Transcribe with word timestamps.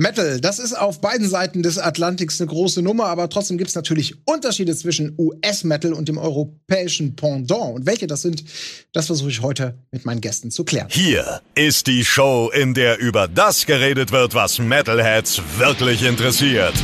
Metal, 0.00 0.40
das 0.40 0.60
ist 0.60 0.74
auf 0.74 1.00
beiden 1.00 1.28
Seiten 1.28 1.64
des 1.64 1.76
Atlantiks 1.76 2.40
eine 2.40 2.48
große 2.48 2.82
Nummer, 2.82 3.06
aber 3.06 3.28
trotzdem 3.28 3.58
gibt 3.58 3.70
es 3.70 3.74
natürlich 3.74 4.14
Unterschiede 4.26 4.76
zwischen 4.76 5.12
US-Metal 5.18 5.92
und 5.92 6.08
dem 6.08 6.18
europäischen 6.18 7.16
Pendant. 7.16 7.74
Und 7.74 7.84
welche 7.84 8.06
das 8.06 8.22
sind, 8.22 8.44
das 8.92 9.06
versuche 9.06 9.30
ich 9.30 9.42
heute 9.42 9.76
mit 9.90 10.06
meinen 10.06 10.20
Gästen 10.20 10.52
zu 10.52 10.62
klären. 10.62 10.86
Hier 10.88 11.40
ist 11.56 11.88
die 11.88 12.04
Show, 12.04 12.48
in 12.54 12.74
der 12.74 13.00
über 13.00 13.26
das 13.26 13.66
geredet 13.66 14.12
wird, 14.12 14.34
was 14.34 14.60
Metalheads 14.60 15.42
wirklich 15.56 16.04
interessiert. 16.04 16.74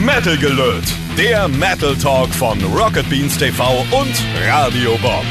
Metal 0.00 0.38
Gelöt, 0.38 0.84
der 1.18 1.48
Metal 1.48 1.96
Talk 1.96 2.32
von 2.32 2.62
Rocket 2.62 3.10
Beans 3.10 3.36
TV 3.38 3.80
und 3.90 4.22
Radio 4.46 4.96
Bob. 5.02 5.24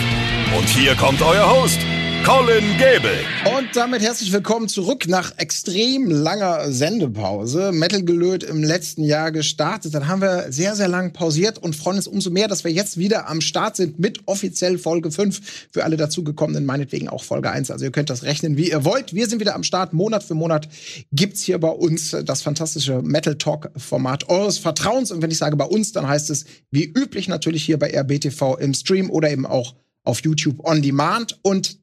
Und 0.58 0.68
hier 0.68 0.96
kommt 0.96 1.22
euer 1.22 1.50
Host, 1.50 1.80
Colin 2.26 2.78
Gable. 2.78 3.20
Und 3.58 3.76
damit 3.76 4.02
herzlich 4.02 4.32
willkommen 4.32 4.68
zurück 4.68 5.08
nach 5.08 5.38
extrem 5.38 6.10
langer 6.10 6.72
Sendepause. 6.72 7.72
Metal 7.72 8.04
Gelöt 8.04 8.44
im 8.44 8.64
letzten 8.64 9.04
Jahr 9.04 9.32
gestartet. 9.32 9.94
Dann 9.94 10.08
haben 10.08 10.22
wir 10.22 10.52
sehr, 10.52 10.76
sehr 10.76 10.88
lang 10.88 11.14
pausiert 11.14 11.58
und 11.58 11.76
freuen 11.76 11.98
uns 11.98 12.08
umso 12.08 12.30
mehr, 12.30 12.48
dass 12.48 12.64
wir 12.64 12.72
jetzt 12.72 12.98
wieder 12.98 13.28
am 13.28 13.42
Start 13.42 13.76
sind 13.76 14.00
mit 14.00 14.22
offiziell 14.26 14.78
Folge 14.78 15.12
5. 15.12 15.68
Für 15.72 15.84
alle 15.84 15.98
dazugekommenen 15.98 16.66
meinetwegen 16.66 17.10
auch 17.10 17.24
Folge 17.24 17.52
1. 17.52 17.72
Also 17.72 17.86
ihr 17.86 17.92
könnt 17.92 18.10
das 18.10 18.24
rechnen, 18.24 18.58
wie 18.58 18.70
ihr 18.70 18.86
wollt. 18.86 19.14
Wir 19.14 19.28
sind 19.28 19.40
wieder 19.40 19.56
am 19.56 19.64
Start. 19.64 19.94
Monat 19.94 20.24
für 20.24 20.36
Monat 20.36 20.68
gibt's 21.12 21.42
hier 21.42 21.58
bei 21.58 21.70
uns 21.70 22.16
das 22.26 22.42
fantastische 22.42 23.02
Metal 23.02 23.36
Talk 23.36 23.72
Format 23.78 24.30
eures 24.30 24.58
Vertrauens. 24.58 25.12
Und 25.12 25.22
wenn 25.22 25.32
ich 25.32 25.38
sage 25.38 25.56
bei 25.56 25.66
uns, 25.66 25.94
dann 25.94 26.08
heißt 26.08 26.30
es 26.30 26.46
wie 26.70 26.86
üblich 26.86 27.28
natürlich 27.28 27.64
hier 27.64 27.80
bei 27.80 27.92
RBTV 27.98 28.58
im 28.60 28.74
Stream 28.74 29.10
oder 29.10 29.32
eben 29.32 29.46
auch 29.46 29.76
auf 30.04 30.22
YouTube 30.22 30.60
on 30.66 30.82
Demand. 30.82 31.40
Und 31.42 31.79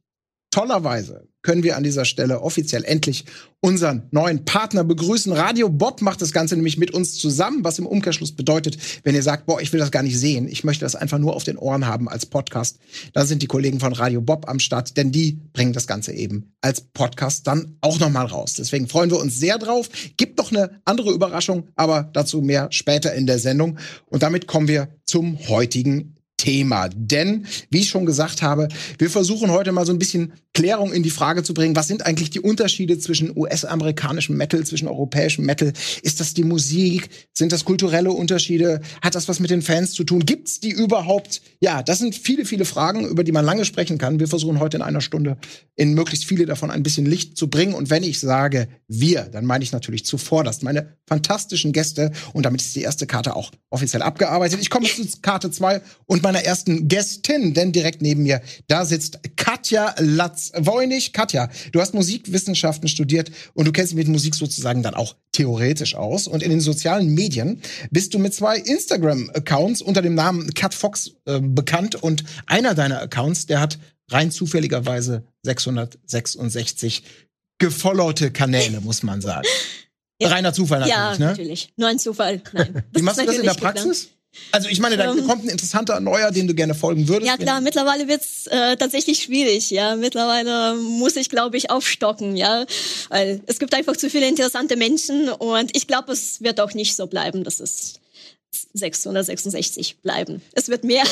tollerweise 0.56 1.28
können 1.42 1.62
wir 1.62 1.76
an 1.76 1.82
dieser 1.82 2.06
Stelle 2.06 2.40
offiziell 2.40 2.82
endlich 2.82 3.26
unseren 3.60 4.08
neuen 4.10 4.46
Partner 4.46 4.84
begrüßen. 4.84 5.30
Radio 5.32 5.68
Bob 5.68 6.00
macht 6.00 6.22
das 6.22 6.32
Ganze 6.32 6.56
nämlich 6.56 6.78
mit 6.78 6.92
uns 6.92 7.18
zusammen, 7.18 7.62
was 7.62 7.78
im 7.78 7.86
Umkehrschluss 7.86 8.32
bedeutet, 8.32 8.78
wenn 9.04 9.14
ihr 9.14 9.22
sagt, 9.22 9.44
boah, 9.44 9.60
ich 9.60 9.70
will 9.74 9.80
das 9.80 9.90
gar 9.90 10.02
nicht 10.02 10.18
sehen, 10.18 10.48
ich 10.48 10.64
möchte 10.64 10.86
das 10.86 10.94
einfach 10.94 11.18
nur 11.18 11.36
auf 11.36 11.44
den 11.44 11.58
Ohren 11.58 11.86
haben 11.86 12.08
als 12.08 12.24
Podcast, 12.24 12.78
dann 13.12 13.26
sind 13.26 13.42
die 13.42 13.48
Kollegen 13.48 13.80
von 13.80 13.92
Radio 13.92 14.22
Bob 14.22 14.48
am 14.48 14.58
Start, 14.58 14.96
denn 14.96 15.12
die 15.12 15.38
bringen 15.52 15.74
das 15.74 15.86
Ganze 15.86 16.14
eben 16.14 16.54
als 16.62 16.80
Podcast 16.80 17.46
dann 17.46 17.76
auch 17.82 18.00
noch 18.00 18.10
mal 18.10 18.24
raus. 18.24 18.54
Deswegen 18.54 18.88
freuen 18.88 19.10
wir 19.10 19.20
uns 19.20 19.38
sehr 19.38 19.58
drauf. 19.58 19.90
Gibt 20.16 20.38
noch 20.38 20.52
eine 20.52 20.80
andere 20.86 21.12
Überraschung, 21.12 21.68
aber 21.76 22.08
dazu 22.14 22.40
mehr 22.40 22.68
später 22.70 23.12
in 23.12 23.26
der 23.26 23.38
Sendung. 23.38 23.78
Und 24.06 24.22
damit 24.22 24.46
kommen 24.46 24.68
wir 24.68 24.88
zum 25.04 25.38
heutigen 25.48 26.15
Thema. 26.36 26.88
Denn, 26.94 27.46
wie 27.70 27.80
ich 27.80 27.88
schon 27.88 28.06
gesagt 28.06 28.42
habe, 28.42 28.68
wir 28.98 29.10
versuchen 29.10 29.50
heute 29.50 29.72
mal 29.72 29.86
so 29.86 29.92
ein 29.92 29.98
bisschen 29.98 30.32
Klärung 30.52 30.92
in 30.92 31.02
die 31.02 31.10
Frage 31.10 31.42
zu 31.42 31.52
bringen, 31.52 31.76
was 31.76 31.86
sind 31.86 32.06
eigentlich 32.06 32.30
die 32.30 32.40
Unterschiede 32.40 32.98
zwischen 32.98 33.36
US-amerikanischem 33.36 34.36
Metal, 34.36 34.64
zwischen 34.64 34.88
europäischem 34.88 35.44
Metal? 35.44 35.72
Ist 36.02 36.20
das 36.20 36.34
die 36.34 36.44
Musik? 36.44 37.10
Sind 37.34 37.52
das 37.52 37.64
kulturelle 37.64 38.10
Unterschiede? 38.10 38.80
Hat 39.02 39.14
das 39.14 39.28
was 39.28 39.40
mit 39.40 39.50
den 39.50 39.62
Fans 39.62 39.92
zu 39.92 40.04
tun? 40.04 40.20
Gibt's 40.24 40.60
die 40.60 40.70
überhaupt? 40.70 41.42
Ja, 41.60 41.82
das 41.82 41.98
sind 41.98 42.14
viele, 42.14 42.44
viele 42.44 42.64
Fragen, 42.64 43.06
über 43.06 43.22
die 43.22 43.32
man 43.32 43.44
lange 43.44 43.64
sprechen 43.64 43.98
kann. 43.98 44.18
Wir 44.18 44.28
versuchen 44.28 44.60
heute 44.60 44.78
in 44.78 44.82
einer 44.82 45.02
Stunde 45.02 45.36
in 45.74 45.94
möglichst 45.94 46.24
viele 46.24 46.46
davon 46.46 46.70
ein 46.70 46.82
bisschen 46.82 47.04
Licht 47.04 47.36
zu 47.36 47.48
bringen. 47.48 47.74
Und 47.74 47.90
wenn 47.90 48.02
ich 48.02 48.18
sage 48.20 48.68
wir, 48.88 49.22
dann 49.22 49.44
meine 49.44 49.62
ich 49.62 49.72
natürlich 49.72 50.06
zuvorderst 50.06 50.62
meine 50.62 50.96
fantastischen 51.06 51.72
Gäste. 51.72 52.12
Und 52.32 52.46
damit 52.46 52.62
ist 52.62 52.74
die 52.74 52.82
erste 52.82 53.06
Karte 53.06 53.36
auch 53.36 53.52
offiziell 53.68 54.02
abgearbeitet. 54.02 54.60
Ich 54.60 54.70
komme 54.70 54.86
zu 54.86 55.02
Karte 55.20 55.50
zwei 55.50 55.82
und 56.06 56.22
meiner 56.26 56.44
ersten 56.44 56.88
Gästin, 56.88 57.54
denn 57.54 57.70
direkt 57.70 58.02
neben 58.02 58.24
mir, 58.24 58.42
da 58.66 58.84
sitzt 58.84 59.20
Katja 59.36 59.94
Latz-Woinig. 59.96 61.12
Katja, 61.12 61.48
du 61.70 61.80
hast 61.80 61.94
Musikwissenschaften 61.94 62.88
studiert 62.88 63.30
und 63.54 63.66
du 63.66 63.70
kennst 63.70 63.92
dich 63.92 63.96
mit 63.96 64.08
Musik 64.08 64.34
sozusagen 64.34 64.82
dann 64.82 64.94
auch 64.94 65.14
theoretisch 65.30 65.94
aus. 65.94 66.26
Und 66.26 66.42
in 66.42 66.50
den 66.50 66.60
sozialen 66.60 67.14
Medien 67.14 67.62
bist 67.92 68.12
du 68.12 68.18
mit 68.18 68.34
zwei 68.34 68.58
Instagram-Accounts 68.58 69.82
unter 69.82 70.02
dem 70.02 70.16
Namen 70.16 70.52
Cat 70.52 70.74
Fox 70.74 71.12
äh, 71.26 71.38
bekannt 71.40 71.94
und 71.94 72.24
einer 72.46 72.74
deiner 72.74 73.00
Accounts, 73.00 73.46
der 73.46 73.60
hat 73.60 73.78
rein 74.10 74.32
zufälligerweise 74.32 75.22
666 75.44 77.04
gefollowte 77.58 78.32
Kanäle, 78.32 78.80
muss 78.80 79.04
man 79.04 79.20
sagen. 79.20 79.46
Ja. 80.18 80.28
Reiner 80.28 80.54
Zufall 80.54 80.80
natürlich, 80.80 80.96
ja, 80.96 81.18
ne? 81.18 81.24
natürlich. 81.26 81.72
Nur 81.76 81.88
ein 81.90 81.98
Zufall. 81.98 82.40
Nein. 82.54 82.82
Wie 82.90 83.02
machst 83.02 83.20
du 83.20 83.26
das 83.26 83.36
in 83.36 83.42
der 83.42 83.52
Praxis? 83.52 84.08
Also 84.52 84.68
ich 84.68 84.80
meine, 84.80 84.96
da 84.96 85.12
ähm. 85.12 85.26
kommt 85.26 85.44
ein 85.44 85.48
interessanter 85.48 86.00
Neuer, 86.00 86.30
den 86.30 86.46
du 86.46 86.54
gerne 86.54 86.74
folgen 86.74 87.08
würdest. 87.08 87.26
Ja 87.26 87.36
klar, 87.36 87.60
mittlerweile 87.60 88.08
wird's 88.08 88.46
äh, 88.46 88.76
tatsächlich 88.76 89.22
schwierig. 89.22 89.70
Ja, 89.70 89.96
mittlerweile 89.96 90.76
muss 90.76 91.16
ich, 91.16 91.28
glaube 91.28 91.56
ich, 91.56 91.70
aufstocken. 91.70 92.36
Ja, 92.36 92.66
weil 93.08 93.40
es 93.46 93.58
gibt 93.58 93.74
einfach 93.74 93.96
zu 93.96 94.08
viele 94.10 94.28
interessante 94.28 94.76
Menschen 94.76 95.28
und 95.28 95.76
ich 95.76 95.86
glaube, 95.86 96.12
es 96.12 96.40
wird 96.40 96.60
auch 96.60 96.74
nicht 96.74 96.96
so 96.96 97.06
bleiben, 97.06 97.44
dass 97.44 97.60
es 97.60 98.00
666 98.74 99.98
bleiben. 100.02 100.42
Es 100.52 100.68
wird 100.68 100.84
mehr. 100.84 101.04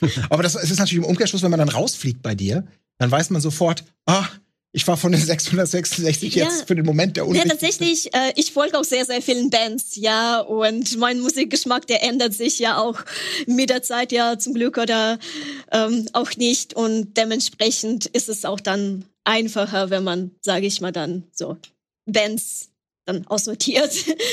Aber 0.30 0.42
das 0.42 0.54
es 0.54 0.70
ist 0.70 0.78
natürlich 0.78 1.04
im 1.04 1.10
Umkehrschluss, 1.10 1.42
wenn 1.42 1.50
man 1.50 1.60
dann 1.60 1.68
rausfliegt 1.68 2.22
bei 2.22 2.34
dir, 2.34 2.66
dann 2.98 3.10
weiß 3.10 3.30
man 3.30 3.40
sofort, 3.40 3.84
ah, 4.06 4.26
ich 4.72 4.86
war 4.86 4.96
von 4.96 5.12
den 5.12 5.20
666 5.20 6.34
ja. 6.34 6.44
jetzt 6.44 6.68
für 6.68 6.76
den 6.76 6.84
Moment 6.84 7.16
der 7.16 7.26
Ja, 7.26 7.44
tatsächlich, 7.44 8.14
äh, 8.14 8.32
ich 8.36 8.52
folge 8.52 8.78
auch 8.78 8.84
sehr, 8.84 9.04
sehr 9.04 9.22
vielen 9.22 9.50
Bands, 9.50 9.96
ja, 9.96 10.40
und 10.40 10.98
mein 10.98 11.20
Musikgeschmack, 11.20 11.86
der 11.86 12.02
ändert 12.02 12.34
sich 12.34 12.58
ja 12.58 12.78
auch 12.78 13.00
mit 13.46 13.70
der 13.70 13.82
Zeit 13.82 14.12
ja 14.12 14.38
zum 14.38 14.54
Glück 14.54 14.76
oder 14.76 15.18
ähm, 15.72 16.06
auch 16.12 16.36
nicht 16.36 16.74
und 16.74 17.16
dementsprechend 17.16 18.06
ist 18.06 18.28
es 18.28 18.44
auch 18.44 18.60
dann 18.60 19.04
einfacher, 19.24 19.90
wenn 19.90 20.04
man, 20.04 20.32
sage 20.42 20.66
ich 20.66 20.80
mal 20.80 20.92
dann, 20.92 21.24
so 21.32 21.56
Bands 22.06 22.70
dann 23.06 23.26
aussortiert. 23.26 23.90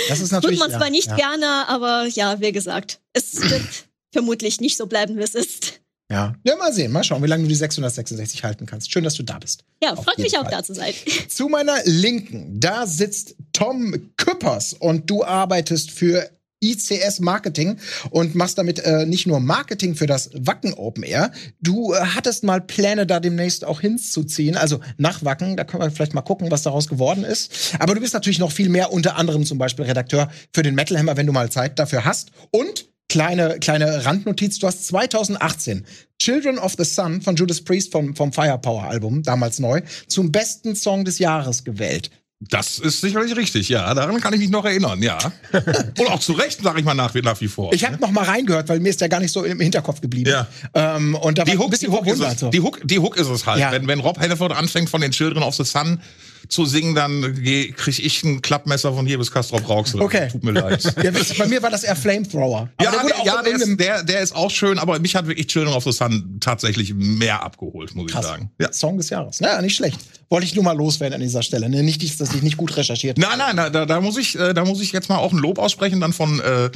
Das 0.10 0.20
ist 0.20 0.32
natürlich, 0.32 0.60
Tut 0.60 0.70
man 0.70 0.78
zwar 0.78 0.88
ja, 0.88 0.92
nicht 0.92 1.08
ja. 1.08 1.16
gerne, 1.16 1.68
aber 1.70 2.08
ja, 2.08 2.42
wie 2.42 2.52
gesagt, 2.52 3.00
es 3.14 3.42
wird 3.50 3.88
vermutlich 4.12 4.60
nicht 4.60 4.78
so 4.78 4.86
bleiben, 4.86 5.18
wie 5.18 5.24
es 5.24 5.34
ist. 5.36 5.80
Ja. 6.12 6.36
ja, 6.44 6.56
mal 6.56 6.72
sehen, 6.72 6.92
mal 6.92 7.04
schauen, 7.04 7.24
wie 7.24 7.28
lange 7.28 7.44
du 7.44 7.50
die 7.50 7.56
666 7.56 8.44
halten 8.44 8.68
kannst. 8.68 8.92
Schön, 8.92 9.04
dass 9.04 9.16
du 9.16 9.24
da 9.24 9.40
bist. 9.40 9.64
Ja, 9.82 9.94
Auf 9.94 10.04
freut 10.04 10.20
mich 10.20 10.38
auch, 10.38 10.44
Fall. 10.44 10.52
da 10.52 10.64
zu 10.64 10.76
sein. 10.76 10.94
Zu 11.28 11.48
meiner 11.48 11.78
Linken, 11.86 12.60
da 12.60 12.86
sitzt 12.86 13.36
Tom 13.54 14.12
Küppers 14.16 14.74
und 14.74 15.10
du 15.10 15.24
arbeitest 15.24 15.90
für 15.90 16.30
ICS 16.64 17.20
Marketing 17.20 17.78
und 18.12 18.36
machst 18.36 18.58
damit 18.58 18.80
äh, 18.80 19.06
nicht 19.06 19.28
nur 19.28 19.40
Marketing 19.40 19.96
für 19.96 20.08
das 20.08 20.30
Wacken 20.34 20.74
Open 20.74 21.04
Air. 21.04 21.32
Du 21.60 21.94
äh, 21.94 22.00
hattest 22.00 22.44
mal 22.44 22.62
Pläne, 22.62 23.06
da 23.06 23.20
demnächst 23.20 23.66
auch 23.66 23.82
hinzuziehen, 23.82 24.56
also 24.56 24.80
nach 24.98 25.24
Wacken. 25.24 25.58
Da 25.58 25.64
können 25.64 25.84
wir 25.84 25.92
vielleicht 25.92 26.14
mal 26.14 26.22
gucken, 26.22 26.52
was 26.52 26.64
daraus 26.64 26.88
geworden 26.88 27.24
ist. 27.24 27.76
Aber 27.80 27.96
du 27.96 28.02
bist 28.02 28.14
natürlich 28.14 28.40
noch 28.40 28.52
viel 28.52 28.70
mehr, 28.70 28.94
unter 28.94 29.16
anderem 29.18 29.46
zum 29.46 29.58
Beispiel 29.58 29.86
Redakteur 29.86 30.32
für 30.54 30.64
den 30.64 30.76
Metal 30.76 30.98
Hammer, 30.98 31.18
wenn 31.18 31.28
du 31.28 31.34
mal 31.34 31.50
Zeit 31.50 31.78
dafür 31.78 32.06
hast. 32.06 32.32
Und 32.52 32.86
kleine, 33.16 33.60
kleine 33.60 34.04
Randnotiz. 34.04 34.60
Du 34.60 34.68
hast 34.68 34.88
2018 34.88 35.86
Children 36.22 36.58
of 36.58 36.76
the 36.78 36.84
Sun 36.84 37.22
von 37.22 37.38
Judas 37.38 37.62
Priest 37.62 37.94
vom, 37.94 38.14
vom 38.14 38.34
Firepower 38.34 38.84
Album, 38.84 39.24
damals 39.24 39.60
neu, 39.60 39.82
zum 40.08 40.34
besten 40.34 40.76
Song 40.76 41.06
des 41.06 41.20
Jahres 41.20 41.64
gewählt. 41.64 42.12
Das 42.42 42.78
ist 42.78 43.00
sicherlich 43.00 43.38
richtig, 43.38 43.70
ja. 43.70 43.94
Daran 43.94 44.20
kann 44.20 44.34
ich 44.34 44.42
mich 44.42 44.50
noch 44.50 44.66
erinnern, 44.66 45.02
ja. 45.02 45.18
Und 45.98 46.10
auch 46.10 46.20
zu 46.20 46.34
Recht, 46.34 46.62
sage 46.62 46.80
ich 46.80 46.86
mal 46.86 46.94
nach, 46.94 47.14
nach 47.14 47.40
wie 47.40 47.48
vor. 47.48 47.72
Ich 47.72 47.86
habe 47.86 47.98
noch 48.02 48.12
mal 48.12 48.26
reingehört, 48.26 48.68
weil 48.68 48.82
mir 48.82 48.90
ist 48.90 49.00
der 49.00 49.08
gar 49.08 49.22
nicht 49.22 49.32
so 49.32 49.46
im 49.46 49.62
Hinterkopf 49.62 50.02
geblieben. 50.02 50.30
Ja. 50.30 50.48
Ähm, 50.74 51.16
und 51.16 51.38
da 51.38 51.46
die, 51.46 51.58
war 51.58 51.66
Hook, 51.66 51.80
die, 51.80 51.88
Hook 51.88 52.06
ist 52.06 52.20
es, 52.20 52.40
so. 52.42 52.50
die, 52.50 52.60
Hook, 52.60 52.82
die 52.84 53.00
Hook 53.00 53.16
ist 53.16 53.30
es 53.30 53.46
halt. 53.46 53.62
Ja. 53.62 53.72
Wenn, 53.72 53.88
wenn 53.88 54.02
Rob 54.02 54.20
Hannaford 54.20 54.52
anfängt 54.52 54.90
von 54.90 55.00
den 55.00 55.12
Children 55.12 55.42
of 55.42 55.56
the 55.56 55.64
Sun 55.64 56.02
zu 56.48 56.66
singen, 56.66 56.96
dann 56.96 57.22
kriege 57.22 58.02
ich 58.02 58.24
ein 58.24 58.42
Klappmesser 58.42 58.94
von 58.94 59.06
hier 59.06 59.18
bis 59.18 59.32
Kastrop 59.32 59.68
Rauxel. 59.68 60.02
Okay. 60.02 60.30
Tut 60.32 60.44
mir 60.44 60.52
leid. 60.52 60.84
ja, 61.04 61.12
bei 61.38 61.48
mir 61.48 61.62
war 61.62 61.70
das 61.70 61.84
eher 61.84 61.96
Flamethrower. 61.96 62.70
Aber 62.78 62.84
ja, 62.84 62.92
der, 62.92 63.26
ja 63.26 63.42
der, 63.42 63.54
ist, 63.54 63.80
der, 63.80 64.04
der 64.04 64.20
ist 64.22 64.36
auch 64.36 64.52
schön, 64.52 64.80
aber 64.80 65.00
mich 65.00 65.16
hat 65.16 65.28
wirklich 65.28 65.48
Children 65.48 65.74
of 65.74 65.84
the 65.84 65.92
Sun 65.92 66.38
tatsächlich 66.40 66.94
mehr 66.94 67.44
abgeholt, 67.44 67.96
muss 67.96 68.12
Krass. 68.12 68.26
ich 68.26 68.32
sagen. 68.32 68.52
Ja. 68.60 68.72
Song 68.74 68.98
des 68.98 69.10
Jahres. 69.10 69.42
Naja, 69.42 69.62
nicht 69.62 69.76
schlecht. 69.76 70.00
Wollte 70.30 70.46
ich 70.46 70.56
nur 70.56 70.64
mal 70.64 70.76
loswerden 70.76 71.16
an 71.16 71.22
dieser 71.22 71.44
Stelle. 71.44 71.70
Ne? 71.70 71.84
Nicht, 71.84 72.20
dass 72.20 72.34
ich 72.34 72.42
nicht 72.42 72.58
gut 72.58 72.76
recherchiert 72.76 73.18
habe. 73.18 73.38
Nein, 73.38 73.56
nein, 73.56 73.74
da, 73.74 73.86
da, 73.86 74.02
muss 74.02 74.18
ich, 74.18 74.38
äh, 74.38 74.54
da 74.54 74.66
muss 74.66 74.82
ich 74.82 74.92
jetzt 74.92 75.10
mal 75.10 75.18
auch 75.18 75.32
ein 75.32 75.38
Lob 75.38 75.60
aussprechen, 75.60 76.02
dann 76.02 76.14
von 76.14 76.40
äh, 76.40 76.70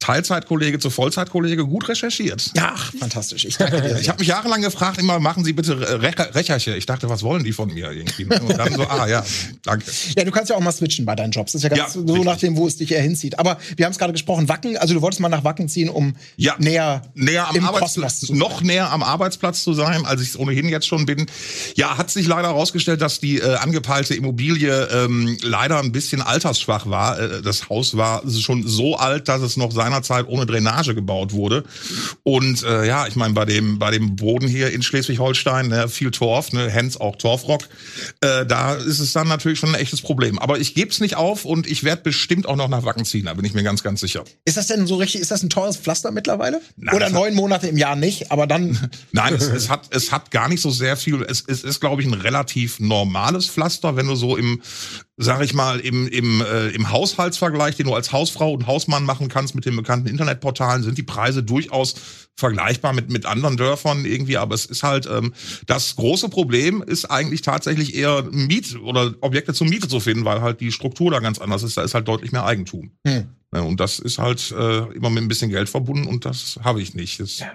Teilzeitkollege 0.00 0.78
zu 0.78 0.90
Vollzeitkollege 0.90 1.64
gut 1.64 1.88
recherchiert. 1.88 2.50
Ja, 2.54 2.72
ach, 2.76 2.92
fantastisch. 2.98 3.46
Ich 3.46 3.56
danke 3.56 3.80
dir. 3.82 3.98
Ich 3.98 4.08
habe 4.10 4.18
mich 4.18 4.28
jahrelang 4.28 4.60
gefragt, 4.60 4.98
immer 4.98 5.18
machen 5.18 5.44
Sie 5.44 5.54
bitte 5.54 5.80
Re 6.02 6.12
Recherche. 6.34 6.76
Ich 6.76 6.84
dachte, 6.84 7.08
was 7.08 7.22
wollen 7.22 7.42
die 7.42 7.52
von 7.52 7.72
mir 7.72 7.90
irgendwie? 7.90 8.24
Und 8.24 8.58
dann 8.58 8.74
so, 8.74 8.82
ah 8.86 9.06
ja, 9.08 9.24
danke. 9.62 9.86
Ja, 10.14 10.24
du 10.24 10.30
kannst 10.30 10.50
ja 10.50 10.56
auch 10.56 10.60
mal 10.60 10.72
switchen 10.72 11.06
bei 11.06 11.14
deinen 11.14 11.30
Jobs. 11.30 11.52
Das 11.52 11.60
ist 11.60 11.62
ja 11.62 11.68
ganz 11.70 11.94
Ja, 11.94 12.00
so 12.02 12.06
richtig. 12.06 12.24
nachdem, 12.24 12.56
wo 12.58 12.66
es 12.66 12.76
dich 12.76 12.92
eher 12.92 13.00
hinzieht. 13.00 13.38
Aber 13.38 13.56
wir 13.76 13.86
haben 13.86 13.92
es 13.92 13.98
gerade 13.98 14.12
gesprochen, 14.12 14.46
Wacken, 14.48 14.76
also 14.76 14.92
du 14.92 15.00
wolltest 15.00 15.20
mal 15.20 15.30
nach 15.30 15.42
Wacken 15.44 15.70
ziehen, 15.70 15.88
um 15.88 16.14
Ja, 16.36 16.54
näher, 16.58 17.02
näher 17.14 17.48
am 17.48 17.64
Arbeitsplatz, 17.64 18.20
zu 18.20 18.26
sein. 18.26 18.36
noch 18.36 18.60
näher 18.60 18.90
am 18.92 19.02
Arbeitsplatz 19.02 19.64
zu 19.64 19.72
sein, 19.72 20.04
als 20.04 20.20
ich 20.20 20.28
es 20.30 20.38
ohnehin 20.38 20.68
jetzt 20.68 20.86
schon 20.86 21.06
bin. 21.06 21.24
Ja, 21.76 21.96
hat 21.96 22.10
sich 22.10 22.26
leider 22.26 22.48
herausgestellt, 22.48 23.00
dass 23.00 23.20
die 23.20 23.38
äh, 23.38 23.54
angepeilte 23.56 24.14
Immobilie 24.14 24.84
ähm, 24.92 25.38
leider 25.42 25.78
ein 25.80 25.92
bisschen 25.92 26.20
altersschwach 26.20 26.90
war. 26.90 27.18
Äh, 27.18 27.40
das 27.40 27.70
Haus 27.70 27.96
war 27.96 28.22
schon 28.30 28.66
so 28.66 28.96
alt, 28.96 29.28
dass 29.28 29.40
es 29.40 29.56
noch 29.56 29.72
seinerzeit 29.84 30.26
ohne 30.28 30.46
Drainage 30.46 30.94
gebaut 30.94 31.32
wurde. 31.32 31.64
Und 32.22 32.62
äh, 32.62 32.86
ja, 32.86 33.06
ich 33.06 33.16
meine, 33.16 33.34
bei 33.34 33.44
dem, 33.44 33.78
bei 33.78 33.90
dem 33.90 34.16
Boden 34.16 34.48
hier 34.48 34.72
in 34.72 34.82
Schleswig-Holstein, 34.82 35.68
ne, 35.68 35.88
viel 35.88 36.10
Torf, 36.10 36.52
ne, 36.52 36.70
hence 36.70 37.00
auch 37.00 37.16
Torfrock, 37.16 37.62
äh, 38.20 38.46
da 38.46 38.74
ist 38.74 39.00
es 39.00 39.12
dann 39.12 39.28
natürlich 39.28 39.58
schon 39.58 39.70
ein 39.70 39.80
echtes 39.80 40.00
Problem. 40.00 40.38
Aber 40.38 40.58
ich 40.58 40.74
gebe 40.74 40.90
es 40.90 41.00
nicht 41.00 41.16
auf 41.16 41.44
und 41.44 41.66
ich 41.66 41.84
werde 41.84 42.02
bestimmt 42.02 42.46
auch 42.46 42.56
noch 42.56 42.68
nach 42.68 42.84
Wacken 42.84 43.04
ziehen, 43.04 43.26
da 43.26 43.34
bin 43.34 43.44
ich 43.44 43.54
mir 43.54 43.62
ganz, 43.62 43.82
ganz 43.82 44.00
sicher. 44.00 44.24
Ist 44.44 44.56
das 44.56 44.66
denn 44.68 44.86
so 44.86 44.96
richtig, 44.96 45.20
ist 45.20 45.30
das 45.30 45.42
ein 45.42 45.50
teures 45.50 45.76
Pflaster 45.76 46.10
mittlerweile? 46.10 46.60
Nein, 46.76 46.94
Oder 46.94 47.10
neun 47.10 47.34
Monate 47.34 47.66
im 47.66 47.76
Jahr 47.76 47.96
nicht, 47.96 48.32
aber 48.32 48.46
dann. 48.46 48.90
Nein, 49.12 49.34
es, 49.34 49.46
es, 49.46 49.68
hat, 49.68 49.88
es 49.90 50.12
hat 50.12 50.30
gar 50.30 50.48
nicht 50.48 50.60
so 50.60 50.70
sehr 50.70 50.96
viel. 50.96 51.22
Es, 51.22 51.44
es 51.46 51.62
ist, 51.62 51.80
glaube 51.80 52.02
ich, 52.02 52.08
ein 52.08 52.14
relativ 52.14 52.80
normales 52.80 53.46
Pflaster, 53.46 53.96
wenn 53.96 54.06
du 54.06 54.14
so 54.14 54.36
im, 54.36 54.62
sag 55.16 55.42
ich 55.42 55.54
mal, 55.54 55.80
im, 55.80 56.08
im, 56.08 56.40
äh, 56.40 56.68
im 56.68 56.90
Haushaltsvergleich, 56.90 57.76
den 57.76 57.86
du 57.86 57.94
als 57.94 58.12
Hausfrau 58.12 58.52
und 58.52 58.66
Hausmann 58.66 59.04
machen 59.04 59.28
kannst 59.28 59.54
mit 59.54 59.64
den 59.74 59.82
bekannten 59.82 60.08
Internetportalen, 60.08 60.82
sind 60.82 60.98
die 60.98 61.02
Preise 61.02 61.42
durchaus 61.42 61.94
vergleichbar 62.36 62.92
mit, 62.92 63.10
mit 63.10 63.26
anderen 63.26 63.56
Dörfern 63.56 64.04
irgendwie, 64.04 64.36
aber 64.36 64.54
es 64.54 64.66
ist 64.66 64.82
halt, 64.82 65.06
ähm, 65.06 65.32
das 65.66 65.94
große 65.96 66.28
Problem 66.28 66.82
ist 66.82 67.04
eigentlich 67.04 67.42
tatsächlich 67.42 67.94
eher 67.94 68.24
Miet 68.30 68.76
oder 68.82 69.14
Objekte 69.20 69.54
zur 69.54 69.68
Miete 69.68 69.88
zu 69.88 70.00
finden, 70.00 70.24
weil 70.24 70.40
halt 70.40 70.60
die 70.60 70.72
Struktur 70.72 71.10
da 71.10 71.20
ganz 71.20 71.38
anders 71.38 71.62
ist. 71.62 71.76
Da 71.76 71.82
ist 71.82 71.94
halt 71.94 72.08
deutlich 72.08 72.32
mehr 72.32 72.44
Eigentum. 72.44 72.90
Hm. 73.06 73.28
Ja, 73.54 73.60
und 73.60 73.78
das 73.78 74.00
ist 74.00 74.18
halt 74.18 74.50
äh, 74.50 74.78
immer 74.94 75.10
mit 75.10 75.22
ein 75.22 75.28
bisschen 75.28 75.50
Geld 75.50 75.68
verbunden 75.68 76.08
und 76.08 76.24
das 76.24 76.58
habe 76.64 76.82
ich 76.82 76.94
nicht. 76.94 77.20
Das, 77.20 77.38
ja. 77.38 77.52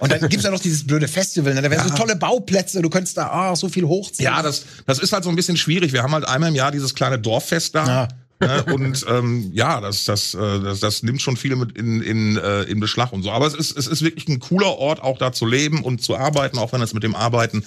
Und 0.00 0.12
dann 0.12 0.20
gibt's 0.28 0.44
ja 0.44 0.50
noch 0.50 0.60
dieses 0.60 0.86
blöde 0.86 1.08
Festival, 1.08 1.54
ne? 1.54 1.62
da 1.62 1.70
wären 1.70 1.86
ja. 1.86 1.88
so 1.88 1.96
tolle 1.96 2.16
Bauplätze, 2.16 2.82
du 2.82 2.90
könntest 2.90 3.16
da 3.16 3.50
oh, 3.50 3.54
so 3.54 3.68
viel 3.68 3.84
hochziehen. 3.84 4.24
Ja, 4.24 4.42
das, 4.42 4.64
das 4.86 4.98
ist 4.98 5.12
halt 5.12 5.24
so 5.24 5.30
ein 5.30 5.36
bisschen 5.36 5.56
schwierig. 5.56 5.92
Wir 5.92 6.02
haben 6.02 6.12
halt 6.12 6.26
einmal 6.26 6.50
im 6.50 6.54
Jahr 6.54 6.70
dieses 6.70 6.94
kleine 6.94 7.18
Dorffest 7.18 7.74
da. 7.74 7.86
Ja. 7.86 8.08
Ne? 8.40 8.64
Und 8.72 9.04
ähm, 9.08 9.50
ja, 9.52 9.80
das, 9.80 10.04
das, 10.04 10.34
äh, 10.34 10.38
das, 10.60 10.80
das 10.80 11.02
nimmt 11.02 11.20
schon 11.20 11.36
viele 11.36 11.56
mit 11.56 11.76
in, 11.76 12.02
in, 12.02 12.36
äh, 12.36 12.62
in 12.62 12.80
Beschlag 12.80 13.12
und 13.12 13.22
so. 13.22 13.30
Aber 13.30 13.46
es 13.46 13.54
ist, 13.54 13.76
es 13.76 13.86
ist 13.86 14.02
wirklich 14.02 14.28
ein 14.28 14.38
cooler 14.38 14.78
Ort, 14.78 15.02
auch 15.02 15.18
da 15.18 15.32
zu 15.32 15.46
leben 15.46 15.82
und 15.82 16.02
zu 16.02 16.16
arbeiten, 16.16 16.58
auch 16.58 16.72
wenn 16.72 16.80
es 16.80 16.94
mit 16.94 17.02
dem 17.02 17.14
Arbeiten 17.14 17.64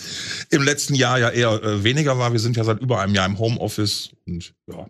im 0.50 0.63
letzten 0.63 0.95
Jahr 0.95 1.19
ja 1.19 1.29
eher 1.29 1.63
äh, 1.63 1.83
weniger 1.83 2.18
war. 2.18 2.31
Wir 2.31 2.39
sind 2.39 2.56
ja 2.57 2.63
seit 2.63 2.79
über 2.79 3.01
einem 3.01 3.15
Jahr 3.15 3.25
im 3.25 3.38
Homeoffice 3.38 4.12
und 4.25 4.53
ja. 4.68 4.88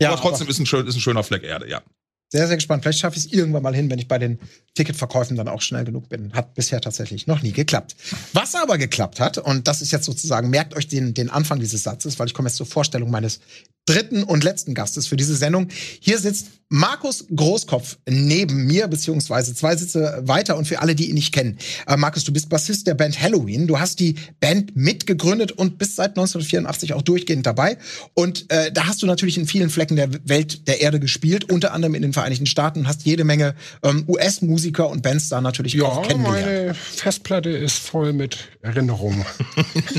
ja 0.00 0.08
aber 0.10 0.20
trotzdem 0.20 0.46
aber 0.46 0.50
ist, 0.50 0.60
ein 0.60 0.66
schön, 0.66 0.86
ist 0.86 0.94
ein 0.94 1.00
schöner 1.00 1.24
Fleck 1.24 1.42
Erde, 1.42 1.68
ja. 1.68 1.82
Sehr, 2.28 2.48
sehr 2.48 2.56
gespannt. 2.56 2.82
Vielleicht 2.82 2.98
schaffe 2.98 3.16
ich 3.16 3.26
es 3.26 3.32
irgendwann 3.32 3.62
mal 3.62 3.74
hin, 3.74 3.88
wenn 3.88 4.00
ich 4.00 4.08
bei 4.08 4.18
den 4.18 4.40
Ticketverkäufen 4.74 5.36
dann 5.36 5.46
auch 5.46 5.62
schnell 5.62 5.84
genug 5.84 6.08
bin. 6.08 6.32
Hat 6.32 6.54
bisher 6.54 6.80
tatsächlich 6.80 7.28
noch 7.28 7.40
nie 7.40 7.52
geklappt. 7.52 7.94
Was 8.32 8.56
aber 8.56 8.78
geklappt 8.78 9.20
hat, 9.20 9.38
und 9.38 9.68
das 9.68 9.80
ist 9.80 9.92
jetzt 9.92 10.06
sozusagen, 10.06 10.50
merkt 10.50 10.74
euch 10.74 10.88
den, 10.88 11.14
den 11.14 11.30
Anfang 11.30 11.60
dieses 11.60 11.84
Satzes, 11.84 12.18
weil 12.18 12.26
ich 12.26 12.34
komme 12.34 12.48
jetzt 12.48 12.56
zur 12.56 12.66
Vorstellung 12.66 13.10
meines 13.12 13.40
dritten 13.86 14.22
und 14.22 14.44
letzten 14.44 14.74
Gastes 14.74 15.06
für 15.06 15.16
diese 15.16 15.36
Sendung. 15.36 15.68
Hier 16.00 16.18
sitzt 16.18 16.48
Markus 16.68 17.26
Großkopf 17.34 17.98
neben 18.08 18.66
mir, 18.66 18.88
beziehungsweise 18.88 19.54
zwei 19.54 19.76
Sitze 19.76 20.20
weiter 20.24 20.56
und 20.56 20.66
für 20.66 20.80
alle, 20.80 20.96
die 20.96 21.08
ihn 21.08 21.14
nicht 21.14 21.32
kennen. 21.32 21.58
Äh, 21.86 21.96
Markus, 21.96 22.24
du 22.24 22.32
bist 22.32 22.48
Bassist 22.48 22.88
der 22.88 22.94
Band 22.94 23.20
Halloween. 23.20 23.68
Du 23.68 23.78
hast 23.78 24.00
die 24.00 24.16
Band 24.40 24.74
mitgegründet 24.74 25.52
und 25.52 25.78
bist 25.78 25.94
seit 25.94 26.10
1984 26.10 26.92
auch 26.94 27.02
durchgehend 27.02 27.46
dabei. 27.46 27.78
Und 28.14 28.50
äh, 28.50 28.72
da 28.72 28.88
hast 28.88 29.00
du 29.00 29.06
natürlich 29.06 29.38
in 29.38 29.46
vielen 29.46 29.70
Flecken 29.70 29.94
der 29.94 30.08
Welt, 30.28 30.66
der 30.66 30.80
Erde 30.80 30.98
gespielt, 30.98 31.52
unter 31.52 31.72
anderem 31.72 31.94
in 31.94 32.02
den 32.02 32.12
Vereinigten 32.12 32.46
Staaten 32.46 32.80
und 32.80 32.88
hast 32.88 33.04
jede 33.04 33.22
Menge 33.22 33.54
ähm, 33.84 34.04
US-Musiker 34.08 34.88
und 34.88 35.02
Bands 35.02 35.28
da 35.28 35.40
natürlich 35.40 35.74
ja, 35.74 35.84
auch 35.84 36.02
kennengelernt. 36.02 36.46
meine 36.46 36.74
Festplatte 36.74 37.50
ist 37.50 37.78
voll 37.78 38.12
mit 38.12 38.38
Erinnerungen. 38.62 39.24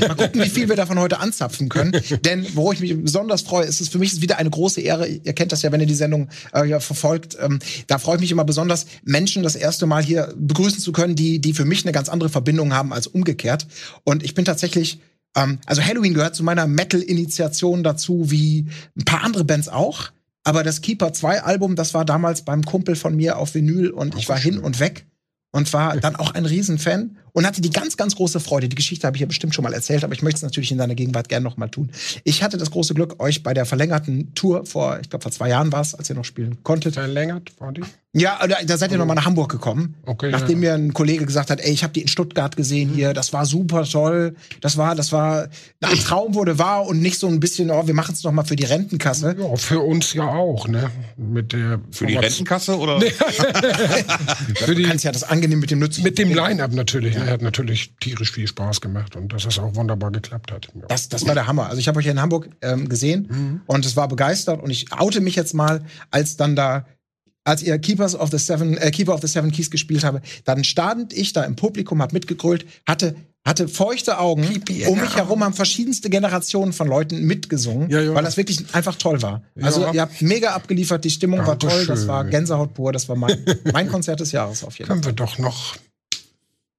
Mal 0.00 0.14
gucken, 0.16 0.42
wie 0.42 0.50
viel 0.50 0.68
wir 0.68 0.76
davon 0.76 0.98
heute 0.98 1.18
anzapfen 1.18 1.70
können. 1.70 1.98
Denn 2.24 2.46
wo 2.54 2.72
ich 2.72 2.80
mich 2.80 2.94
besonders 3.02 3.40
freue, 3.40 3.64
ist 3.64 3.77
es 3.80 3.88
für 3.88 3.98
mich 3.98 4.12
ist 4.12 4.22
wieder 4.22 4.38
eine 4.38 4.50
große 4.50 4.80
Ehre. 4.80 5.06
Ihr 5.06 5.32
kennt 5.32 5.52
das 5.52 5.62
ja, 5.62 5.72
wenn 5.72 5.80
ihr 5.80 5.86
die 5.86 5.94
Sendung 5.94 6.28
äh, 6.52 6.80
verfolgt. 6.80 7.36
Ähm, 7.40 7.58
da 7.86 7.98
freue 7.98 8.16
ich 8.16 8.20
mich 8.20 8.30
immer 8.30 8.44
besonders, 8.44 8.86
Menschen 9.04 9.42
das 9.42 9.56
erste 9.56 9.86
Mal 9.86 10.02
hier 10.02 10.34
begrüßen 10.36 10.80
zu 10.80 10.92
können, 10.92 11.14
die, 11.14 11.40
die 11.40 11.52
für 11.52 11.64
mich 11.64 11.84
eine 11.84 11.92
ganz 11.92 12.08
andere 12.08 12.28
Verbindung 12.28 12.74
haben 12.74 12.92
als 12.92 13.06
umgekehrt. 13.06 13.66
Und 14.04 14.22
ich 14.22 14.34
bin 14.34 14.44
tatsächlich 14.44 15.00
ähm, 15.36 15.58
also 15.66 15.82
Halloween 15.82 16.14
gehört 16.14 16.34
zu 16.34 16.42
meiner 16.42 16.66
Metal-Initiation 16.66 17.82
dazu, 17.82 18.30
wie 18.30 18.66
ein 18.96 19.04
paar 19.04 19.24
andere 19.24 19.44
Bands 19.44 19.68
auch. 19.68 20.10
Aber 20.44 20.62
das 20.62 20.80
Keeper 20.80 21.12
2 21.12 21.42
Album, 21.42 21.76
das 21.76 21.94
war 21.94 22.04
damals 22.04 22.42
beim 22.42 22.64
Kumpel 22.64 22.96
von 22.96 23.14
mir 23.14 23.38
auf 23.38 23.54
Vinyl 23.54 23.90
und 23.90 24.16
ich 24.16 24.28
war 24.28 24.38
schön. 24.38 24.54
hin 24.54 24.62
und 24.62 24.80
weg 24.80 25.06
und 25.50 25.72
war 25.72 25.96
dann 25.96 26.16
auch 26.16 26.32
ein 26.32 26.44
Riesenfan 26.44 27.16
und 27.32 27.46
hatte 27.46 27.60
die 27.60 27.70
ganz, 27.70 27.96
ganz 27.96 28.16
große 28.16 28.40
Freude. 28.40 28.68
Die 28.68 28.76
Geschichte 28.76 29.06
habe 29.06 29.16
ich 29.16 29.20
ja 29.20 29.26
bestimmt 29.26 29.54
schon 29.54 29.62
mal 29.62 29.72
erzählt, 29.72 30.04
aber 30.04 30.12
ich 30.12 30.22
möchte 30.22 30.38
es 30.38 30.42
natürlich 30.42 30.70
in 30.70 30.78
deiner 30.78 30.94
Gegenwart 30.94 31.28
gerne 31.28 31.44
noch 31.44 31.56
mal 31.56 31.68
tun. 31.68 31.90
Ich 32.24 32.42
hatte 32.42 32.58
das 32.58 32.70
große 32.70 32.94
Glück, 32.94 33.22
euch 33.22 33.42
bei 33.42 33.54
der 33.54 33.64
verlängerten 33.64 34.34
Tour 34.34 34.66
vor, 34.66 34.98
ich 35.00 35.08
glaube 35.08 35.22
vor 35.22 35.32
zwei 35.32 35.48
Jahren 35.48 35.72
war 35.72 35.80
es, 35.80 35.94
als 35.94 36.10
ihr 36.10 36.16
noch 36.16 36.24
spielen 36.24 36.62
konntet. 36.62 36.94
Verlängert 36.94 37.52
war 37.60 37.72
die? 37.72 37.82
Ja, 38.18 38.46
da, 38.46 38.56
da 38.64 38.76
seid 38.76 38.90
ihr 38.90 38.96
oh. 38.96 38.98
noch 38.98 39.06
mal 39.06 39.14
nach 39.14 39.26
Hamburg 39.26 39.50
gekommen, 39.50 39.94
okay, 40.06 40.30
nachdem 40.30 40.62
ja. 40.62 40.76
mir 40.76 40.86
ein 40.86 40.92
Kollege 40.92 41.26
gesagt 41.26 41.50
hat, 41.50 41.60
ey, 41.60 41.72
ich 41.72 41.82
habe 41.82 41.92
die 41.92 42.02
in 42.02 42.08
Stuttgart 42.08 42.56
gesehen 42.56 42.90
mhm. 42.90 42.94
hier, 42.94 43.14
das 43.14 43.32
war 43.32 43.46
super 43.46 43.84
toll, 43.84 44.34
das 44.60 44.76
war, 44.76 44.94
das 44.94 45.12
war 45.12 45.48
ein 45.80 45.98
Traum 45.98 46.34
wurde 46.34 46.58
wahr 46.58 46.86
und 46.86 47.00
nicht 47.00 47.18
so 47.18 47.28
ein 47.28 47.40
bisschen, 47.40 47.70
oh, 47.70 47.86
wir 47.86 47.94
machen 47.94 48.14
es 48.14 48.24
noch 48.24 48.32
mal 48.32 48.44
für 48.44 48.56
die 48.56 48.64
Rentenkasse. 48.64 49.36
Ja, 49.38 49.56
für 49.56 49.80
uns 49.80 50.14
ja 50.14 50.26
auch, 50.28 50.68
ne? 50.68 50.90
Mit 51.16 51.52
der 51.52 51.80
für 51.90 52.06
die 52.06 52.16
Rentenkasse 52.16 52.78
oder? 52.78 53.00
für 54.56 54.74
die, 54.74 54.82
du 54.82 54.88
kannst 54.88 55.04
ja 55.04 55.12
das 55.12 55.24
angenehm 55.24 55.60
mit 55.60 55.70
dem 55.70 55.78
Nutzen. 55.78 56.02
Mit 56.02 56.18
dem 56.18 56.32
Line-up 56.32 56.72
natürlich. 56.72 57.14
Ja. 57.14 57.24
Er 57.24 57.32
hat 57.32 57.42
natürlich 57.42 57.92
tierisch 58.00 58.32
viel 58.32 58.46
Spaß 58.46 58.80
gemacht 58.80 59.16
und 59.16 59.32
dass 59.32 59.44
es 59.44 59.58
auch 59.58 59.74
wunderbar 59.74 60.10
geklappt 60.10 60.52
hat. 60.52 60.68
Ja. 60.74 60.86
Das, 60.88 61.08
das 61.08 61.26
war 61.26 61.34
der 61.34 61.46
Hammer. 61.46 61.66
Also 61.66 61.78
ich 61.78 61.88
habe 61.88 61.98
euch 61.98 62.04
hier 62.04 62.12
in 62.12 62.20
Hamburg 62.20 62.48
ähm, 62.62 62.88
gesehen 62.88 63.28
mhm. 63.30 63.60
und 63.66 63.86
es 63.86 63.96
war 63.96 64.08
begeistert 64.08 64.62
und 64.62 64.70
ich 64.70 64.92
oute 64.92 65.20
mich 65.20 65.36
jetzt 65.36 65.54
mal, 65.54 65.82
als 66.10 66.36
dann 66.36 66.56
da 66.56 66.86
als 67.48 67.62
ihr 67.62 67.78
Keepers 67.78 68.14
of 68.14 68.30
the 68.30 68.38
Seven, 68.38 68.76
äh, 68.76 68.90
Keeper 68.90 69.14
of 69.14 69.22
the 69.22 69.26
Seven 69.26 69.50
Keys 69.50 69.70
gespielt 69.70 70.04
habe, 70.04 70.20
dann 70.44 70.64
stand 70.64 71.14
ich 71.14 71.32
da 71.32 71.44
im 71.44 71.56
Publikum, 71.56 72.02
hab 72.02 72.12
mitgegrölt, 72.12 72.66
hatte 72.86 73.16
hatte 73.46 73.66
feuchte 73.66 74.18
Augen. 74.18 74.46
Um 74.88 75.00
mich 75.00 75.16
herum 75.16 75.42
haben 75.42 75.54
verschiedenste 75.54 76.10
Generationen 76.10 76.74
von 76.74 76.86
Leuten 76.86 77.22
mitgesungen, 77.22 77.88
ja, 77.88 78.14
weil 78.14 78.22
das 78.22 78.36
wirklich 78.36 78.62
einfach 78.74 78.96
toll 78.96 79.22
war. 79.22 79.42
Also 79.62 79.80
ja. 79.80 79.92
ihr 79.94 80.00
habt 80.02 80.20
mega 80.20 80.50
abgeliefert, 80.50 81.02
die 81.04 81.10
Stimmung 81.10 81.46
war 81.46 81.58
toll, 81.58 81.86
das 81.86 82.06
war 82.06 82.24
Gänsehaut 82.26 82.74
pur, 82.74 82.92
das 82.92 83.08
war 83.08 83.16
mein, 83.16 83.38
mein 83.72 83.88
Konzert 83.88 84.20
des 84.20 84.32
Jahres 84.32 84.64
auf 84.64 84.78
jeden 84.78 84.88
Fall. 84.88 84.96
Können 84.96 85.06
wir 85.06 85.12
doch 85.12 85.38
noch 85.38 85.76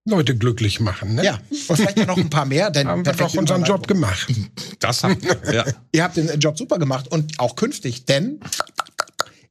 Leute 0.06 0.36
glücklich 0.36 0.80
machen, 0.80 1.16
ne? 1.16 1.24
Ja, 1.24 1.40
und 1.68 1.76
vielleicht 1.76 2.06
noch 2.06 2.18
ein 2.18 2.30
paar 2.30 2.46
mehr, 2.46 2.70
denn 2.70 2.88
haben 2.88 3.06
wir 3.06 3.14
doch 3.14 3.34
unseren 3.36 3.64
Job 3.64 3.88
gemacht. 3.88 4.32
Das 4.80 5.04
haben 5.04 5.18
wir, 5.22 5.54
ja. 5.54 5.66
Ihr 5.92 6.04
habt 6.04 6.18
den 6.18 6.40
Job 6.40 6.58
super 6.58 6.78
gemacht 6.78 7.08
und 7.08 7.40
auch 7.40 7.56
künftig, 7.56 8.06
denn 8.06 8.40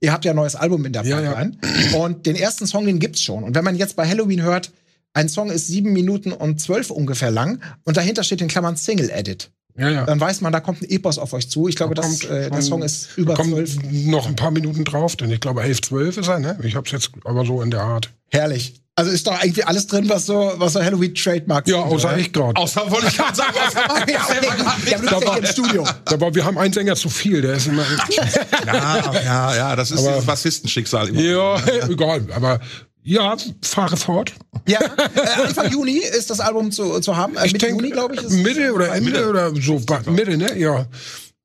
ihr 0.01 0.13
habt 0.13 0.25
ja 0.25 0.33
ein 0.33 0.37
neues 0.37 0.55
Album 0.55 0.85
in 0.85 0.93
der 0.93 1.03
Pipeline 1.03 1.59
ja, 1.63 1.91
ja. 1.93 1.99
und 1.99 2.27
den 2.27 2.37
ersten 2.37 2.67
Song, 2.67 2.87
den 2.87 2.99
gibt's 2.99 3.23
schon. 3.23 3.45
Und 3.45 3.55
wenn 3.55 3.65
man 3.65 3.77
jetzt 3.77 3.97
bei 3.97 4.07
Halloween 4.09 4.43
hört, 4.43 4.73
ein 5.15 5.29
Song 5.29 5.51
ist 5.51 5.67
sieben 5.67 5.93
Minuten 5.93 6.33
und 6.33 6.61
zwölf 6.61 6.91
ungefähr 6.91 7.31
lang 7.31 7.61
und 7.85 7.97
dahinter 7.97 8.23
steht 8.23 8.41
in 8.41 8.49
Klammern 8.49 8.77
Single 8.77 9.11
Edit. 9.11 9.51
Ja, 9.77 9.89
ja. 9.91 10.05
Dann 10.05 10.21
weiß 10.21 10.41
man, 10.41 10.53
da 10.53 10.61
kommt 10.61 10.83
ein 10.83 10.91
Epos 10.91 11.19
auf 11.19 11.33
euch 11.33 11.49
zu. 11.49 11.69
Ich 11.69 11.77
glaube, 11.77 11.95
da 11.95 12.03
das, 12.03 12.25
äh, 12.25 12.51
der 12.51 12.63
Song 12.63 12.83
ist 12.83 13.17
über 13.17 13.37
zwölf. 13.37 13.77
Noch 14.07 14.27
ein 14.27 14.35
paar 14.35 14.51
Minuten 14.51 14.85
drauf, 14.85 15.15
denn 15.15 15.31
ich 15.31 15.41
glaube, 15.41 15.63
elf, 15.63 15.81
zwölf 15.83 16.17
ist 16.17 16.29
er, 16.29 16.41
ne? 16.41 16.59
Ich 16.65 16.75
hab's 16.75 16.91
jetzt 16.91 17.11
aber 17.25 17.47
so 17.47 17.63
in 17.63 17.71
der 17.71 17.83
Art. 17.83 18.11
Herrlich. 18.31 18.83
Also 18.99 19.13
ist 19.13 19.25
doch 19.29 19.41
irgendwie 19.41 19.63
alles 19.63 19.87
drin, 19.87 20.09
was 20.09 20.27
so, 20.27 20.55
was 20.57 20.73
so 20.73 20.83
Halloween 20.83 21.15
Trademark 21.15 21.69
Ja, 21.69 21.77
außer 21.77 22.19
ich 22.19 22.33
gerade. 22.33 22.57
Außer 22.57 22.91
wollte 22.91 23.07
ich 23.07 23.17
gerade 23.17 23.37
sagen, 23.37 23.55
außer 23.57 23.79
ja, 24.13 24.25
okay. 24.25 24.91
ja, 24.91 24.99
da 24.99 25.25
war, 25.25 25.39
im 25.39 25.47
Studio. 25.47 25.87
Aber 26.07 26.35
wir 26.35 26.45
haben 26.45 26.59
einen 26.59 26.73
Sänger 26.73 26.97
zu 26.97 27.09
viel, 27.09 27.41
der 27.41 27.55
ist 27.55 27.69
immer. 27.69 27.85
ja, 28.67 29.13
ja, 29.23 29.55
ja, 29.55 29.77
das 29.77 29.93
ist 29.93 30.05
aber, 30.05 30.17
das 30.17 30.25
Bassistenschicksal. 30.25 31.11
Immer. 31.11 31.21
Ja, 31.21 31.63
egal. 31.89 32.27
Aber 32.35 32.59
ja, 33.05 33.37
fahre 33.63 33.97
fort. 33.97 34.33
Ja, 34.67 34.81
äh, 34.81 35.43
Anfang 35.47 35.71
Juni 35.71 35.99
ist 35.99 36.31
das 36.31 36.41
Album 36.41 36.73
zu, 36.73 36.99
zu 36.99 37.17
haben. 37.17 37.37
Äh, 37.37 37.45
Mitte 37.45 37.59
denk, 37.59 37.81
Juni, 37.81 37.93
glaube 37.93 38.17
ich. 38.17 38.29
Mitte 38.31 38.73
oder 38.73 38.93
Ende 38.93 39.13
Mitte. 39.13 39.29
oder 39.31 39.55
so. 39.55 39.81
Mitte, 40.07 40.37
ne? 40.37 40.59
Ja. 40.59 40.87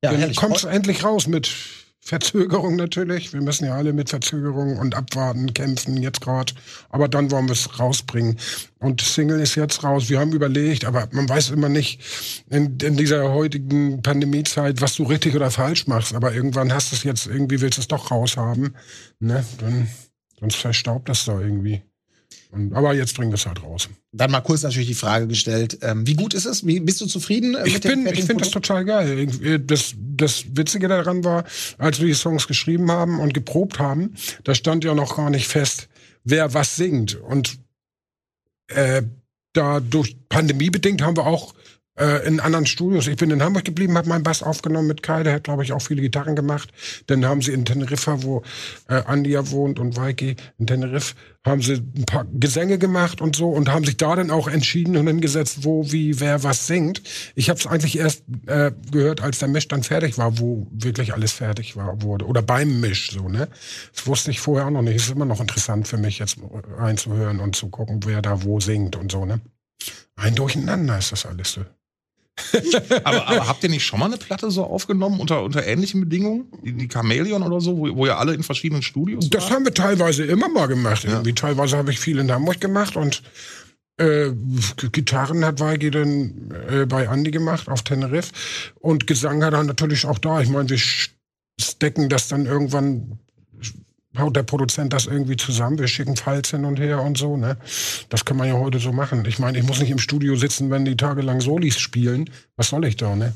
ja 0.04 0.12
Dann 0.12 0.34
kommt 0.34 0.58
es 0.58 0.64
endlich 0.64 1.04
raus 1.04 1.28
mit 1.28 1.52
Verzögerung 2.06 2.76
natürlich. 2.76 3.32
Wir 3.32 3.42
müssen 3.42 3.66
ja 3.66 3.76
alle 3.76 3.94
mit 3.94 4.10
Verzögerung 4.10 4.78
und 4.78 4.94
Abwarten 4.94 5.54
kämpfen 5.54 6.02
jetzt 6.02 6.22
gerade. 6.22 6.54
Aber 6.90 7.08
dann 7.08 7.32
wollen 7.32 7.48
wir 7.48 7.54
es 7.54 7.80
rausbringen. 7.80 8.38
Und 8.80 9.02
Single 9.02 9.40
ist 9.40 9.56
jetzt 9.56 9.84
raus. 9.84 10.10
Wir 10.10 10.20
haben 10.20 10.34
überlegt, 10.34 10.84
aber 10.84 11.08
man 11.12 11.30
weiß 11.30 11.52
immer 11.52 11.70
nicht 11.70 12.02
in, 12.50 12.78
in 12.80 12.98
dieser 12.98 13.32
heutigen 13.32 14.02
Pandemiezeit, 14.02 14.82
was 14.82 14.96
du 14.96 15.04
richtig 15.04 15.36
oder 15.36 15.50
falsch 15.50 15.88
machst. 15.88 16.14
Aber 16.14 16.34
irgendwann 16.34 16.74
hast 16.74 16.92
du 16.92 16.98
es 16.98 17.04
jetzt, 17.04 17.28
irgendwie 17.28 17.62
willst 17.62 17.78
du 17.78 17.82
es 17.82 17.88
doch 17.88 18.12
raushaben. 18.12 18.76
Ne? 19.20 19.46
Dann 19.60 19.88
Sonst 20.44 20.58
verstaubt 20.58 21.08
das 21.08 21.24
da 21.24 21.40
irgendwie. 21.40 21.84
Und, 22.54 22.74
aber 22.74 22.94
jetzt 22.94 23.16
bringen 23.16 23.32
wir 23.32 23.36
es 23.36 23.48
halt 23.48 23.64
raus. 23.64 23.90
Dann 24.12 24.30
mal 24.30 24.42
kurz 24.42 24.62
natürlich 24.62 24.88
die 24.88 24.94
Frage 24.94 25.28
gestellt, 25.28 25.80
ähm, 25.82 26.06
wie 26.06 26.14
gut 26.14 26.36
ist 26.36 26.46
es? 26.46 26.66
Wie, 26.66 26.80
bist 26.80 27.02
du 27.02 27.08
zufrieden 27.08 27.56
äh, 27.56 27.68
ich 27.68 27.82
bin, 27.82 28.06
Ich 28.06 28.26
finde 28.26 28.44
das 28.44 28.52
total 28.52 28.86
geil. 28.86 29.28
Äh, 29.44 29.60
das, 29.60 29.96
das 29.98 30.46
Witzige 30.56 30.88
daran 30.88 31.24
war, 31.24 31.46
als 31.80 32.00
wir 32.00 32.06
die 32.06 32.14
Songs 32.14 32.48
geschrieben 32.48 32.92
haben 32.92 33.20
und 33.20 33.34
geprobt 33.34 33.80
haben, 33.80 34.14
da 34.44 34.54
stand 34.54 34.84
ja 34.84 34.94
noch 34.94 35.18
gar 35.18 35.32
nicht 35.32 35.48
fest, 35.48 35.90
wer 36.24 36.54
was 36.54 36.76
singt. 36.76 37.16
Und 37.16 37.58
äh, 38.68 39.02
da 39.54 39.80
durch 39.80 40.16
Pandemie 40.30 40.70
bedingt 40.70 41.02
haben 41.02 41.18
wir 41.18 41.26
auch 41.26 41.56
äh, 42.00 42.26
in 42.28 42.40
anderen 42.40 42.66
Studios. 42.66 43.08
Ich 43.08 43.18
bin 43.18 43.32
in 43.32 43.44
Hamburg 43.44 43.66
geblieben, 43.66 43.98
habe 43.98 44.10
meinen 44.10 44.24
Bass 44.24 44.44
aufgenommen 44.44 44.88
mit 44.88 45.04
Kai, 45.04 45.24
der 45.24 45.34
hat, 45.34 45.44
glaube 45.44 45.64
ich, 45.64 45.74
auch 45.74 45.82
viele 45.82 46.02
Gitarren 46.02 46.36
gemacht. 46.36 46.70
Dann 47.08 47.26
haben 47.26 47.42
sie 47.42 47.54
in 47.54 47.66
Teneriffa, 47.66 48.24
wo 48.24 48.44
äh, 48.88 48.96
Andia 49.06 49.50
wohnt 49.52 49.80
und 49.80 49.96
Weiki, 49.96 50.36
in 50.58 50.68
Teneriffa, 50.68 51.16
haben 51.46 51.62
sie 51.62 51.74
ein 51.74 52.06
paar 52.06 52.26
Gesänge 52.32 52.78
gemacht 52.78 53.20
und 53.20 53.36
so 53.36 53.50
und 53.50 53.70
haben 53.70 53.84
sich 53.84 53.98
da 53.98 54.16
dann 54.16 54.32
auch 54.32 54.48
entschieden 54.48 54.96
und 54.96 55.08
hingesetzt, 55.08 55.66
wo, 55.66 55.92
wie, 55.92 56.20
wer 56.22 56.44
was 56.44 56.68
singt. 56.68 57.02
Ich 57.36 57.50
habe 57.50 57.60
es 57.60 57.68
eigentlich 57.68 57.98
erst 57.98 58.24
äh, 58.48 58.72
gehört, 58.92 59.22
als 59.22 59.40
der 59.40 59.50
Misch 59.50 59.68
dann 59.68 59.84
fertig 59.84 60.18
war, 60.18 60.40
wo 60.40 60.68
wirklich 60.72 61.14
alles 61.14 61.34
fertig 61.34 61.76
war, 61.76 62.02
wurde. 62.02 62.26
Oder 62.26 62.42
beim 62.42 62.80
Misch, 62.80 63.12
so, 63.12 63.28
ne? 63.28 63.50
Das 63.94 64.08
wusste 64.08 64.32
ich 64.32 64.40
vorher 64.40 64.68
auch 64.68 64.72
noch 64.72 64.82
nicht. 64.82 64.96
Ist 64.96 65.12
immer 65.12 65.26
noch 65.26 65.42
interessant 65.42 65.88
für 65.88 65.98
mich, 65.98 66.20
jetzt 66.20 66.38
reinzuhören 66.78 67.40
und 67.40 67.56
zu 67.56 67.68
gucken, 67.68 68.00
wer 68.06 68.22
da 68.22 68.44
wo 68.44 68.62
singt 68.62 68.96
und 68.96 69.12
so, 69.12 69.26
ne? 69.26 69.42
Ein 70.16 70.36
Durcheinander 70.36 70.98
ist 70.98 71.12
das 71.12 71.26
alles 71.26 71.52
so. 71.52 71.66
aber, 73.04 73.28
aber, 73.28 73.48
habt 73.48 73.64
ihr 73.64 73.70
nicht 73.70 73.86
schon 73.86 74.00
mal 74.00 74.08
eine 74.08 74.18
Platte 74.18 74.50
so 74.50 74.64
aufgenommen 74.64 75.20
unter, 75.20 75.44
unter 75.44 75.66
ähnlichen 75.66 76.02
Bedingungen? 76.02 76.48
Die, 76.64 76.74
die 76.74 76.88
Chameleon 76.88 77.44
oder 77.44 77.62
so, 77.62 77.78
wo, 77.78 77.96
wo 77.96 78.06
ihr 78.08 78.18
alle 78.18 78.34
in 78.34 78.42
verschiedenen 78.42 78.82
Studios 78.82 79.30
Das 79.30 79.52
haben 79.52 79.66
wir 79.66 79.74
teilweise 79.74 80.24
immer 80.24 80.50
mal 80.50 80.68
gemacht. 80.68 81.04
Ja. 81.04 81.22
Teilweise 81.22 81.78
habe 81.78 81.92
ich 81.92 82.00
viel 82.00 82.18
in 82.18 82.32
Hamburg 82.32 82.60
gemacht 82.60 82.96
und 82.96 83.22
äh, 83.98 84.32
Gitarren 84.92 85.46
hat 85.46 85.60
Weigi 85.60 85.92
dann 85.92 86.52
äh, 86.70 86.86
bei 86.88 87.06
Andy 87.06 87.30
gemacht 87.30 87.70
auf 87.70 87.84
Tenerife 87.84 88.32
und 88.80 89.06
Gesang 89.06 89.44
hat 89.44 89.54
er 89.54 89.64
natürlich 89.64 90.06
auch 90.06 90.18
da. 90.18 90.42
Ich 90.42 90.50
meine, 90.50 90.70
wir 90.70 90.80
stecken 91.60 92.10
das 92.10 92.28
dann 92.28 92.48
irgendwann 92.48 93.20
haut 94.18 94.36
der 94.36 94.44
Produzent 94.44 94.94
das 94.94 95.06
irgendwie 95.06 95.38
zusammen, 95.38 95.80
wir 95.80 95.88
schicken 95.88 96.16
Files 96.16 96.52
hin 96.52 96.66
und 96.66 96.80
her 96.80 97.02
und 97.02 97.18
so, 97.18 97.38
ne? 97.38 97.58
Das 98.10 98.26
kann 98.26 98.38
man 98.38 98.48
ja 98.48 98.56
heute 98.56 98.80
so 98.80 98.92
machen. 98.92 99.26
Ich 99.26 99.40
meine, 99.40 99.58
ich 99.58 99.66
muss 99.66 99.80
nicht 99.80 99.90
im 99.90 100.00
Studio 100.00 100.36
sitzen, 100.36 100.70
wenn 100.70 100.86
die 100.86 100.96
tagelang 100.96 101.42
Solis 101.42 101.80
spielen. 101.80 102.30
Was 102.56 102.70
soll 102.70 102.86
ich 102.86 102.96
da, 102.96 103.16
ne? 103.16 103.34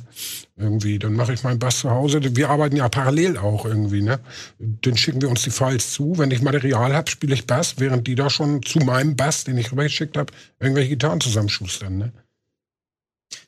Irgendwie, 0.55 0.99
dann 0.99 1.13
mache 1.13 1.33
ich 1.33 1.43
meinen 1.43 1.59
Bass 1.59 1.79
zu 1.79 1.89
Hause. 1.89 2.19
Wir 2.35 2.49
arbeiten 2.49 2.75
ja 2.75 2.89
parallel 2.89 3.37
auch 3.37 3.65
irgendwie, 3.65 4.01
ne? 4.01 4.19
Dann 4.59 4.97
schicken 4.97 5.21
wir 5.21 5.29
uns 5.29 5.43
die 5.43 5.51
Files 5.51 5.93
zu. 5.93 6.17
Wenn 6.17 6.31
ich 6.31 6.41
Material 6.41 6.93
habe, 6.93 7.09
spiele 7.09 7.33
ich 7.33 7.47
Bass, 7.47 7.75
während 7.77 8.07
die 8.07 8.15
da 8.15 8.29
schon 8.29 8.61
zu 8.63 8.79
meinem 8.79 9.15
Bass, 9.15 9.43
den 9.43 9.57
ich 9.57 9.71
rübergeschickt 9.71 10.17
habe, 10.17 10.31
irgendwelche 10.59 10.89
Gitarren 10.89 11.21
zusammenschustern, 11.21 11.97
ne? 11.97 12.11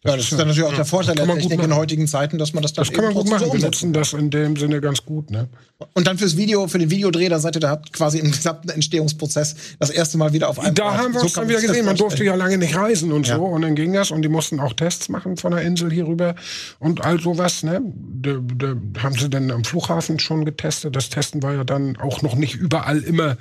Ja, 0.06 0.16
das 0.16 0.32
ist 0.32 0.40
dann 0.40 0.48
natürlich 0.48 0.64
auch 0.70 0.76
der 0.76 0.86
Vorteil 0.86 1.16
der 1.16 1.26
Technik 1.26 1.62
in 1.62 1.76
heutigen 1.76 2.08
Zeiten, 2.08 2.38
dass 2.38 2.54
man 2.54 2.64
das 2.64 2.72
dann 2.72 2.86
Das 2.86 2.94
kann 2.94 3.04
man 3.04 3.14
gut 3.14 3.30
machen. 3.30 3.48
So 3.48 3.54
wir 3.54 3.60
nutzen 3.60 3.92
das 3.92 4.14
in 4.14 4.30
dem 4.30 4.56
Sinne 4.56 4.80
ganz 4.80 5.04
gut, 5.04 5.30
ne? 5.30 5.50
Und 5.94 6.08
dann 6.08 6.18
fürs 6.18 6.38
Video, 6.38 6.68
für 6.68 6.80
den 6.80 6.90
Videodreh, 6.90 7.28
da 7.28 7.40
seid 7.40 7.58
ihr 7.58 7.60
da 7.60 7.82
quasi 7.92 8.20
im 8.20 8.32
gesamten 8.32 8.70
Entstehungsprozess 8.70 9.56
das 9.78 9.90
erste 9.90 10.18
Mal 10.18 10.32
wieder 10.32 10.50
auf 10.50 10.60
einem 10.60 10.76
Da 10.76 10.86
Ort. 10.86 10.98
haben 10.98 11.14
wir 11.14 11.22
uns 11.22 11.34
so 11.34 11.42
dann 11.42 11.50
wieder 11.50 11.60
gesehen. 11.60 11.86
Man 11.86 11.98
durfte 11.98 12.24
ja 12.24 12.36
lange 12.36 12.58
nicht 12.58 12.76
reisen 12.78 13.12
und 13.12 13.28
ja. 13.28 13.36
so. 13.36 13.44
Und 13.44 13.62
dann 13.62 13.76
ging 13.76 13.92
das. 13.92 14.12
Und 14.12 14.22
die 14.22 14.30
mussten 14.30 14.62
auch 14.62 14.72
Tests 14.72 15.10
machen 15.10 15.36
von 15.36 15.52
der 15.52 15.62
Insel 15.64 15.92
hier 15.92 16.08
rüber 16.08 16.36
und 16.80 17.04
all 17.04 17.20
sowas, 17.20 17.64
ne? 17.64 17.82
Da, 18.22 18.38
da 18.56 19.04
haben 19.04 19.16
sie 19.18 19.30
dann 19.30 19.52
am 19.52 19.66
Flughafen 19.66 20.20
schon 20.20 20.46
getestet. 20.46 20.96
Das 20.96 21.10
Testen 21.10 21.44
war 21.44 21.54
ja 21.54 21.66
dann 21.66 21.98
auch 21.98 22.22
noch 22.22 22.36
nicht 22.36 22.56
überall 22.56 23.00
immer 23.00 23.38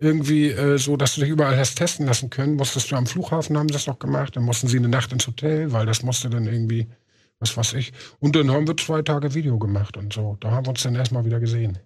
irgendwie 0.00 0.50
äh, 0.50 0.78
so, 0.78 0.96
dass 0.96 1.14
du 1.14 1.20
dich 1.20 1.30
überall 1.30 1.56
hast 1.56 1.76
testen 1.76 2.06
lassen 2.06 2.30
können. 2.30 2.56
Musstest 2.56 2.90
du 2.90 2.96
am 2.96 3.06
Flughafen 3.06 3.56
haben 3.58 3.68
das 3.68 3.86
noch 3.86 3.98
gemacht, 3.98 4.36
dann 4.36 4.44
mussten 4.44 4.68
sie 4.68 4.78
eine 4.78 4.88
Nacht 4.88 5.12
ins 5.12 5.26
Hotel, 5.26 5.72
weil 5.72 5.86
das 5.86 6.02
musste 6.02 6.30
dann 6.30 6.46
irgendwie, 6.46 6.88
was 7.38 7.56
weiß 7.56 7.74
ich. 7.74 7.92
Und 8.18 8.36
dann 8.36 8.50
haben 8.50 8.66
wir 8.66 8.76
zwei 8.76 9.02
Tage 9.02 9.34
Video 9.34 9.58
gemacht 9.58 9.96
und 9.96 10.12
so. 10.12 10.36
Da 10.40 10.50
haben 10.50 10.66
wir 10.66 10.70
uns 10.70 10.82
dann 10.82 10.94
erstmal 10.94 11.24
wieder 11.24 11.40
gesehen. 11.40 11.78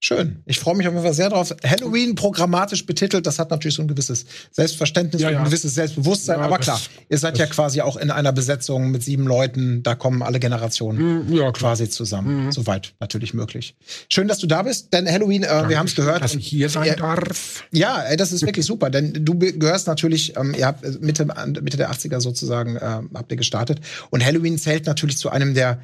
Schön. 0.00 0.44
Ich 0.46 0.60
freue 0.60 0.76
mich 0.76 0.86
auf 0.86 0.92
jeden 0.92 1.04
Fall 1.04 1.12
sehr 1.12 1.28
drauf. 1.28 1.52
Halloween 1.64 2.14
programmatisch 2.14 2.86
betitelt, 2.86 3.26
das 3.26 3.40
hat 3.40 3.50
natürlich 3.50 3.74
so 3.74 3.82
ein 3.82 3.88
gewisses 3.88 4.26
Selbstverständnis 4.52 5.20
ja, 5.20 5.30
ja. 5.30 5.38
ein 5.38 5.44
gewisses 5.44 5.74
Selbstbewusstsein. 5.74 6.38
Ja, 6.38 6.44
aber 6.44 6.58
klar, 6.58 6.80
ihr 7.08 7.18
seid 7.18 7.36
ja 7.36 7.46
quasi 7.46 7.80
auch 7.80 7.96
in 7.96 8.12
einer 8.12 8.32
Besetzung 8.32 8.92
mit 8.92 9.02
sieben 9.02 9.26
Leuten. 9.26 9.82
Da 9.82 9.96
kommen 9.96 10.22
alle 10.22 10.38
Generationen 10.38 11.32
ja, 11.34 11.50
quasi 11.50 11.90
zusammen. 11.90 12.44
Mhm. 12.44 12.52
Soweit 12.52 12.94
natürlich 13.00 13.34
möglich. 13.34 13.74
Schön, 14.08 14.28
dass 14.28 14.38
du 14.38 14.46
da 14.46 14.62
bist, 14.62 14.92
denn 14.92 15.10
Halloween, 15.10 15.42
äh, 15.42 15.68
wir 15.68 15.78
haben 15.80 15.86
es 15.86 15.96
gehört. 15.96 16.22
Dass 16.22 16.36
ich 16.36 16.46
hier 16.46 16.68
sein 16.68 16.94
darf. 16.96 17.64
Ja, 17.72 18.00
ey, 18.02 18.16
das 18.16 18.30
ist 18.30 18.46
wirklich 18.46 18.66
super, 18.66 18.90
denn 18.90 19.24
du 19.24 19.36
gehörst 19.36 19.88
natürlich, 19.88 20.36
ähm, 20.36 20.54
ihr 20.56 20.66
habt 20.66 20.84
äh, 20.84 20.92
Mitte, 21.00 21.26
Mitte 21.60 21.76
der 21.76 21.90
80er 21.90 22.20
sozusagen, 22.20 22.76
äh, 22.76 23.00
habt 23.14 23.32
ihr 23.32 23.36
gestartet. 23.36 23.80
Und 24.10 24.24
Halloween 24.24 24.58
zählt 24.58 24.86
natürlich 24.86 25.18
zu 25.18 25.28
einem 25.30 25.54
der 25.54 25.80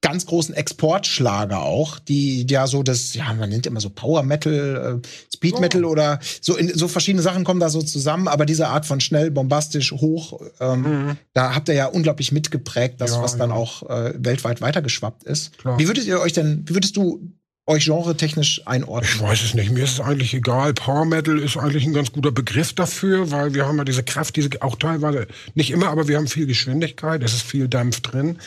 ganz 0.00 0.26
großen 0.26 0.54
Exportschlager 0.54 1.62
auch, 1.62 1.98
die 1.98 2.46
ja 2.48 2.66
so 2.66 2.82
das, 2.82 3.14
ja, 3.14 3.32
man 3.34 3.48
nennt 3.48 3.66
immer 3.66 3.80
so 3.80 3.90
Power 3.90 4.22
Metal, 4.22 5.00
äh, 5.04 5.08
Speed 5.32 5.60
Metal 5.60 5.84
oh. 5.84 5.90
oder 5.90 6.18
so, 6.40 6.56
in, 6.56 6.68
so 6.76 6.88
verschiedene 6.88 7.22
Sachen 7.22 7.44
kommen 7.44 7.60
da 7.60 7.68
so 7.68 7.82
zusammen, 7.82 8.28
aber 8.28 8.46
diese 8.46 8.68
Art 8.68 8.86
von 8.86 9.00
schnell, 9.00 9.30
bombastisch, 9.30 9.92
hoch, 9.92 10.40
ähm, 10.60 10.82
mhm. 10.82 11.16
da 11.32 11.54
habt 11.54 11.68
ihr 11.68 11.74
ja 11.74 11.86
unglaublich 11.86 12.32
mitgeprägt, 12.32 13.00
das, 13.00 13.12
ja, 13.12 13.22
was 13.22 13.36
dann 13.36 13.52
auch 13.52 13.82
äh, 13.88 14.14
weltweit 14.16 14.60
weitergeschwappt 14.60 15.24
ist. 15.24 15.58
Klar. 15.58 15.78
Wie 15.78 15.86
würdet 15.86 16.06
ihr 16.06 16.20
euch 16.20 16.32
denn, 16.32 16.64
wie 16.66 16.74
würdest 16.74 16.96
du 16.96 17.20
euch 17.66 17.84
genre-technisch 17.84 18.62
einordnen? 18.66 19.10
Ich 19.14 19.20
weiß 19.20 19.42
es 19.42 19.54
nicht. 19.54 19.70
Mir 19.70 19.84
ist 19.84 19.92
es 19.92 20.00
eigentlich 20.00 20.32
egal. 20.32 20.72
Power 20.72 21.04
Metal 21.04 21.38
ist 21.38 21.58
eigentlich 21.58 21.84
ein 21.84 21.92
ganz 21.92 22.12
guter 22.12 22.32
Begriff 22.32 22.72
dafür, 22.72 23.30
weil 23.30 23.52
wir 23.52 23.66
haben 23.66 23.76
ja 23.76 23.84
diese 23.84 24.02
Kraft, 24.02 24.36
diese 24.36 24.48
auch 24.60 24.76
teilweise 24.76 25.26
nicht 25.54 25.70
immer, 25.70 25.88
aber 25.88 26.08
wir 26.08 26.16
haben 26.16 26.28
viel 26.28 26.46
Geschwindigkeit. 26.46 27.22
Es 27.22 27.34
ist 27.34 27.42
viel 27.42 27.68
Dampf 27.68 28.00
drin 28.00 28.38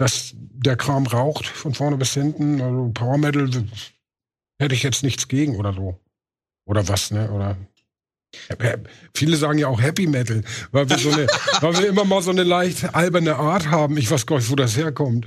dass 0.00 0.32
der 0.34 0.76
Kram 0.76 1.06
raucht 1.06 1.46
von 1.46 1.74
vorne 1.74 1.98
bis 1.98 2.14
hinten. 2.14 2.62
Also 2.62 2.90
Power 2.94 3.18
Metal 3.18 3.50
hätte 4.58 4.74
ich 4.74 4.82
jetzt 4.82 5.02
nichts 5.02 5.28
gegen 5.28 5.56
oder 5.56 5.74
so. 5.74 6.00
Oder 6.66 6.88
was, 6.88 7.10
ne? 7.10 7.30
Oder 7.30 7.58
Viele 9.14 9.36
sagen 9.36 9.58
ja 9.58 9.66
auch 9.66 9.80
Happy 9.80 10.06
Metal, 10.06 10.42
weil 10.70 10.88
wir, 10.88 10.98
so 10.98 11.10
eine, 11.10 11.26
weil 11.60 11.76
wir 11.78 11.88
immer 11.88 12.04
mal 12.04 12.22
so 12.22 12.30
eine 12.30 12.44
leicht 12.44 12.94
alberne 12.94 13.36
Art 13.36 13.70
haben. 13.70 13.98
Ich 13.98 14.10
weiß 14.10 14.24
gar 14.24 14.36
nicht, 14.36 14.50
wo 14.50 14.56
das 14.56 14.76
herkommt. 14.76 15.26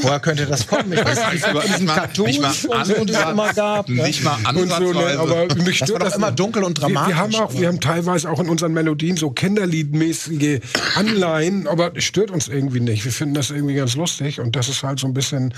Woher 0.00 0.20
könnte 0.20 0.46
das 0.46 0.66
kommen? 0.66 0.92
Ich 0.92 1.04
weiß 1.04 1.32
nicht, 1.32 1.44
von 1.46 1.62
diesen 1.62 1.86
Cartoons 1.86 2.64
und 2.98 3.10
es 3.10 3.18
immer 3.18 3.52
gab. 3.52 3.88
Nicht 3.88 4.24
mal 4.24 4.38
ansatzweise. 4.44 4.84
So, 4.84 4.92
ne, 4.92 5.18
aber 5.18 5.54
mich 5.56 5.76
stört 5.76 5.90
das, 5.90 5.90
war 5.90 5.98
das 6.00 6.16
immer 6.16 6.32
dunkel 6.32 6.64
und 6.64 6.74
dramatisch. 6.74 7.08
Wir, 7.08 7.14
wir 7.14 7.16
haben 7.16 7.34
auch, 7.34 7.54
wir 7.54 7.68
haben 7.68 7.80
teilweise 7.80 8.30
auch 8.30 8.40
in 8.40 8.48
unseren 8.48 8.72
Melodien 8.72 9.16
so 9.16 9.30
Kinderliedmäßige 9.30 10.60
Anleihen, 10.96 11.66
aber 11.66 11.96
es 11.96 12.04
stört 12.04 12.30
uns 12.30 12.48
irgendwie 12.48 12.80
nicht. 12.80 13.04
Wir 13.04 13.12
finden 13.12 13.34
das 13.34 13.50
irgendwie 13.50 13.74
ganz 13.74 13.96
lustig 13.96 14.40
und 14.40 14.56
das 14.56 14.68
ist 14.68 14.82
halt 14.82 14.98
so 14.98 15.06
ein 15.06 15.14
bisschen 15.14 15.54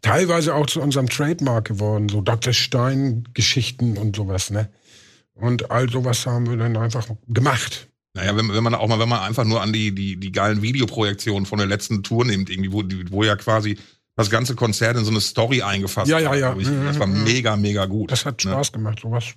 teilweise 0.00 0.54
auch 0.54 0.66
zu 0.66 0.80
unserem 0.80 1.08
Trademark 1.08 1.66
geworden, 1.66 2.08
so 2.08 2.20
Dr. 2.20 2.52
Stein 2.52 3.24
Geschichten 3.34 3.96
und 3.96 4.16
sowas, 4.16 4.50
ne? 4.50 4.68
Und 5.34 5.70
all 5.70 5.88
sowas 5.88 6.26
haben 6.26 6.48
wir 6.48 6.56
dann 6.56 6.76
einfach 6.76 7.06
gemacht. 7.26 7.88
Naja, 8.14 8.36
wenn, 8.36 8.52
wenn 8.52 8.62
man 8.62 8.74
auch 8.74 8.88
mal, 8.88 8.98
wenn 8.98 9.08
man 9.08 9.20
einfach 9.20 9.44
nur 9.44 9.62
an 9.62 9.72
die, 9.72 9.94
die, 9.94 10.16
die 10.16 10.32
geilen 10.32 10.60
Videoprojektionen 10.60 11.46
von 11.46 11.58
der 11.58 11.66
letzten 11.66 12.02
Tour 12.02 12.24
nimmt, 12.24 12.50
irgendwie, 12.50 12.72
wo, 12.72 12.82
wo 13.10 13.24
ja 13.24 13.36
quasi 13.36 13.78
das 14.16 14.28
ganze 14.28 14.54
Konzert 14.54 14.98
in 14.98 15.04
so 15.04 15.10
eine 15.10 15.20
Story 15.22 15.62
eingefasst 15.62 16.10
ja, 16.10 16.18
ja, 16.18 16.34
ja. 16.34 16.54
Ich, 16.58 16.68
das 16.68 16.98
war 16.98 17.06
mhm. 17.06 17.24
mega, 17.24 17.56
mega 17.56 17.86
gut. 17.86 18.12
Das 18.12 18.26
hat 18.26 18.44
ne? 18.44 18.52
Spaß 18.52 18.72
ne? 18.72 18.78
gemacht, 18.78 19.00
sowas 19.00 19.34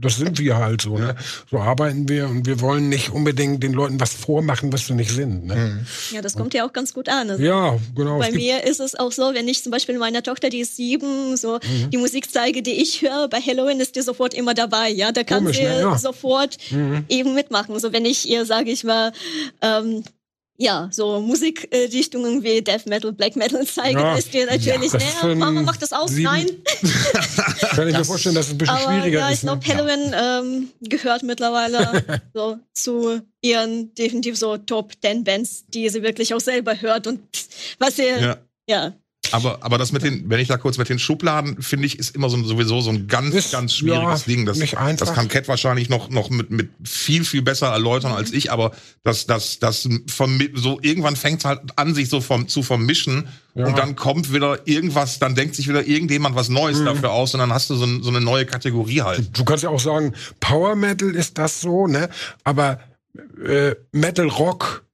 das 0.00 0.16
sind 0.16 0.38
wir 0.38 0.56
halt 0.56 0.82
so. 0.82 0.98
Ne? 0.98 1.08
Ja. 1.08 1.24
So 1.50 1.58
arbeiten 1.58 2.08
wir 2.08 2.28
und 2.28 2.46
wir 2.46 2.60
wollen 2.60 2.88
nicht 2.88 3.10
unbedingt 3.10 3.62
den 3.62 3.72
Leuten 3.72 4.00
was 4.00 4.12
vormachen, 4.14 4.72
was 4.72 4.88
wir 4.88 4.96
nicht 4.96 5.10
sind. 5.10 5.46
Ne? 5.46 5.54
Mhm. 5.54 5.86
Ja, 6.14 6.22
das 6.22 6.36
kommt 6.36 6.54
ja 6.54 6.66
auch 6.66 6.72
ganz 6.72 6.94
gut 6.94 7.08
an. 7.08 7.30
Also 7.30 7.42
ja, 7.42 7.78
genau. 7.94 8.18
Bei 8.18 8.32
mir 8.32 8.64
ist 8.64 8.80
es 8.80 8.94
auch 8.94 9.12
so, 9.12 9.34
wenn 9.34 9.48
ich 9.48 9.62
zum 9.62 9.72
Beispiel 9.72 9.98
meiner 9.98 10.22
Tochter, 10.22 10.48
die 10.48 10.60
ist 10.60 10.76
sieben, 10.76 11.36
so 11.36 11.56
mhm. 11.56 11.90
die 11.90 11.98
Musik 11.98 12.30
zeige, 12.30 12.62
die 12.62 12.80
ich 12.82 13.02
höre, 13.02 13.28
bei 13.28 13.40
Halloween 13.40 13.80
ist 13.80 13.96
die 13.96 14.02
sofort 14.02 14.34
immer 14.34 14.54
dabei. 14.54 14.88
Ja, 14.90 15.12
da 15.12 15.24
kann 15.24 15.44
Komisch, 15.44 15.58
sie 15.58 15.64
ne? 15.64 15.80
ja. 15.80 15.98
sofort 15.98 16.56
mhm. 16.70 17.04
eben 17.08 17.34
mitmachen. 17.34 17.78
So 17.78 17.92
wenn 17.92 18.04
ich 18.04 18.28
ihr, 18.28 18.46
sage 18.46 18.70
ich 18.70 18.84
mal, 18.84 19.12
ähm, 19.62 20.02
ja, 20.60 20.88
so 20.92 21.20
Musikrichtungen 21.20 22.42
wie 22.42 22.60
Death 22.60 22.84
Metal, 22.84 23.12
Black 23.12 23.34
Metal 23.34 23.66
zeigen, 23.66 23.98
ja, 23.98 24.14
ist 24.14 24.32
dir 24.32 24.44
natürlich, 24.44 24.92
ja, 24.92 25.26
ne, 25.26 25.34
Mama 25.34 25.62
macht 25.62 25.80
das 25.80 25.90
aus, 25.90 26.10
nein. 26.12 26.50
Kann 27.70 27.88
ich 27.88 27.96
mir 27.96 28.04
vorstellen, 28.04 28.34
dass 28.34 28.48
es 28.48 28.52
ein 28.52 28.58
bisschen 28.58 28.76
Aber, 28.76 28.92
schwieriger 28.92 29.20
ja, 29.20 29.30
ist. 29.30 29.42
Ja, 29.42 29.54
ich 29.54 29.64
glaube, 29.64 29.88
Halloween 29.88 30.14
ähm, 30.14 30.68
gehört 30.82 31.22
mittlerweile 31.22 32.22
so 32.34 32.58
zu 32.74 33.22
ihren 33.40 33.94
definitiv 33.94 34.36
so 34.36 34.58
Top 34.58 34.92
10 35.02 35.24
Bands, 35.24 35.64
die 35.68 35.88
sie 35.88 36.02
wirklich 36.02 36.34
auch 36.34 36.40
selber 36.40 36.78
hört 36.78 37.06
und 37.06 37.20
was 37.78 37.96
sie, 37.96 38.02
ja, 38.02 38.36
ja 38.68 38.92
aber, 39.32 39.58
aber 39.62 39.78
das 39.78 39.92
mit 39.92 40.02
den, 40.02 40.28
wenn 40.28 40.40
ich 40.40 40.48
da 40.48 40.56
kurz 40.56 40.78
mit 40.78 40.88
den 40.88 40.98
Schubladen, 40.98 41.62
finde 41.62 41.86
ich, 41.86 41.98
ist 41.98 42.14
immer 42.14 42.28
so, 42.28 42.42
sowieso 42.42 42.80
so 42.80 42.90
ein 42.90 43.06
ganz, 43.06 43.34
ist, 43.34 43.52
ganz 43.52 43.74
schwieriges 43.74 44.26
ja, 44.26 44.32
Ding. 44.32 44.46
Das, 44.46 44.58
das 44.58 45.14
kann 45.14 45.28
Cat 45.28 45.48
wahrscheinlich 45.48 45.88
noch, 45.88 46.10
noch 46.10 46.30
mit, 46.30 46.50
mit 46.50 46.70
viel, 46.84 47.24
viel 47.24 47.42
besser 47.42 47.68
erläutern 47.68 48.12
als 48.12 48.32
ich, 48.32 48.52
aber 48.52 48.72
das, 49.02 49.26
das, 49.26 49.58
das 49.58 49.88
vom, 50.08 50.40
so 50.54 50.78
irgendwann 50.82 51.16
fängt 51.16 51.40
es 51.40 51.44
halt 51.44 51.60
an, 51.76 51.94
sich 51.94 52.08
so 52.08 52.20
vom, 52.20 52.48
zu 52.48 52.62
vermischen 52.62 53.28
ja. 53.54 53.66
und 53.66 53.78
dann 53.78 53.96
kommt 53.96 54.32
wieder 54.32 54.66
irgendwas, 54.66 55.18
dann 55.18 55.34
denkt 55.34 55.54
sich 55.54 55.68
wieder 55.68 55.86
irgendjemand 55.86 56.36
was 56.36 56.48
Neues 56.48 56.80
mhm. 56.80 56.86
dafür 56.86 57.12
aus 57.12 57.34
und 57.34 57.40
dann 57.40 57.52
hast 57.52 57.70
du 57.70 57.74
so, 57.74 57.86
so 58.02 58.10
eine 58.10 58.20
neue 58.20 58.46
Kategorie 58.46 59.02
halt. 59.02 59.18
Du, 59.18 59.40
du, 59.40 59.44
kannst 59.44 59.64
ja 59.64 59.70
auch 59.70 59.80
sagen, 59.80 60.14
Power 60.40 60.76
Metal 60.76 61.10
ist 61.10 61.38
das 61.38 61.60
so, 61.60 61.86
ne? 61.86 62.08
Aber 62.44 62.80
äh, 63.44 63.74
Metal 63.92 64.28
Rock 64.28 64.84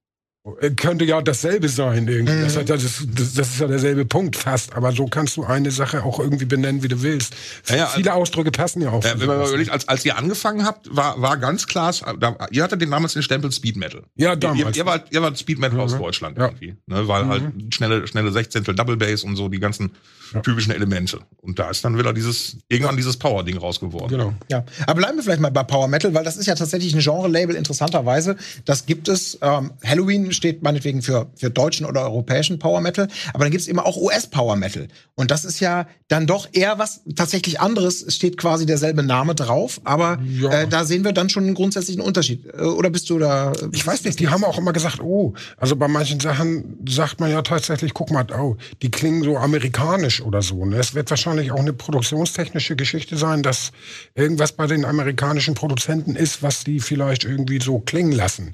könnte 0.75 1.05
ja 1.05 1.21
dasselbe 1.21 1.69
sein 1.69 2.07
irgendwie. 2.07 2.33
Mhm. 2.33 2.43
Das, 2.43 2.65
das, 2.65 2.83
ist, 2.83 3.07
das, 3.13 3.49
ist 3.49 3.59
ja 3.59 3.67
derselbe 3.67 4.05
Punkt 4.05 4.35
fast. 4.35 4.75
Aber 4.75 4.91
so 4.91 5.07
kannst 5.07 5.37
du 5.37 5.43
eine 5.43 5.71
Sache 5.71 6.03
auch 6.03 6.19
irgendwie 6.19 6.45
benennen, 6.45 6.83
wie 6.83 6.87
du 6.87 7.01
willst. 7.01 7.33
Ja, 7.67 7.75
ja, 7.75 7.85
Viele 7.87 8.11
also, 8.11 8.21
Ausdrücke 8.21 8.51
passen 8.51 8.81
ja 8.81 8.91
auch. 8.91 9.03
Ja, 9.03 9.19
wenn 9.19 9.27
man 9.27 9.47
überlegt, 9.47 9.71
als, 9.71 9.87
als 9.87 10.05
ihr 10.05 10.17
angefangen 10.17 10.65
habt, 10.65 10.95
war, 10.95 11.21
war 11.21 11.37
ganz 11.37 11.67
klar, 11.67 11.93
da, 12.19 12.37
ihr 12.51 12.63
hattet 12.63 12.81
den 12.81 12.91
damals 12.91 13.13
den 13.13 13.23
Stempel 13.23 13.51
Speed 13.51 13.77
Metal. 13.77 14.03
Ja, 14.15 14.35
damals. 14.35 14.75
Ihr, 14.75 14.83
ihr, 14.83 14.85
wart, 14.85 15.07
ihr 15.11 15.21
wart 15.21 15.37
Speed 15.37 15.59
Metal 15.59 15.77
mhm. 15.77 15.83
aus 15.83 15.97
Deutschland 15.97 16.37
irgendwie. 16.37 16.75
Ne, 16.85 17.07
weil 17.07 17.27
halt 17.27 17.41
mhm. 17.41 17.61
halt 17.61 17.73
schnelle, 17.73 18.07
schnelle 18.07 18.31
Sechzehntel 18.31 18.75
Double 18.75 18.97
Bass 18.97 19.23
und 19.23 19.35
so 19.35 19.49
die 19.49 19.59
ganzen 19.59 19.91
ja. 20.33 20.41
typischen 20.41 20.71
Elemente. 20.71 21.19
Und 21.41 21.59
da 21.59 21.69
ist 21.69 21.83
dann 21.83 21.97
wieder 21.97 22.13
dieses, 22.13 22.57
irgendwann 22.67 22.97
dieses 22.97 23.17
Power-Ding 23.17 23.57
rausgeworden. 23.57 24.09
Genau. 24.09 24.33
Ja. 24.49 24.65
Aber 24.85 24.95
bleiben 24.95 25.17
wir 25.17 25.23
vielleicht 25.23 25.41
mal 25.41 25.51
bei 25.51 25.63
Power 25.63 25.87
Metal, 25.87 26.13
weil 26.13 26.23
das 26.23 26.37
ist 26.37 26.45
ja 26.45 26.55
tatsächlich 26.55 26.93
ein 26.93 26.99
Genre-Label, 26.99 27.55
interessanterweise. 27.55 28.35
Das 28.65 28.85
gibt 28.85 29.07
es. 29.07 29.37
Ähm, 29.41 29.71
Halloween 29.85 30.31
steht 30.37 30.63
meinetwegen 30.63 31.01
für, 31.01 31.29
für 31.35 31.49
deutschen 31.49 31.85
oder 31.85 32.03
europäischen 32.03 32.59
Power 32.59 32.79
Metal, 32.79 33.07
aber 33.33 33.43
dann 33.43 33.51
gibt 33.51 33.61
es 33.61 33.67
immer 33.67 33.85
auch 33.85 33.97
US-Power 33.97 34.55
Metal. 34.55 34.87
Und 35.15 35.31
das 35.31 35.43
ist 35.43 35.59
ja 35.59 35.87
dann 36.07 36.27
doch 36.27 36.47
eher 36.53 36.79
was 36.79 37.01
tatsächlich 37.15 37.59
anderes. 37.59 38.01
Es 38.01 38.15
steht 38.15 38.37
quasi 38.37 38.65
derselbe 38.65 39.03
Name 39.03 39.35
drauf, 39.35 39.81
aber 39.83 40.19
ja. 40.39 40.61
äh, 40.61 40.67
da 40.67 40.85
sehen 40.85 41.03
wir 41.03 41.11
dann 41.11 41.29
schon 41.29 41.43
einen 41.43 41.55
grundsätzlichen 41.55 42.01
Unterschied. 42.01 42.45
Äh, 42.45 42.61
oder 42.61 42.89
bist 42.89 43.09
du 43.09 43.19
da? 43.19 43.51
Ich 43.73 43.85
weiß 43.85 44.03
nicht, 44.05 44.19
die 44.19 44.29
haben 44.29 44.43
auch 44.43 44.57
immer 44.57 44.73
gesagt, 44.73 45.01
oh, 45.01 45.33
also 45.57 45.75
bei 45.75 45.87
manchen 45.87 46.19
Sachen 46.19 46.77
sagt 46.87 47.19
man 47.19 47.31
ja 47.31 47.41
tatsächlich, 47.41 47.93
guck 47.93 48.11
mal, 48.11 48.25
oh, 48.37 48.55
die 48.81 48.91
klingen 48.91 49.23
so 49.23 49.37
amerikanisch 49.37 50.21
oder 50.21 50.41
so. 50.41 50.65
Ne? 50.65 50.77
Es 50.77 50.95
wird 50.95 51.09
wahrscheinlich 51.09 51.51
auch 51.51 51.59
eine 51.59 51.73
produktionstechnische 51.73 52.75
Geschichte 52.75 53.17
sein, 53.17 53.43
dass 53.43 53.71
irgendwas 54.15 54.51
bei 54.51 54.67
den 54.67 54.85
amerikanischen 54.85 55.55
Produzenten 55.55 56.15
ist, 56.15 56.43
was 56.43 56.63
die 56.63 56.79
vielleicht 56.79 57.25
irgendwie 57.25 57.59
so 57.59 57.79
klingen 57.79 58.11
lassen. 58.11 58.53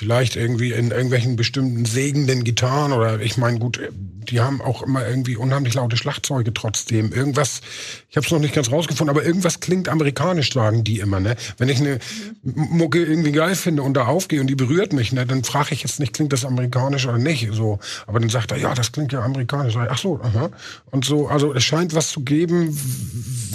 Vielleicht 0.00 0.34
irgendwie 0.34 0.72
in 0.72 0.92
irgendwelchen 0.92 1.36
bestimmten 1.36 1.84
segenden 1.84 2.42
Gitarren 2.42 2.92
oder 2.92 3.20
ich 3.20 3.36
meine, 3.36 3.58
gut, 3.58 3.78
die 3.92 4.40
haben 4.40 4.62
auch 4.62 4.80
immer 4.80 5.06
irgendwie 5.06 5.36
unheimlich 5.36 5.74
laute 5.74 5.98
Schlagzeuge 5.98 6.54
trotzdem. 6.54 7.12
Irgendwas, 7.12 7.60
ich 8.08 8.16
habe 8.16 8.24
es 8.24 8.32
noch 8.32 8.38
nicht 8.38 8.54
ganz 8.54 8.70
rausgefunden, 8.70 9.14
aber 9.14 9.26
irgendwas 9.26 9.60
klingt 9.60 9.90
amerikanisch, 9.90 10.54
sagen 10.54 10.84
die 10.84 11.00
immer. 11.00 11.20
Ne? 11.20 11.36
Wenn 11.58 11.68
ich 11.68 11.80
eine 11.80 11.98
Mucke 12.42 13.04
irgendwie 13.04 13.32
geil 13.32 13.54
finde 13.54 13.82
und 13.82 13.92
da 13.92 14.06
aufgehe 14.06 14.40
und 14.40 14.46
die 14.46 14.54
berührt 14.54 14.94
mich, 14.94 15.12
ne, 15.12 15.26
dann 15.26 15.44
frage 15.44 15.74
ich 15.74 15.82
jetzt 15.82 16.00
nicht, 16.00 16.14
klingt 16.14 16.32
das 16.32 16.46
amerikanisch 16.46 17.06
oder 17.06 17.18
nicht. 17.18 17.50
So, 17.52 17.78
aber 18.06 18.20
dann 18.20 18.30
sagt 18.30 18.52
er, 18.52 18.56
ja, 18.56 18.74
das 18.74 18.92
klingt 18.92 19.12
ja 19.12 19.20
amerikanisch. 19.20 19.76
Ach 19.76 19.98
so, 19.98 20.18
aha. 20.22 20.48
Und 20.90 21.04
so, 21.04 21.28
also 21.28 21.52
es 21.52 21.62
scheint 21.62 21.94
was 21.94 22.08
zu 22.08 22.22
geben, 22.22 22.74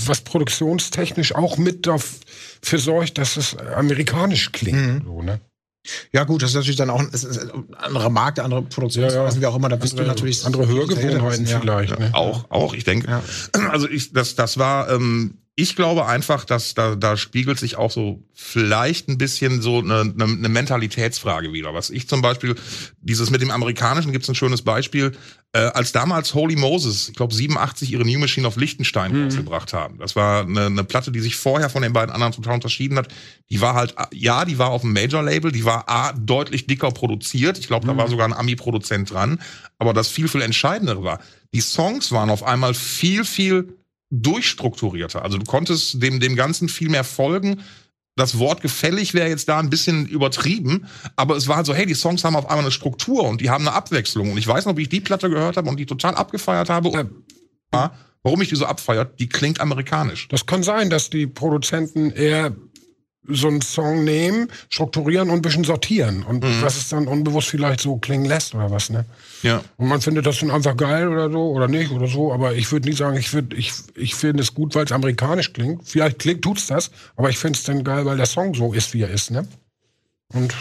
was 0.06 0.22
produktionstechnisch 0.22 1.34
auch 1.34 1.58
mit 1.58 1.88
dafür 1.88 2.78
sorgt, 2.78 3.18
dass 3.18 3.36
es 3.36 3.58
amerikanisch 3.58 4.52
klingt. 4.52 4.78
Mhm. 4.78 5.02
So, 5.06 5.22
ne? 5.24 5.40
Ja, 6.12 6.24
gut, 6.24 6.42
das 6.42 6.50
ist 6.50 6.56
natürlich 6.56 6.78
dann 6.78 6.90
auch 6.90 7.00
ein, 7.00 7.10
ein 7.14 7.76
anderer 7.76 8.10
Markt, 8.10 8.40
andere 8.40 8.62
Produktionsweisen, 8.64 9.20
ja, 9.20 9.30
ja. 9.30 9.42
wie 9.42 9.46
auch 9.46 9.56
immer. 9.56 9.70
Da 9.70 9.76
bist 9.76 9.94
andere, 9.94 10.06
du 10.06 10.12
natürlich. 10.12 10.46
Andere 10.46 10.68
Hörgewohnheiten 10.68 11.46
vielleicht. 11.46 12.00
Ne? 12.00 12.10
Auch, 12.14 12.50
auch, 12.50 12.74
ich 12.74 12.84
denke. 12.84 13.10
Ja. 13.10 13.22
Also 13.70 13.90
ich, 13.90 14.14
das, 14.14 14.36
das 14.36 14.58
war, 14.58 14.90
ähm, 14.90 15.36
ich 15.58 15.78
glaube 15.78 16.06
einfach, 16.06 16.44
dass 16.44 16.74
da, 16.74 16.96
da 16.96 17.16
spiegelt 17.16 17.60
sich 17.60 17.78
auch 17.78 17.90
so 17.90 18.22
vielleicht 18.34 19.08
ein 19.08 19.18
bisschen 19.18 19.62
so 19.62 19.80
eine, 19.80 20.02
eine, 20.02 20.24
eine 20.26 20.50
Mentalitätsfrage 20.50 21.54
wieder. 21.54 21.74
Was 21.74 21.90
ich 21.90 22.10
zum 22.10 22.22
Beispiel, 22.22 22.56
dieses 23.00 23.30
mit 23.30 23.42
dem 23.42 23.52
Amerikanischen 23.52 24.12
gibt 24.12 24.24
es 24.24 24.30
ein 24.30 24.36
schönes 24.36 24.64
Beispiel, 24.64 25.14
äh, 25.54 25.60
als 25.60 25.94
damals 25.94 26.34
Holy 26.34 26.58
Moses, 26.58 27.08
ich 27.08 27.16
glaube 27.16 27.34
87, 27.34 27.90
ihre 27.90 28.04
New 28.04 28.20
Machine 28.20 28.46
auf 28.46 28.58
Lichtenstein 28.58 29.14
mhm. 29.14 29.24
rausgebracht 29.24 29.72
haben. 29.72 29.98
Das 29.98 30.18
war 30.18 30.42
eine, 30.42 30.66
eine 30.66 30.84
Platte, 30.84 31.14
die 31.14 31.22
sich 31.22 31.38
vorher 31.38 31.70
von 31.70 31.84
den 31.84 31.94
beiden 31.94 32.14
anderen 32.14 32.34
total 32.34 32.56
unterschieden 32.56 32.98
hat. 32.98 33.08
Die 33.50 33.62
war 33.62 33.76
halt, 33.76 33.96
ja, 34.12 34.44
die 34.44 34.58
war 34.58 34.72
auf 34.72 34.82
dem 34.82 34.92
Major-Label, 34.92 35.54
die 35.54 35.64
war 35.64 35.90
A, 35.90 36.12
deutlich 36.12 36.68
dicker 36.68 36.92
produziert. 36.92 37.58
Ich 37.58 37.68
glaube, 37.68 37.86
mhm. 37.86 37.92
da 37.92 37.98
war 37.98 38.10
sogar 38.10 38.28
ein 38.28 38.34
Ami-Produzent 38.34 39.10
dran. 39.10 39.40
Aber 39.78 39.94
das 39.94 40.10
viel, 40.10 40.28
viel 40.28 40.42
Entscheidendere 40.42 41.02
war, 41.04 41.22
die 41.54 41.62
Songs 41.62 42.12
waren 42.12 42.30
auf 42.30 42.44
einmal 42.44 42.74
viel, 42.74 43.24
viel 43.24 43.78
durchstrukturierter. 44.12 45.24
Also 45.24 45.38
du 45.38 45.46
konntest 45.46 46.02
dem, 46.02 46.20
dem 46.20 46.36
Ganzen 46.36 46.70
viel 46.70 46.90
mehr 46.90 47.04
folgen. 47.04 47.62
Das 48.16 48.40
Wort 48.40 48.62
gefällig 48.62 49.14
wäre 49.14 49.28
jetzt 49.28 49.50
da 49.50 49.60
ein 49.60 49.70
bisschen 49.70 50.06
übertrieben, 50.06 50.88
aber 51.18 51.36
es 51.36 51.50
war 51.50 51.58
halt 51.58 51.66
so, 51.66 51.74
hey, 51.74 51.86
die 51.86 51.96
Songs 51.96 52.24
haben 52.24 52.38
auf 52.38 52.46
einmal 52.46 52.64
eine 52.64 52.72
Struktur 52.72 53.24
und 53.24 53.42
die 53.42 53.50
haben 53.50 53.68
eine 53.68 53.76
Abwechslung. 53.76 54.32
Und 54.32 54.38
ich 54.38 54.48
weiß 54.48 54.66
noch, 54.66 54.78
wie 54.78 54.84
ich 54.84 54.90
die 54.90 55.02
Platte 55.02 55.30
gehört 55.30 55.58
habe 55.58 55.68
und 55.68 55.78
die 55.78 55.86
total 55.86 56.16
abgefeiert 56.16 56.70
habe. 56.70 57.10
Ja. 57.74 57.92
Warum 58.24 58.42
ich 58.42 58.50
die 58.50 58.56
so 58.56 58.66
abfeiert, 58.66 59.20
die 59.20 59.28
klingt 59.28 59.60
amerikanisch. 59.60 60.28
Das 60.30 60.46
kann 60.46 60.64
sein, 60.64 60.90
dass 60.90 61.10
die 61.10 61.28
Produzenten 61.28 62.10
eher 62.10 62.56
so 63.30 63.48
einen 63.48 63.62
Song 63.62 64.04
nehmen, 64.04 64.50
strukturieren 64.70 65.30
und 65.30 65.38
ein 65.38 65.42
bisschen 65.42 65.64
sortieren. 65.64 66.24
Und 66.24 66.44
mhm. 66.44 66.62
was 66.62 66.78
es 66.78 66.90
dann 66.90 67.08
unbewusst 67.08 67.50
vielleicht 67.50 67.82
so 67.82 67.98
klingen 67.98 68.26
lässt 68.26 68.56
oder 68.56 68.72
was, 68.72 68.90
ne? 68.90 69.06
Ja. 69.42 69.62
Und 69.78 69.88
man 69.88 70.02
findet 70.02 70.26
das 70.26 70.40
dann 70.40 70.52
einfach 70.52 70.76
geil 70.76 71.08
oder 71.08 71.30
so 71.32 71.52
oder 71.52 71.68
nicht 71.68 71.92
oder 71.92 72.08
so. 72.08 72.34
Aber 72.34 72.54
ich 72.54 72.72
würde 72.72 72.88
nicht 72.88 72.98
sagen, 72.98 73.18
ich 73.18 73.34
würde, 73.34 73.56
ich, 73.56 73.74
ich 73.96 74.16
finde 74.16 74.44
es 74.44 74.54
gut, 74.54 74.76
weil 74.76 74.86
es 74.86 74.92
amerikanisch 74.92 75.54
klingt. 75.54 75.88
Vielleicht 75.88 76.20
klingt, 76.20 76.42
tut's 76.42 76.68
das, 76.68 76.92
aber 77.16 77.30
ich 77.30 77.38
finde 77.38 77.58
es 77.58 77.64
dann 77.64 77.84
geil, 77.84 78.06
weil 78.06 78.18
der 78.18 78.26
Song 78.26 78.54
so 78.54 78.74
ist, 78.74 78.94
wie 78.94 79.02
er 79.02 79.10
ist, 79.10 79.32
ne? 79.32 79.48
Und 80.34 80.56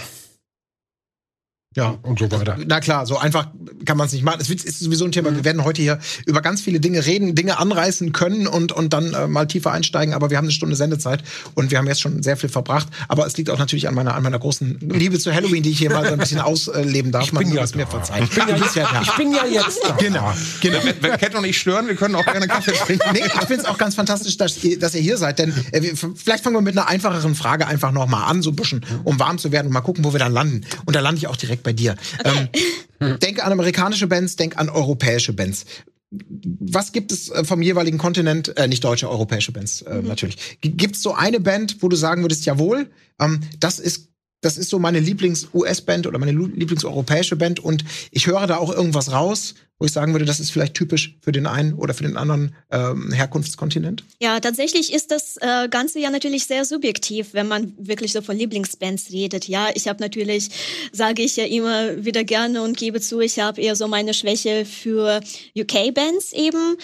ja, 1.76 1.98
und 2.02 2.20
so 2.20 2.30
weiter. 2.30 2.56
Na 2.66 2.78
klar, 2.78 3.04
so 3.04 3.18
einfach 3.18 3.48
kann 3.84 3.96
man 3.96 4.06
es 4.06 4.12
nicht 4.12 4.22
machen. 4.22 4.40
Es 4.40 4.48
ist 4.48 4.78
sowieso 4.78 5.04
ein 5.04 5.12
Thema. 5.12 5.30
Mhm. 5.30 5.36
Wir 5.36 5.44
werden 5.44 5.64
heute 5.64 5.82
hier 5.82 5.98
über 6.24 6.40
ganz 6.40 6.60
viele 6.60 6.78
Dinge 6.78 7.04
reden, 7.04 7.34
Dinge 7.34 7.58
anreißen 7.58 8.12
können 8.12 8.46
und, 8.46 8.70
und 8.70 8.92
dann 8.92 9.12
äh, 9.12 9.26
mal 9.26 9.46
tiefer 9.46 9.72
einsteigen. 9.72 10.14
Aber 10.14 10.30
wir 10.30 10.36
haben 10.36 10.44
eine 10.44 10.52
Stunde 10.52 10.76
Sendezeit 10.76 11.24
und 11.54 11.72
wir 11.72 11.78
haben 11.78 11.88
jetzt 11.88 12.00
schon 12.00 12.22
sehr 12.22 12.36
viel 12.36 12.48
verbracht. 12.48 12.88
Aber 13.08 13.26
es 13.26 13.36
liegt 13.36 13.50
auch 13.50 13.58
natürlich 13.58 13.88
an 13.88 13.94
meiner, 13.94 14.14
an 14.14 14.22
meiner 14.22 14.38
großen 14.38 14.78
Liebe 14.80 15.18
zu 15.18 15.34
Halloween, 15.34 15.64
die 15.64 15.70
ich 15.70 15.78
hier 15.78 15.90
mal 15.90 16.06
so 16.06 16.12
ein 16.12 16.18
bisschen 16.18 16.40
ausleben 16.40 17.10
darf. 17.10 17.24
Ich 17.24 17.32
bin 17.32 17.48
man 17.48 17.56
ja 17.56 17.66
mir 17.74 17.86
verzeihen. 17.88 18.24
Ich 18.24 18.30
bin 18.30 18.48
ja, 18.48 18.56
jetzt, 18.56 18.76
ja 18.76 19.02
ich 19.02 19.12
bin 19.12 19.32
ja 19.32 19.44
jetzt 19.44 19.80
da. 19.82 19.96
Genau. 19.96 20.32
genau. 20.60 20.78
Wenn, 20.84 21.02
wenn 21.02 21.18
Cat 21.18 21.34
und 21.34 21.44
ich 21.44 21.58
stören, 21.58 21.88
wir 21.88 21.96
können 21.96 22.14
auch 22.14 22.24
gerne 22.24 22.46
Kaffee 22.46 22.72
trinken. 22.86 23.08
nee, 23.12 23.22
ich 23.24 23.46
finde 23.46 23.62
es 23.62 23.64
auch 23.64 23.78
ganz 23.78 23.96
fantastisch, 23.96 24.36
dass 24.36 24.62
ihr, 24.62 24.78
dass 24.78 24.94
ihr 24.94 25.00
hier 25.00 25.16
seid. 25.16 25.40
Denn 25.40 25.52
äh, 25.72 25.80
vielleicht 26.14 26.44
fangen 26.44 26.54
wir 26.54 26.62
mit 26.62 26.78
einer 26.78 26.86
einfacheren 26.86 27.34
Frage 27.34 27.66
einfach 27.66 27.90
noch 27.90 28.06
mal 28.06 28.26
an, 28.26 28.42
so 28.42 28.50
ein 28.50 28.56
bisschen, 28.56 28.86
um 29.02 29.18
warm 29.18 29.38
zu 29.38 29.50
werden 29.50 29.66
und 29.66 29.72
mal 29.72 29.80
gucken, 29.80 30.04
wo 30.04 30.12
wir 30.12 30.20
dann 30.20 30.32
landen. 30.32 30.60
Und 30.84 30.94
da 30.94 31.00
lande 31.00 31.18
ich 31.18 31.26
auch 31.26 31.36
direkt 31.36 31.63
bei 31.64 31.72
dir. 31.72 31.96
Okay. 32.20 32.48
Ähm, 33.00 33.18
denk 33.20 33.44
an 33.44 33.50
amerikanische 33.50 34.06
Bands, 34.06 34.36
denk 34.36 34.56
an 34.56 34.68
europäische 34.68 35.32
Bands. 35.32 35.64
Was 36.10 36.92
gibt 36.92 37.10
es 37.10 37.30
äh, 37.30 37.42
vom 37.42 37.60
jeweiligen 37.60 37.98
Kontinent, 37.98 38.56
äh, 38.56 38.68
nicht 38.68 38.84
deutsche, 38.84 39.10
europäische 39.10 39.50
Bands 39.50 39.82
äh, 39.82 39.94
mhm. 39.94 40.06
natürlich. 40.06 40.58
Gibt 40.60 40.94
es 40.94 41.02
so 41.02 41.14
eine 41.14 41.40
Band, 41.40 41.82
wo 41.82 41.88
du 41.88 41.96
sagen 41.96 42.22
würdest, 42.22 42.46
jawohl, 42.46 42.88
ähm, 43.20 43.40
das 43.58 43.80
ist 43.80 44.13
das 44.44 44.58
ist 44.58 44.70
so 44.70 44.78
meine 44.78 45.00
Lieblings-US-Band 45.00 46.06
oder 46.06 46.18
meine 46.18 46.32
Lieblings-europäische 46.32 47.36
Band 47.36 47.60
und 47.60 47.84
ich 48.10 48.26
höre 48.26 48.46
da 48.46 48.58
auch 48.58 48.72
irgendwas 48.72 49.10
raus, 49.10 49.54
wo 49.78 49.86
ich 49.86 49.92
sagen 49.92 50.12
würde, 50.12 50.24
das 50.24 50.38
ist 50.38 50.50
vielleicht 50.50 50.74
typisch 50.74 51.16
für 51.20 51.32
den 51.32 51.46
einen 51.46 51.74
oder 51.74 51.94
für 51.94 52.04
den 52.04 52.16
anderen 52.16 52.54
ähm, 52.70 53.10
Herkunftskontinent? 53.12 54.04
Ja, 54.20 54.38
tatsächlich 54.38 54.92
ist 54.92 55.10
das 55.10 55.36
äh, 55.40 55.68
Ganze 55.68 55.98
ja 55.98 56.10
natürlich 56.10 56.46
sehr 56.46 56.64
subjektiv, 56.64 57.28
wenn 57.32 57.48
man 57.48 57.72
wirklich 57.76 58.12
so 58.12 58.22
von 58.22 58.36
Lieblingsbands 58.36 59.10
redet. 59.10 59.48
Ja, 59.48 59.68
ich 59.74 59.88
habe 59.88 60.00
natürlich, 60.00 60.50
sage 60.92 61.22
ich 61.22 61.36
ja 61.36 61.44
immer 61.44 62.04
wieder 62.04 62.22
gerne 62.22 62.62
und 62.62 62.76
gebe 62.76 63.00
zu, 63.00 63.20
ich 63.20 63.40
habe 63.40 63.60
eher 63.60 63.74
so 63.74 63.88
meine 63.88 64.14
Schwäche 64.14 64.64
für 64.64 65.20
UK-Bands 65.58 66.32
eben. 66.32 66.76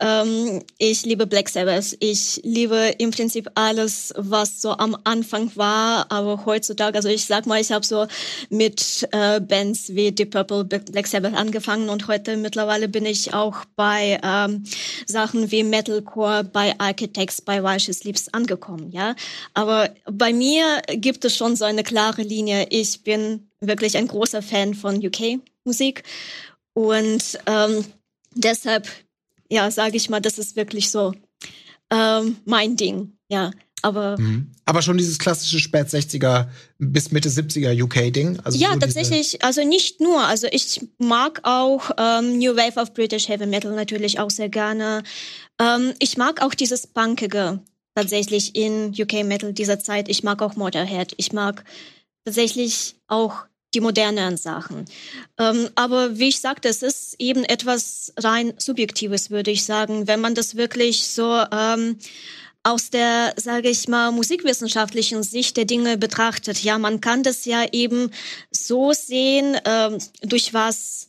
Ähm, 0.00 0.62
ich 0.78 1.04
liebe 1.04 1.26
Black 1.26 1.48
Sabbath. 1.48 1.96
Ich 1.98 2.40
liebe 2.44 2.94
im 2.98 3.10
Prinzip 3.10 3.50
alles, 3.54 4.14
was 4.16 4.62
so 4.62 4.70
am 4.70 4.96
Anfang 5.04 5.50
war, 5.56 6.10
aber 6.12 6.44
heutzutage, 6.46 6.96
also 6.96 7.08
ich 7.08 7.24
sag 7.24 7.46
mal, 7.46 7.60
ich 7.60 7.72
habe 7.72 7.84
so 7.84 8.06
mit 8.48 9.08
äh, 9.10 9.40
Bands 9.40 9.94
wie 9.94 10.12
Deep 10.12 10.30
Purple, 10.30 10.64
Black 10.64 11.06
Sabbath 11.06 11.34
angefangen 11.34 11.88
und 11.88 12.06
heute 12.06 12.36
mittlerweile 12.36 12.88
bin 12.88 13.06
ich 13.06 13.34
auch 13.34 13.64
bei 13.74 14.20
ähm, 14.22 14.64
Sachen 15.06 15.50
wie 15.50 15.64
Metalcore, 15.64 16.44
bei 16.44 16.78
Architects, 16.78 17.40
bei 17.40 17.62
Walsh 17.62 17.90
Sleeps 17.90 18.28
angekommen, 18.28 18.92
ja. 18.92 19.16
Aber 19.54 19.90
bei 20.04 20.32
mir 20.32 20.82
gibt 20.94 21.24
es 21.24 21.36
schon 21.36 21.56
so 21.56 21.64
eine 21.64 21.82
klare 21.82 22.22
Linie. 22.22 22.68
Ich 22.70 23.02
bin 23.02 23.50
wirklich 23.60 23.96
ein 23.96 24.06
großer 24.06 24.42
Fan 24.42 24.74
von 24.74 25.04
UK-Musik 25.04 26.04
und 26.74 27.38
ähm, 27.46 27.84
deshalb 28.36 28.88
ja, 29.48 29.70
sage 29.70 29.96
ich 29.96 30.10
mal, 30.10 30.20
das 30.20 30.38
ist 30.38 30.56
wirklich 30.56 30.90
so 30.90 31.14
ähm, 31.90 32.36
mein 32.44 32.76
Ding, 32.76 33.12
ja. 33.28 33.50
Aber, 33.82 34.18
mhm. 34.18 34.50
aber 34.64 34.82
schon 34.82 34.98
dieses 34.98 35.18
klassische 35.18 35.60
Spät 35.60 35.86
60er 35.86 36.48
bis 36.78 37.12
Mitte 37.12 37.28
70er 37.28 37.80
UK-Ding. 37.80 38.40
Also 38.42 38.58
ja, 38.58 38.72
so 38.72 38.78
tatsächlich, 38.80 39.42
also 39.44 39.64
nicht 39.64 40.00
nur. 40.00 40.24
Also 40.24 40.48
ich 40.50 40.80
mag 40.98 41.40
auch 41.44 41.92
ähm, 41.96 42.38
New 42.38 42.56
Wave 42.56 42.80
of 42.80 42.92
British 42.92 43.28
Heavy 43.28 43.46
Metal 43.46 43.72
natürlich 43.72 44.18
auch 44.18 44.30
sehr 44.30 44.48
gerne. 44.48 45.04
Ähm, 45.60 45.94
ich 46.00 46.16
mag 46.16 46.42
auch 46.42 46.54
dieses 46.54 46.88
Punkige 46.88 47.60
tatsächlich 47.94 48.56
in 48.56 48.94
UK 48.98 49.24
Metal 49.24 49.52
dieser 49.52 49.78
Zeit. 49.78 50.08
Ich 50.08 50.24
mag 50.24 50.42
auch 50.42 50.56
Motorhead. 50.56 51.14
Ich 51.16 51.32
mag 51.32 51.64
tatsächlich 52.24 52.96
auch 53.06 53.44
die 53.74 53.80
moderneren 53.80 54.36
Sachen. 54.36 54.86
Ähm, 55.38 55.68
aber 55.74 56.18
wie 56.18 56.28
ich 56.28 56.40
sagte, 56.40 56.68
es 56.68 56.82
ist 56.82 57.16
eben 57.18 57.44
etwas 57.44 58.12
rein 58.16 58.54
Subjektives, 58.56 59.30
würde 59.30 59.50
ich 59.50 59.64
sagen. 59.64 60.06
Wenn 60.06 60.20
man 60.20 60.34
das 60.34 60.56
wirklich 60.56 61.06
so 61.06 61.42
ähm, 61.52 61.98
aus 62.62 62.90
der, 62.90 63.34
sage 63.36 63.68
ich 63.68 63.88
mal, 63.88 64.10
musikwissenschaftlichen 64.12 65.22
Sicht 65.22 65.56
der 65.56 65.64
Dinge 65.64 65.96
betrachtet. 65.96 66.62
Ja, 66.62 66.78
man 66.78 67.00
kann 67.00 67.22
das 67.22 67.44
ja 67.44 67.64
eben 67.72 68.10
so 68.50 68.92
sehen, 68.92 69.56
ähm, 69.64 69.98
durch 70.22 70.52
was 70.54 71.08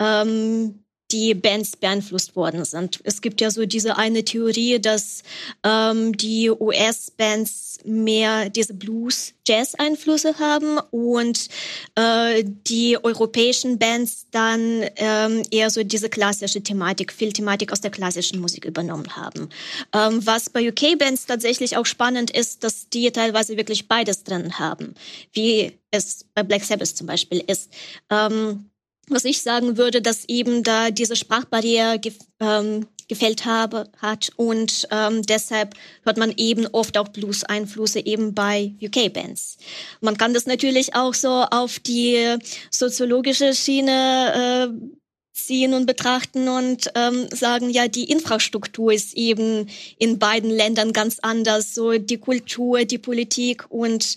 ähm, 0.00 0.84
die 1.12 1.34
Bands 1.34 1.76
beeinflusst 1.76 2.36
worden 2.36 2.64
sind. 2.64 3.00
Es 3.04 3.20
gibt 3.20 3.40
ja 3.40 3.50
so 3.50 3.66
diese 3.66 3.96
eine 3.96 4.24
Theorie, 4.24 4.80
dass 4.80 5.22
ähm, 5.64 6.16
die 6.16 6.50
US-Bands 6.50 7.78
mehr 7.84 8.50
diese 8.50 8.74
Blues-Jazz-Einflüsse 8.74 10.38
haben 10.38 10.78
und 10.90 11.48
äh, 11.94 12.44
die 12.44 13.02
europäischen 13.02 13.78
Bands 13.78 14.26
dann 14.30 14.84
ähm, 14.96 15.42
eher 15.50 15.70
so 15.70 15.82
diese 15.82 16.08
klassische 16.08 16.62
Thematik, 16.62 17.12
viel 17.12 17.32
Thematik 17.32 17.72
aus 17.72 17.80
der 17.80 17.90
klassischen 17.90 18.40
Musik 18.40 18.64
übernommen 18.64 19.16
haben. 19.16 19.48
Ähm, 19.92 20.24
was 20.24 20.50
bei 20.50 20.68
UK-Bands 20.68 21.26
tatsächlich 21.26 21.76
auch 21.76 21.86
spannend 21.86 22.30
ist, 22.30 22.64
dass 22.64 22.88
die 22.88 23.10
teilweise 23.10 23.56
wirklich 23.56 23.88
beides 23.88 24.24
drin 24.24 24.58
haben, 24.58 24.94
wie 25.32 25.72
es 25.90 26.24
bei 26.34 26.42
Black 26.42 26.64
Sabbath 26.64 26.96
zum 26.96 27.06
Beispiel 27.06 27.42
ist. 27.46 27.70
Ähm, 28.10 28.69
was 29.10 29.24
ich 29.24 29.42
sagen 29.42 29.76
würde, 29.76 30.02
dass 30.02 30.24
eben 30.28 30.62
da 30.62 30.90
diese 30.90 31.16
Sprachbarriere 31.16 31.98
ge 31.98 32.12
ähm, 32.40 32.86
gefällt 33.10 33.44
habe, 33.44 33.90
hat 34.00 34.30
und 34.36 34.86
ähm, 34.92 35.22
deshalb 35.22 35.74
hört 36.04 36.16
man 36.16 36.32
eben 36.36 36.68
oft 36.68 36.96
auch 36.96 37.08
Blues-Einflüsse 37.08 38.06
eben 38.06 38.34
bei 38.34 38.72
UK-Bands. 38.80 39.58
Man 40.00 40.16
kann 40.16 40.32
das 40.32 40.46
natürlich 40.46 40.94
auch 40.94 41.12
so 41.12 41.28
auf 41.28 41.80
die 41.80 42.36
soziologische 42.70 43.52
Schiene 43.52 44.70
äh, 44.70 44.99
ziehen 45.32 45.74
und 45.74 45.86
betrachten 45.86 46.48
und 46.48 46.90
ähm, 46.94 47.28
sagen, 47.32 47.70
ja, 47.70 47.88
die 47.88 48.10
Infrastruktur 48.10 48.92
ist 48.92 49.14
eben 49.14 49.68
in 49.98 50.18
beiden 50.18 50.50
Ländern 50.50 50.92
ganz 50.92 51.18
anders, 51.20 51.74
so 51.74 51.98
die 51.98 52.18
Kultur, 52.18 52.84
die 52.84 52.98
Politik 52.98 53.64
und 53.70 54.16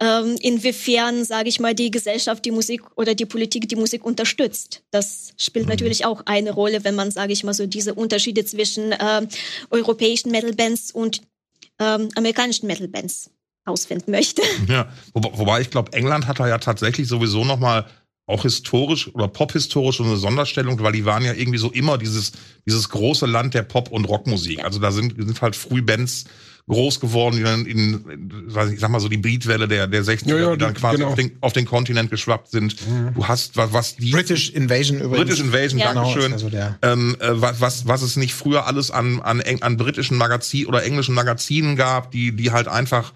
ähm, 0.00 0.36
inwiefern, 0.40 1.24
sage 1.24 1.48
ich 1.48 1.60
mal, 1.60 1.74
die 1.74 1.90
Gesellschaft 1.90 2.44
die 2.44 2.50
Musik 2.50 2.82
oder 2.96 3.14
die 3.14 3.26
Politik 3.26 3.68
die 3.68 3.76
Musik 3.76 4.04
unterstützt. 4.04 4.82
Das 4.90 5.32
spielt 5.36 5.66
mhm. 5.66 5.70
natürlich 5.70 6.04
auch 6.04 6.22
eine 6.26 6.52
Rolle, 6.52 6.84
wenn 6.84 6.94
man, 6.94 7.10
sage 7.10 7.32
ich 7.32 7.42
mal, 7.42 7.54
so 7.54 7.66
diese 7.66 7.94
Unterschiede 7.94 8.44
zwischen 8.44 8.92
äh, 8.92 9.26
europäischen 9.70 10.30
Metal-Bands 10.30 10.92
und 10.92 11.22
ähm, 11.78 12.08
amerikanischen 12.14 12.66
Metal-Bands 12.66 13.30
ausfinden 13.64 14.10
möchte. 14.10 14.42
Ja, 14.68 14.92
Wo, 15.14 15.22
wobei 15.38 15.60
ich 15.60 15.70
glaube, 15.70 15.92
England 15.92 16.26
hat 16.26 16.40
da 16.40 16.48
ja 16.48 16.58
tatsächlich 16.58 17.08
sowieso 17.08 17.44
noch 17.44 17.58
mal 17.58 17.86
auch 18.30 18.42
historisch 18.42 19.12
oder 19.14 19.28
pophistorisch 19.28 20.00
eine 20.00 20.16
Sonderstellung, 20.16 20.80
weil 20.82 20.92
die 20.92 21.04
waren 21.04 21.24
ja 21.24 21.34
irgendwie 21.34 21.58
so 21.58 21.70
immer 21.70 21.98
dieses, 21.98 22.32
dieses 22.66 22.88
große 22.88 23.26
Land 23.26 23.54
der 23.54 23.62
Pop- 23.62 23.90
und 23.90 24.04
Rockmusik. 24.06 24.64
Also 24.64 24.78
da 24.78 24.92
sind, 24.92 25.14
sind 25.16 25.42
halt 25.42 25.56
früh 25.56 25.82
Bands 25.82 26.24
groß 26.68 27.00
geworden, 27.00 27.36
die 27.36 27.42
dann 27.42 27.66
in, 27.66 28.04
weiß 28.46 28.70
ich 28.70 28.80
sag 28.80 28.90
mal 28.90 29.00
so 29.00 29.08
die 29.08 29.16
Beatwelle 29.16 29.66
der, 29.66 29.86
der 29.86 30.04
60er, 30.04 30.28
ja, 30.28 30.36
ja, 30.36 30.52
die 30.52 30.58
dann 30.58 30.74
quasi 30.74 30.98
genau. 30.98 31.08
auf, 31.10 31.16
den, 31.16 31.32
auf 31.40 31.52
den 31.52 31.66
Kontinent 31.66 32.10
geschwappt 32.10 32.50
sind. 32.50 32.76
Mhm. 32.88 33.14
Du 33.14 33.26
hast, 33.26 33.56
was, 33.56 33.72
was 33.72 33.96
die. 33.96 34.10
British 34.10 34.50
Invasion 34.50 35.00
übrigens. 35.00 35.26
British 35.26 35.40
Invasion, 35.40 35.80
ja. 35.80 35.92
Dankeschön. 35.92 36.32
Genau, 36.32 36.56
also 36.56 36.76
ähm, 36.82 37.16
äh, 37.18 37.28
was, 37.32 37.60
was, 37.60 37.86
was 37.88 38.02
es 38.02 38.16
nicht 38.16 38.34
früher 38.34 38.66
alles 38.66 38.90
an, 38.90 39.20
an, 39.20 39.42
an 39.60 39.76
britischen 39.76 40.16
Magazinen 40.16 40.68
oder 40.68 40.84
englischen 40.84 41.14
Magazinen 41.14 41.76
gab, 41.76 42.12
die, 42.12 42.34
die 42.36 42.52
halt 42.52 42.68
einfach 42.68 43.12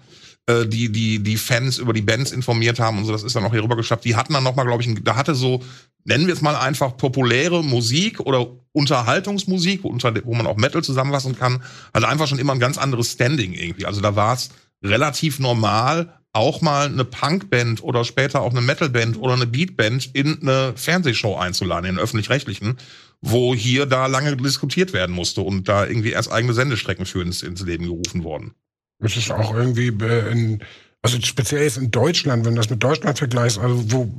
äh, 0.47 0.65
die, 0.65 0.91
die, 0.91 1.19
die 1.19 1.37
Fans 1.37 1.77
über 1.77 1.93
die 1.93 2.01
Bands 2.01 2.31
informiert 2.31 2.79
haben 2.79 2.97
und 2.99 3.05
so, 3.05 3.11
das 3.11 3.23
ist 3.23 3.35
dann 3.35 3.43
auch 3.45 3.51
hier 3.51 3.63
rübergeschafft. 3.63 4.05
Die 4.05 4.15
hatten 4.15 4.33
dann 4.33 4.43
nochmal, 4.43 4.65
glaube 4.65 4.83
ich, 4.83 5.03
da 5.03 5.15
hatte 5.15 5.33
so, 5.33 5.63
nennen 6.03 6.27
wir 6.27 6.33
es 6.33 6.41
mal 6.41 6.55
einfach 6.55 6.97
populäre 6.97 7.63
Musik 7.63 8.19
oder 8.19 8.47
Unterhaltungsmusik, 8.71 9.83
unter, 9.85 10.13
wo 10.25 10.35
man 10.35 10.47
auch 10.47 10.57
Metal 10.57 10.83
zusammenfassen 10.83 11.37
kann, 11.37 11.63
also 11.93 12.07
einfach 12.07 12.27
schon 12.27 12.39
immer 12.39 12.53
ein 12.53 12.59
ganz 12.59 12.77
anderes 12.77 13.11
Standing 13.11 13.53
irgendwie. 13.53 13.85
Also 13.85 14.01
da 14.01 14.15
war 14.15 14.35
es 14.35 14.49
relativ 14.83 15.39
normal, 15.39 16.13
auch 16.31 16.61
mal 16.61 16.87
eine 16.87 17.05
Punkband 17.05 17.81
oder 17.81 18.03
später 18.03 18.41
auch 18.41 18.51
eine 18.51 18.61
Metalband 18.61 19.17
oder 19.17 19.33
eine 19.33 19.47
Beatband 19.47 20.09
in 20.13 20.41
eine 20.41 20.73
Fernsehshow 20.75 21.37
einzuladen, 21.37 21.89
in 21.89 21.97
öffentlich-rechtlichen, 21.97 22.77
wo 23.21 23.55
hier 23.55 23.85
da 23.85 24.07
lange 24.07 24.35
diskutiert 24.35 24.91
werden 24.91 25.15
musste 25.15 25.41
und 25.41 25.69
da 25.69 25.87
irgendwie 25.87 26.11
erst 26.11 26.31
eigene 26.31 26.53
Sendestrecken 26.53 27.05
für 27.05 27.21
ins, 27.21 27.41
ins 27.41 27.61
Leben 27.61 27.85
gerufen 27.85 28.25
worden. 28.25 28.53
Es 28.99 29.17
ist 29.17 29.31
auch 29.31 29.53
irgendwie 29.53 29.87
äh, 29.87 30.31
in, 30.31 30.63
also 31.01 31.19
speziell 31.21 31.63
jetzt 31.63 31.77
in 31.77 31.91
Deutschland, 31.91 32.45
wenn 32.45 32.55
du 32.55 32.61
das 32.61 32.69
mit 32.69 32.83
Deutschland 32.83 33.17
vergleichst, 33.17 33.59
also 33.59 33.91
wo, 33.91 34.09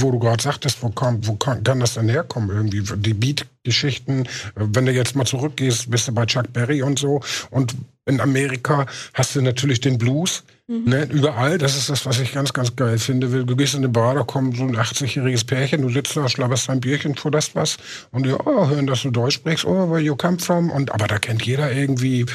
wo 0.00 0.10
du 0.10 0.18
gerade 0.18 0.42
sagtest, 0.42 0.82
wo, 0.82 0.90
kommt, 0.90 1.26
wo 1.26 1.36
kann, 1.36 1.64
kann 1.64 1.80
das 1.80 1.94
denn 1.94 2.08
herkommen 2.08 2.50
irgendwie? 2.50 2.82
Die 2.98 3.14
Beat-Geschichten, 3.14 4.24
äh, 4.24 4.26
wenn 4.56 4.86
du 4.86 4.92
jetzt 4.92 5.16
mal 5.16 5.24
zurückgehst, 5.24 5.90
bist 5.90 6.08
du 6.08 6.12
bei 6.12 6.26
Chuck 6.26 6.52
Berry 6.52 6.82
und 6.82 6.98
so. 6.98 7.22
Und 7.50 7.74
in 8.06 8.20
Amerika 8.20 8.86
hast 9.14 9.36
du 9.36 9.42
natürlich 9.42 9.80
den 9.80 9.98
Blues. 9.98 10.44
Mhm. 10.70 10.84
Ne, 10.84 11.04
überall, 11.10 11.56
das 11.56 11.78
ist 11.78 11.88
das, 11.88 12.04
was 12.04 12.20
ich 12.20 12.34
ganz, 12.34 12.52
ganz 12.52 12.76
geil 12.76 12.98
finde. 12.98 13.46
Du 13.46 13.56
gehst 13.56 13.72
in 13.72 13.80
eine 13.80 13.88
Bar, 13.88 14.14
da 14.14 14.22
kommt 14.22 14.58
so 14.58 14.64
ein 14.64 14.76
80-jähriges 14.76 15.46
Pärchen, 15.46 15.80
du 15.80 15.88
sitzt 15.88 16.14
da, 16.14 16.28
schlabberst 16.28 16.68
dein 16.68 16.80
Bierchen, 16.80 17.14
forderst 17.14 17.54
was 17.54 17.78
und 18.10 18.26
die 18.26 18.32
oh, 18.32 18.68
hören, 18.68 18.86
dass 18.86 19.00
du 19.00 19.10
Deutsch 19.10 19.36
sprichst, 19.36 19.64
oh, 19.64 19.90
where 19.90 19.98
you 19.98 20.14
come 20.14 20.38
from? 20.38 20.70
Und, 20.70 20.92
aber 20.92 21.06
da 21.06 21.18
kennt 21.18 21.42
jeder 21.46 21.72
irgendwie 21.72 22.26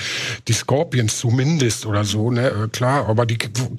die 0.48 0.54
Scorpions 0.54 1.19
zumindest 1.19 1.86
oder 1.86 2.06
so, 2.06 2.32
ne, 2.32 2.48
äh, 2.48 2.67
klar, 2.69 3.08
aber 3.08 3.28
die, 3.28 3.38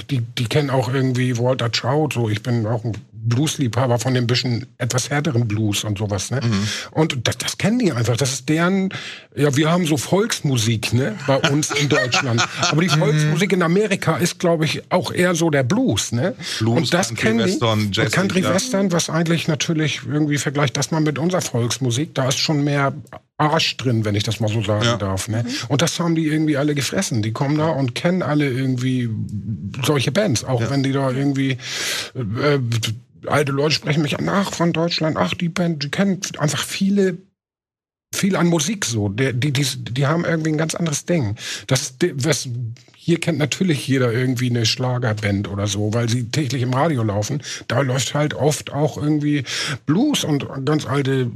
die, 0.08 0.20
die 0.20 0.44
kennen 0.44 0.70
auch 0.70 0.92
irgendwie 0.92 1.36
Walter 1.36 1.72
Trout, 1.72 2.10
so, 2.14 2.28
ich 2.28 2.40
bin 2.40 2.64
auch 2.64 2.84
ein 2.84 2.92
Bluesliebhaber 3.28 3.98
von 3.98 4.14
dem 4.14 4.26
bisschen 4.26 4.66
etwas 4.78 5.10
härteren 5.10 5.48
Blues 5.48 5.84
und 5.84 5.98
sowas. 5.98 6.30
Ne? 6.30 6.40
Mhm. 6.42 6.68
Und 6.92 7.26
das, 7.26 7.38
das 7.38 7.58
kennen 7.58 7.78
die 7.78 7.92
einfach. 7.92 8.16
Das 8.16 8.32
ist 8.32 8.48
deren, 8.48 8.90
ja, 9.34 9.56
wir 9.56 9.70
haben 9.70 9.86
so 9.86 9.96
Volksmusik 9.96 10.92
ne, 10.92 11.16
bei 11.26 11.36
uns 11.50 11.70
in 11.70 11.88
Deutschland. 11.88 12.46
Aber 12.70 12.82
die 12.82 12.88
Volksmusik 12.88 13.52
in 13.52 13.62
Amerika 13.62 14.16
ist, 14.16 14.38
glaube 14.38 14.64
ich, 14.64 14.82
auch 14.90 15.12
eher 15.12 15.34
so 15.34 15.50
der 15.50 15.62
Blues. 15.62 16.12
Ne? 16.12 16.34
Blues, 16.58 16.76
und 16.76 16.94
das 16.94 17.08
Country, 17.08 17.26
kennen 17.26 17.38
Western, 17.40 17.90
die. 17.90 18.00
Jazzy, 18.00 18.10
Country 18.10 18.40
ja. 18.40 18.54
Western, 18.54 18.92
was 18.92 19.10
eigentlich 19.10 19.48
natürlich 19.48 20.00
irgendwie 20.06 20.38
vergleicht 20.38 20.76
das 20.76 20.90
mal 20.90 21.00
mit 21.00 21.18
unserer 21.18 21.42
Volksmusik. 21.42 22.14
Da 22.14 22.28
ist 22.28 22.38
schon 22.38 22.62
mehr 22.64 22.92
Arsch 23.36 23.76
drin, 23.76 24.04
wenn 24.04 24.14
ich 24.14 24.22
das 24.22 24.40
mal 24.40 24.48
so 24.48 24.62
sagen 24.62 24.84
ja. 24.84 24.96
darf. 24.96 25.28
Ne? 25.28 25.42
Mhm. 25.42 25.50
Und 25.68 25.82
das 25.82 25.98
haben 25.98 26.14
die 26.14 26.26
irgendwie 26.26 26.56
alle 26.56 26.74
gefressen. 26.74 27.22
Die 27.22 27.32
kommen 27.32 27.58
da 27.58 27.68
und 27.68 27.94
kennen 27.94 28.22
alle 28.22 28.48
irgendwie 28.48 29.10
solche 29.84 30.12
Bands, 30.12 30.44
auch 30.44 30.60
ja. 30.60 30.70
wenn 30.70 30.82
die 30.82 30.92
da 30.92 31.10
irgendwie 31.10 31.58
äh, 32.14 32.58
alte 33.26 33.52
Leute 33.52 33.74
sprechen 33.74 34.02
mich 34.02 34.16
nach 34.18 34.52
von 34.52 34.72
Deutschland. 34.72 35.16
Ach, 35.16 35.34
die 35.34 35.48
Band, 35.48 35.82
die 35.82 35.90
kennen 35.90 36.20
einfach 36.38 36.62
viele 36.62 37.18
viel 38.14 38.36
an 38.36 38.46
Musik 38.46 38.84
so. 38.84 39.08
Die, 39.08 39.32
die, 39.32 39.52
die, 39.52 39.66
die 39.76 40.06
haben 40.06 40.24
irgendwie 40.24 40.50
ein 40.50 40.58
ganz 40.58 40.74
anderes 40.74 41.04
Ding. 41.04 41.34
Das, 41.66 41.94
was, 42.14 42.48
hier 42.96 43.18
kennt 43.18 43.38
natürlich 43.38 43.86
jeder 43.88 44.12
irgendwie 44.12 44.50
eine 44.50 44.64
Schlagerband 44.64 45.48
oder 45.48 45.66
so, 45.66 45.92
weil 45.92 46.08
sie 46.08 46.30
täglich 46.30 46.62
im 46.62 46.72
Radio 46.72 47.02
laufen. 47.02 47.42
Da 47.68 47.80
läuft 47.80 48.14
halt 48.14 48.34
oft 48.34 48.72
auch 48.72 48.96
irgendwie 48.96 49.44
Blues 49.84 50.24
und 50.24 50.46
ganz 50.64 50.86
alte 50.86 51.32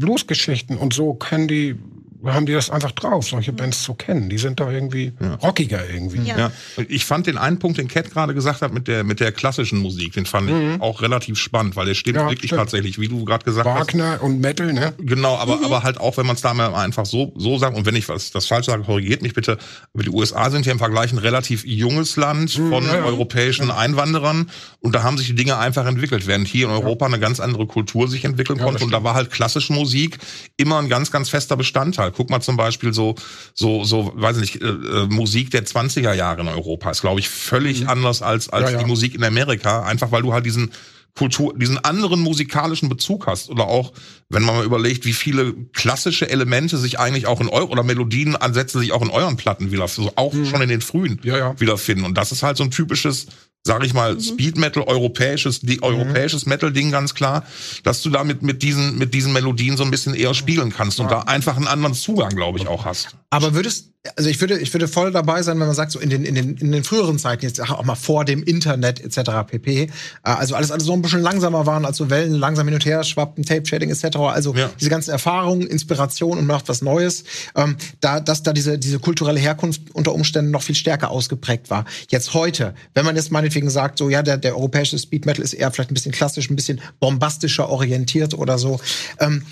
Bluesgeschichten 0.00 0.76
und 0.76 0.92
so 0.92 1.14
können 1.14 1.46
die 1.46 1.76
haben 2.24 2.46
die 2.46 2.52
das 2.52 2.70
einfach 2.70 2.92
drauf, 2.92 3.26
solche 3.26 3.52
Bands 3.52 3.82
zu 3.82 3.94
kennen. 3.94 4.28
Die 4.28 4.38
sind 4.38 4.60
da 4.60 4.70
irgendwie 4.70 5.12
ja. 5.20 5.34
rockiger 5.36 5.88
irgendwie. 5.88 6.28
Ja. 6.28 6.38
ja. 6.38 6.52
Ich 6.88 7.04
fand 7.04 7.26
den 7.26 7.38
einen 7.38 7.58
Punkt, 7.58 7.78
den 7.78 7.88
Cat 7.88 8.10
gerade 8.10 8.34
gesagt 8.34 8.62
hat, 8.62 8.72
mit 8.72 8.88
der, 8.88 9.04
mit 9.04 9.20
der 9.20 9.32
klassischen 9.32 9.78
Musik, 9.78 10.12
den 10.12 10.26
fand 10.26 10.50
mhm. 10.50 10.74
ich 10.74 10.80
auch 10.80 11.02
relativ 11.02 11.38
spannend, 11.38 11.76
weil 11.76 11.86
der 11.86 11.94
stimmt 11.94 12.16
ja, 12.16 12.28
wirklich 12.28 12.50
stimmt. 12.50 12.60
tatsächlich, 12.60 12.98
wie 12.98 13.08
du 13.08 13.24
gerade 13.24 13.44
gesagt 13.44 13.66
Wagner 13.66 13.80
hast. 13.80 13.88
Wagner 13.88 14.22
und 14.22 14.40
Metal, 14.40 14.72
ne? 14.72 14.92
Genau, 14.98 15.36
aber, 15.36 15.56
mhm. 15.56 15.64
aber 15.64 15.82
halt 15.82 15.98
auch, 15.98 16.16
wenn 16.16 16.26
man 16.26 16.36
es 16.36 16.42
da 16.42 16.52
mal 16.52 16.74
einfach 16.74 17.06
so, 17.06 17.32
so 17.36 17.58
sagt, 17.58 17.76
und 17.76 17.86
wenn 17.86 17.96
ich 17.96 18.08
was 18.08 18.30
das 18.30 18.46
falsch 18.46 18.66
sage, 18.66 18.82
korrigiert 18.82 19.22
mich 19.22 19.34
bitte, 19.34 19.58
aber 19.94 20.02
die 20.02 20.10
USA 20.10 20.50
sind 20.50 20.66
ja 20.66 20.72
im 20.72 20.78
Vergleich 20.78 21.12
ein 21.12 21.18
relativ 21.18 21.64
junges 21.64 22.16
Land 22.16 22.58
mhm, 22.58 22.70
von 22.70 22.88
europäischen 22.90 23.70
Einwanderern 23.70 24.50
und 24.80 24.94
da 24.94 25.02
haben 25.02 25.16
sich 25.16 25.28
die 25.28 25.34
Dinge 25.34 25.58
einfach 25.58 25.86
entwickelt, 25.86 26.26
während 26.26 26.48
hier 26.48 26.66
in 26.66 26.72
Europa 26.72 27.06
eine 27.06 27.18
ganz 27.18 27.40
andere 27.40 27.66
Kultur 27.66 28.08
sich 28.08 28.24
entwickeln 28.24 28.58
konnte 28.58 28.84
und 28.84 28.90
da 28.90 29.04
war 29.04 29.14
halt 29.14 29.30
klassische 29.30 29.72
Musik 29.72 30.18
immer 30.56 30.78
ein 30.78 30.88
ganz, 30.88 31.10
ganz 31.10 31.30
fester 31.30 31.56
Bestandteil. 31.56 32.09
Guck 32.10 32.30
mal 32.30 32.40
zum 32.40 32.56
Beispiel 32.56 32.92
so, 32.92 33.14
so, 33.54 33.84
so, 33.84 34.12
weiß 34.14 34.38
ich 34.38 34.54
nicht, 34.54 34.62
äh, 34.62 34.68
äh 34.68 35.06
Musik 35.06 35.50
der 35.50 35.64
20er 35.64 36.12
Jahre 36.12 36.40
in 36.42 36.48
Europa 36.48 36.90
ist, 36.90 37.00
glaube 37.00 37.20
ich, 37.20 37.28
völlig 37.28 37.82
mhm. 37.82 37.88
anders 37.88 38.22
als, 38.22 38.48
als 38.48 38.70
ja, 38.70 38.76
ja. 38.76 38.82
die 38.82 38.88
Musik 38.88 39.14
in 39.14 39.24
Amerika. 39.24 39.82
Einfach 39.82 40.12
weil 40.12 40.22
du 40.22 40.32
halt 40.32 40.46
diesen 40.46 40.70
Kultur, 41.16 41.54
diesen 41.56 41.78
anderen 41.78 42.20
musikalischen 42.20 42.88
Bezug 42.88 43.26
hast. 43.26 43.50
Oder 43.50 43.64
auch, 43.64 43.92
wenn 44.28 44.42
man 44.42 44.56
mal 44.56 44.64
überlegt, 44.64 45.04
wie 45.04 45.12
viele 45.12 45.54
klassische 45.72 46.30
Elemente 46.30 46.78
sich 46.78 46.98
eigentlich 46.98 47.26
auch 47.26 47.40
in 47.40 47.48
euren, 47.48 47.68
oder 47.68 47.82
Melodienansätze 47.82 48.78
sich 48.78 48.92
auch 48.92 49.02
in 49.02 49.10
euren 49.10 49.36
Platten 49.36 49.72
wieder, 49.72 49.88
so 49.88 50.12
auch 50.16 50.32
mhm. 50.32 50.46
schon 50.46 50.62
in 50.62 50.68
den 50.68 50.80
frühen 50.80 51.20
ja, 51.24 51.36
ja. 51.36 51.60
wiederfinden. 51.60 52.04
Und 52.04 52.16
das 52.16 52.32
ist 52.32 52.42
halt 52.42 52.56
so 52.56 52.64
ein 52.64 52.70
typisches 52.70 53.26
sag 53.62 53.84
ich 53.84 53.94
mal, 53.94 54.14
mhm. 54.14 54.20
Speed 54.20 54.56
Metal, 54.56 54.82
europäisches, 54.82 55.60
die, 55.60 55.76
mhm. 55.76 55.82
europäisches 55.82 56.46
Metal-Ding 56.46 56.90
ganz 56.90 57.14
klar, 57.14 57.44
dass 57.82 58.02
du 58.02 58.10
damit 58.10 58.42
mit 58.42 58.62
diesen, 58.62 58.98
mit 58.98 59.14
diesen 59.14 59.32
Melodien 59.32 59.76
so 59.76 59.84
ein 59.84 59.90
bisschen 59.90 60.14
eher 60.14 60.34
spielen 60.34 60.72
kannst 60.72 61.00
und 61.00 61.10
ja. 61.10 61.18
da 61.18 61.20
einfach 61.22 61.56
einen 61.56 61.68
anderen 61.68 61.94
Zugang, 61.94 62.30
glaube 62.30 62.58
ich, 62.58 62.66
auch 62.66 62.84
hast. 62.84 63.16
Aber 63.32 63.54
würdest, 63.54 63.92
also 64.16 64.28
ich 64.28 64.40
würde, 64.40 64.58
ich 64.58 64.74
würde 64.74 64.88
voll 64.88 65.12
dabei 65.12 65.42
sein, 65.42 65.58
wenn 65.60 65.66
man 65.68 65.76
sagt, 65.76 65.92
so 65.92 66.00
in 66.00 66.10
den, 66.10 66.24
in 66.24 66.34
den, 66.34 66.56
in 66.56 66.72
den 66.72 66.82
früheren 66.82 67.16
Zeiten, 67.16 67.44
jetzt 67.44 67.60
auch 67.60 67.84
mal 67.84 67.94
vor 67.94 68.24
dem 68.24 68.42
Internet 68.42 69.00
etc. 69.00 69.30
pp. 69.46 69.82
Äh, 69.82 69.88
also 70.22 70.56
alles, 70.56 70.72
alles 70.72 70.84
so 70.84 70.92
ein 70.92 71.00
bisschen 71.00 71.22
langsamer 71.22 71.64
waren, 71.64 71.84
als 71.84 71.96
so 71.96 72.10
Wellen 72.10 72.34
langsam 72.34 72.66
hin 72.66 72.74
und 72.74 72.84
her 72.84 73.04
schwappten, 73.04 73.44
Tape-Shading 73.44 73.88
etc. 73.88 74.16
Also 74.16 74.52
ja. 74.54 74.68
diese 74.80 74.90
ganzen 74.90 75.12
Erfahrungen, 75.12 75.68
Inspiration 75.68 76.38
und 76.38 76.46
macht 76.46 76.68
was 76.68 76.82
Neues, 76.82 77.22
ähm, 77.54 77.76
da, 78.00 78.18
dass 78.18 78.42
da 78.42 78.52
diese, 78.52 78.80
diese 78.80 78.98
kulturelle 78.98 79.38
Herkunft 79.38 79.94
unter 79.94 80.12
Umständen 80.12 80.50
noch 80.50 80.62
viel 80.62 80.74
stärker 80.74 81.10
ausgeprägt 81.10 81.70
war. 81.70 81.84
Jetzt 82.08 82.34
heute, 82.34 82.74
wenn 82.94 83.04
man 83.04 83.14
jetzt 83.14 83.30
meinetwegen 83.30 83.70
sagt, 83.70 83.98
so 83.98 84.10
ja, 84.10 84.22
der, 84.22 84.38
der 84.38 84.56
europäische 84.56 84.98
Speed 84.98 85.24
Metal 85.24 85.44
ist 85.44 85.52
eher 85.52 85.70
vielleicht 85.70 85.92
ein 85.92 85.94
bisschen 85.94 86.12
klassisch, 86.12 86.50
ein 86.50 86.56
bisschen 86.56 86.80
bombastischer 86.98 87.68
orientiert 87.68 88.34
oder 88.34 88.58
so. 88.58 88.80
Ähm, 89.20 89.44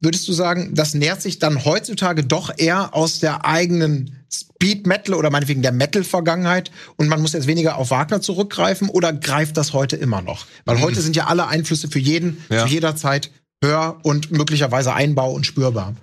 würdest 0.00 0.28
du 0.28 0.32
sagen, 0.32 0.74
das 0.74 0.94
nährt 0.94 1.22
sich 1.22 1.38
dann 1.38 1.64
heutzutage 1.64 2.24
doch 2.24 2.52
eher 2.56 2.94
aus 2.94 3.20
der 3.20 3.44
eigenen 3.44 4.18
Speed 4.30 4.86
Metal 4.86 5.14
oder 5.14 5.30
meinetwegen 5.30 5.62
der 5.62 5.72
Metal 5.72 6.04
Vergangenheit 6.04 6.70
und 6.96 7.08
man 7.08 7.20
muss 7.20 7.32
jetzt 7.32 7.46
weniger 7.46 7.76
auf 7.76 7.90
Wagner 7.90 8.20
zurückgreifen 8.20 8.88
oder 8.88 9.12
greift 9.12 9.56
das 9.56 9.72
heute 9.72 9.96
immer 9.96 10.22
noch? 10.22 10.46
Weil 10.64 10.76
mhm. 10.76 10.82
heute 10.82 11.00
sind 11.00 11.16
ja 11.16 11.26
alle 11.26 11.48
Einflüsse 11.48 11.88
für 11.88 11.98
jeden 11.98 12.42
ja. 12.50 12.64
zu 12.64 12.72
jeder 12.72 12.96
Zeit 12.96 13.30
hör 13.62 14.00
und 14.02 14.30
möglicherweise 14.30 14.92
einbau 14.92 15.32
und 15.32 15.46
spürbar. 15.46 15.94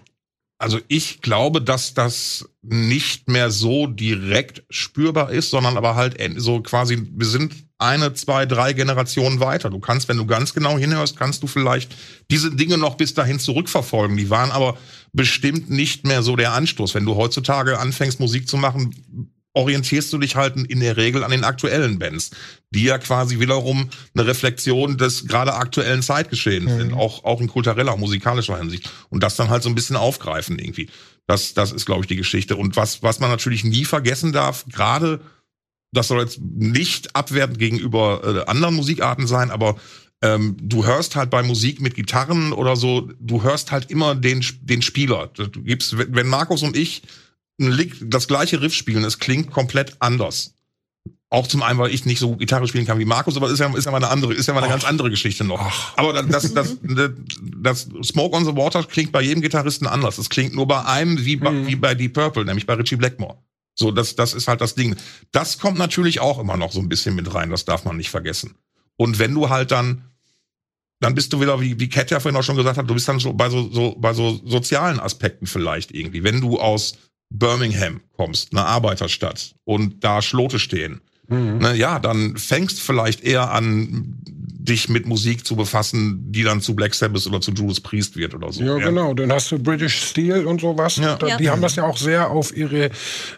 Also 0.57 0.79
ich 0.87 1.21
glaube, 1.21 1.61
dass 1.61 1.93
das 1.93 2.49
nicht 2.61 3.29
mehr 3.29 3.49
so 3.49 3.87
direkt 3.87 4.63
spürbar 4.69 5.31
ist, 5.31 5.51
sondern 5.51 5.77
aber 5.77 5.95
halt 5.95 6.17
so 6.37 6.61
quasi, 6.61 7.07
wir 7.11 7.27
sind 7.27 7.53
eine, 7.79 8.13
zwei, 8.13 8.45
drei 8.45 8.73
Generationen 8.73 9.39
weiter. 9.39 9.69
Du 9.69 9.79
kannst, 9.79 10.09
wenn 10.09 10.17
du 10.17 10.25
ganz 10.25 10.53
genau 10.53 10.77
hinhörst, 10.77 11.17
kannst 11.17 11.41
du 11.41 11.47
vielleicht 11.47 11.95
diese 12.29 12.53
Dinge 12.53 12.77
noch 12.77 12.95
bis 12.95 13.13
dahin 13.13 13.39
zurückverfolgen. 13.39 14.17
Die 14.17 14.29
waren 14.29 14.51
aber 14.51 14.77
bestimmt 15.13 15.69
nicht 15.69 16.05
mehr 16.05 16.21
so 16.21 16.35
der 16.35 16.53
Anstoß. 16.53 16.93
Wenn 16.93 17.05
du 17.05 17.15
heutzutage 17.15 17.79
anfängst, 17.79 18.19
Musik 18.19 18.47
zu 18.47 18.57
machen, 18.57 19.31
orientierst 19.53 20.13
du 20.13 20.17
dich 20.17 20.35
halt 20.35 20.57
in 20.57 20.79
der 20.79 20.97
Regel 20.97 21.23
an 21.23 21.31
den 21.31 21.43
aktuellen 21.43 21.99
Bands, 21.99 22.31
die 22.69 22.83
ja 22.83 22.97
quasi 22.97 23.39
wiederum 23.39 23.89
eine 24.13 24.27
Reflexion 24.27 24.97
des 24.97 25.25
gerade 25.25 25.53
aktuellen 25.53 26.01
Zeitgeschehens 26.01 26.71
mhm. 26.71 26.77
sind, 26.77 26.93
auch, 26.93 27.23
auch 27.23 27.41
in 27.41 27.47
kultureller, 27.47 27.97
musikalischer 27.97 28.57
Hinsicht. 28.57 28.91
Und 29.09 29.23
das 29.23 29.37
dann 29.37 29.49
halt 29.49 29.63
so 29.63 29.69
ein 29.69 29.75
bisschen 29.75 29.95
aufgreifen 29.95 30.59
irgendwie. 30.59 30.89
Das, 31.27 31.53
das 31.53 31.71
ist, 31.71 31.85
glaube 31.85 32.01
ich, 32.01 32.07
die 32.07 32.15
Geschichte. 32.15 32.57
Und 32.57 32.75
was, 32.75 33.03
was 33.03 33.19
man 33.19 33.29
natürlich 33.29 33.63
nie 33.63 33.85
vergessen 33.85 34.31
darf, 34.31 34.65
gerade, 34.67 35.21
das 35.91 36.07
soll 36.07 36.21
jetzt 36.21 36.39
nicht 36.41 37.15
abwertend 37.15 37.59
gegenüber 37.59 38.21
äh, 38.23 38.49
anderen 38.49 38.75
Musikarten 38.75 39.27
sein, 39.27 39.51
aber 39.51 39.75
ähm, 40.21 40.57
du 40.61 40.85
hörst 40.85 41.15
halt 41.15 41.29
bei 41.29 41.43
Musik 41.43 41.79
mit 41.81 41.95
Gitarren 41.95 42.51
oder 42.51 42.75
so, 42.75 43.09
du 43.19 43.41
hörst 43.41 43.71
halt 43.71 43.89
immer 43.89 44.15
den, 44.15 44.45
den 44.61 44.81
Spieler. 44.81 45.27
Du 45.27 45.63
gibst, 45.63 45.95
wenn 45.97 46.27
Markus 46.27 46.61
und 46.61 46.75
ich 46.75 47.03
das 48.01 48.27
gleiche 48.27 48.61
Riff 48.61 48.73
spielen, 48.73 49.03
es 49.03 49.19
klingt 49.19 49.51
komplett 49.51 49.97
anders. 49.99 50.53
Auch 51.31 51.45
zum 51.45 51.61
einen, 51.61 51.77
weil 51.77 51.93
ich 51.93 52.05
nicht 52.05 52.19
so 52.19 52.35
Gitarre 52.37 52.67
spielen 52.67 52.87
kann 52.87 52.97
wie 52.97 53.05
Markus, 53.05 53.37
aber 53.37 53.51
ist 53.51 53.59
ja, 53.59 53.71
ist 53.75 53.85
ja 53.85 53.91
mal 53.91 53.97
eine 53.97 54.09
andere, 54.09 54.33
ist 54.33 54.47
ja 54.47 54.53
mal 54.53 54.61
eine 54.61 54.67
Ach. 54.67 54.73
ganz 54.73 54.83
andere 54.83 55.11
Geschichte 55.11 55.43
noch. 55.43 55.59
Ach. 55.61 55.93
Aber 55.95 56.23
das, 56.23 56.53
das, 56.53 56.77
das, 56.81 57.11
das, 57.61 57.87
Smoke 58.03 58.35
on 58.35 58.45
the 58.45 58.55
Water 58.55 58.83
klingt 58.83 59.11
bei 59.11 59.21
jedem 59.21 59.41
Gitarristen 59.41 59.85
anders. 59.85 60.17
Es 60.17 60.29
klingt 60.29 60.55
nur 60.55 60.67
bei 60.67 60.83
einem 60.85 61.23
wie, 61.23 61.37
mhm. 61.37 61.67
wie 61.67 61.75
bei 61.75 61.93
Deep 61.93 62.13
Purple, 62.13 62.45
nämlich 62.45 62.65
bei 62.65 62.73
Richie 62.73 62.95
Blackmore. 62.95 63.37
So, 63.79 63.91
das, 63.91 64.15
das 64.17 64.33
ist 64.33 64.49
halt 64.49 64.59
das 64.59 64.75
Ding. 64.75 64.97
Das 65.31 65.57
kommt 65.57 65.77
natürlich 65.77 66.19
auch 66.19 66.37
immer 66.37 66.57
noch 66.57 66.73
so 66.73 66.81
ein 66.81 66.89
bisschen 66.89 67.15
mit 67.15 67.33
rein, 67.33 67.49
das 67.49 67.63
darf 67.63 67.85
man 67.85 67.95
nicht 67.95 68.09
vergessen. 68.09 68.55
Und 68.97 69.19
wenn 69.19 69.33
du 69.33 69.49
halt 69.49 69.71
dann, 69.71 70.03
dann 70.99 71.15
bist 71.15 71.31
du 71.31 71.39
wieder, 71.39 71.61
wie, 71.61 71.79
wie 71.79 71.87
Kat 71.87 72.11
ja 72.11 72.19
vorhin 72.19 72.37
auch 72.37 72.43
schon 72.43 72.57
gesagt 72.57 72.77
hat, 72.77 72.89
du 72.89 72.93
bist 72.93 73.07
dann 73.07 73.19
so 73.19 73.31
bei 73.31 73.49
so, 73.49 73.71
so, 73.71 73.95
bei 73.97 74.13
so 74.13 74.41
sozialen 74.45 74.99
Aspekten 74.99 75.47
vielleicht 75.47 75.91
irgendwie. 75.91 76.25
Wenn 76.25 76.41
du 76.41 76.59
aus 76.59 76.97
Birmingham 77.29 78.01
kommst, 78.17 78.51
eine 78.51 78.65
Arbeiterstadt, 78.65 79.55
und 79.63 80.03
da 80.03 80.21
Schlote 80.21 80.59
stehen, 80.59 80.99
mhm. 81.29 81.59
ne, 81.59 81.73
ja, 81.75 81.99
dann 81.99 82.35
fängst 82.35 82.81
vielleicht 82.81 83.21
eher 83.21 83.51
an, 83.51 84.21
dich 84.61 84.89
mit 84.89 85.07
Musik 85.07 85.45
zu 85.45 85.55
befassen, 85.55 86.31
die 86.31 86.43
dann 86.43 86.59
zu 86.59 86.75
Black 86.75 86.93
Sabbath 86.93 87.25
oder 87.25 87.39
zu 87.39 87.51
Judas 87.51 87.79
Priest 87.79 88.17
wird 88.17 88.35
oder 88.35 88.51
so. 88.51 88.61
Ja, 88.61 88.77
ja. 88.77 88.89
genau. 88.89 89.13
Dann 89.13 89.31
hast 89.31 89.49
du 89.51 89.57
British 89.57 90.03
Steel 90.03 90.45
und 90.45 90.59
sowas. 90.59 90.97
Ja. 90.97 91.15
Da, 91.15 91.37
die 91.37 91.45
ja. 91.45 91.51
haben 91.51 91.61
das 91.61 91.77
ja 91.77 91.85
auch 91.85 91.95
sehr 91.95 92.29
auf 92.29 92.55
ihre 92.55 92.91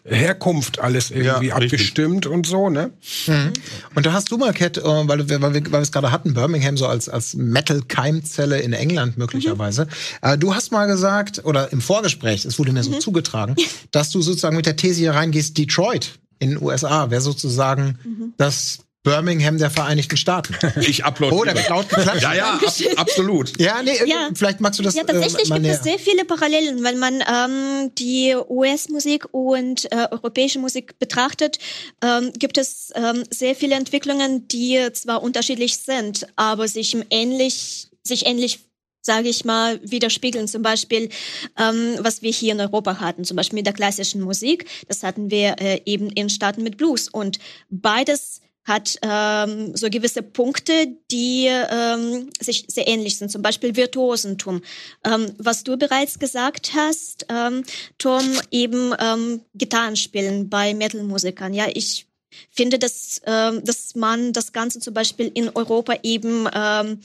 Herkunft 0.04 0.80
alles 0.80 1.12
irgendwie 1.12 1.48
ja, 1.48 1.56
abgestimmt 1.56 2.26
und 2.26 2.48
so, 2.48 2.70
ne? 2.70 2.92
Mhm. 3.28 3.54
Und 3.94 4.06
da 4.08 4.14
hast 4.14 4.32
du 4.32 4.38
mal, 4.38 4.52
Cat, 4.52 4.80
äh, 4.80 4.82
weil, 4.84 5.30
wir, 5.30 5.42
weil 5.42 5.54
wir 5.54 5.80
es 5.80 5.92
gerade 5.92 6.12
hatten, 6.12 6.34
Birmingham 6.34 6.76
so 6.76 6.88
als, 6.88 7.08
als 7.08 7.36
Metal-Keimzelle 7.36 8.60
in 8.60 8.74
England 8.74 9.18
möglicherweise. 9.18 9.88
Mhm. 10.24 10.40
du 10.40 10.56
hast 10.56 10.72
mal 10.72 10.88
gesagt, 10.88 11.46
oder 11.46 11.72
im 11.72 11.82
Vorgespräch, 11.82 12.46
es 12.46 12.58
wurde 12.58 12.72
mir 12.72 12.84
so 12.84 12.92
mhm. 12.92 13.00
zugetragen, 13.00 13.56
dass 13.92 14.10
du 14.10 14.24
sozusagen 14.24 14.56
mit 14.56 14.66
der 14.66 14.76
These 14.76 15.00
hier 15.00 15.14
reingehst, 15.14 15.56
Detroit 15.56 16.20
in 16.40 16.50
den 16.50 16.62
USA 16.62 17.12
wäre 17.12 17.22
sozusagen 17.22 18.00
mhm. 18.04 18.34
das 18.38 18.80
Birmingham 19.04 19.58
der 19.58 19.72
Vereinigten 19.72 20.18
Staaten. 20.18 20.56
Ich 20.82 21.06
upload. 21.06 21.36
Oh, 21.36 21.44
der 21.44 21.56
wird 21.56 21.70
laut 21.70 21.90
geklatscht. 21.90 22.22
Ja, 22.22 22.34
ja, 22.34 22.54
ab, 22.54 22.62
absolut. 22.98 23.60
Ja, 23.60 23.82
nee, 23.82 23.98
ja. 24.06 24.30
vielleicht 24.34 24.60
magst 24.60 24.80
du 24.80 24.84
das. 24.84 24.96
Ja, 24.96 25.04
tatsächlich 25.04 25.50
äh, 25.50 25.54
gibt 25.54 25.68
es 25.68 25.84
sehr 25.84 26.00
viele 26.00 26.26
Parallelen, 26.26 26.84
wenn 26.84 27.00
man 27.00 27.22
ähm, 27.22 27.96
die 27.96 28.36
US-Musik 28.50 29.28
und 29.32 29.92
äh, 29.92 30.08
europäische 30.12 30.60
Musik 30.60 30.98
betrachtet. 31.00 31.60
Ähm, 32.04 32.32
gibt 32.38 32.58
es 32.58 32.92
ähm, 32.96 33.24
sehr 33.30 33.56
viele 33.56 33.76
Entwicklungen, 33.76 34.48
die 34.48 34.80
zwar 34.94 35.24
unterschiedlich 35.24 35.78
sind, 35.78 36.28
aber 36.36 36.68
sich 36.68 36.96
ähnlich, 37.10 37.90
sich 38.04 38.26
ähnlich 38.26 38.60
sage 39.02 39.30
ich 39.30 39.46
mal, 39.46 39.80
widerspiegeln. 39.84 40.48
Zum 40.48 40.62
Beispiel, 40.62 41.10
ähm, 41.58 41.96
was 42.00 42.22
wir 42.22 42.32
hier 42.32 42.54
in 42.54 42.62
Europa 42.62 43.00
hatten, 43.00 43.26
zum 43.26 43.36
Beispiel 43.36 43.58
mit 43.58 43.66
der 43.66 43.74
klassischen 43.74 44.22
Musik. 44.22 44.66
Das 44.88 45.04
hatten 45.04 45.32
wir 45.32 45.60
äh, 45.60 45.82
eben 45.86 46.10
in 46.12 46.30
Staaten 46.30 46.62
mit 46.64 46.78
Blues. 46.78 47.10
Und 47.10 47.40
beides 47.70 48.42
hat 48.64 48.98
ähm, 49.02 49.76
so 49.76 49.90
gewisse 49.90 50.22
Punkte, 50.22 50.88
die 51.12 51.48
ähm, 51.48 52.30
sich 52.40 52.66
sehr 52.68 52.88
ähnlich 52.88 53.18
sind, 53.18 53.32
zum 53.32 53.42
Beispiel 53.42 53.76
Virtuosentum. 53.76 54.62
Ähm, 55.04 55.34
was 55.38 55.64
du 55.64 55.78
bereits 55.78 56.20
gesagt 56.20 56.74
hast, 56.76 57.26
ähm, 57.30 57.64
Tom, 57.98 58.24
eben 58.52 58.94
ähm, 59.00 59.42
Gitarrenspielen 59.56 60.50
bei 60.50 60.74
Metal-Musikern. 60.74 61.54
Ja, 61.54 61.66
ich 61.74 62.08
finde, 62.50 62.78
dass, 62.78 63.22
ähm, 63.26 63.64
dass 63.64 63.96
man 63.96 64.32
das 64.34 64.54
Ganze 64.54 64.80
zum 64.80 64.94
Beispiel 64.94 65.32
in 65.34 65.50
Europa 65.50 65.96
eben 66.04 66.48
ähm, 66.54 67.00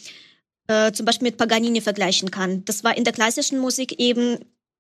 äh, 0.69 0.93
zum 0.93 1.07
Beispiel 1.07 1.29
mit 1.29 1.37
Paganini 1.37 1.81
vergleichen 1.81 2.31
kann. 2.31 2.65
Das 2.65 2.85
war 2.85 2.97
in 2.97 3.05
der 3.05 3.13
klassischen 3.13 3.59
Musik 3.59 3.99
eben 3.99 4.39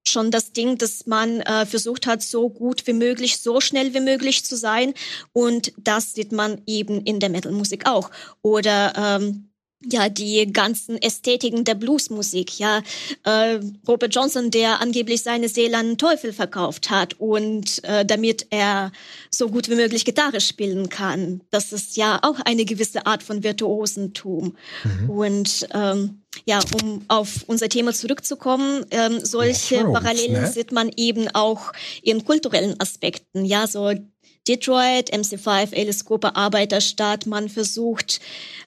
schon 0.09 0.31
das 0.31 0.53
Ding, 0.53 0.79
dass 0.79 1.07
man 1.07 1.41
äh, 1.41 1.67
versucht 1.67 2.07
hat, 2.07 2.23
so 2.23 2.49
gut 2.49 2.87
wie 2.87 2.93
möglich, 2.93 3.39
so 3.39 3.61
schnell 3.61 3.95
wie 3.95 4.01
möglich 4.01 4.45
zu 4.45 4.57
sein. 4.57 4.95
Und 5.33 5.73
das 5.79 6.15
sieht 6.15 6.33
man 6.33 6.63
eben 6.67 7.01
in 7.03 7.21
der 7.21 7.31
Metal-Musik 7.31 7.87
auch. 7.89 8.11
Oder 8.43 8.93
ähm, 8.97 9.51
ja 9.85 10.09
die 10.09 10.51
ganzen 10.53 11.01
Ästhetiken 11.01 11.65
der 11.65 11.75
Bluesmusik. 11.75 12.59
Ja, 12.59 12.83
äh, 13.25 13.61
Robert 13.87 14.15
Johnson, 14.15 14.51
der 14.51 14.81
angeblich 14.81 15.23
seine 15.23 15.49
Seele 15.49 15.77
an 15.77 15.87
den 15.89 15.99
Teufel 15.99 16.33
verkauft 16.33 16.91
hat 16.91 17.15
und 17.15 17.83
äh, 17.85 18.05
damit 18.05 18.47
er 18.51 18.93
so 19.31 19.49
gut 19.49 19.69
wie 19.69 19.75
möglich 19.75 20.05
Gitarre 20.05 20.41
spielen 20.41 20.89
kann. 20.89 21.43
Das 21.51 21.73
ist 21.73 21.97
ja 21.97 22.19
auch 22.23 22.41
eine 22.41 22.65
gewisse 22.65 23.07
Art 23.07 23.23
von 23.23 23.43
Virtuosentum. 23.43 24.57
Mhm. 24.85 25.11
Und 25.11 25.69
ähm, 25.73 26.23
ja, 26.45 26.61
um 26.83 27.05
auf 27.09 27.45
unser 27.47 27.69
Thema 27.69 27.93
zurückzukommen, 27.93 28.85
ähm, 28.91 29.25
solche 29.25 29.85
Parallelen 29.85 30.43
ne? 30.43 30.47
sieht 30.47 30.73
man 30.73 30.91
eben 30.97 31.29
auch 31.29 31.73
in 32.03 32.25
kulturellen 32.25 32.79
Aspekten. 32.81 33.45
Ja, 33.45 33.67
so 33.67 33.93
Detroit, 34.47 35.13
MC5, 35.13 35.77
Alice 35.77 36.05
Cooper, 36.05 36.37
Arbeiterstadt. 36.37 37.27
Man 37.27 37.49
versucht 37.49 38.21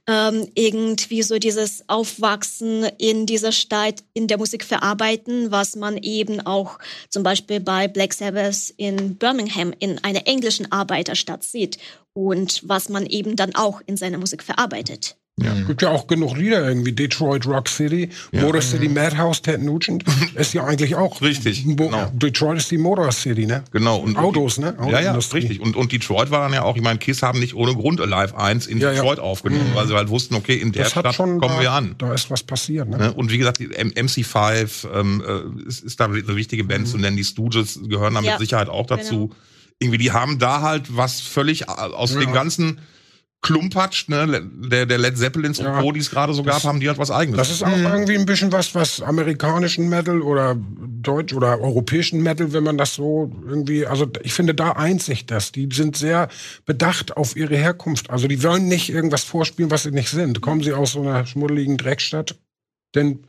ähm, 0.07 0.47
irgendwie 0.55 1.23
so 1.23 1.39
dieses 1.39 1.83
Aufwachsen 1.87 2.85
in 2.97 3.25
dieser 3.25 3.51
Stadt 3.51 4.03
in 4.13 4.27
der 4.27 4.37
Musik 4.37 4.63
verarbeiten, 4.63 5.51
was 5.51 5.75
man 5.75 5.97
eben 5.97 6.41
auch 6.41 6.79
zum 7.09 7.23
Beispiel 7.23 7.59
bei 7.59 7.87
Black 7.87 8.13
Sabbath 8.13 8.73
in 8.77 9.15
Birmingham 9.15 9.73
in 9.79 10.03
einer 10.03 10.27
englischen 10.27 10.71
Arbeiterstadt 10.71 11.43
sieht 11.43 11.77
und 12.13 12.61
was 12.67 12.89
man 12.89 13.05
eben 13.05 13.35
dann 13.35 13.55
auch 13.55 13.81
in 13.85 13.97
seiner 13.97 14.17
Musik 14.17 14.43
verarbeitet. 14.43 15.18
Ja. 15.41 15.53
Mhm. 15.53 15.67
Gibt 15.67 15.81
ja 15.81 15.89
auch 15.89 16.07
genug 16.07 16.37
Lieder 16.37 16.67
irgendwie. 16.67 16.91
Detroit 16.91 17.45
Rock 17.45 17.69
City, 17.69 18.09
ja. 18.31 18.41
Motor 18.41 18.61
City 18.61 18.87
mhm. 18.87 18.95
Madhouse, 18.95 19.41
Ted 19.41 19.61
Nugent. 19.61 20.03
ist 20.35 20.53
ja 20.53 20.65
eigentlich 20.65 20.95
auch. 20.95 21.21
Richtig. 21.21 21.63
Genau. 21.65 22.11
Detroit 22.13 22.57
ist 22.57 22.71
die 22.71 22.77
Motor 22.77 23.11
City, 23.11 23.45
ne? 23.45 23.63
Genau. 23.71 23.97
Und 23.97 24.17
Autos, 24.17 24.57
ne? 24.57 24.75
Auto 24.77 24.91
ja, 24.91 25.01
ja, 25.01 25.17
ist 25.17 25.33
richtig. 25.33 25.59
Und, 25.61 25.75
und 25.75 25.91
Detroit 25.91 26.31
war 26.31 26.41
dann 26.41 26.53
ja 26.53 26.63
auch, 26.63 26.75
ich 26.75 26.81
meine, 26.81 26.99
Kiss 26.99 27.21
haben 27.21 27.39
nicht 27.39 27.55
ohne 27.55 27.73
Grund 27.73 28.01
Alive 28.01 28.37
1 28.37 28.67
in 28.67 28.79
ja, 28.79 28.91
Detroit 28.91 29.19
aufgenommen, 29.19 29.71
mhm. 29.71 29.75
weil 29.75 29.87
sie 29.87 29.95
halt 29.95 30.09
wussten, 30.09 30.35
okay, 30.35 30.55
in 30.55 30.71
der 30.71 30.83
das 30.83 30.91
Stadt 30.91 31.17
kommen 31.17 31.39
da, 31.41 31.59
wir 31.59 31.71
an. 31.71 31.95
Da 31.97 32.13
ist 32.13 32.29
was 32.29 32.43
passiert, 32.43 32.89
ne? 32.89 32.97
ne? 32.97 33.13
Und 33.13 33.31
wie 33.31 33.37
gesagt, 33.37 33.59
die 33.59 33.67
MC5 33.67 34.87
ähm, 34.93 35.23
äh, 35.25 35.67
ist, 35.67 35.83
ist 35.83 35.99
da 35.99 36.05
eine 36.05 36.35
wichtige 36.35 36.63
Band 36.63 36.85
mhm. 36.87 36.91
zu 36.91 36.97
nennen. 36.97 37.17
Die 37.17 37.23
Stooges 37.23 37.79
gehören 37.87 38.13
da 38.13 38.21
mit 38.21 38.37
Sicherheit 38.39 38.69
auch 38.69 38.85
dazu. 38.85 39.27
Genau. 39.27 39.35
Irgendwie, 39.79 39.97
die 39.97 40.11
haben 40.11 40.39
da 40.39 40.61
halt 40.61 40.95
was 40.95 41.21
völlig 41.21 41.69
aus 41.69 42.13
dem 42.13 42.33
ganzen 42.33 42.79
Klumpatsch, 43.41 44.09
ne, 44.09 44.49
der, 44.69 44.85
der 44.85 44.97
Led 44.97 45.17
Zeppelins 45.17 45.59
Ja. 45.59 45.77
und 45.77 45.81
Co., 45.81 45.91
die 45.93 46.01
es 46.01 46.09
gerade 46.11 46.33
so 46.33 46.43
gab, 46.43 46.61
haben 46.63 46.81
die 46.81 46.89
halt 46.89 46.97
was 46.97 47.09
eigenes. 47.09 47.37
Das 47.37 47.49
ist 47.49 47.63
auch 47.63 47.77
irgendwie 47.77 48.17
ein 48.17 48.25
bisschen 48.25 48.51
was, 48.51 48.75
was 48.75 49.01
amerikanischen 49.01 49.87
Metal 49.87 50.21
oder 50.21 50.57
deutsch 50.57 51.33
oder 51.33 51.59
europäischen 51.61 52.21
Metal, 52.21 52.51
wenn 52.51 52.65
man 52.65 52.77
das 52.77 52.95
so 52.95 53.31
irgendwie, 53.47 53.85
also 53.85 54.07
ich 54.23 54.33
finde, 54.33 54.53
da 54.53 54.73
eint 54.73 55.01
sich 55.01 55.25
das. 55.25 55.53
Die 55.53 55.69
sind 55.71 55.95
sehr 55.95 56.27
bedacht 56.65 57.15
auf 57.15 57.37
ihre 57.37 57.55
Herkunft. 57.55 58.09
Also 58.09 58.27
die 58.27 58.43
wollen 58.43 58.67
nicht 58.67 58.89
irgendwas 58.89 59.23
vorspielen, 59.23 59.71
was 59.71 59.83
sie 59.83 59.91
nicht 59.91 60.09
sind. 60.09 60.41
Kommen 60.41 60.61
sie 60.61 60.73
aus 60.73 60.91
so 60.91 61.01
einer 61.01 61.25
schmuddeligen 61.25 61.77
Dreckstadt, 61.77 62.35
dann 62.91 63.19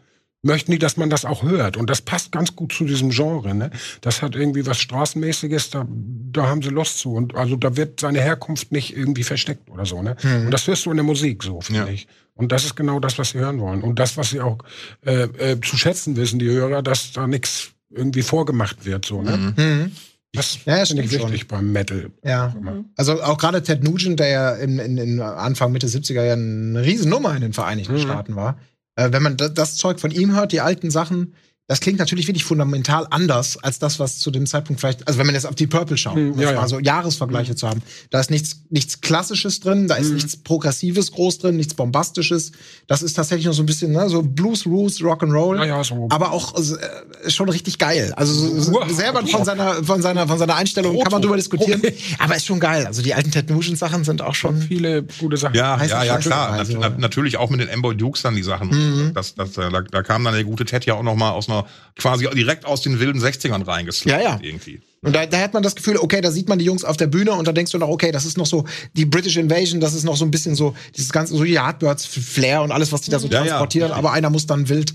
möchten 0.42 0.72
die, 0.72 0.78
dass 0.78 0.96
man 0.96 1.10
das 1.10 1.24
auch 1.24 1.42
hört. 1.42 1.76
Und 1.76 1.90
das 1.90 2.00
passt 2.00 2.32
ganz 2.32 2.56
gut 2.56 2.72
zu 2.72 2.84
diesem 2.84 3.10
Genre. 3.10 3.54
Ne? 3.54 3.70
Das 4.00 4.22
hat 4.22 4.34
irgendwie 4.34 4.64
was 4.66 4.78
Straßenmäßiges, 4.78 5.70
da, 5.70 5.86
da 5.88 6.46
haben 6.46 6.62
sie 6.62 6.70
Lust 6.70 6.98
zu. 6.98 7.12
Und 7.14 7.34
also 7.34 7.56
da 7.56 7.76
wird 7.76 8.00
seine 8.00 8.20
Herkunft 8.20 8.72
nicht 8.72 8.96
irgendwie 8.96 9.22
versteckt 9.24 9.68
oder 9.70 9.84
so. 9.84 10.02
Ne? 10.02 10.16
Und 10.22 10.50
das 10.50 10.66
hörst 10.66 10.86
du 10.86 10.90
in 10.90 10.96
der 10.96 11.04
Musik 11.04 11.42
so, 11.42 11.60
finde 11.60 11.80
Ja. 11.82 11.88
ich. 11.88 12.06
Und 12.34 12.52
das 12.52 12.64
ist 12.64 12.74
genau 12.74 13.00
das, 13.00 13.18
was 13.18 13.30
sie 13.30 13.38
hören 13.38 13.60
wollen. 13.60 13.82
Und 13.82 13.98
das, 13.98 14.16
was 14.16 14.30
sie 14.30 14.40
auch 14.40 14.58
äh, 15.04 15.24
äh, 15.24 15.60
zu 15.60 15.76
schätzen 15.76 16.16
wissen, 16.16 16.38
die 16.38 16.48
Hörer, 16.48 16.82
dass 16.82 17.12
da 17.12 17.26
nichts 17.26 17.72
irgendwie 17.90 18.22
vorgemacht 18.22 18.86
wird. 18.86 19.04
So, 19.04 19.20
ne? 19.20 19.54
Mhm. 19.56 19.92
Das 20.32 20.64
Ja, 20.64 20.78
ja, 20.78 20.84
finde 20.86 21.02
ich 21.02 21.08
stimmt 21.10 21.22
schon. 21.22 21.32
wichtig 21.32 21.48
beim 21.48 21.72
Metal. 21.72 22.10
Ja. 22.24 22.54
Also 22.96 23.20
auch 23.22 23.36
gerade 23.36 23.62
Ted 23.62 23.82
Nugent, 23.82 24.20
der 24.20 24.28
ja 24.28 24.50
in, 24.54 24.78
in, 24.78 24.96
in 24.96 25.20
Anfang, 25.20 25.72
Mitte 25.72 25.88
70er 25.88 26.22
Jahren 26.24 26.76
eine 26.76 26.86
Riesennummer 26.86 27.34
in 27.34 27.42
den 27.42 27.52
Vereinigten 27.52 27.94
Mhm. 27.94 27.98
Staaten 27.98 28.36
war. 28.36 28.56
Äh, 29.00 29.12
wenn 29.12 29.22
man 29.22 29.38
da, 29.38 29.48
das 29.48 29.76
Zeug 29.76 29.98
von 29.98 30.10
ihm 30.10 30.34
hört, 30.34 30.52
die 30.52 30.60
alten 30.60 30.90
Sachen, 30.90 31.32
das 31.70 31.78
klingt 31.80 32.00
natürlich 32.00 32.26
wirklich 32.26 32.42
fundamental 32.42 33.06
anders 33.10 33.56
als 33.62 33.78
das, 33.78 34.00
was 34.00 34.18
zu 34.18 34.32
dem 34.32 34.44
Zeitpunkt 34.46 34.80
vielleicht, 34.80 35.06
also 35.06 35.20
wenn 35.20 35.26
man 35.26 35.36
jetzt 35.36 35.46
auf 35.46 35.54
die 35.54 35.68
Purple 35.68 35.96
schaut, 35.96 36.16
Mhm, 36.16 36.32
um 36.32 36.40
ja, 36.40 36.50
ja. 36.52 36.66
so 36.66 36.80
Jahresvergleiche 36.80 37.54
zu 37.54 37.68
haben, 37.68 37.80
da 38.10 38.18
ist 38.18 38.28
nichts, 38.32 38.62
nichts 38.70 39.00
Klassisches 39.00 39.60
drin, 39.60 39.86
da 39.86 39.94
ist 39.94 40.08
Mhm. 40.08 40.14
nichts 40.16 40.36
Progressives 40.36 41.12
groß 41.12 41.38
drin, 41.38 41.56
nichts 41.56 41.74
Bombastisches. 41.74 42.50
Das 42.88 43.02
ist 43.02 43.14
tatsächlich 43.14 43.46
noch 43.46 43.52
so 43.54 43.62
ein 43.62 43.66
bisschen, 43.66 43.92
ne, 43.92 44.08
so 44.08 44.20
Blues, 44.22 44.66
Roots, 44.66 45.00
Rock'n'Roll. 45.00 45.58
Ja, 45.58 45.64
ja, 45.64 45.84
so. 45.84 46.08
Aber 46.10 46.32
auch 46.32 46.54
äh, 46.58 47.30
schon 47.30 47.48
richtig 47.48 47.78
geil. 47.78 48.12
Also 48.16 48.32
so, 48.34 48.60
so 48.60 48.72
Wow. 48.72 48.90
selber 48.90 49.24
von 49.26 49.44
seiner, 49.44 49.84
von 49.84 50.02
seiner, 50.02 50.26
von 50.26 50.38
seiner 50.38 50.56
Einstellung 50.56 50.98
kann 51.00 51.12
man 51.12 51.22
drüber 51.22 51.36
diskutieren. 51.36 51.80
Aber 52.18 52.34
ist 52.34 52.46
schon 52.46 52.58
geil. 52.58 52.84
Also 52.86 53.00
die 53.02 53.14
alten 53.14 53.30
Ted 53.30 53.48
Nugent 53.48 53.78
Sachen 53.78 54.02
sind 54.02 54.22
auch 54.22 54.34
schon. 54.34 54.60
viele 54.60 55.04
gute 55.20 55.36
Sachen. 55.36 55.54
Ja, 55.54 55.78
Heißt 55.78 55.92
ja, 55.92 55.98
das 56.00 56.06
ja, 56.08 56.18
klar. 56.18 56.50
dabei, 56.50 56.64
so. 56.64 56.72
Nat- 56.72 56.80
nat- 56.92 56.98
natürlich 56.98 57.36
auch 57.36 57.48
mit 57.48 57.60
den 57.60 57.70
Amboy 57.70 57.94
Dukes 57.96 58.22
dann 58.22 58.34
die 58.34 58.42
Sachen. 58.42 58.68
Mhm. 58.70 59.14
Das, 59.14 59.34
das, 59.36 59.56
äh, 59.56 59.70
da, 59.70 59.82
da 59.82 60.02
kam 60.02 60.24
dann 60.24 60.34
der 60.34 60.42
gute 60.42 60.64
Ted 60.64 60.84
ja 60.86 60.94
auch 60.94 61.02
noch 61.04 61.14
mal 61.14 61.30
aus 61.30 61.48
einer, 61.48 61.59
quasi 61.96 62.26
direkt 62.34 62.64
aus 62.66 62.80
den 62.82 62.98
wilden 63.00 63.20
60ern 63.20 63.66
reingeslappt 63.66 64.22
Ja, 64.22 64.30
ja. 64.30 64.38
irgendwie. 64.42 64.80
Und 65.02 65.14
da, 65.16 65.24
da 65.24 65.38
hat 65.40 65.54
man 65.54 65.62
das 65.62 65.74
Gefühl, 65.76 65.96
okay, 65.96 66.20
da 66.20 66.30
sieht 66.30 66.48
man 66.48 66.58
die 66.58 66.64
Jungs 66.66 66.84
auf 66.84 66.96
der 66.98 67.06
Bühne 67.06 67.32
und 67.32 67.48
da 67.48 67.52
denkst 67.52 67.72
du 67.72 67.78
noch, 67.78 67.88
okay, 67.88 68.12
das 68.12 68.26
ist 68.26 68.36
noch 68.36 68.44
so 68.46 68.66
die 68.94 69.06
British 69.06 69.36
Invasion, 69.38 69.80
das 69.80 69.94
ist 69.94 70.04
noch 70.04 70.16
so 70.16 70.24
ein 70.26 70.30
bisschen 70.30 70.54
so 70.54 70.74
dieses 70.96 71.10
ganze 71.10 71.34
so 71.36 71.42
Yardbirds 71.44 72.04
Flair 72.04 72.60
und 72.62 72.70
alles, 72.70 72.92
was 72.92 73.00
die 73.00 73.10
da 73.10 73.18
so 73.18 73.26
Ja, 73.28 73.38
ja. 73.40 73.46
transportieren. 73.46 73.92
Aber 73.92 74.12
einer 74.12 74.28
muss 74.28 74.46
dann 74.46 74.68
wild 74.68 74.92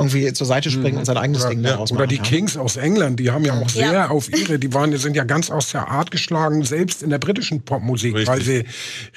irgendwie 0.00 0.32
zur 0.32 0.46
Seite 0.46 0.70
springen 0.70 0.96
und 0.96 1.06
sein 1.06 1.16
eigenes 1.16 1.44
Ding 1.48 1.60
daraus 1.64 1.90
Oder 1.90 2.02
machen. 2.02 2.10
die 2.10 2.16
ja. 2.18 2.22
Kings 2.22 2.56
aus 2.56 2.76
England, 2.76 3.18
die 3.18 3.32
haben 3.32 3.44
ja 3.44 3.54
auch 3.60 3.68
sehr 3.68 3.92
Ja. 3.92 4.10
auf 4.10 4.30
ihre, 4.32 4.60
die 4.60 4.72
waren, 4.72 4.92
die 4.92 4.96
sind 4.96 5.16
ja 5.16 5.24
ganz 5.24 5.50
aus 5.50 5.72
der 5.72 5.88
Art 5.88 6.12
geschlagen, 6.12 6.62
selbst 6.62 7.02
in 7.02 7.10
der 7.10 7.18
britischen 7.18 7.62
Popmusik, 7.64 8.14
Richtig. 8.14 8.28
weil 8.28 8.40
sie 8.42 8.64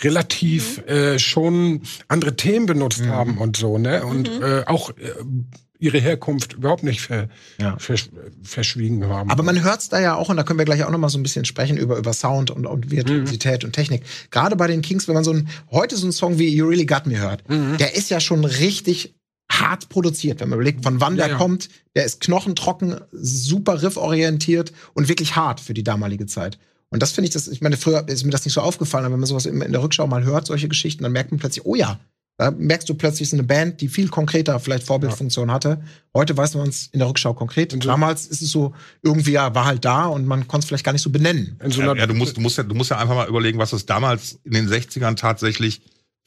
relativ 0.04 0.80
äh, 0.88 1.20
schon 1.20 1.82
andere 2.08 2.36
Themen 2.36 2.66
benutzt 2.66 3.02
Mhm. 3.02 3.10
haben 3.10 3.38
und 3.38 3.58
so, 3.58 3.78
ne? 3.78 4.04
Und 4.04 4.28
äh, 4.42 4.64
auch 4.66 4.90
äh, 4.92 4.94
ihre 5.82 5.98
Herkunft 6.00 6.54
überhaupt 6.54 6.84
nicht 6.84 7.02
ver, 7.02 7.28
Ja. 7.60 7.76
versch 7.78 8.10
verschwiegen 8.44 9.06
haben. 9.08 9.30
Aber 9.30 9.44
man 9.44 9.62
hört's 9.64 9.90
da 9.90 10.00
ja 10.00 10.16
auch, 10.16 10.30
und 10.30 10.38
da 10.38 10.44
können 10.44 10.60
wir 10.60 10.66
gleich 10.66 10.84
auch 10.84 10.92
noch 10.92 10.98
mal 11.00 11.10
so 11.10 11.18
ein 11.18 11.24
bisschen 11.24 11.44
sprechen 11.44 11.76
über, 11.76 11.98
über 11.98 12.14
Sound 12.14 12.52
und, 12.52 12.66
und 12.66 12.92
Virtuosität 12.92 13.64
und 13.66 13.74
Technik. 13.74 14.04
Gerade 14.30 14.56
bei 14.56 14.68
den 14.68 14.82
Kings, 14.82 15.08
wenn 15.08 15.16
man 15.16 15.24
so 15.24 15.34
ein, 15.34 15.50
heute 15.72 15.98
so 15.98 16.04
einen 16.06 16.12
Song 16.14 16.38
wie 16.40 16.48
You 16.56 16.68
Really 16.68 16.86
Got 16.86 17.08
Me 17.08 17.18
hört, 17.20 17.44
der 17.50 17.96
ist 17.96 18.10
ja 18.10 18.20
schon 18.20 18.46
richtig 18.46 19.16
hart 19.52 19.90
produziert, 19.90 20.40
wenn 20.40 20.48
man 20.50 20.60
überlegt, 20.60 20.84
von 20.84 21.02
wann 21.02 21.18
Ja, 21.18 21.24
der 21.26 21.32
ja. 21.34 21.38
kommt. 21.38 21.68
Der 21.96 22.06
ist 22.06 22.22
knochentrocken, 22.22 22.96
super 23.12 23.82
rifforientiert 23.84 24.72
und 24.94 25.10
wirklich 25.10 25.36
hart 25.36 25.60
für 25.60 25.74
die 25.74 25.84
damalige 25.84 26.26
Zeit. 26.26 26.58
Und 26.90 27.02
das 27.02 27.12
finde 27.12 27.28
ich, 27.28 27.34
das, 27.34 27.48
ich 27.48 27.62
meine, 27.62 27.76
früher 27.78 28.08
ist 28.08 28.24
mir 28.24 28.32
das 28.32 28.46
nicht 28.46 28.54
so 28.54 28.62
aufgefallen, 28.62 29.06
aber 29.06 29.14
wenn 29.14 29.20
man 29.20 29.28
sowas 29.28 29.46
immer 29.46 29.66
in 29.66 29.72
der 29.72 29.82
Rückschau 29.84 30.08
mal 30.08 30.24
hört, 30.24 30.46
solche 30.48 30.68
Geschichten, 30.70 31.04
dann 31.04 31.12
merkt 31.12 31.32
man 31.32 31.40
plötzlich, 31.40 31.66
oh 31.66 31.76
ja, 31.76 32.00
da 32.42 32.50
merkst 32.50 32.90
du 32.90 32.96
plötzlich, 32.96 33.28
es 33.28 33.34
ist 33.34 33.34
eine 33.40 33.44
Band, 33.44 33.82
die 33.82 33.88
viel 33.88 34.08
konkreter 34.10 34.60
vielleicht 34.60 34.84
Vorbildfunktion 34.88 35.52
hatte. 35.52 35.80
Heute 36.16 36.36
weiß 36.36 36.56
man 36.56 36.70
es 36.70 36.88
in 36.92 36.98
der 36.98 37.08
Rückschau 37.08 37.36
konkret. 37.36 37.72
Und 37.72 37.84
so- 37.84 37.90
Damals 37.90 38.26
ist 38.26 38.42
es 38.42 38.50
so, 38.50 38.74
irgendwie 39.04 39.34
ja, 39.34 39.54
war 39.54 39.66
halt 39.66 39.86
da 39.86 40.06
und 40.08 40.26
man 40.26 40.48
konnte 40.48 40.66
es 40.66 40.68
vielleicht 40.68 40.84
gar 40.84 40.92
nicht 40.92 41.04
so 41.04 41.12
benennen. 41.12 41.60
so 41.68 41.82
Ja, 41.84 41.94
ja, 41.96 42.08
du 42.08 42.16
musst, 42.16 42.38
du 42.38 42.42
musst 42.42 42.58
ja, 42.58 42.64
du 42.64 42.74
musst 42.74 42.90
ja 42.90 42.98
einfach 42.98 43.14
mal 43.14 43.28
überlegen, 43.28 43.60
was 43.60 43.74
es 43.74 43.86
damals 43.86 44.40
in 44.44 44.54
den 44.54 44.68
60ern 44.68 45.16
tatsächlich 45.16 45.82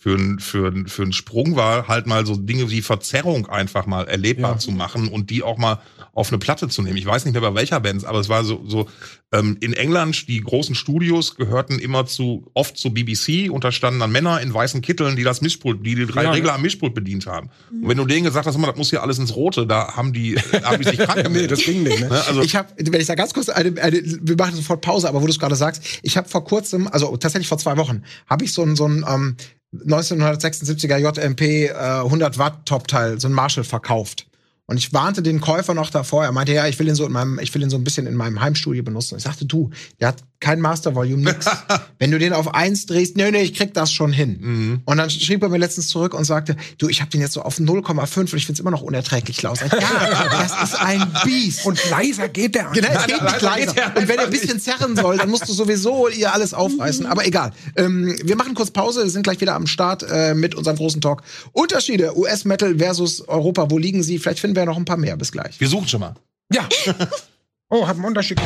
für 0.05 0.17
ein, 0.17 0.38
für 0.38 0.67
ein, 0.69 0.87
für 0.87 1.03
ein 1.03 1.14
Sprung 1.14 1.57
war, 1.57 1.88
halt 1.88 2.07
mal 2.07 2.27
so 2.27 2.37
Dinge 2.37 2.71
wie 2.71 2.83
Verzerrung 2.83 3.47
einfach 3.47 3.87
mal 3.87 4.07
erlebbar 4.07 4.53
Ja. 4.53 4.59
zu 4.59 4.71
machen 4.71 5.09
und 5.09 5.31
die 5.31 5.43
auch 5.43 5.57
mal 5.57 5.81
auf 6.12 6.29
eine 6.29 6.37
Platte 6.37 6.69
zu 6.69 6.83
nehmen. 6.83 6.99
Ich 6.99 7.07
weiß 7.07 7.25
nicht 7.25 7.33
mehr 7.33 7.40
bei 7.40 7.55
welcher 7.55 7.81
Band, 7.81 8.05
aber 8.05 8.19
es 8.21 8.29
war 8.29 8.45
so, 8.45 8.62
so 8.67 8.87
ähm, 9.33 9.57
in 9.62 9.73
England, 9.73 10.29
die 10.29 10.43
großen 10.43 10.75
Studios 10.75 11.37
gehörten 11.37 11.79
immer 11.79 12.05
zu, 12.05 12.51
oft 12.53 12.77
zu 12.77 12.93
BBC 12.93 13.51
und 13.51 13.64
da 13.64 13.73
standen 13.73 13.99
dann 13.99 14.12
Männer 14.12 14.43
in 14.43 14.53
weißen 14.53 14.83
Kitteln, 14.83 15.17
die 15.17 15.23
das 15.25 15.40
Mischpult, 15.40 15.87
die 15.87 15.95
die 15.95 16.05
drei 16.05 16.25
Ja, 16.25 16.33
Regler 16.33 16.51
ja. 16.51 16.55
am 16.57 16.61
Mischpult 16.62 16.93
bedient 16.95 17.27
haben. 17.27 17.49
Und 17.71 17.88
wenn 17.88 17.97
du 17.97 18.05
denen 18.05 18.25
gesagt 18.25 18.47
hast, 18.47 18.57
immer, 18.57 18.67
das 18.67 18.77
muss 18.77 18.90
hier 18.90 19.03
alles 19.03 19.19
ins 19.19 19.35
Rote, 19.35 19.67
da 19.67 19.97
haben 19.97 20.12
die, 20.12 20.37
haben 20.64 20.83
die 20.83 20.85
sich 20.90 20.99
krank 20.99 21.17
nee, 21.17 21.23
gemeldet. 21.23 21.53
das 21.53 21.64
ging 21.64 21.83
nicht, 21.83 22.01
ne? 22.01 22.09
Ne? 22.11 22.23
Also, 22.27 22.43
ich 22.43 22.55
habe, 22.57 22.69
wenn 22.77 23.01
ich 23.01 23.07
da 23.07 23.14
ganz 23.14 23.33
kurz, 23.33 23.49
eine, 23.49 23.81
eine, 23.81 24.03
wir 24.05 24.37
machen 24.37 24.55
sofort 24.55 24.83
Pause, 24.83 25.09
aber 25.09 25.23
wo 25.23 25.27
du 25.27 25.33
es 25.33 25.38
gerade 25.38 25.57
sagst, 25.57 25.83
ich 26.03 26.19
habe 26.19 26.29
vor 26.29 26.45
kurzem, 26.45 26.88
also 26.88 27.17
tatsächlich 27.17 27.49
vor 27.49 27.57
zwei 27.57 27.79
Wochen, 27.79 28.03
habe 28.27 28.45
ich 28.45 28.53
so 28.53 28.62
ein, 28.62 28.77
so 28.77 28.87
ein 28.87 29.03
ähm, 29.09 29.37
1976er 29.87 30.98
JMP 30.98 31.40
äh, 31.40 31.72
100 31.72 32.38
Watt 32.38 32.66
Top-Teil, 32.66 33.20
so 33.20 33.28
ein 33.28 33.32
Marshall 33.32 33.64
verkauft. 33.64 34.26
Und 34.66 34.78
ich 34.78 34.92
warnte 34.92 35.22
den 35.22 35.40
Käufer 35.40 35.74
noch 35.74 35.90
davor. 35.90 36.24
Er 36.24 36.32
meinte, 36.32 36.54
ja, 36.54 36.66
ich 36.66 36.78
will 36.78 36.88
ihn 36.88 36.94
so 36.94 37.04
in 37.04 37.12
meinem, 37.12 37.38
ich 37.38 37.54
will 37.54 37.62
ihn 37.62 37.70
so 37.70 37.76
ein 37.76 37.84
bisschen 37.84 38.06
in 38.06 38.14
meinem 38.14 38.40
Heimstudio 38.40 38.82
benutzen. 38.82 39.16
Ich 39.18 39.24
sagte, 39.24 39.44
du, 39.44 39.70
der 40.00 40.08
hat 40.08 40.24
kein 40.44 40.61
Master 40.61 40.94
Volume, 40.94 41.22
nix. 41.22 41.46
Wenn 41.98 42.11
du 42.11 42.18
den 42.18 42.35
auf 42.35 42.54
eins 42.54 42.85
drehst, 42.85 43.16
nee, 43.16 43.30
nee, 43.30 43.40
ich 43.40 43.54
krieg 43.54 43.72
das 43.72 43.90
schon 43.90 44.12
hin. 44.12 44.83
Und 44.85 44.98
dann 44.98 45.09
schrieb 45.09 45.42
er 45.42 45.48
mir 45.48 45.57
letztens 45.57 45.88
zurück 45.88 46.12
und 46.12 46.24
sagte, 46.24 46.54
du, 46.76 46.90
ich 46.90 47.00
habe 47.00 47.11
den 47.11 47.22
jetzt 47.22 47.33
so 47.33 47.40
auf 47.40 47.57
0,5 47.57 48.18
und 48.18 48.35
ich 48.35 48.44
find's 48.44 48.61
immer 48.61 48.70
noch 48.70 48.83
unerträglich 48.83 49.35
ich, 49.38 49.42
ja, 49.42 49.52
das 50.30 50.70
ist 50.70 50.80
ein 50.80 51.11
Biest. 51.24 51.64
Und 51.64 51.78
leiser 51.90 52.28
geht 52.28 52.54
der 52.54 52.64
Genau, 52.74 52.88
es 52.92 53.07
geht 53.07 53.22
nicht 53.22 53.40
leiser. 53.40 53.74
Und 53.96 54.07
wenn 54.09 54.18
er 54.18 54.24
ein 54.24 54.30
bisschen 54.30 54.61
zerren 54.61 54.96
soll, 54.96 55.16
dann 55.16 55.30
musst 55.30 55.48
du 55.48 55.52
sowieso 55.52 56.09
ihr 56.09 56.33
alles 56.33 56.52
aufreißen. 56.52 57.07
Aber 57.07 57.26
egal. 57.26 57.52
Ähm, 57.76 58.14
wir 58.22 58.37
machen 58.37 58.54
kurz 58.54 58.70
Pause, 58.70 59.02
wir 59.02 59.11
sind 59.11 59.22
gleich 59.22 59.40
wieder 59.40 59.54
am 59.54 59.66
Start 59.66 60.04
äh, 60.11 60.35
mit 60.35 60.54
unserem 60.54 60.76
großen 60.76 61.00
Talk. 61.00 61.22
Unterschiede 61.52 62.16
US-Metal 62.18 62.76
versus 62.78 63.26
Europa, 63.26 63.70
wo 63.70 63.78
liegen 63.78 64.02
sie? 64.02 64.18
Vielleicht 64.18 64.40
finden 64.40 64.57
wir 64.57 64.66
noch 64.66 64.76
ein 64.76 64.85
paar 64.85 64.98
mehr. 64.98 65.16
Bis 65.16 65.33
gleich. 65.33 65.59
wir 65.59 65.68
suchen 65.68 65.88
schon 65.88 66.00
mal. 66.00 66.14
Ja. 66.52 66.68
Oh, 67.70 67.88
hab 67.88 67.96
einen 67.96 68.04
Unterschied. 68.04 68.40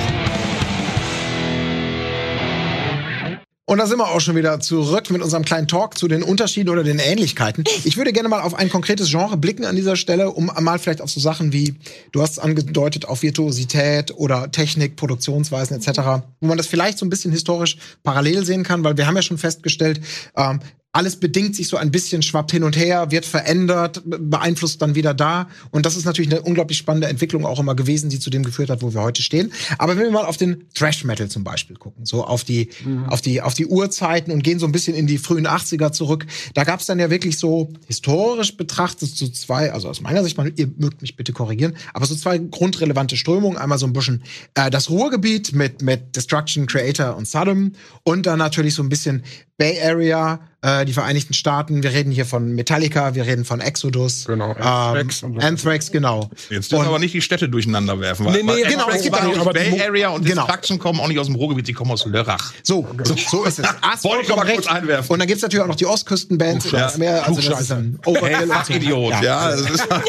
Und 3.69 3.77
da 3.77 3.87
sind 3.87 3.99
wir 3.99 4.09
auch 4.09 4.21
schon 4.21 4.35
wieder 4.35 4.61
zurück 4.61 5.11
mit 5.11 5.21
unserem 5.21 5.45
kleinen 5.45 5.69
Talk 5.69 5.99
zu 5.99 6.09
den 6.09 6.23
Unterschieden 6.23 6.71
oder 6.71 6.83
den 6.83 6.99
Ähnlichkeiten. 6.99 7.65
Ich 7.85 7.99
würde 7.99 8.15
gerne 8.15 8.31
mal 8.31 8.41
auf 8.41 8.55
ein 8.55 8.71
konkretes 8.71 9.11
Genre 9.11 9.37
blicken 9.37 9.67
an 9.67 9.77
dieser 9.77 9.95
Stelle, 9.95 10.31
um 10.31 10.51
mal 10.61 10.79
vielleicht 10.79 11.03
auf 11.03 11.11
so 11.11 11.21
Sachen 11.21 11.53
wie, 11.53 11.75
du 12.13 12.23
hast 12.23 12.33
es 12.33 12.39
angedeutet, 12.39 13.05
auf 13.05 13.21
Virtuosität 13.21 14.11
oder 14.17 14.51
Technik, 14.51 14.97
Produktionsweisen 14.97 15.77
etc., 15.77 16.01
wo 16.41 16.47
man 16.47 16.57
das 16.57 16.67
vielleicht 16.67 16.97
so 16.97 17.05
ein 17.05 17.11
bisschen 17.11 17.31
historisch 17.31 17.77
parallel 18.03 18.43
sehen 18.47 18.63
kann, 18.63 18.85
weil 18.85 18.97
wir 18.97 19.07
haben 19.07 19.17
ja 19.17 19.23
schon 19.23 19.37
festgestellt, 19.37 20.01
ähm, 20.35 20.61
alles 20.99 21.15
bedingt 21.17 21.55
sich 21.55 21.69
so 21.69 21.77
ein 21.77 21.93
bisschen, 21.93 22.23
schwappt 22.23 22.51
hin 22.51 22.65
und 22.65 22.77
her, 22.77 23.13
wird 23.13 23.25
verändert, 23.25 24.03
be- 24.05 24.19
beeinflusst 24.19 24.83
dann 24.83 24.97
wieder 24.97 25.15
da. 25.15 25.49
Und 25.71 25.87
das 25.87 25.95
ist 25.97 26.05
natürlich 26.05 26.31
eine 26.33 26.43
unglaublich 26.43 26.77
spannende 26.77 27.07
Entwicklung 27.07 27.47
auch 27.47 27.61
immer 27.61 27.77
gewesen, 27.77 28.11
die 28.11 28.19
zu 28.19 28.31
dem 28.31 28.43
geführt 28.43 28.69
hat, 28.69 28.83
wo 28.83 28.93
wir 28.93 29.01
heute 29.03 29.23
stehen. 29.23 29.53
Aber 29.79 29.97
wenn 29.97 30.03
wir 30.03 30.11
mal 30.11 30.25
auf 30.25 30.37
den 30.37 30.65
Thrash 30.75 31.05
Metal 31.05 31.29
zum 31.29 31.45
Beispiel 31.45 31.77
gucken, 31.77 32.05
so 32.05 32.25
auf 32.25 32.43
die, 32.43 32.71
auf 33.07 33.21
die, 33.21 33.41
auf 33.41 33.55
die 33.55 33.67
Urzeiten 33.67 34.33
und 34.33 34.43
gehen 34.43 34.59
so 34.59 34.67
ein 34.67 34.73
bisschen 34.73 34.97
in 34.97 35.07
die 35.07 35.19
frühen 35.19 35.47
80er 35.47 35.93
zurück, 35.93 36.27
da 36.55 36.65
gab 36.65 36.81
es 36.81 36.87
dann 36.87 36.99
ja 36.99 37.11
wirklich 37.11 37.39
so 37.39 37.73
historisch 37.87 38.57
betrachtet 38.57 39.09
so 39.17 39.29
zwei, 39.29 39.73
also 39.73 39.89
aus 39.89 40.01
meiner 40.01 40.25
Sicht, 40.25 40.37
man, 40.37 40.53
ihr 40.57 40.69
mögt 40.79 41.01
mich 41.01 41.15
bitte 41.15 41.33
korrigieren, 41.33 41.77
aber 41.95 42.07
so 42.07 42.17
zwei 42.17 42.39
grundrelevante 42.39 43.17
Strömungen. 43.17 43.57
Einmal 43.59 43.79
so 43.79 43.87
ein 43.87 43.93
bisschen 43.93 44.25
äh, 44.55 44.69
das 44.69 44.91
Ruhrgebiet 44.91 45.53
mit, 45.53 45.81
mit 45.83 46.17
Destruction, 46.17 46.67
Creator 46.67 47.17
und 47.17 47.29
Sodom 47.29 47.73
und 48.03 48.27
dann 48.27 48.39
natürlich 48.41 48.75
so 48.75 48.83
ein 48.83 48.89
bisschen 48.89 49.23
Bay 49.59 49.77
Area, 49.83 50.39
äh, 50.63 50.85
die 50.85 50.93
Vereinigten 50.93 51.35
Staaten. 51.35 51.83
Wir 51.83 51.91
reden 51.93 52.13
hier 52.13 52.27
von 52.27 52.55
Metallica, 52.55 53.17
wir 53.17 53.27
reden 53.27 53.45
von 53.45 53.61
Exodus. 53.61 54.25
Genau, 54.27 54.53
Anthrax, 54.53 54.63
Anthrax 54.63 55.23
und 55.25 55.33
ähm, 55.35 55.41
so. 55.41 55.47
Anthrax 55.49 55.91
genau. 55.91 56.31
Jetzt 56.49 56.71
dürfen 56.71 56.75
Und- 56.77 56.85
wir 56.85 56.89
aber 56.91 56.99
nicht 57.01 57.13
die 57.13 57.21
Städte 57.21 57.49
durcheinander 57.49 57.99
werfen. 57.99 58.27
Nee, 58.27 58.43
nee, 58.45 58.47
weil 58.49 58.63
genau, 58.63 58.85
Anthrax 58.85 58.97
es 58.99 59.03
gibt 59.03 59.17
auch- 59.17 59.25
nicht 59.25 59.39
aber 59.41 59.53
die 59.53 59.71
Bay 59.71 59.83
Area 59.83 60.11
und 60.11 60.25
genau. 60.25 60.47
Destruction 60.47 60.79
kommen 60.79 61.01
auch 61.01 61.09
nicht 61.09 61.19
aus 61.19 61.27
dem 61.27 61.35
Ruhrgebiet, 61.35 61.67
die 61.67 61.73
kommen 61.73 61.91
aus 61.91 62.07
Lörrach. 62.07 62.53
So, 62.63 62.87
so, 63.03 63.17
so 63.17 63.45
ist 63.45 63.59
es. 63.59 63.67
Wollte 64.05 64.23
ich 64.23 64.29
mal 64.29 64.43
recht. 64.43 64.55
kurz 64.59 64.67
einwerfen. 64.69 65.13
Und 65.13 65.19
dann 65.19 65.27
gibt's 65.27 65.43
natürlich 65.43 65.63
auch 65.65 65.69
noch 65.69 65.75
die 65.75 65.87
Ostküstenbands. 65.87 66.67
Klugscheißer. 66.69 66.89
oder 66.95 66.99
mehr, 66.99 67.27
also 67.27 67.41
das 67.51 67.61
ist 67.63 67.71
dann 67.73 67.99
Overkill 68.05 68.47
so. 68.47 68.53
Fachidiot, 68.53 69.15
ja. 69.25 69.51
das 69.51 69.61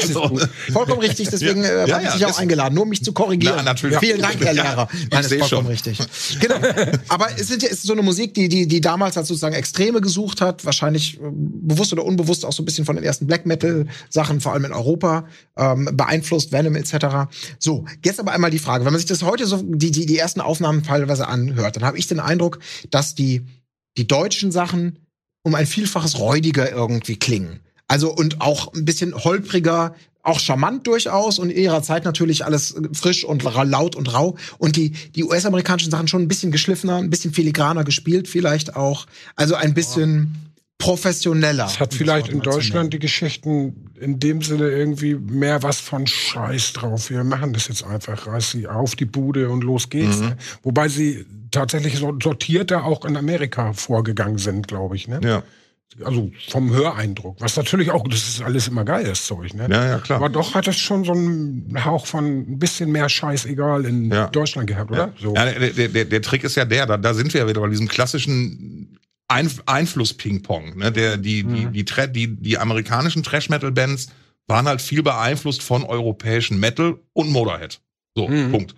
ist 0.04 0.14
so. 0.14 0.40
Vollkommen 0.72 1.00
richtig, 1.02 1.28
deswegen 1.32 1.64
Ja. 1.64 1.70
äh, 1.70 1.88
Ja, 1.90 1.96
habe 1.96 2.04
ich 2.04 2.10
ja, 2.10 2.16
dich 2.18 2.26
auch 2.28 2.38
eingeladen, 2.40 2.76
nur 2.76 2.84
um 2.84 2.90
mich 2.90 3.04
zu 3.04 3.14
korrigieren. 3.14 3.56
Na, 3.58 3.64
natürlich. 3.64 3.98
Vielen 3.98 4.22
Dank, 4.22 4.36
Herr 4.44 4.54
Ja, 4.54 4.62
Lehrer. 4.64 4.88
Nein, 4.94 5.08
das 5.10 5.32
ist 5.32 5.40
vollkommen 5.40 5.48
schon. 5.50 5.66
richtig. 5.68 5.98
Genau. 6.40 6.56
Aber 7.08 7.30
es, 7.36 7.48
sind, 7.48 7.64
ja- 7.64 7.70
es 7.70 7.80
ist 7.80 7.88
so 7.88 7.94
eine 7.94 8.04
Musik, 8.04 8.36
die, 8.36 8.48
die, 8.48 8.68
die 8.68 8.80
damals 8.82 9.16
so 9.16 9.38
sozusagen 9.39 9.56
Extreme 9.56 10.02
gesucht 10.02 10.41
hat, 10.41 10.65
wahrscheinlich 10.65 11.17
äh, 11.17 11.30
bewusst 11.32 11.93
oder 11.93 12.06
unbewusst 12.06 12.45
auch 12.45 12.52
so 12.52 12.62
ein 12.62 12.65
bisschen 12.65 12.86
von 12.86 12.95
den 12.95 13.06
ersten 13.06 13.28
Black 13.28 13.45
Metal 13.45 13.88
Sachen, 14.10 14.41
vor 14.41 14.54
allem 14.54 14.65
in 14.65 14.73
Europa, 14.73 15.25
ähm, 15.58 15.89
beeinflusst, 15.93 16.52
Venom 16.52 16.75
etc. 16.75 17.32
So, 17.58 17.86
jetzt 18.04 18.19
aber 18.19 18.32
einmal 18.32 18.52
die 18.52 18.60
Frage, 18.60 18.86
wenn 18.86 18.91
man 18.91 18.99
sich 18.99 19.10
das 19.10 19.23
heute 19.23 19.45
so 19.45 19.62
die 19.63 19.91
die, 19.91 20.06
die 20.06 20.17
ersten 20.17 20.41
Aufnahmen 20.41 20.84
teilweise 20.84 21.28
anhört, 21.28 21.78
dann 21.78 21.86
habe 21.86 21.97
ich 21.97 22.08
den 22.08 22.19
Eindruck, 22.19 22.60
dass 22.91 23.15
die 23.15 23.45
die 23.97 24.08
deutschen 24.08 24.52
Sachen 24.52 24.99
um 25.43 25.56
ein 25.56 25.65
Vielfaches 25.65 26.19
räudiger 26.19 26.71
irgendwie 26.71 27.15
klingen. 27.15 27.62
Also 27.88 28.14
und 28.14 28.41
auch 28.41 28.74
ein 28.74 28.86
bisschen 28.86 29.16
holpriger, 29.16 29.95
auch 30.22 30.39
charmant 30.39 30.86
durchaus 30.86 31.39
und 31.39 31.49
in 31.49 31.57
ihrer 31.57 31.82
Zeit 31.82 32.05
natürlich 32.05 32.45
alles 32.45 32.76
frisch 32.93 33.24
und 33.24 33.43
laut 33.43 33.95
und 33.95 34.13
rau. 34.13 34.36
Und 34.57 34.76
die, 34.76 34.91
die 34.91 35.24
US-amerikanischen 35.24 35.91
Sachen 35.91 36.07
schon 36.07 36.22
ein 36.22 36.28
bisschen 36.28 36.51
geschliffener, 36.51 36.97
ein 36.97 37.09
bisschen 37.09 37.34
filigraner 37.34 37.84
gespielt, 37.84 38.28
vielleicht 38.28 38.76
auch. 38.76 39.05
Also 39.36 39.55
ein 39.55 39.74
bisschen 39.74 40.49
professioneller. 40.78 41.65
Es 41.65 41.80
hat 41.80 41.93
vielleicht 41.93 42.30
in 42.30 42.39
Deutschland 42.39 42.93
die 42.93 42.99
Geschichten 42.99 43.91
in 43.99 44.20
dem 44.20 44.41
Sinne 44.41 44.70
irgendwie 44.70 45.13
mehr 45.13 45.61
was 45.61 45.80
von 45.80 46.07
Scheiß 46.07 46.74
drauf. 46.74 47.09
Wir 47.09 47.24
machen 47.26 47.53
das 47.53 47.67
jetzt 47.67 47.84
einfach, 47.84 48.28
reiß 48.28 48.51
sie 48.51 48.67
auf 48.67 48.95
die 48.95 49.05
Bude 49.05 49.49
und 49.49 49.63
los 49.63 49.89
geht's. 49.89 50.20
Mhm. 50.20 50.28
Ne? 50.28 50.38
Wobei 50.63 50.88
sie 50.88 51.26
tatsächlich 51.51 51.97
sortierter 51.97 52.86
auch 52.86 53.03
in 53.03 53.17
Amerika 53.17 53.74
vorgegangen 53.74 54.38
sind, 54.38 54.70
glaube 54.70 54.95
ich. 54.95 55.09
Ne? 55.09 55.20
Ja. 55.22 55.43
Also 56.04 56.32
vom 56.48 56.72
Höreindruck. 56.72 57.38
Was 57.40 57.58
natürlich 57.58 57.92
auch, 57.92 58.08
das 58.08 58.28
ist 58.28 58.42
alles 58.42 58.68
immer 58.68 58.86
geil, 58.86 59.06
das 59.06 59.26
Zeug, 59.26 59.54
ne? 59.54 59.68
Ja, 59.70 59.86
ja, 59.88 59.98
klar. 60.00 60.20
Aber 60.20 60.30
doch 60.30 60.54
hat 60.54 60.68
es 60.68 60.78
schon 60.78 61.04
so 61.04 61.12
einen 61.14 61.84
Hauch 61.84 62.06
von 62.06 62.26
ein 62.26 62.60
bisschen 62.60 62.92
mehr 62.92 63.10
Scheißegal 63.10 63.86
in 63.86 64.12
ja. 64.12 64.28
Deutschland 64.28 64.68
gehabt, 64.68 64.92
oder? 64.92 65.08
Ja. 65.08 65.14
So. 65.20 65.34
Ja, 65.34 65.46
der, 65.46 65.88
der, 65.90 66.06
der 66.06 66.22
Trick 66.22 66.44
ist 66.44 66.56
ja 66.56 66.66
der, 66.66 66.86
da, 66.86 66.98
da 66.98 67.14
sind 67.14 67.34
wir 67.34 67.42
ja 67.42 67.48
wieder 67.48 67.62
bei 67.62 67.70
diesem 67.70 67.88
klassischen 67.88 69.00
ein 69.28 69.52
Einfluss-Ping-Pong. 69.66 70.78
Ne? 70.78 70.92
Der, 70.92 71.18
die, 71.18 71.44
mhm. 71.44 71.74
die, 71.74 71.84
die, 71.84 72.12
die, 72.12 72.36
die 72.36 72.58
amerikanischen 72.58 73.24
Trash-Metal-Bands 73.24 74.10
waren 74.48 74.68
halt 74.68 74.82
viel 74.82 75.04
beeinflusst 75.04 75.62
von 75.62 75.84
europäischen 75.84 76.60
Metal 76.60 77.00
und 77.14 77.30
Motorhead. 77.30 77.80
So, 78.16 78.28
mhm. 78.28 78.52
Punkt 78.52 78.76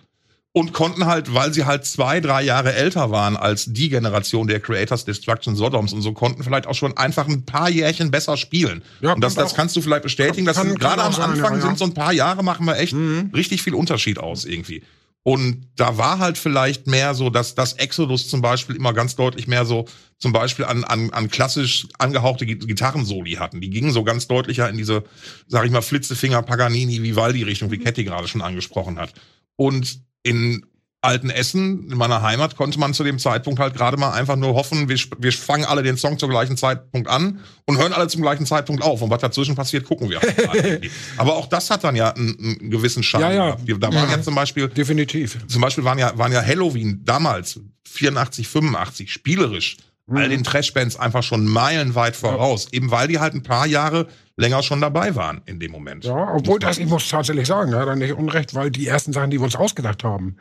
und 0.54 0.74
konnten 0.74 1.06
halt, 1.06 1.32
weil 1.32 1.52
sie 1.54 1.64
halt 1.64 1.86
zwei, 1.86 2.20
drei 2.20 2.42
Jahre 2.42 2.74
älter 2.74 3.10
waren 3.10 3.36
als 3.36 3.64
die 3.66 3.88
Generation 3.88 4.46
der 4.46 4.60
Creators 4.60 5.06
Destruction 5.06 5.56
Sodoms 5.56 5.94
und 5.94 6.02
so, 6.02 6.12
konnten 6.12 6.44
vielleicht 6.44 6.66
auch 6.66 6.74
schon 6.74 6.96
einfach 6.96 7.26
ein 7.26 7.46
paar 7.46 7.70
Jährchen 7.70 8.10
besser 8.10 8.36
spielen. 8.36 8.82
Ja, 9.00 9.14
und 9.14 9.22
das, 9.22 9.34
das 9.34 9.54
kannst 9.54 9.74
du 9.76 9.80
vielleicht 9.80 10.02
bestätigen, 10.02 10.44
dass 10.46 10.60
gerade 10.60 11.02
am 11.02 11.14
Anfang 11.14 11.60
sind 11.60 11.78
so 11.78 11.84
ein 11.86 11.94
paar 11.94 12.12
Jahre 12.12 12.44
machen 12.44 12.66
wir 12.66 12.76
echt 12.76 12.92
mhm. 12.92 13.30
richtig 13.34 13.62
viel 13.62 13.74
Unterschied 13.74 14.18
aus 14.18 14.44
irgendwie. 14.44 14.82
Und 15.24 15.68
da 15.76 15.96
war 15.98 16.18
halt 16.18 16.36
vielleicht 16.36 16.88
mehr 16.88 17.14
so, 17.14 17.30
dass 17.30 17.54
das 17.54 17.74
Exodus 17.74 18.28
zum 18.28 18.42
Beispiel 18.42 18.74
immer 18.74 18.92
ganz 18.92 19.14
deutlich 19.14 19.46
mehr 19.46 19.64
so 19.64 19.86
zum 20.18 20.32
Beispiel 20.32 20.64
an, 20.64 20.82
an, 20.82 21.10
an 21.10 21.30
klassisch 21.30 21.86
angehauchte 21.98 22.44
Gitarrensoli 22.44 23.34
hatten. 23.34 23.60
Die 23.60 23.70
gingen 23.70 23.92
so 23.92 24.02
ganz 24.02 24.26
deutlicher 24.26 24.68
in 24.68 24.76
diese, 24.76 25.04
sag 25.46 25.64
ich 25.64 25.70
mal, 25.70 25.80
Flitzefinger, 25.80 26.42
Paganini, 26.42 27.02
Vivaldi-Richtung, 27.02 27.70
wie 27.70 27.78
Ketty 27.78 28.02
gerade 28.02 28.26
schon 28.26 28.42
angesprochen 28.42 28.98
hat. 28.98 29.12
Und 29.54 30.00
in 30.22 30.64
alten 31.02 31.30
Essen, 31.30 31.90
in 31.90 31.98
meiner 31.98 32.22
Heimat, 32.22 32.56
konnte 32.56 32.78
man 32.78 32.94
zu 32.94 33.02
dem 33.02 33.18
Zeitpunkt 33.18 33.58
halt 33.58 33.74
gerade 33.74 33.96
mal 33.96 34.12
einfach 34.12 34.36
nur 34.36 34.54
hoffen, 34.54 34.88
wir, 34.88 34.96
wir 35.18 35.32
fangen 35.32 35.64
alle 35.64 35.82
den 35.82 35.96
Song 35.96 36.16
zum 36.16 36.30
gleichen 36.30 36.56
Zeitpunkt 36.56 37.08
an 37.08 37.40
und 37.66 37.76
hören 37.76 37.92
alle 37.92 38.06
zum 38.06 38.22
gleichen 38.22 38.46
Zeitpunkt 38.46 38.82
auf. 38.82 39.02
Und 39.02 39.10
was 39.10 39.20
dazwischen 39.20 39.56
passiert, 39.56 39.84
gucken 39.84 40.08
wir. 40.08 40.20
Aber 41.16 41.36
auch 41.36 41.46
das 41.46 41.70
hat 41.70 41.82
dann 41.82 41.96
ja 41.96 42.10
einen, 42.12 42.38
einen 42.38 42.70
gewissen 42.70 43.02
Schaden. 43.02 43.36
Ja, 43.36 43.56
ja. 43.66 43.76
Da 43.78 43.92
waren 43.92 44.10
ja. 44.10 44.16
ja 44.16 44.22
zum 44.22 44.36
Beispiel. 44.36 44.68
Definitiv. 44.68 45.38
Zum 45.48 45.60
Beispiel 45.60 45.82
waren 45.82 45.98
ja, 45.98 46.16
waren 46.16 46.30
ja 46.30 46.40
Halloween 46.40 47.00
damals, 47.04 47.58
84, 47.88 48.46
85, 48.46 49.12
spielerisch. 49.12 49.76
All 50.08 50.28
den 50.28 50.44
Trashbands 50.44 50.96
einfach 50.96 51.22
schon 51.22 51.46
meilenweit 51.46 52.16
voraus. 52.16 52.64
Ja. 52.64 52.78
Eben 52.78 52.90
weil 52.90 53.08
die 53.08 53.18
halt 53.18 53.34
ein 53.34 53.42
paar 53.42 53.66
Jahre 53.66 54.08
länger 54.36 54.62
schon 54.62 54.80
dabei 54.80 55.14
waren 55.14 55.42
in 55.46 55.60
dem 55.60 55.72
Moment. 55.72 56.04
Ja, 56.04 56.34
obwohl 56.34 56.58
das, 56.58 56.78
ich 56.78 56.86
muss 56.86 57.08
tatsächlich 57.08 57.46
sagen, 57.46 57.72
ja, 57.72 57.84
dann 57.84 57.98
nicht 57.98 58.12
unrecht, 58.12 58.54
weil 58.54 58.70
die 58.70 58.86
ersten 58.86 59.12
Sachen, 59.12 59.30
die 59.30 59.38
wir 59.38 59.44
uns 59.44 59.56
ausgedacht 59.56 60.04
haben, 60.04 60.36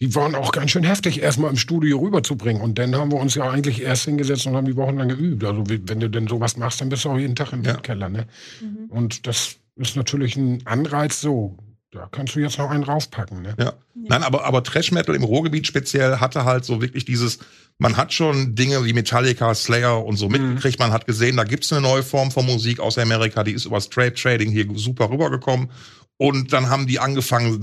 die 0.00 0.14
waren 0.14 0.34
auch 0.34 0.52
ganz 0.52 0.72
schön 0.72 0.84
heftig, 0.84 1.22
erstmal 1.22 1.50
im 1.50 1.56
Studio 1.56 1.98
rüberzubringen. 1.98 2.60
Und 2.60 2.78
dann 2.78 2.94
haben 2.96 3.12
wir 3.12 3.18
uns 3.18 3.36
ja 3.36 3.48
eigentlich 3.48 3.80
erst 3.80 4.04
hingesetzt 4.04 4.46
und 4.46 4.56
haben 4.56 4.66
die 4.66 4.76
Wochen 4.76 4.98
lang 4.98 5.08
geübt. 5.08 5.44
Also 5.44 5.64
wenn 5.68 6.00
du 6.00 6.10
denn 6.10 6.26
sowas 6.26 6.56
machst, 6.56 6.80
dann 6.80 6.88
bist 6.88 7.04
du 7.04 7.10
auch 7.10 7.18
jeden 7.18 7.36
Tag 7.36 7.52
im 7.52 7.62
ja. 7.62 7.74
Keller. 7.74 8.08
Ne? 8.08 8.26
Mhm. 8.60 8.90
Und 8.90 9.26
das 9.26 9.56
ist 9.76 9.96
natürlich 9.96 10.36
ein 10.36 10.66
Anreiz 10.66 11.20
so. 11.20 11.56
Da 11.92 12.08
kannst 12.10 12.34
du 12.34 12.40
jetzt 12.40 12.58
noch 12.58 12.70
einen 12.70 12.82
raufpacken. 12.82 13.42
Ne? 13.42 13.54
Ja. 13.56 13.64
ja. 13.66 13.72
Nein, 13.94 14.24
aber, 14.24 14.44
aber 14.44 14.64
Trash 14.64 14.90
Metal 14.90 15.14
im 15.14 15.22
Ruhrgebiet 15.22 15.66
speziell 15.66 16.16
hatte 16.16 16.44
halt 16.44 16.64
so 16.64 16.82
wirklich 16.82 17.04
dieses, 17.04 17.38
man 17.78 17.96
hat 17.96 18.12
schon 18.12 18.54
Dinge 18.54 18.84
wie 18.84 18.92
Metallica, 18.92 19.54
Slayer 19.54 20.04
und 20.04 20.16
so 20.16 20.26
mhm. 20.26 20.32
mitgekriegt. 20.32 20.78
Man 20.78 20.92
hat 20.92 21.06
gesehen, 21.06 21.36
da 21.36 21.44
gibt's 21.44 21.72
eine 21.72 21.82
neue 21.82 22.02
Form 22.02 22.30
von 22.30 22.46
Musik 22.46 22.80
aus 22.80 22.98
Amerika, 22.98 23.42
die 23.42 23.52
ist 23.52 23.64
über 23.64 23.80
Straight 23.80 24.16
Trading 24.16 24.50
hier 24.50 24.66
super 24.74 25.10
rübergekommen. 25.10 25.70
Und 26.16 26.52
dann 26.52 26.70
haben 26.70 26.86
die 26.86 27.00
angefangen, 27.00 27.60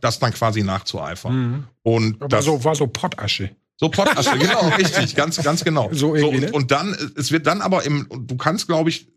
das 0.00 0.18
dann 0.18 0.32
quasi 0.34 0.62
nachzueifern. 0.62 1.36
Mhm. 1.36 1.64
Und 1.82 2.16
Aber 2.20 2.28
das 2.28 2.44
so, 2.44 2.62
war 2.62 2.74
so 2.74 2.86
Pottasche. 2.86 3.50
So 3.76 3.88
Pottasche, 3.88 4.38
genau, 4.38 4.68
richtig, 4.78 5.16
ganz, 5.16 5.42
ganz 5.42 5.64
genau. 5.64 5.88
So, 5.92 6.16
so 6.16 6.28
und, 6.28 6.40
ne? 6.40 6.52
und 6.52 6.70
dann, 6.70 6.94
es 7.16 7.32
wird 7.32 7.46
dann 7.46 7.62
aber 7.62 7.84
im, 7.84 8.06
du 8.10 8.36
kannst, 8.36 8.66
glaube 8.66 8.90
ich, 8.90 9.08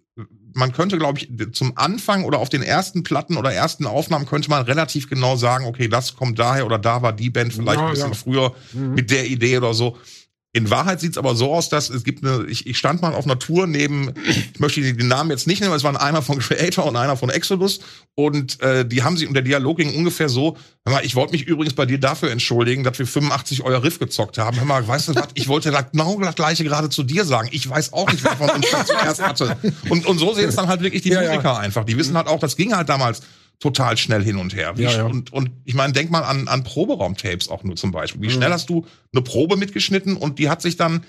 man 0.53 0.71
könnte, 0.71 0.97
glaube 0.97 1.19
ich, 1.19 1.29
zum 1.53 1.77
Anfang 1.77 2.23
oder 2.23 2.39
auf 2.39 2.49
den 2.49 2.63
ersten 2.63 3.03
Platten 3.03 3.37
oder 3.37 3.53
ersten 3.53 3.85
Aufnahmen 3.85 4.25
könnte 4.25 4.49
man 4.49 4.63
relativ 4.63 5.07
genau 5.07 5.35
sagen, 5.35 5.65
okay, 5.65 5.87
das 5.87 6.15
kommt 6.15 6.39
daher 6.39 6.65
oder 6.65 6.79
da 6.79 7.03
war 7.03 7.13
die 7.13 7.29
Band 7.29 7.53
vielleicht 7.53 7.79
ja, 7.79 7.85
ein 7.85 7.91
bisschen 7.91 8.13
ja. 8.13 8.15
früher 8.15 8.55
mhm. 8.73 8.95
mit 8.95 9.11
der 9.11 9.27
Idee 9.27 9.57
oder 9.57 9.75
so. 9.75 9.97
In 10.57 10.71
Wahrheit 10.71 10.99
sieht 10.99 11.11
es 11.11 11.17
aber 11.19 11.35
so 11.35 11.53
aus, 11.53 11.69
dass 11.69 11.89
es 11.89 12.03
gibt 12.03 12.25
eine, 12.25 12.45
ich, 12.47 12.65
ich 12.65 12.79
stand 12.79 13.03
mal 13.03 13.13
auf 13.13 13.25
einer 13.25 13.37
Tour 13.37 13.67
neben, 13.67 14.11
ich 14.27 14.59
möchte 14.59 14.81
den 14.81 15.07
Namen 15.07 15.29
jetzt 15.29 15.45
nicht 15.45 15.59
nennen, 15.59 15.69
aber 15.69 15.77
es 15.77 15.83
waren 15.83 15.95
einer 15.95 16.23
von 16.23 16.39
Creator 16.39 16.83
und 16.85 16.95
einer 16.95 17.15
von 17.15 17.29
Exodus 17.29 17.79
und 18.15 18.59
äh, 18.61 18.83
die 18.83 19.03
haben 19.03 19.17
sich, 19.17 19.27
und 19.27 19.35
der 19.35 19.43
Dialog 19.43 19.77
ging 19.77 19.95
ungefähr 19.95 20.29
so, 20.29 20.57
hör 20.83 20.93
mal, 20.93 21.05
ich 21.05 21.13
wollte 21.13 21.33
mich 21.33 21.45
übrigens 21.45 21.75
bei 21.75 21.85
dir 21.85 21.99
dafür 21.99 22.31
entschuldigen, 22.31 22.83
dass 22.83 22.97
wir 22.97 23.05
85 23.05 23.61
euer 23.63 23.83
Riff 23.83 23.99
gezockt 23.99 24.39
haben. 24.39 24.57
Hör 24.57 24.65
mal, 24.65 24.87
weißt 24.87 25.09
du 25.09 25.15
was, 25.15 25.27
ich 25.35 25.47
wollte 25.47 25.69
da 25.69 25.81
genau 25.81 26.19
das 26.19 26.33
gleiche 26.33 26.63
gerade 26.63 26.89
zu 26.89 27.03
dir 27.03 27.23
sagen. 27.23 27.49
Ich 27.51 27.69
weiß 27.69 27.93
auch 27.93 28.11
nicht, 28.11 28.23
wer 28.23 28.35
von 28.35 28.49
uns 28.49 28.65
zuerst 28.87 29.21
hatte. 29.21 29.57
Und, 29.89 30.07
und 30.07 30.17
so 30.17 30.33
sehen 30.33 30.49
es 30.49 30.55
dann 30.55 30.67
halt 30.67 30.81
wirklich 30.81 31.03
die 31.03 31.09
ja, 31.09 31.21
Musiker 31.21 31.43
ja. 31.43 31.57
einfach. 31.57 31.85
Die 31.85 31.95
wissen 31.97 32.17
halt 32.17 32.25
auch, 32.25 32.39
das 32.39 32.57
ging 32.57 32.75
halt 32.75 32.89
damals 32.89 33.21
total 33.59 33.97
schnell 33.97 34.23
hin 34.23 34.37
und 34.37 34.55
her. 34.55 34.73
Ja, 34.77 34.91
ja. 34.91 35.05
Und, 35.05 35.33
und 35.33 35.49
ich 35.65 35.73
meine, 35.73 35.93
denk 35.93 36.11
mal 36.11 36.23
an, 36.23 36.47
an 36.47 36.63
Proberaumtapes 36.63 37.49
auch 37.49 37.63
nur 37.63 37.75
zum 37.75 37.91
Beispiel. 37.91 38.21
Wie 38.21 38.27
mhm. 38.27 38.31
schnell 38.31 38.51
hast 38.51 38.69
du 38.69 38.85
eine 39.13 39.21
Probe 39.23 39.57
mitgeschnitten 39.57 40.15
und 40.15 40.39
die 40.39 40.49
hat 40.49 40.61
sich 40.61 40.77
dann 40.77 41.03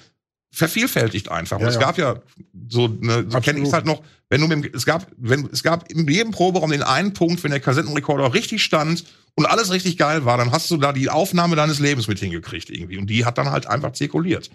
vervielfältigt 0.51 1.31
einfach. 1.31 1.61
Ja, 1.61 1.67
und 1.67 1.73
es 1.73 1.79
gab 1.79 1.99
ja 1.99 2.21
so 2.69 2.85
eine, 3.03 3.31
so 3.31 3.41
kenne 3.41 3.59
ich 3.59 3.67
es 3.67 3.73
halt 3.73 3.85
noch, 3.85 4.03
wenn 4.31 4.41
du 4.41 4.49
mit 4.49 4.65
dem, 4.65 4.71
es 4.75 4.87
gab, 4.87 5.07
wenn, 5.17 5.49
es 5.53 5.63
gab 5.63 5.91
in 5.91 6.09
jedem 6.09 6.33
Proberaum 6.33 6.71
den 6.71 6.83
einen 6.83 7.13
Punkt, 7.13 7.45
wenn 7.45 7.51
der 7.51 7.61
Kassettenrekorder 7.61 8.33
richtig 8.33 8.63
stand 8.63 9.05
und 9.35 9.47
alles 9.47 9.71
richtig 9.71 9.99
geil 9.99 10.25
war, 10.25 10.39
dann 10.39 10.51
hast 10.51 10.71
du 10.71 10.79
da 10.79 10.93
die 10.93 11.11
Aufnahme 11.11 11.55
deines 11.55 11.81
Lebens 11.81 12.09
mit 12.09 12.19
hingekriegt 12.19 12.71
irgendwie. 12.71 12.97
Und 12.97 13.09
die 13.09 13.25
hat 13.27 13.37
dann 13.37 13.51
halt 13.51 13.67
einfach 13.67 13.93
zirkuliert. 13.93 14.51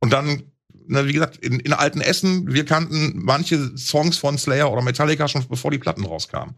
Und 0.00 0.12
dann, 0.12 0.44
na, 0.86 1.06
wie 1.06 1.12
gesagt, 1.12 1.36
in, 1.36 1.60
in 1.60 1.72
alten 1.74 2.00
Essen, 2.00 2.52
wir 2.52 2.64
kannten 2.64 3.12
manche 3.22 3.76
Songs 3.76 4.16
von 4.16 4.38
Slayer 4.38 4.72
oder 4.72 4.82
Metallica 4.82 5.28
schon 5.28 5.46
bevor 5.46 5.70
die 5.70 5.78
Platten 5.78 6.04
rauskamen. 6.04 6.54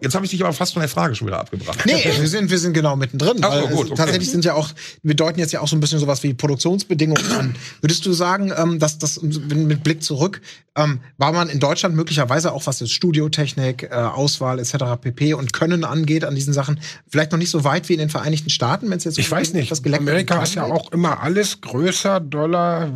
Jetzt 0.00 0.14
habe 0.14 0.24
ich 0.24 0.30
dich 0.30 0.42
aber 0.42 0.52
fast 0.52 0.72
von 0.72 0.80
der 0.80 0.88
Frage 0.88 1.14
schon 1.14 1.26
wieder 1.26 1.40
abgebracht. 1.40 1.80
Nee, 1.86 2.04
wir 2.18 2.28
sind, 2.28 2.50
wir 2.50 2.58
sind 2.58 2.72
genau 2.72 2.96
mittendrin. 2.96 3.38
Ach 3.42 3.52
so, 3.52 3.68
gut, 3.68 3.86
okay. 3.86 3.94
Tatsächlich 3.96 4.30
sind 4.30 4.44
ja 4.44 4.54
auch, 4.54 4.70
wir 5.02 5.14
deuten 5.14 5.38
jetzt 5.38 5.52
ja 5.52 5.60
auch 5.60 5.68
so 5.68 5.76
ein 5.76 5.80
bisschen 5.80 5.98
sowas 5.98 6.22
wie 6.22 6.34
Produktionsbedingungen 6.34 7.32
an. 7.32 7.56
Würdest 7.80 8.04
du 8.06 8.12
sagen, 8.12 8.52
ähm, 8.56 8.78
dass 8.78 8.98
das 8.98 9.20
mit 9.22 9.82
Blick 9.82 10.02
zurück, 10.02 10.40
ähm, 10.76 11.00
war 11.18 11.32
man 11.32 11.48
in 11.48 11.60
Deutschland 11.60 11.94
möglicherweise 11.94 12.52
auch, 12.52 12.66
was 12.66 12.80
jetzt 12.80 12.92
Studiotechnik, 12.92 13.84
äh, 13.84 13.94
Auswahl 13.94 14.58
etc. 14.58 14.76
pp. 15.00 15.34
und 15.34 15.52
Können 15.52 15.84
angeht 15.84 16.24
an 16.24 16.34
diesen 16.34 16.52
Sachen, 16.52 16.80
vielleicht 17.08 17.32
noch 17.32 17.38
nicht 17.38 17.50
so 17.50 17.64
weit 17.64 17.88
wie 17.88 17.94
in 17.94 17.98
den 17.98 18.10
Vereinigten 18.10 18.50
Staaten, 18.50 18.90
wenn 18.90 18.98
es 18.98 19.04
jetzt 19.04 19.18
Ich 19.18 19.30
weiß 19.30 19.52
nicht. 19.52 19.72
Amerika 19.86 20.42
ist 20.42 20.54
ja 20.54 20.64
auch 20.64 20.92
immer 20.92 21.20
alles 21.22 21.60
größer, 21.60 22.20
Dollar, 22.20 22.90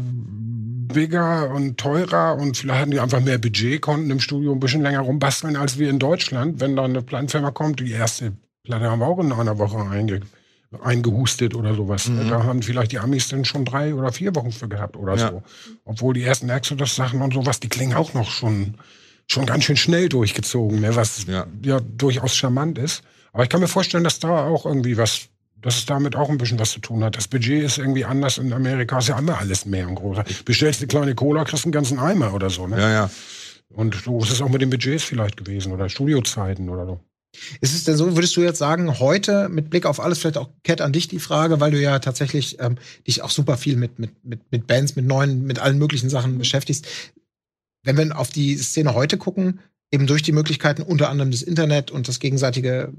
bigger 0.95 1.51
und 1.51 1.79
teurer 1.79 2.37
und 2.37 2.57
vielleicht 2.57 2.81
hatten 2.81 2.91
die 2.91 3.01
einfach 3.01 3.21
mehr 3.21 3.39
Budget, 3.39 3.83
konnten 3.83 4.11
im 4.11 4.21
Studio 4.21 4.53
ein 4.53 4.61
bisschen 4.61 4.83
länger 4.83 5.01
rumbasteln 5.01 5.57
als 5.57 5.79
wir 5.79 5.91
in 5.91 5.99
Deutschland. 5.99 6.61
Wenn 6.61 6.77
da 6.77 6.85
eine 6.85 7.03
Plattenfirma 7.03 7.51
kommt, 7.51 7.81
die 7.81 7.93
erste 7.93 8.33
Platte 8.63 8.91
haben 8.91 9.01
wir 9.01 9.07
auch 9.07 9.19
in 9.19 9.33
einer 9.33 9.59
Woche 9.59 9.79
einge 9.79 10.21
eingehustet 10.83 11.55
oder 11.55 11.75
sowas. 11.75 12.09
Mhm. 12.09 12.29
Da 12.29 12.43
haben 12.43 12.63
vielleicht 12.63 12.93
die 12.93 12.99
Amis 12.99 13.29
dann 13.29 13.45
schon 13.45 13.65
drei 13.65 13.95
oder 13.95 14.13
vier 14.13 14.35
Wochen 14.35 14.51
für 14.51 14.69
gehabt 14.69 14.97
oder 14.97 15.15
ja. 15.15 15.31
so. 15.31 15.43
Obwohl 15.85 16.15
die 16.15 16.25
ersten 16.25 16.49
Exodus-Sachen 16.49 17.23
und 17.23 17.33
sowas, 17.33 17.61
die 17.61 17.69
klingen 17.69 17.95
auch 17.95 18.15
noch 18.15 18.31
schon, 18.31 18.75
schon 19.27 19.47
ganz 19.47 19.65
schön 19.65 19.77
schnell 19.77 20.09
durchgezogen, 20.09 20.81
ne? 20.81 20.97
was 20.97 21.27
ja. 21.27 21.47
ja 21.63 21.81
durchaus 21.81 22.35
charmant 22.35 22.79
ist. 22.79 23.03
Aber 23.33 23.45
ich 23.45 23.49
kann 23.49 23.61
mir 23.61 23.69
vorstellen, 23.69 24.05
dass 24.05 24.19
da 24.19 24.47
auch 24.47 24.67
irgendwie 24.67 24.97
was 24.97 25.29
dass 25.65 25.79
es 25.79 25.87
damit 25.87 26.15
auch 26.15 26.29
ein 26.29 26.37
bisschen 26.37 26.59
was 26.59 26.73
zu 26.73 26.81
tun 26.81 27.03
hat. 27.03 27.17
Das 27.17 27.27
Budget 27.27 27.65
ist 27.65 27.79
irgendwie 27.79 28.05
anders 28.05 28.37
in 28.37 28.53
Amerika, 28.53 28.99
ist 28.99 29.09
ja 29.09 29.19
immer 29.19 29.39
alles 29.39 29.65
mehr 29.65 29.89
und 29.89 29.95
größer. 29.95 30.23
Bestellst 30.45 30.81
eine 30.81 30.89
kleine 30.89 31.15
Cola, 31.15 31.45
kriegst 31.45 31.65
einen 31.65 31.73
ganzen 31.73 31.99
Eimer 31.99 32.35
oder 32.35 32.51
so, 32.51 32.67
ne? 32.67 32.79
Ja, 32.79 32.91
ja. 32.91 33.11
Und 33.71 33.95
so 33.95 34.23
ist 34.23 34.31
es 34.31 34.43
auch 34.43 34.51
mit 34.51 34.61
den 34.61 34.69
Budgets 34.69 35.05
vielleicht 35.05 35.39
gewesen 35.39 35.73
oder 35.73 35.89
Studiozeiten 35.89 36.69
oder 36.69 36.85
so. 36.85 37.01
Ist 37.63 37.75
es 37.75 37.85
denn 37.85 37.97
so, 37.97 38.15
würdest 38.15 38.37
du 38.37 38.43
jetzt 38.43 38.59
sagen, 38.59 38.99
heute 39.01 39.49
mit 39.49 39.71
Blick 39.71 39.87
auf 39.87 40.01
alles, 40.01 40.19
vielleicht 40.19 40.37
auch 40.37 40.51
Cat 40.65 40.83
an 40.83 40.93
dich 40.93 41.09
die 41.09 41.19
Frage, 41.19 41.61
weil 41.61 41.71
du 41.71 41.81
ja 41.81 41.99
tatsächlich 41.99 42.61
ähm, 42.61 42.77
dich 43.07 43.23
auch 43.23 43.31
super 43.31 43.57
viel 43.57 43.77
mit, 43.77 43.99
mit, 43.99 44.23
mit, 44.23 44.41
mit 44.53 44.67
Bands, 44.67 44.97
mit 44.97 45.07
neuen, 45.07 45.45
mit 45.45 45.59
allen 45.59 45.79
möglichen 45.79 46.11
Sachen 46.11 46.37
beschäftigst. 46.37 46.87
Wenn 47.83 47.97
wir 47.97 48.19
auf 48.19 48.29
die 48.29 48.57
Szene 48.59 48.95
heute 48.95 49.17
gucken, 49.17 49.61
eben 49.91 50.07
durch 50.07 50.23
die 50.23 50.33
Möglichkeiten 50.33 50.83
unter 50.83 51.09
anderem 51.09 51.31
des 51.31 51.43
Internet 51.43 51.91
und 51.91 52.07
das 52.07 52.21
gegenseitige 52.21 52.93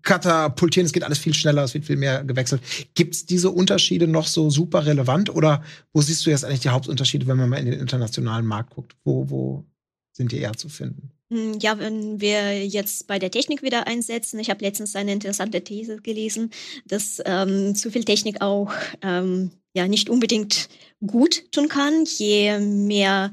Hochkatapultieren, 0.00 0.86
es 0.86 0.92
geht 0.92 1.04
alles 1.04 1.18
viel 1.18 1.34
schneller, 1.34 1.62
es 1.62 1.74
wird 1.74 1.84
viel 1.84 1.96
mehr 1.96 2.24
gewechselt. 2.24 2.62
Gibt 2.94 3.14
es 3.14 3.26
diese 3.26 3.50
Unterschiede 3.50 4.06
noch 4.06 4.26
so 4.26 4.50
super 4.50 4.86
relevant 4.86 5.34
oder 5.34 5.62
wo 5.92 6.00
siehst 6.00 6.26
du 6.26 6.30
jetzt 6.30 6.44
eigentlich 6.44 6.60
die 6.60 6.70
Hauptunterschiede, 6.70 7.26
wenn 7.26 7.36
man 7.36 7.48
mal 7.48 7.58
in 7.58 7.66
den 7.66 7.80
internationalen 7.80 8.46
Markt 8.46 8.70
guckt? 8.74 8.96
Wo, 9.04 9.28
wo 9.28 9.64
sind 10.12 10.32
die 10.32 10.38
eher 10.38 10.54
zu 10.54 10.68
finden? 10.68 11.10
Hm, 11.30 11.58
ja, 11.60 11.78
wenn 11.78 12.20
wir 12.20 12.66
jetzt 12.66 13.06
bei 13.06 13.18
der 13.18 13.30
Technik 13.30 13.62
wieder 13.62 13.86
einsetzen, 13.86 14.40
ich 14.40 14.50
habe 14.50 14.64
letztens 14.64 14.96
eine 14.96 15.12
interessante 15.12 15.62
These 15.62 15.98
gelesen, 15.98 16.50
dass 16.86 17.22
ähm, 17.24 17.74
zu 17.74 17.90
viel 17.90 18.04
Technik 18.04 18.40
auch 18.40 18.72
ähm, 19.02 19.52
ja 19.74 19.86
nicht 19.86 20.10
unbedingt 20.10 20.68
gut 21.06 21.44
tun 21.52 21.68
kann. 21.68 22.04
Je 22.04 22.58
mehr 22.58 23.30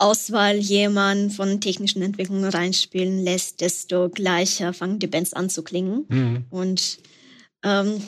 Auswahl 0.00 0.56
jemand 0.56 1.32
von 1.34 1.60
technischen 1.60 2.02
Entwicklungen 2.02 2.48
reinspielen 2.48 3.22
lässt, 3.22 3.60
desto 3.60 4.08
gleicher 4.08 4.72
fangen 4.72 4.98
die 4.98 5.06
Bands 5.06 5.32
an 5.32 5.50
zu 5.50 5.62
klingen. 5.62 6.04
Mhm. 6.08 6.44
Und 6.50 6.98
ähm, 7.62 8.02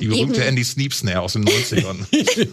die 0.00 0.08
berühmte 0.08 0.40
eben, 0.40 0.48
Andy 0.48 0.64
Sneap 0.64 0.92
Snare 0.92 1.20
aus 1.20 1.34
den 1.34 1.44
90ern. 1.44 2.06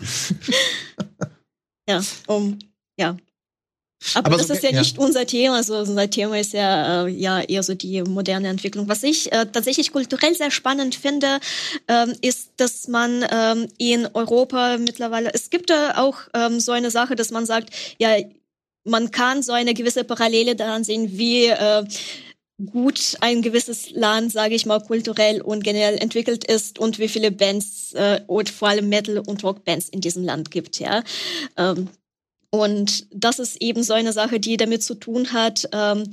ja, 1.89 2.03
um 2.27 2.59
ja, 2.97 3.17
aber, 4.15 4.27
Aber 4.27 4.37
das 4.37 4.47
so, 4.47 4.53
ist 4.53 4.63
ja, 4.63 4.71
ja, 4.71 4.79
nicht 4.79 4.97
unser 4.97 5.27
Thema. 5.27 5.57
Also 5.57 5.77
unser 5.77 6.09
Thema 6.09 6.39
ist 6.39 6.53
ja, 6.53 7.05
äh, 7.05 7.09
ja 7.09 7.39
eher 7.41 7.61
so 7.61 7.75
die 7.75 8.01
moderne 8.01 8.47
Entwicklung. 8.47 8.89
Was 8.89 9.03
ich 9.03 9.31
äh, 9.31 9.45
tatsächlich 9.45 9.91
kulturell 9.91 10.33
sehr 10.35 10.49
spannend 10.49 10.95
finde, 10.95 11.39
ähm, 11.87 12.15
ist, 12.21 12.49
dass 12.57 12.87
man 12.87 13.23
ähm, 13.31 13.67
in 13.77 14.07
Europa 14.13 14.77
mittlerweile, 14.79 15.31
es 15.33 15.51
gibt 15.51 15.69
da 15.69 15.97
auch 15.97 16.17
ähm, 16.33 16.59
so 16.59 16.71
eine 16.71 16.89
Sache, 16.89 17.15
dass 17.15 17.29
man 17.29 17.45
sagt, 17.45 17.69
ja, 17.99 18.15
man 18.84 19.11
kann 19.11 19.43
so 19.43 19.51
eine 19.51 19.73
gewisse 19.73 20.03
Parallele 20.03 20.55
daran 20.55 20.84
sehen, 20.84 21.17
wie 21.17 21.47
äh, 21.47 21.86
gut 22.65 23.17
ein 23.21 23.41
gewisses 23.41 23.91
Land, 23.91 24.32
sage 24.32 24.55
ich 24.55 24.65
mal, 24.65 24.82
kulturell 24.82 25.41
und 25.41 25.63
generell 25.63 25.97
entwickelt 25.97 26.43
ist 26.43 26.79
und 26.79 26.99
wie 26.99 27.07
viele 27.07 27.32
Bands 27.32 27.93
äh, 27.93 28.21
und 28.27 28.49
vor 28.49 28.69
allem 28.69 28.89
Metal- 28.89 29.19
und 29.19 29.43
Rockbands 29.43 29.89
in 29.89 30.01
diesem 30.01 30.23
Land 30.23 30.51
gibt. 30.51 30.79
Ja, 30.79 31.03
ähm, 31.57 31.89
und 32.51 33.07
das 33.11 33.39
ist 33.39 33.61
eben 33.61 33.82
so 33.82 33.93
eine 33.93 34.13
Sache, 34.13 34.39
die 34.39 34.57
damit 34.57 34.84
zu 34.84 34.95
tun 34.95 35.32
hat, 35.32 35.69
ähm, 35.71 36.03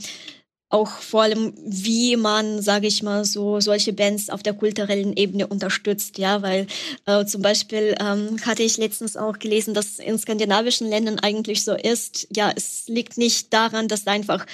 auch 0.71 0.91
vor 0.91 1.23
allem, 1.23 1.55
wie 1.65 2.17
man, 2.17 2.61
sage 2.61 2.87
ich 2.87 3.03
mal, 3.03 3.25
so 3.25 3.61
solche 3.61 3.95
Bands 3.95 4.29
auf 4.29 4.43
der 4.43 4.53
kulturellen 4.53 5.17
Ebene 5.17 5.47
unterstützt, 5.47 6.19
ja, 6.19 6.43
weil 6.43 6.67
äh, 7.07 7.25
zum 7.25 7.41
Beispiel 7.41 7.95
ähm, 8.01 8.37
hatte 8.45 8.63
ich 8.63 8.77
letztens 8.77 9.17
auch 9.17 9.39
gelesen, 9.39 9.73
dass 9.73 9.99
in 9.99 10.19
skandinavischen 10.19 10.89
Ländern 10.89 11.19
eigentlich 11.21 11.65
so 11.65 11.73
ist, 11.75 12.29
ja, 12.35 12.53
es 12.55 12.87
liegt 12.87 13.17
nicht 13.17 13.53
daran, 13.53 13.89
dass 13.89 14.01
es 14.01 14.07
einfach 14.07 14.45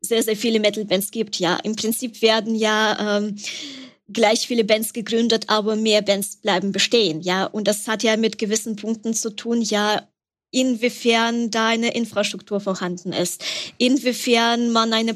sehr, 0.00 0.22
sehr 0.24 0.36
viele 0.36 0.58
Metal-Bands 0.58 1.12
gibt, 1.12 1.36
ja, 1.36 1.56
im 1.62 1.76
Prinzip 1.76 2.20
werden 2.20 2.56
ja 2.56 3.18
ähm, 3.18 3.36
gleich 4.08 4.48
viele 4.48 4.64
Bands 4.64 4.92
gegründet, 4.92 5.44
aber 5.48 5.76
mehr 5.76 6.02
Bands 6.02 6.38
bleiben 6.38 6.72
bestehen, 6.72 7.20
ja, 7.20 7.44
und 7.44 7.68
das 7.68 7.86
hat 7.86 8.02
ja 8.02 8.16
mit 8.16 8.38
gewissen 8.38 8.74
Punkten 8.74 9.14
zu 9.14 9.30
tun, 9.30 9.62
ja, 9.62 10.02
inwiefern 10.50 11.50
da 11.50 11.68
eine 11.68 11.94
Infrastruktur 11.94 12.60
vorhanden 12.60 13.12
ist, 13.12 13.44
inwiefern 13.78 14.70
man 14.70 14.92
eine 14.92 15.14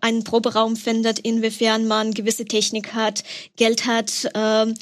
einen 0.00 0.24
Proberaum 0.24 0.76
findet, 0.76 1.18
inwiefern 1.20 1.86
man 1.86 2.14
gewisse 2.14 2.44
Technik 2.44 2.94
hat, 2.94 3.22
Geld 3.56 3.86
hat, 3.86 4.28
ähm, 4.34 4.74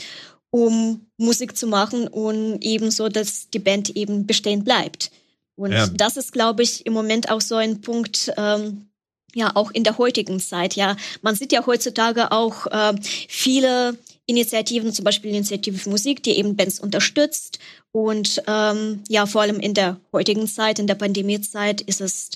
um 0.51 1.07
Musik 1.17 1.57
zu 1.57 1.67
machen 1.67 2.09
und 2.09 2.63
ebenso, 2.63 3.09
dass 3.09 3.51
die 3.51 3.59
Band 3.59 3.91
eben 3.91 4.27
bestehen 4.27 4.65
bleibt. 4.65 5.11
Und 5.57 5.73
ja. 5.73 5.87
das 5.89 6.17
ist, 6.17 6.33
glaube 6.33 6.63
ich, 6.63 6.87
im 6.87 6.93
Moment 6.93 7.31
auch 7.31 7.41
so 7.41 7.57
ein 7.57 7.81
Punkt, 7.81 8.33
ähm, 8.37 8.89
ja, 9.35 9.55
auch 9.55 9.71
in 9.73 9.85
der 9.85 9.99
heutigen 9.99 10.41
Zeit. 10.41 10.75
Ja, 10.75 10.97
man 11.23 11.35
sieht 11.35 11.53
ja 11.53 11.67
heutzutage 11.67 12.33
auch 12.33 12.67
äh, 12.67 12.95
viele 13.03 13.99
Initiativen, 14.27 14.93
zum 14.93 15.05
Beispiel 15.05 15.31
Initiative 15.31 15.79
für 15.79 15.91
Musik, 15.91 16.23
die 16.23 16.39
eben 16.39 16.57
Bands 16.57 16.81
unterstützt. 16.81 17.59
Und 17.93 18.43
ähm, 18.47 19.03
ja, 19.09 19.27
vor 19.27 19.43
allem 19.43 19.61
in 19.61 19.75
der 19.75 20.01
heutigen 20.13 20.47
Zeit, 20.47 20.79
in 20.79 20.87
der 20.87 20.95
Pandemiezeit, 20.95 21.81
ist 21.83 22.01
es, 22.01 22.31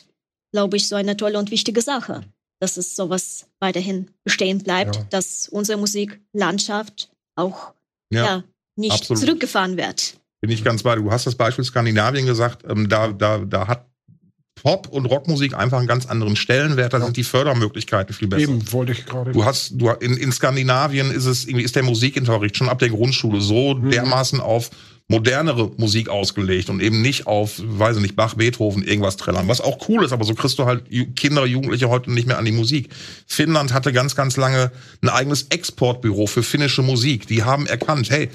glaube 0.53 0.77
ich, 0.77 0.89
so 0.89 0.97
eine 0.97 1.17
tolle 1.17 1.39
und 1.39 1.51
wichtige 1.51 1.81
Sache, 1.81 2.25
dass 2.61 2.77
es 2.77 2.95
sowas 2.95 3.47
weiterhin 3.61 4.11
bestehen 4.25 4.59
bleibt, 4.63 4.97
ja. 4.97 5.07
dass 5.11 5.49
unsere 5.49 5.79
Musiklandschaft 5.79 7.11
auch 7.37 7.73
ja, 8.13 8.25
ja 8.25 8.45
nicht 8.77 8.93
absolut. 8.93 9.21
zurückgefahren 9.21 9.77
wird. 9.77 10.15
Bin 10.41 10.51
ich 10.51 10.63
ganz 10.63 10.83
bei. 10.83 10.95
Du 10.95 11.11
hast 11.11 11.27
das 11.27 11.35
Beispiel 11.35 11.65
Skandinavien 11.65 12.27
gesagt. 12.27 12.65
Ähm, 12.69 12.89
da, 12.89 13.09
da, 13.09 13.39
da 13.39 13.67
hat 13.67 13.87
Pop- 14.63 14.89
und 14.89 15.07
Rockmusik 15.07 15.55
einfach 15.55 15.79
einen 15.79 15.87
ganz 15.87 16.07
anderen 16.07 16.37
Stellenwert. 16.37 16.93
Da 16.93 16.99
ja. 16.99 17.05
sind 17.05 17.17
die 17.17 17.25
Fördermöglichkeiten 17.25 18.15
viel 18.15 18.29
besser. 18.29 18.43
Eben, 18.43 18.73
wollte 18.73 18.93
ich 18.93 19.07
gerade. 19.07 19.33
Du 19.33 19.45
hast, 19.45 19.73
du, 19.75 19.91
in, 19.91 20.17
in 20.17 20.33
Skandinavien 20.33 21.11
ist 21.11 21.27
es 21.27 21.45
irgendwie, 21.45 21.65
ist 21.65 21.77
der 21.77 21.83
Musikunterricht 21.83 22.57
schon 22.57 22.69
ab 22.69 22.79
der 22.79 22.91
Grundschule 22.91 23.41
so 23.41 23.75
mhm. 23.75 23.91
dermaßen 23.91 24.41
auf 24.41 24.71
modernere 25.09 25.71
Musik 25.79 26.11
ausgelegt 26.11 26.69
und 26.69 26.83
eben 26.83 27.01
nicht 27.01 27.27
auf, 27.27 27.63
weiß 27.65 27.97
ich 27.97 28.03
nicht, 28.03 28.15
Bach, 28.15 28.35
Beethoven, 28.35 28.83
irgendwas 28.83 29.17
trällern. 29.17 29.49
Was 29.49 29.63
auch 29.63 29.89
cool 29.89 30.05
ist, 30.05 30.13
aber 30.13 30.25
so 30.25 30.35
kriegst 30.35 30.59
du 30.59 30.67
halt 30.67 30.85
Kinder, 31.17 31.47
Jugendliche 31.47 31.89
heute 31.89 32.13
nicht 32.13 32.29
mehr 32.29 32.39
an 32.39 32.45
die 32.45 32.53
Musik. 32.53 32.91
Finnland 33.27 33.73
hatte 33.73 33.95
ganz, 33.95 34.15
ganz 34.15 34.37
lange 34.37 34.71
ein 35.01 35.09
eigenes 35.09 35.47
Exportbüro 35.49 36.27
für 36.27 36.43
finnische 36.43 36.83
Musik. 36.83 37.27
Die 37.27 37.43
haben 37.43 37.67
erkannt, 37.67 38.11
hey, 38.11 38.29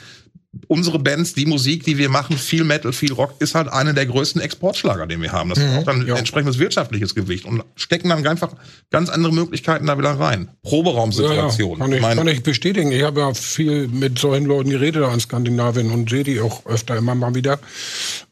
unsere 0.68 1.00
Bands, 1.00 1.34
die 1.34 1.46
Musik, 1.46 1.84
die 1.84 1.98
wir 1.98 2.10
machen, 2.10 2.38
viel 2.38 2.64
Metal, 2.64 2.94
viel 2.94 3.12
Rock, 3.12 3.36
ist 3.40 3.56
halt 3.56 3.68
eine 3.68 3.94
der 3.94 4.06
größten 4.06 4.42
Exportschlager, 4.42 5.08
den 5.08 5.22
wir 5.22 5.32
haben. 5.32 5.50
Das 5.50 5.60
mhm, 5.60 5.74
hat 5.74 5.88
dann 5.88 6.08
ja. 6.08 6.16
entsprechendes 6.16 6.60
wirtschaftliches 6.60 7.16
Gewicht 7.16 7.46
und 7.46 7.64
stecken 7.76 8.10
dann 8.10 8.26
einfach 8.26 8.54
ganz 8.92 9.10
andere 9.10 9.34
Möglichkeiten 9.34 9.88
da 9.88 9.98
wieder 9.98 10.12
rein. 10.12 10.50
Proberaumsituation. 10.62 11.80
Ja, 11.80 11.88
ja. 11.88 12.00
Kann, 12.00 12.12
ich, 12.12 12.18
kann 12.18 12.28
ich 12.28 12.44
bestätigen. 12.44 12.92
Ich 12.92 13.04
habe 13.04 13.22
ja 13.22 13.34
viel 13.34 13.88
mit 13.88 14.20
solchen 14.20 14.46
Leuten 14.46 14.70
geredet 14.70 15.04
da 15.04 15.14
in 15.14 15.20
Skandinavien 15.20 15.92
und 15.92 16.10
sehe 16.10 16.24
die 16.24 16.40
auch 16.40 16.66
öfter 16.66 16.96
immer 16.96 17.16
mal 17.16 17.34
wieder. 17.34 17.60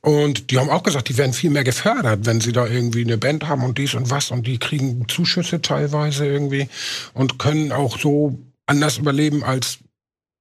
Und 0.01 0.51
die 0.51 0.59
haben 0.59 0.69
auch 0.69 0.83
gesagt, 0.83 1.09
die 1.09 1.17
werden 1.17 1.33
viel 1.33 1.49
mehr 1.49 1.63
gefördert, 1.63 2.25
wenn 2.25 2.39
sie 2.39 2.51
da 2.51 2.67
irgendwie 2.67 3.03
eine 3.03 3.17
Band 3.17 3.47
haben 3.47 3.63
und 3.63 3.77
dies 3.77 3.93
und 3.95 4.09
was 4.09 4.31
und 4.31 4.45
die 4.45 4.59
kriegen 4.59 5.07
Zuschüsse 5.07 5.61
teilweise 5.61 6.25
irgendwie 6.25 6.69
und 7.13 7.39
können 7.39 7.71
auch 7.71 7.99
so 7.99 8.39
anders 8.67 8.97
überleben 8.97 9.43
als 9.43 9.79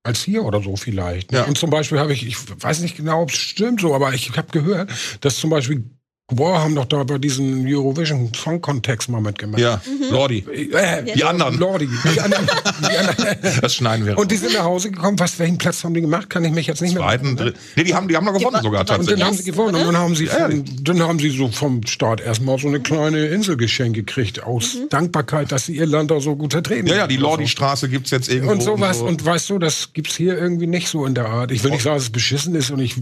als 0.03 0.22
hier 0.22 0.44
oder 0.44 0.62
so 0.62 0.76
vielleicht. 0.76 1.32
Ne? 1.32 1.38
Ja. 1.38 1.44
Und 1.44 1.59
zum 1.59 1.70
Beispiel 1.70 1.98
habe 1.98 2.12
ich, 2.12 2.26
ich 2.26 2.36
weiß 2.62 2.80
nicht 2.80 2.96
genau, 2.96 3.22
ob 3.22 3.30
es 3.30 3.36
stimmt 3.36 3.80
so, 3.80 3.94
aber 3.94 4.12
ich 4.12 4.36
habe 4.36 4.48
gehört, 4.51 4.90
dass 5.20 5.36
zum 5.36 5.51
Beispiel 5.51 5.84
Boah, 6.30 6.62
haben 6.62 6.74
doch 6.74 6.84
da 6.84 7.02
bei 7.04 7.18
diesem 7.18 7.66
Eurovision 7.66 8.32
Song 8.34 8.60
Kontext 8.60 9.08
mal 9.08 9.20
mitgemacht. 9.20 9.60
Ja, 9.60 9.80
mhm. 9.84 10.12
Lordi. 10.12 10.44
Äh, 10.72 11.14
die 11.14 11.24
anderen. 11.24 11.58
Lordi. 11.58 11.88
Die 11.88 12.20
anderen, 12.20 12.46
die 12.80 12.96
anderen. 12.96 13.60
Das 13.60 13.74
schneiden 13.74 14.06
wir. 14.06 14.16
Und 14.16 14.30
die 14.30 14.36
sind 14.36 14.54
nach 14.54 14.64
Hause 14.64 14.90
gekommen. 14.90 15.18
Was, 15.18 15.38
welchen 15.38 15.58
Platz 15.58 15.82
haben 15.84 15.94
die 15.94 16.00
gemacht? 16.00 16.30
Kann 16.30 16.44
ich 16.44 16.52
mich 16.52 16.66
jetzt 16.66 16.82
nicht 16.82 16.94
mehr 16.94 17.02
Zweiten, 17.02 17.36
dritten. 17.36 17.58
Nee, 17.76 17.84
die 17.84 17.94
haben, 17.94 18.08
die 18.08 18.16
haben 18.16 18.24
noch 18.24 18.32
gewonnen 18.32 18.56
die 18.60 18.64
sogar 18.64 18.86
tatsächlich. 18.86 19.14
Und 19.14 19.20
dann 19.20 19.28
haben 19.28 19.36
sie 19.36 19.44
gewonnen. 19.44 19.74
Und 19.74 19.86
dann 19.86 19.96
haben 19.96 20.14
sie, 20.14 20.26
ja, 20.26 20.48
von, 20.48 20.64
dann 20.82 21.02
haben 21.02 21.18
sie 21.18 21.30
so 21.30 21.48
vom 21.48 21.84
Staat 21.86 22.20
erstmal 22.20 22.58
so 22.58 22.68
eine 22.68 22.80
kleine 22.80 23.26
Inselgeschenk 23.26 23.94
gekriegt. 23.94 24.42
Aus 24.42 24.74
mhm. 24.74 24.88
Dankbarkeit, 24.88 25.52
dass 25.52 25.66
sie 25.66 25.76
ihr 25.76 25.86
Land 25.86 26.10
da 26.10 26.20
so 26.20 26.36
gut 26.36 26.52
vertreten 26.52 26.86
Ja, 26.86 26.96
ja, 26.96 27.06
die 27.06 27.16
Lordi-Straße 27.16 27.88
gibt's 27.88 28.10
jetzt 28.10 28.28
irgendwo. 28.28 28.52
Und 28.52 28.62
sowas. 28.62 28.98
Und, 28.98 29.00
so. 29.00 29.06
und 29.06 29.24
weißt 29.24 29.50
du, 29.50 29.58
das 29.58 29.92
gibt's 29.92 30.16
hier 30.16 30.38
irgendwie 30.38 30.66
nicht 30.66 30.88
so 30.88 31.06
in 31.06 31.14
der 31.14 31.26
Art. 31.26 31.50
Ich 31.50 31.64
will 31.64 31.70
nicht 31.70 31.82
sagen, 31.82 31.96
dass 31.96 32.04
es 32.04 32.10
beschissen 32.10 32.54
ist 32.54 32.70
und 32.70 32.80
ich 32.80 32.94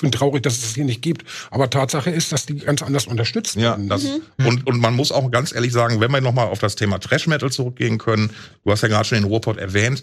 bin 0.00 0.12
traurig, 0.12 0.42
dass 0.42 0.54
es 0.54 0.62
das 0.62 0.74
hier 0.74 0.84
nicht 0.84 1.02
gibt. 1.02 1.24
Aber 1.50 1.70
Tatsache 1.70 2.10
ist, 2.10 2.32
dass 2.34 2.46
die 2.46 2.56
ganz 2.56 2.82
anders 2.82 3.06
unterstützt 3.06 3.54
ja, 3.54 3.78
Das, 3.78 4.02
mhm. 4.02 4.46
und, 4.46 4.66
und 4.66 4.80
man 4.80 4.94
muss 4.94 5.12
auch 5.12 5.30
ganz 5.30 5.54
ehrlich 5.54 5.72
sagen, 5.72 6.00
wenn 6.00 6.10
wir 6.10 6.20
nochmal 6.20 6.48
auf 6.48 6.58
das 6.58 6.74
Thema 6.74 6.98
Trash 6.98 7.28
Metal 7.28 7.50
zurückgehen 7.50 7.98
können, 7.98 8.30
du 8.64 8.72
hast 8.72 8.82
ja 8.82 8.88
gerade 8.88 9.04
schon 9.04 9.18
den 9.18 9.24
Ruhrpott 9.24 9.56
erwähnt, 9.56 10.02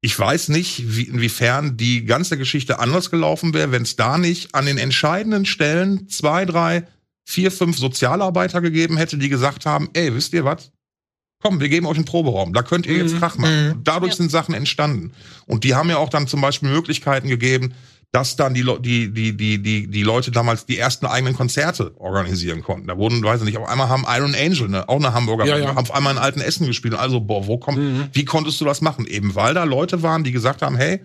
ich 0.00 0.16
weiß 0.18 0.48
nicht, 0.48 0.96
wie, 0.96 1.02
inwiefern 1.02 1.76
die 1.76 2.04
ganze 2.04 2.38
Geschichte 2.38 2.78
anders 2.78 3.10
gelaufen 3.10 3.52
wäre, 3.52 3.72
wenn 3.72 3.82
es 3.82 3.96
da 3.96 4.16
nicht 4.16 4.54
an 4.54 4.66
den 4.66 4.78
entscheidenden 4.78 5.44
Stellen 5.44 6.08
zwei, 6.08 6.44
drei, 6.44 6.84
vier, 7.24 7.50
fünf 7.50 7.78
Sozialarbeiter 7.78 8.60
gegeben 8.60 8.96
hätte, 8.96 9.18
die 9.18 9.28
gesagt 9.28 9.66
haben, 9.66 9.90
ey, 9.92 10.14
wisst 10.14 10.32
ihr 10.32 10.44
was? 10.44 10.70
Komm, 11.40 11.60
wir 11.60 11.68
geben 11.68 11.86
euch 11.86 11.96
einen 11.96 12.04
Proberaum, 12.04 12.52
da 12.52 12.62
könnt 12.62 12.86
ihr 12.86 12.96
jetzt 12.96 13.14
mhm. 13.14 13.18
Krach 13.18 13.38
machen. 13.38 13.68
Mhm. 13.68 13.80
Dadurch 13.82 14.12
ja. 14.12 14.16
sind 14.18 14.30
Sachen 14.30 14.54
entstanden. 14.54 15.12
Und 15.46 15.64
die 15.64 15.74
haben 15.74 15.90
ja 15.90 15.96
auch 15.96 16.10
dann 16.10 16.28
zum 16.28 16.40
Beispiel 16.40 16.68
Möglichkeiten 16.68 17.26
gegeben, 17.26 17.74
dass 18.12 18.36
dann 18.36 18.52
die, 18.52 18.62
die, 18.80 19.10
die, 19.10 19.36
die, 19.36 19.58
die, 19.62 19.86
die 19.88 20.02
Leute 20.02 20.30
damals 20.30 20.66
die 20.66 20.78
ersten 20.78 21.06
eigenen 21.06 21.34
Konzerte 21.34 21.94
organisieren 21.98 22.62
konnten. 22.62 22.86
Da 22.86 22.98
wurden, 22.98 23.22
weiß 23.22 23.40
ich 23.40 23.46
nicht, 23.46 23.58
auf 23.58 23.68
einmal 23.68 23.88
haben 23.88 24.04
Iron 24.06 24.34
Angel, 24.34 24.68
ne, 24.68 24.88
auch 24.88 24.96
eine 24.96 25.14
Hamburger, 25.14 25.46
ja, 25.46 25.56
ja. 25.56 25.68
haben 25.68 25.78
auf 25.78 25.94
einmal 25.94 26.12
in 26.12 26.18
alten 26.18 26.42
Essen 26.42 26.66
gespielt. 26.66 26.94
Also, 26.94 27.20
boah, 27.20 27.46
wo 27.46 27.56
kommt, 27.56 27.78
mhm. 27.78 28.08
wie 28.12 28.26
konntest 28.26 28.60
du 28.60 28.66
das 28.66 28.82
machen? 28.82 29.06
Eben 29.06 29.34
weil 29.34 29.54
da 29.54 29.64
Leute 29.64 30.02
waren, 30.02 30.24
die 30.24 30.32
gesagt 30.32 30.60
haben, 30.62 30.76
hey, 30.76 31.00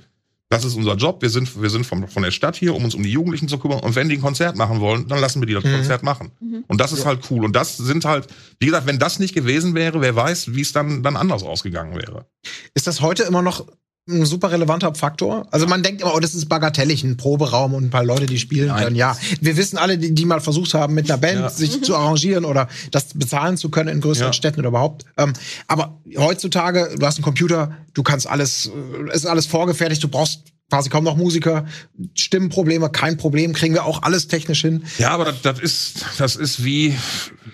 Das 0.49 0.63
ist 0.63 0.75
unser 0.75 0.95
Job. 0.95 1.21
Wir 1.21 1.29
sind, 1.29 1.61
wir 1.61 1.69
sind 1.69 1.85
vom, 1.85 2.07
von 2.07 2.23
der 2.23 2.31
Stadt 2.31 2.55
hier, 2.55 2.73
um 2.73 2.85
uns 2.85 2.95
um 2.95 3.03
die 3.03 3.11
Jugendlichen 3.11 3.49
zu 3.49 3.57
kümmern. 3.57 3.81
Und 3.81 3.95
wenn 3.95 4.07
die 4.07 4.15
ein 4.15 4.21
Konzert 4.21 4.55
machen 4.55 4.79
wollen, 4.79 5.07
dann 5.07 5.19
lassen 5.19 5.41
wir 5.41 5.45
die 5.45 5.53
das 5.53 5.63
mhm. 5.65 5.73
Konzert 5.73 6.03
machen. 6.03 6.31
Mhm. 6.39 6.63
Und 6.67 6.79
das 6.79 6.93
ist 6.93 6.99
ja. 6.99 7.05
halt 7.07 7.19
cool. 7.29 7.43
Und 7.43 7.53
das 7.53 7.75
sind 7.75 8.05
halt, 8.05 8.27
wie 8.59 8.67
gesagt, 8.67 8.87
wenn 8.87 8.97
das 8.97 9.19
nicht 9.19 9.33
gewesen 9.33 9.75
wäre, 9.75 9.99
wer 9.99 10.15
weiß, 10.15 10.53
wie 10.55 10.61
es 10.61 10.71
dann, 10.71 11.03
dann 11.03 11.17
anders 11.17 11.43
ausgegangen 11.43 11.97
wäre. 11.97 12.27
Ist 12.73 12.87
das 12.87 13.01
heute 13.01 13.23
immer 13.23 13.41
noch 13.41 13.67
ein 14.09 14.25
super 14.25 14.51
relevanter 14.51 14.93
Faktor. 14.95 15.47
Also 15.51 15.67
man 15.67 15.83
denkt 15.83 16.01
immer, 16.01 16.15
oh, 16.15 16.19
das 16.19 16.33
ist 16.33 16.47
bagatellig, 16.47 17.03
ein 17.03 17.17
Proberaum 17.17 17.73
und 17.73 17.85
ein 17.85 17.89
paar 17.89 18.03
Leute, 18.03 18.25
die 18.25 18.39
spielen 18.39 18.69
Nein. 18.69 18.83
können. 18.83 18.95
Ja, 18.95 19.17
wir 19.41 19.57
wissen 19.57 19.77
alle, 19.77 19.97
die, 19.97 20.13
die 20.13 20.25
mal 20.25 20.39
versucht 20.39 20.73
haben, 20.73 20.93
mit 20.93 21.09
einer 21.09 21.19
Band 21.19 21.39
ja. 21.39 21.49
sich 21.49 21.83
zu 21.83 21.95
arrangieren 21.95 22.45
oder 22.45 22.69
das 22.91 23.13
bezahlen 23.13 23.57
zu 23.57 23.69
können 23.69 23.89
in 23.89 24.01
größeren 24.01 24.29
ja. 24.29 24.33
Städten 24.33 24.61
oder 24.61 24.69
überhaupt. 24.69 25.05
Ähm, 25.17 25.33
aber 25.67 25.99
heutzutage, 26.17 26.95
du 26.97 27.05
hast 27.05 27.17
einen 27.17 27.23
Computer, 27.23 27.75
du 27.93 28.03
kannst 28.03 28.27
alles, 28.27 28.71
äh, 29.09 29.13
ist 29.13 29.25
alles 29.25 29.45
vorgefertigt, 29.45 30.03
du 30.03 30.07
brauchst 30.07 30.53
quasi 30.69 30.89
kaum 30.89 31.03
noch 31.03 31.15
Musiker, 31.15 31.65
Stimmenprobleme, 32.13 32.89
kein 32.89 33.17
Problem, 33.17 33.53
kriegen 33.53 33.73
wir 33.73 33.85
auch 33.85 34.03
alles 34.03 34.27
technisch 34.27 34.61
hin. 34.61 34.83
Ja, 34.97 35.11
aber 35.11 35.25
das, 35.25 35.41
das 35.41 35.59
ist 35.59 36.05
das 36.17 36.35
ist 36.35 36.63
wie 36.63 36.97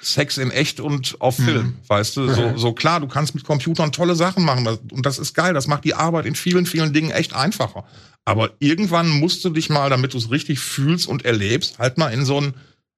Sex 0.02 0.38
in 0.38 0.52
echt 0.52 0.80
und 0.80 1.18
auf 1.20 1.38
mhm. 1.40 1.44
Film, 1.44 1.66
mhm. 1.66 1.78
weißt 1.88 2.18
du? 2.18 2.34
So, 2.34 2.58
so 2.58 2.74
klar, 2.74 3.00
du 3.00 3.08
kannst 3.08 3.36
mit 3.36 3.44
Computern 3.44 3.92
tolle 3.92 4.16
Sachen 4.16 4.44
machen 4.44 4.68
und 4.68 5.06
das 5.06 5.20
ist 5.20 5.34
geil, 5.34 5.54
das 5.54 5.68
macht 5.68 5.84
die 5.84 5.94
Arbeit 5.94 6.26
in 6.26 6.36
vielen, 6.36 6.66
vielen 6.66 6.94
Dingen 6.94 7.12
echt 7.12 7.36
einfacher. 7.36 7.86
Aber 8.26 8.52
irgendwann 8.60 9.10
musst 9.10 9.44
du 9.44 9.50
dich 9.50 9.70
mal, 9.70 9.90
damit 9.90 10.14
du 10.14 10.18
es 10.18 10.32
richtig 10.32 10.60
fühlst 10.60 11.08
und 11.08 11.26
erlebst, 11.26 11.78
halt 11.80 11.98
mal 11.98 12.10
in 12.10 12.26
so 12.26 12.40
ein 12.40 12.54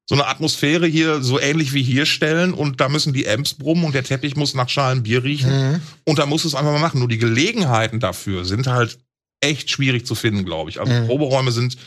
so 0.07 0.13
eine 0.13 0.27
Atmosphäre 0.27 0.85
hier 0.85 1.21
so 1.21 1.39
ähnlich 1.39 1.73
wie 1.73 1.81
hier 1.81 2.05
stellen 2.05 2.53
und 2.53 2.79
da 2.79 2.89
müssen 2.89 3.11
die 3.11 3.27
Amps 3.27 3.55
brummen 3.55 3.85
und 3.85 3.95
der 3.95 4.03
Teppich 4.03 4.35
muss 4.35 4.53
nach 4.53 4.69
Schalen 4.69 5.01
Bier 5.01 5.23
riechen 5.23 5.71
mhm. 5.71 5.81
und 6.03 6.19
da 6.19 6.27
musst 6.27 6.43
du 6.43 6.47
es 6.47 6.53
einfach 6.53 6.71
mal 6.71 6.79
machen. 6.79 6.99
Nur 6.99 7.07
die 7.07 7.17
Gelegenheiten 7.17 7.99
dafür 7.99 8.45
sind 8.45 8.67
halt 8.67 8.99
echt 9.41 9.69
schwierig 9.69 10.05
zu 10.05 10.15
finden, 10.15 10.45
glaube 10.45 10.69
ich. 10.69 10.79
Also 10.79 10.93
mhm. 10.93 11.07
Proberäume 11.07 11.51
sind 11.51 11.77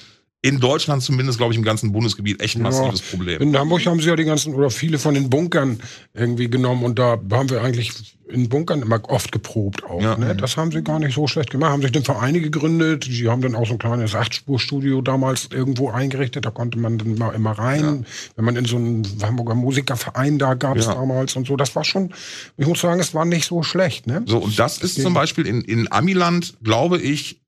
in 0.41 0.61
Deutschland 0.61 1.03
zumindest, 1.03 1.39
glaube 1.39 1.53
ich, 1.53 1.59
im 1.59 1.65
ganzen 1.65 1.93
Bundesgebiet 1.93 2.41
echt 2.41 2.57
ein 2.57 2.63
massives 2.63 3.01
ja, 3.01 3.07
Problem. 3.11 3.43
In 3.43 3.59
Hamburg 3.59 3.85
haben 3.87 4.01
sie 4.01 4.09
ja 4.09 4.15
die 4.15 4.25
ganzen 4.25 4.55
oder 4.55 4.71
viele 4.71 4.99
von 4.99 5.15
den 5.15 5.31
Bunkern 5.31 5.81
irgendwie 6.15 6.49
genommen 6.49 6.85
und 6.85 6.99
da 6.99 7.19
haben 7.33 7.51
wir 7.51 7.63
eigentlich 7.63 8.17
in 8.29 8.49
Bunkern 8.49 8.83
immer 8.83 9.01
oft 9.09 9.33
geprobt 9.33 9.85
auch. 9.85 10.01
Ja. 10.01 10.17
Ne? 10.17 10.37
Das 10.37 10.57
haben 10.57 10.71
sie 10.71 10.83
gar 10.83 10.99
nicht 10.99 11.15
so 11.15 11.27
schlecht 11.27 11.51
gemacht. 11.51 11.73
Haben 11.73 11.83
sich 11.83 11.93
dann 11.93 12.05
Vereine 12.05 12.41
gegründet. 12.41 13.07
Die 13.07 13.29
haben 13.29 13.41
dann 13.41 13.55
auch 13.55 13.67
so 13.67 13.73
ein 13.73 13.79
kleines 13.79 14.15
Achtspurstudio 14.15 15.01
damals 15.01 15.49
irgendwo 15.51 15.91
eingerichtet. 15.91 16.45
Da 16.45 16.51
konnte 16.51 16.79
man 16.79 16.99
dann 16.99 17.17
mal 17.17 17.35
immer 17.35 17.53
rein. 17.53 17.81
Ja. 17.81 17.99
Wenn 18.37 18.45
man 18.45 18.57
in 18.57 18.65
so 18.67 18.77
einen 18.77 19.07
Hamburger 19.23 19.55
Musikerverein 19.55 20.39
da 20.39 20.55
gab 20.55 20.77
es 20.77 20.87
ja. 20.87 20.95
damals 20.95 21.37
und 21.37 21.47
so. 21.47 21.57
Das 21.57 21.75
war 21.75 21.85
schon, 21.85 22.13
ich 22.57 22.67
muss 22.67 22.81
sagen, 22.81 23.01
es 23.01 23.15
war 23.15 23.25
nicht 23.25 23.47
so 23.47 23.63
schlecht. 23.63 24.07
Ne? 24.07 24.23
So, 24.27 24.39
und 24.39 24.59
das 24.59 24.79
ist 24.79 25.01
zum 25.01 25.15
Beispiel 25.15 25.47
in, 25.47 25.63
in 25.63 25.91
Amiland, 25.91 26.55
glaube 26.63 26.99
ich, 26.99 27.41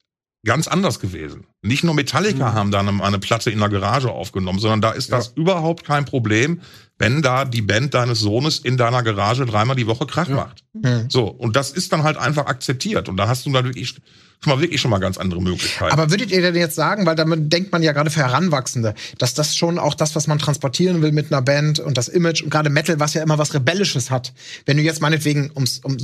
ganz 0.45 0.69
anders 0.69 1.01
gewesen. 1.01 1.47
Nicht 1.63 1.85
nur 1.85 1.95
Metallica 1.95 2.51
mhm. 2.51 2.55
haben 2.55 2.71
da 2.71 2.81
eine, 2.81 3.03
eine, 3.03 3.19
Platte 3.19 3.51
in 3.51 3.59
der 3.59 3.69
Garage 3.69 4.11
aufgenommen, 4.11 4.59
sondern 4.59 4.81
da 4.81 4.93
ist 4.93 5.11
ja. 5.11 5.19
das 5.19 5.29
überhaupt 5.37 5.85
kein 5.85 6.05
Problem, 6.05 6.61
wenn 6.99 7.23
da 7.23 7.45
die 7.45 7.63
Band 7.63 7.95
deines 7.95 8.21
Sohnes 8.21 8.59
in 8.59 8.77
deiner 8.77 9.03
Garage 9.03 9.45
dreimal 9.45 9.77
die 9.77 9.87
Woche 9.87 10.07
Krach 10.07 10.29
ja. 10.29 10.37
macht. 10.37 10.65
Mhm. 10.73 11.07
So, 11.09 11.25
und 11.25 11.57
das 11.57 11.71
ist 11.71 11.93
dann 11.93 12.03
halt 12.03 12.17
einfach 12.17 12.47
akzeptiert. 12.47 13.09
Und 13.09 13.17
da 13.17 13.29
hast 13.29 13.45
du 13.45 13.53
dann 13.53 13.65
wirklich 13.65 13.97
schon 14.43 14.55
mal 14.55 14.63
wirklich 14.63 14.81
schon 14.81 14.91
mal 14.91 14.99
ganz 14.99 15.19
andere 15.19 15.43
Möglichkeiten. 15.43 15.93
Aber 15.93 16.11
würdet 16.11 16.31
ihr 16.31 16.41
denn 16.41 16.55
jetzt 16.55 16.75
sagen, 16.75 17.05
weil 17.05 17.15
damit 17.15 17.53
denkt 17.53 17.73
man 17.73 17.83
ja 17.83 17.93
gerade 17.93 18.11
für 18.11 18.21
Heranwachsende, 18.21 18.95
dass 19.19 19.35
das 19.35 19.55
schon 19.55 19.79
auch 19.79 19.95
das, 19.95 20.17
was 20.17 20.27
man 20.27 20.39
transportieren 20.39 21.03
will 21.03 21.13
mit 21.13 21.31
einer 21.31 21.43
Band 21.43 21.79
und 21.79 21.99
das 21.99 22.09
Image 22.09 22.43
und 22.43 22.49
gerade 22.49 22.71
Metal, 22.71 22.99
was 22.99 23.13
ja 23.13 23.23
immer 23.23 23.37
was 23.37 23.53
Rebellisches 23.53 24.11
hat. 24.11 24.33
Wenn 24.65 24.79
du 24.79 24.83
jetzt 24.83 25.03
meinetwegen, 25.03 25.51
ums, 25.55 25.81
um, 25.85 25.99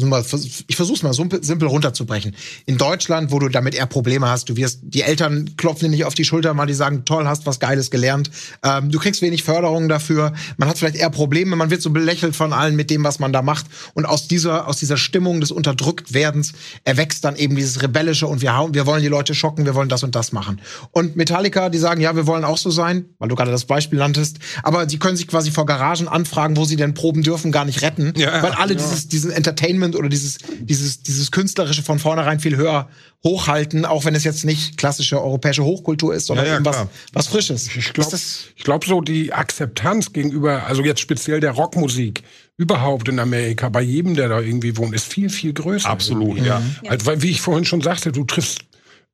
ich 0.66 0.76
versuch's 0.76 1.02
mal 1.02 1.14
simpel, 1.14 1.42
simpel 1.42 1.66
runterzubrechen. 1.68 2.36
In 2.66 2.76
Deutschland, 2.76 3.30
wo 3.30 3.38
du 3.38 3.48
damit 3.48 3.74
eher 3.74 3.86
Probleme 3.86 4.28
hast, 4.28 4.50
du 4.50 4.56
wirst, 4.56 4.80
die 4.82 5.00
Eltern 5.00 5.56
klopfen 5.56 5.86
dir 5.86 5.96
nicht 5.96 6.04
auf 6.04 6.14
die 6.14 6.26
Schulter, 6.26 6.52
mal 6.52 6.66
die 6.66 6.74
sagen, 6.74 7.06
toll, 7.06 7.26
hast 7.26 7.46
was 7.46 7.58
Geiles 7.58 7.90
gelernt. 7.90 8.30
Ähm, 8.62 8.90
du 8.90 8.98
kriegst 8.98 9.22
wenig 9.22 9.44
Förderung 9.44 9.88
dafür. 9.88 10.34
Man 10.58 10.68
hat 10.68 10.78
vielleicht 10.78 10.96
eher 10.96 11.08
Probleme, 11.08 11.56
man 11.56 11.70
wird 11.70 11.80
so 11.80 11.88
belächelt 11.88 12.36
von 12.36 12.52
allen 12.52 12.76
mit 12.76 12.90
dem, 12.90 13.02
was 13.02 13.18
man 13.18 13.32
da 13.32 13.40
macht. 13.40 13.64
Und 13.94 14.04
aus 14.04 14.28
dieser, 14.28 14.68
aus 14.68 14.76
dieser 14.76 14.98
Stimmung 14.98 15.40
des 15.40 15.52
Unterdrücktwerdens 15.52 16.52
erwächst 16.84 17.24
dann 17.24 17.36
eben 17.36 17.56
dieses 17.56 17.82
rebellische 17.82 18.25
Nische 18.26 18.32
und 18.32 18.42
wir, 18.42 18.52
haben, 18.52 18.74
wir 18.74 18.86
wollen 18.86 19.02
die 19.02 19.08
Leute 19.08 19.34
schocken, 19.34 19.64
wir 19.64 19.74
wollen 19.74 19.88
das 19.88 20.02
und 20.02 20.14
das 20.14 20.32
machen. 20.32 20.60
Und 20.92 21.16
Metallica, 21.16 21.68
die 21.68 21.78
sagen, 21.78 22.00
ja, 22.00 22.14
wir 22.16 22.26
wollen 22.26 22.44
auch 22.44 22.58
so 22.58 22.70
sein, 22.70 23.06
weil 23.18 23.28
du 23.28 23.34
gerade 23.34 23.50
das 23.50 23.64
Beispiel 23.64 23.98
nanntest, 23.98 24.38
aber 24.62 24.88
sie 24.88 24.98
können 24.98 25.16
sich 25.16 25.28
quasi 25.28 25.50
vor 25.50 25.66
Garagen 25.66 26.08
anfragen, 26.08 26.56
wo 26.56 26.64
sie 26.64 26.76
denn 26.76 26.94
proben 26.94 27.22
dürfen, 27.22 27.52
gar 27.52 27.64
nicht 27.64 27.82
retten, 27.82 28.12
ja, 28.16 28.42
weil 28.42 28.52
alle 28.52 28.74
ja. 28.74 28.78
dieses, 28.78 29.08
diesen 29.08 29.30
Entertainment 29.30 29.96
oder 29.96 30.08
dieses, 30.08 30.38
dieses, 30.60 31.02
dieses 31.02 31.30
Künstlerische 31.30 31.82
von 31.82 31.98
vornherein 31.98 32.40
viel 32.40 32.56
höher 32.56 32.88
hochhalten, 33.24 33.84
auch 33.84 34.04
wenn 34.04 34.14
es 34.14 34.24
jetzt 34.24 34.44
nicht 34.44 34.76
klassische 34.76 35.20
europäische 35.20 35.64
Hochkultur 35.64 36.14
ist, 36.14 36.26
sondern 36.26 36.46
ja, 36.46 36.52
ja, 36.52 36.58
irgendwas 36.58 36.86
was 37.12 37.26
Frisches. 37.26 37.68
Ich 37.74 37.92
glaube 37.92 38.16
glaub 38.62 38.84
so, 38.84 39.00
die 39.00 39.32
Akzeptanz 39.32 40.12
gegenüber, 40.12 40.66
also 40.66 40.82
jetzt 40.82 41.00
speziell 41.00 41.40
der 41.40 41.52
Rockmusik, 41.52 42.22
überhaupt 42.56 43.08
in 43.08 43.18
Amerika, 43.18 43.68
bei 43.68 43.82
jedem, 43.82 44.14
der 44.14 44.28
da 44.28 44.40
irgendwie 44.40 44.76
wohnt, 44.76 44.94
ist 44.94 45.12
viel, 45.12 45.28
viel 45.28 45.52
größer. 45.52 45.88
Absolut, 45.88 46.36
irgendwie. 46.36 46.46
ja. 46.46 46.62
Also, 46.88 47.06
weil, 47.06 47.22
wie 47.22 47.30
ich 47.30 47.40
vorhin 47.40 47.64
schon 47.64 47.82
sagte, 47.82 48.12
du 48.12 48.24
triffst 48.24 48.60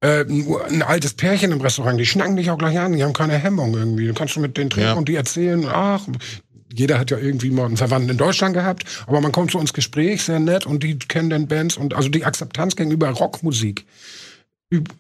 äh, 0.01 0.24
ein 0.24 0.82
altes 0.82 1.14
Pärchen 1.14 1.53
im 1.53 1.61
Restaurant, 1.61 1.99
die 1.99 2.07
schnacken 2.07 2.36
dich 2.36 2.51
auch 2.51 2.59
gleich 2.59 2.78
an, 2.78 2.93
die 2.93 3.03
haben 3.03 3.12
keine 3.12 3.38
Hemmung 3.38 3.74
irgendwie. 3.74 4.07
Du 4.07 4.14
kannst 4.14 4.36
mit 4.36 4.57
denen 4.57 4.70
trinken 4.70 4.90
ja. 4.90 4.95
und 4.95 5.09
die 5.09 5.16
erzählen, 5.16 5.66
ach, 5.68 6.07
jeder 6.72 6.99
hat 6.99 7.11
ja 7.11 7.18
irgendwie 7.18 7.51
mal 7.51 7.66
einen 7.66 7.76
Verwandten 7.76 8.11
in 8.11 8.16
Deutschland 8.16 8.55
gehabt, 8.55 8.84
aber 9.07 9.20
man 9.20 9.32
kommt 9.32 9.51
zu 9.51 9.59
uns 9.59 9.72
Gespräch, 9.72 10.22
sehr 10.22 10.40
nett 10.40 10.66
und 10.66 10.82
die 10.82 10.99
kennen 10.99 11.30
den 11.30 11.47
Bands 11.47 11.76
und 11.76 11.95
also 11.95 12.09
die 12.09 12.24
Akzeptanz 12.24 12.76
gegenüber 12.76 13.11
Rockmusik 13.11 13.84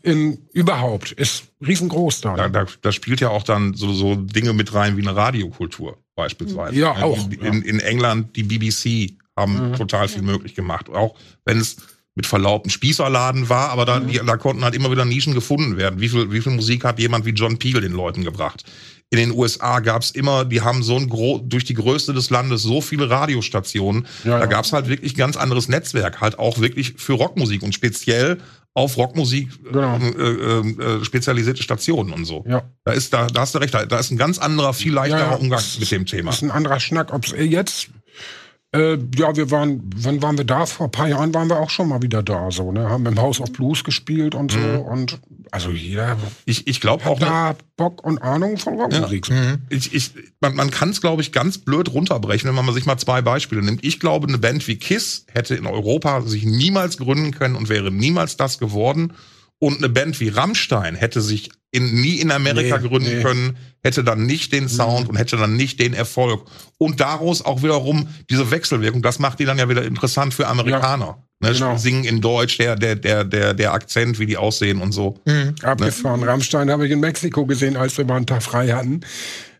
in, 0.02 0.38
überhaupt 0.52 1.12
ist 1.12 1.44
riesengroß 1.66 2.20
da. 2.20 2.36
Da, 2.36 2.48
da. 2.48 2.66
da 2.80 2.92
spielt 2.92 3.20
ja 3.20 3.30
auch 3.30 3.42
dann 3.42 3.74
so, 3.74 3.92
so 3.92 4.16
Dinge 4.16 4.52
mit 4.52 4.74
rein 4.74 4.96
wie 4.96 5.02
eine 5.02 5.16
Radiokultur 5.16 5.98
beispielsweise. 6.14 6.78
Ja, 6.78 6.92
auch. 6.92 7.30
In, 7.30 7.40
in, 7.40 7.62
in 7.62 7.80
England 7.80 8.36
die 8.36 8.42
BBC 8.42 9.16
haben 9.36 9.70
mhm. 9.70 9.76
total 9.76 10.08
viel 10.08 10.22
möglich 10.22 10.54
gemacht. 10.54 10.90
Auch 10.90 11.14
wenn 11.44 11.58
es 11.58 11.76
mit 12.14 12.26
Verlaub 12.26 12.66
ein 12.66 12.70
Spießerladen 12.70 13.48
war, 13.48 13.70
aber 13.70 13.86
da, 13.86 14.00
mhm. 14.00 14.08
die, 14.08 14.20
da 14.24 14.36
konnten 14.36 14.64
halt 14.64 14.74
immer 14.74 14.90
wieder 14.90 15.06
Nischen 15.06 15.32
gefunden 15.32 15.78
werden. 15.78 16.00
Wie 16.00 16.10
viel, 16.10 16.30
wie 16.30 16.42
viel 16.42 16.52
Musik 16.52 16.84
hat 16.84 16.98
jemand 16.98 17.24
wie 17.24 17.30
John 17.30 17.58
Peel 17.58 17.80
den 17.80 17.92
Leuten 17.92 18.22
gebracht? 18.22 18.64
In 19.08 19.18
den 19.18 19.32
USA 19.32 19.80
gab's 19.80 20.10
immer, 20.10 20.44
die 20.44 20.62
haben 20.62 20.82
so 20.82 20.96
ein 20.96 21.08
gro 21.08 21.38
durch 21.38 21.64
die 21.64 21.74
Größe 21.74 22.14
des 22.14 22.30
Landes 22.30 22.62
so 22.62 22.80
viele 22.80 23.10
Radiostationen. 23.10 24.06
Ja, 24.24 24.32
da 24.32 24.40
ja. 24.40 24.46
gab's 24.46 24.72
halt 24.72 24.88
wirklich 24.88 25.14
ein 25.14 25.18
ganz 25.18 25.36
anderes 25.36 25.68
Netzwerk, 25.68 26.20
halt 26.20 26.38
auch 26.38 26.60
wirklich 26.60 26.94
für 26.96 27.14
Rockmusik 27.14 27.62
und 27.62 27.74
speziell 27.74 28.38
auf 28.74 28.96
Rockmusik 28.96 29.50
genau. 29.64 29.96
Ähm, 29.96 30.78
äh, 30.78 30.84
äh, 30.84 31.04
spezialisierte 31.04 31.62
Stationen 31.62 32.12
und 32.12 32.24
so. 32.24 32.44
Ja. 32.48 32.62
Da 32.84 32.92
ist 32.92 33.12
da, 33.12 33.26
da 33.26 33.42
hast 33.42 33.54
du 33.54 33.58
recht, 33.58 33.74
da 33.74 33.98
ist 33.98 34.10
ein 34.10 34.16
ganz 34.16 34.38
anderer, 34.38 34.72
viel 34.72 34.94
leichterer 34.94 35.32
ja, 35.32 35.34
Umgang 35.34 35.62
mit 35.78 35.90
dem 35.90 36.06
Thema. 36.06 36.30
Das 36.30 36.36
ist 36.36 36.42
ein 36.42 36.50
anderer 36.50 36.80
Schnack. 36.80 37.12
Ob 37.12 37.24
es 37.26 37.34
jetzt 37.36 37.90
äh, 38.74 38.96
ja, 39.16 39.36
wir 39.36 39.50
waren, 39.50 39.82
wann 39.96 40.22
waren 40.22 40.38
wir 40.38 40.44
da? 40.44 40.64
Vor 40.64 40.86
ein 40.86 40.90
paar 40.90 41.08
Jahren 41.08 41.34
waren 41.34 41.48
wir 41.48 41.60
auch 41.60 41.68
schon 41.68 41.88
mal 41.88 42.00
wieder 42.00 42.22
da, 42.22 42.50
so, 42.50 42.72
ne? 42.72 42.88
Haben 42.88 43.04
im 43.04 43.20
House 43.20 43.40
of 43.40 43.52
Blues 43.52 43.84
gespielt 43.84 44.34
und 44.34 44.52
so. 44.52 44.58
Mhm. 44.58 44.80
Und 44.80 45.20
also 45.50 45.70
jeder. 45.70 46.16
Ich, 46.46 46.66
ich 46.66 46.80
glaube 46.80 47.04
auch. 47.04 47.18
Da 47.18 47.54
Bock 47.76 48.02
und 48.02 48.18
Ahnung 48.22 48.56
von 48.56 48.80
Rockmusik. 48.80 49.28
Ja. 49.28 49.34
Mhm. 49.34 49.58
Ich, 49.68 49.94
ich, 49.94 50.12
man 50.40 50.54
man 50.54 50.70
kann 50.70 50.88
es, 50.88 51.02
glaube 51.02 51.20
ich, 51.20 51.32
ganz 51.32 51.58
blöd 51.58 51.92
runterbrechen, 51.92 52.48
wenn 52.48 52.64
man 52.64 52.74
sich 52.74 52.86
mal 52.86 52.96
zwei 52.96 53.20
Beispiele 53.20 53.62
nimmt. 53.62 53.84
Ich 53.84 54.00
glaube, 54.00 54.26
eine 54.26 54.38
Band 54.38 54.66
wie 54.66 54.76
Kiss 54.76 55.26
hätte 55.30 55.54
in 55.54 55.66
Europa 55.66 56.22
sich 56.22 56.44
niemals 56.44 56.96
gründen 56.96 57.32
können 57.32 57.56
und 57.56 57.68
wäre 57.68 57.90
niemals 57.90 58.38
das 58.38 58.58
geworden. 58.58 59.12
Und 59.62 59.78
eine 59.78 59.88
Band 59.88 60.18
wie 60.18 60.28
Rammstein 60.28 60.96
hätte 60.96 61.20
sich 61.20 61.48
in, 61.70 61.94
nie 61.94 62.16
in 62.16 62.32
Amerika 62.32 62.78
nee, 62.78 62.88
gründen 62.88 63.18
nee. 63.18 63.22
können, 63.22 63.56
hätte 63.84 64.02
dann 64.02 64.26
nicht 64.26 64.52
den 64.52 64.68
Sound 64.68 65.04
mhm. 65.04 65.10
und 65.10 65.16
hätte 65.18 65.36
dann 65.36 65.54
nicht 65.54 65.78
den 65.78 65.94
Erfolg. 65.94 66.46
Und 66.78 66.98
daraus 66.98 67.42
auch 67.42 67.62
wiederum 67.62 68.08
diese 68.28 68.50
Wechselwirkung, 68.50 69.02
das 69.02 69.20
macht 69.20 69.38
die 69.38 69.44
dann 69.44 69.60
ja 69.60 69.68
wieder 69.68 69.84
interessant 69.84 70.34
für 70.34 70.48
Amerikaner. 70.48 71.22
Ja, 71.40 71.48
ne? 71.48 71.54
genau. 71.54 71.76
Singen 71.76 72.02
in 72.02 72.20
Deutsch, 72.20 72.58
der, 72.58 72.74
der, 72.74 72.96
der, 72.96 73.22
der, 73.22 73.54
der 73.54 73.72
Akzent, 73.72 74.18
wie 74.18 74.26
die 74.26 74.36
aussehen 74.36 74.80
und 74.80 74.90
so. 74.90 75.20
Mhm. 75.26 75.32
Ne? 75.32 75.54
Abgefahren. 75.62 76.18
Ne? 76.18 76.26
Rammstein 76.26 76.68
habe 76.68 76.84
ich 76.84 76.90
in 76.90 76.98
Mexiko 76.98 77.46
gesehen, 77.46 77.76
als 77.76 77.96
wir 77.96 78.04
mal 78.04 78.16
einen 78.16 78.26
Tag 78.26 78.42
frei 78.42 78.72
hatten. 78.72 79.02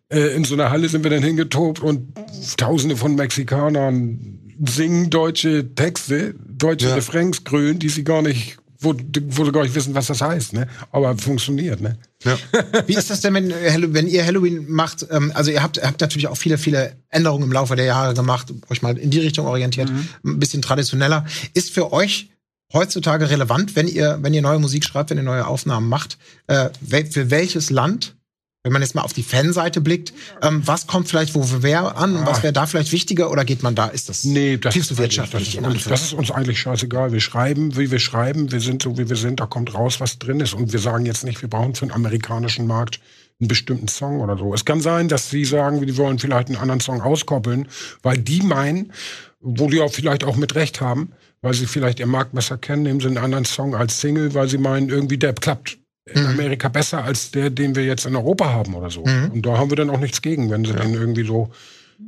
Äh, 0.08 0.34
in 0.34 0.42
so 0.42 0.54
einer 0.54 0.70
Halle 0.70 0.88
sind 0.88 1.04
wir 1.04 1.12
dann 1.12 1.22
hingetobt 1.22 1.78
und 1.78 2.12
tausende 2.56 2.96
von 2.96 3.14
Mexikanern 3.14 4.40
singen 4.68 5.10
deutsche 5.10 5.76
Texte, 5.76 6.34
deutsche 6.44 6.88
ja. 6.88 6.94
Refrains 6.96 7.44
grün, 7.44 7.78
die 7.78 7.88
sie 7.88 8.02
gar 8.02 8.22
nicht 8.22 8.58
wo, 8.82 8.94
wo 8.94 9.44
sie 9.44 9.52
gar 9.52 9.62
nicht 9.62 9.74
wissen, 9.74 9.94
was 9.94 10.06
das 10.08 10.20
heißt, 10.20 10.52
ne? 10.52 10.68
Aber 10.90 11.16
funktioniert, 11.16 11.80
ne? 11.80 11.96
Ja. 12.24 12.36
Wie 12.86 12.94
ist 12.94 13.10
das 13.10 13.20
denn, 13.20 13.34
wenn, 13.34 13.52
wenn 13.94 14.06
ihr 14.06 14.24
Halloween 14.24 14.70
macht? 14.70 15.06
Ähm, 15.10 15.32
also 15.34 15.50
ihr 15.50 15.62
habt, 15.62 15.82
habt 15.82 16.00
natürlich 16.00 16.28
auch 16.28 16.36
viele, 16.36 16.58
viele 16.58 16.96
Änderungen 17.08 17.44
im 17.44 17.52
Laufe 17.52 17.76
der 17.76 17.84
Jahre 17.84 18.14
gemacht, 18.14 18.52
euch 18.70 18.82
mal 18.82 18.96
in 18.98 19.10
die 19.10 19.20
Richtung 19.20 19.46
orientiert, 19.46 19.90
mhm. 19.90 20.08
ein 20.24 20.38
bisschen 20.38 20.62
traditioneller. 20.62 21.24
Ist 21.54 21.70
für 21.72 21.92
euch 21.92 22.30
heutzutage 22.72 23.30
relevant, 23.30 23.76
wenn 23.76 23.88
ihr, 23.88 24.18
wenn 24.22 24.34
ihr 24.34 24.42
neue 24.42 24.58
Musik 24.58 24.84
schreibt, 24.84 25.10
wenn 25.10 25.18
ihr 25.18 25.22
neue 25.22 25.46
Aufnahmen 25.46 25.88
macht, 25.88 26.18
äh, 26.46 26.70
für 27.10 27.30
welches 27.30 27.70
Land 27.70 28.16
Wenn 28.64 28.72
man 28.72 28.82
jetzt 28.82 28.94
mal 28.94 29.02
auf 29.02 29.12
die 29.12 29.24
Fanseite 29.24 29.80
blickt, 29.80 30.12
ähm, 30.40 30.62
was 30.64 30.86
kommt 30.86 31.08
vielleicht 31.08 31.34
wo 31.34 31.44
wer 31.62 31.96
an 31.96 32.14
und 32.14 32.26
was 32.26 32.38
ah. 32.38 32.42
wäre 32.44 32.52
da 32.52 32.66
vielleicht 32.66 32.92
wichtiger 32.92 33.28
oder 33.32 33.44
geht 33.44 33.64
man 33.64 33.74
da, 33.74 33.88
ist 33.88 34.08
das 34.08 34.22
nee, 34.22 34.56
das 34.56 34.74
viel 34.74 34.84
zu 34.84 34.98
wirtschaftlich? 34.98 35.56
Das 35.56 35.64
ist, 35.64 35.74
uns, 35.74 35.84
das 35.84 36.02
ist 36.02 36.12
uns 36.12 36.30
eigentlich 36.30 36.60
scheißegal. 36.60 37.10
Wir 37.12 37.18
schreiben, 37.18 37.76
wie 37.76 37.90
wir 37.90 37.98
schreiben, 37.98 38.52
wir 38.52 38.60
sind 38.60 38.82
so, 38.82 38.96
wie 38.98 39.08
wir 39.08 39.16
sind, 39.16 39.40
da 39.40 39.46
kommt 39.46 39.74
raus, 39.74 39.98
was 39.98 40.20
drin 40.20 40.38
ist. 40.38 40.54
Und 40.54 40.72
wir 40.72 40.78
sagen 40.78 41.06
jetzt 41.06 41.24
nicht, 41.24 41.42
wir 41.42 41.50
brauchen 41.50 41.74
für 41.74 41.86
den 41.86 41.92
amerikanischen 41.92 42.68
Markt 42.68 43.00
einen 43.40 43.48
bestimmten 43.48 43.88
Song 43.88 44.20
oder 44.20 44.38
so. 44.38 44.54
Es 44.54 44.64
kann 44.64 44.80
sein, 44.80 45.08
dass 45.08 45.28
sie 45.28 45.44
sagen, 45.44 45.84
die 45.84 45.96
wollen 45.96 46.20
vielleicht 46.20 46.46
einen 46.46 46.58
anderen 46.58 46.80
Song 46.80 47.00
auskoppeln, 47.00 47.66
weil 48.02 48.18
die 48.18 48.42
meinen, 48.42 48.92
wo 49.40 49.68
die 49.68 49.80
auch 49.80 49.92
vielleicht 49.92 50.22
auch 50.22 50.36
mit 50.36 50.54
Recht 50.54 50.80
haben, 50.80 51.10
weil 51.40 51.54
sie 51.54 51.66
vielleicht 51.66 51.98
ihr 51.98 52.06
Markt 52.06 52.32
besser 52.32 52.58
kennen, 52.58 52.84
nehmen 52.84 53.00
sie 53.00 53.08
einen 53.08 53.18
anderen 53.18 53.44
Song 53.44 53.74
als 53.74 54.00
Single, 54.00 54.34
weil 54.34 54.48
sie 54.48 54.58
meinen, 54.58 54.88
irgendwie 54.88 55.18
der 55.18 55.32
klappt 55.32 55.81
in 56.06 56.22
mhm. 56.22 56.28
Amerika 56.30 56.68
besser 56.68 57.04
als 57.04 57.30
der, 57.30 57.50
den 57.50 57.76
wir 57.76 57.84
jetzt 57.84 58.06
in 58.06 58.16
Europa 58.16 58.50
haben 58.52 58.74
oder 58.74 58.90
so. 58.90 59.04
Mhm. 59.04 59.30
Und 59.32 59.46
da 59.46 59.58
haben 59.58 59.70
wir 59.70 59.76
dann 59.76 59.90
auch 59.90 60.00
nichts 60.00 60.22
gegen, 60.22 60.50
wenn 60.50 60.64
sie 60.64 60.72
ja. 60.72 60.80
den 60.80 60.94
irgendwie 60.94 61.24
so 61.24 61.50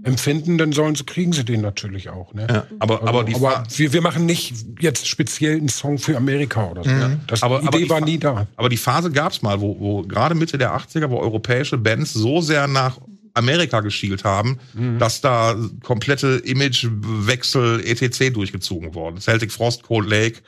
empfinden, 0.03 0.59
dann 0.59 0.73
sollen 0.73 0.97
sie, 0.97 1.05
kriegen 1.05 1.33
sie 1.33 1.45
den 1.45 1.61
natürlich 1.61 2.11
auch. 2.11 2.35
Ne? 2.35 2.47
Ja, 2.51 2.67
aber, 2.81 3.03
also, 3.03 3.07
aber, 3.07 3.25
die 3.25 3.35
aber 3.37 3.63
wir, 3.77 3.93
wir 3.93 4.03
machen 4.03 4.27
nicht 4.27 4.55
jetzt 4.81 5.07
speziell 5.07 5.57
einen 5.57 5.69
Song 5.69 5.99
für 5.99 6.17
Amerika 6.17 6.67
oder 6.67 6.83
so. 6.83 6.91
Mhm. 6.91 7.21
Das 7.27 7.43
aber, 7.43 7.63
Idee 7.63 7.85
aber 7.85 7.89
war 7.89 8.01
nie 8.01 8.19
da. 8.19 8.47
Aber 8.57 8.69
die 8.69 8.77
Phase 8.77 9.13
gab 9.13 9.33
es 9.33 9.43
mal, 9.43 9.61
wo, 9.61 9.79
wo 9.79 10.03
gerade 10.03 10.35
Mitte 10.35 10.59
der 10.59 10.77
80er, 10.77 11.11
wo 11.11 11.19
europäische 11.19 11.79
Bands 11.79 12.13
so 12.13 12.41
sehr 12.41 12.67
nach 12.67 12.99
Amerika 13.35 13.81
geschielt 13.81 14.25
haben, 14.25 14.59
mhm. 14.75 14.99
dass 14.99 15.21
da 15.21 15.57
komplette 15.83 16.43
Imagewechsel 16.45 17.85
etc. 17.87 18.33
durchgezogen 18.33 18.95
wurden. 18.95 19.21
Celtic 19.21 19.53
Frost, 19.53 19.83
Cold 19.83 20.09
Lake, 20.09 20.41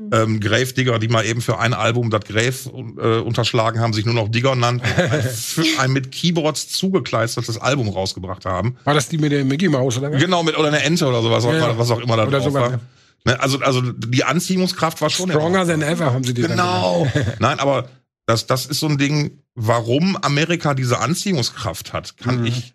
Mhm. 0.00 0.10
ähm, 0.12 0.40
Grave-Digger, 0.40 0.98
die 0.98 1.08
mal 1.08 1.26
eben 1.26 1.42
für 1.42 1.58
ein 1.58 1.74
Album 1.74 2.10
das 2.10 2.24
Grave 2.24 2.54
äh, 2.98 3.20
unterschlagen 3.20 3.80
haben, 3.80 3.92
sich 3.92 4.06
nur 4.06 4.14
noch 4.14 4.28
Digger 4.28 4.54
nannten, 4.54 4.86
für 4.86 5.64
ein 5.78 5.92
mit 5.92 6.10
Keyboards 6.10 6.68
zugekleistertes 6.70 7.58
Album 7.58 7.88
rausgebracht 7.88 8.46
haben. 8.46 8.76
War 8.84 8.94
das 8.94 9.08
die 9.08 9.18
mit 9.18 9.30
der 9.30 9.44
Mickey 9.44 9.68
Mouse 9.68 9.98
oder 9.98 10.10
was? 10.10 10.20
Genau, 10.20 10.42
mit 10.42 10.56
oder 10.56 10.68
eine 10.68 10.82
Ente 10.82 11.06
oder 11.06 11.20
sowas, 11.20 11.44
ja. 11.44 11.78
was 11.78 11.90
auch 11.90 12.00
immer 12.00 12.16
da 12.16 12.26
oder 12.26 12.40
drauf 12.40 12.54
war. 12.54 12.70
Ja. 12.70 12.80
Ne, 13.26 13.38
also, 13.40 13.58
also 13.58 13.82
die 13.82 14.24
Anziehungskraft 14.24 15.02
war 15.02 15.10
schon. 15.10 15.30
Stronger 15.30 15.66
than 15.66 15.82
ever 15.82 16.14
haben 16.14 16.24
sie 16.24 16.32
die 16.32 16.42
Genau. 16.42 17.06
Nein, 17.38 17.60
aber 17.60 17.88
das, 18.24 18.46
das 18.46 18.64
ist 18.66 18.80
so 18.80 18.86
ein 18.86 18.96
Ding, 18.96 19.42
warum 19.54 20.16
Amerika 20.16 20.72
diese 20.74 21.00
Anziehungskraft 21.00 21.92
hat, 21.92 22.16
kann 22.16 22.40
mhm. 22.40 22.46
ich 22.46 22.74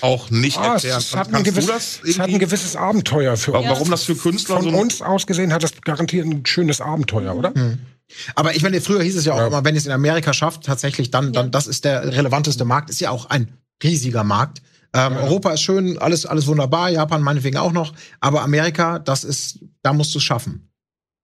auch 0.00 0.30
nicht 0.30 0.58
ah, 0.58 0.74
erklären. 0.74 0.98
Es 0.98 1.14
hat, 1.14 1.32
ein 1.32 1.44
gewiss, 1.44 2.00
es 2.04 2.18
hat 2.18 2.28
ein 2.28 2.38
gewisses 2.38 2.76
Abenteuer 2.76 3.36
für 3.36 3.52
uns. 3.52 3.68
Warum 3.68 3.90
das 3.90 4.04
für 4.04 4.16
Künstler 4.16 4.56
Von 4.56 4.70
so 4.70 4.78
uns 4.78 5.02
aus 5.02 5.26
gesehen 5.26 5.52
hat 5.52 5.62
das 5.62 5.72
garantiert 5.82 6.26
ein 6.26 6.44
schönes 6.46 6.80
Abenteuer, 6.80 7.34
oder? 7.34 7.52
Mhm. 7.54 7.78
Aber 8.34 8.54
ich 8.54 8.62
meine, 8.62 8.80
früher 8.80 9.02
hieß 9.02 9.16
es 9.16 9.24
ja 9.24 9.34
auch 9.34 9.38
ja. 9.38 9.46
immer, 9.46 9.64
wenn 9.64 9.76
es 9.76 9.86
in 9.86 9.92
Amerika 9.92 10.32
schafft, 10.32 10.64
tatsächlich 10.64 11.10
dann, 11.10 11.32
dann 11.32 11.50
das 11.50 11.66
ist 11.66 11.84
der 11.84 12.04
relevanteste 12.12 12.64
Markt, 12.64 12.90
ist 12.90 13.00
ja 13.00 13.10
auch 13.10 13.26
ein 13.26 13.48
riesiger 13.82 14.24
Markt. 14.24 14.62
Ähm, 14.92 15.14
ja. 15.14 15.20
Europa 15.20 15.52
ist 15.52 15.62
schön, 15.62 15.98
alles, 15.98 16.26
alles 16.26 16.46
wunderbar, 16.46 16.90
Japan 16.90 17.22
meinetwegen 17.22 17.56
auch 17.56 17.72
noch, 17.72 17.94
aber 18.20 18.42
Amerika, 18.42 18.98
das 18.98 19.24
ist, 19.24 19.58
da 19.82 19.92
musst 19.92 20.14
du 20.14 20.18
es 20.18 20.24
schaffen. 20.24 20.70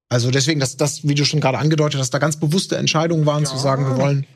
Also 0.09 0.33
deswegen, 0.33 0.59
dass 0.59 0.77
das, 0.77 1.07
wie 1.07 1.15
du 1.15 1.25
schon 1.25 1.41
gerade 1.41 1.59
angedeutet 1.59 2.01
hast, 2.01 2.11
da 2.11 2.19
ganz 2.19 2.37
bewusste 2.37 2.77
Entscheidungen 2.77 3.27
waren, 3.27 3.45
ja. 3.45 3.51
zu 3.51 3.57
sagen, 3.57 3.87
wir 3.87 3.97
wollen 3.97 4.27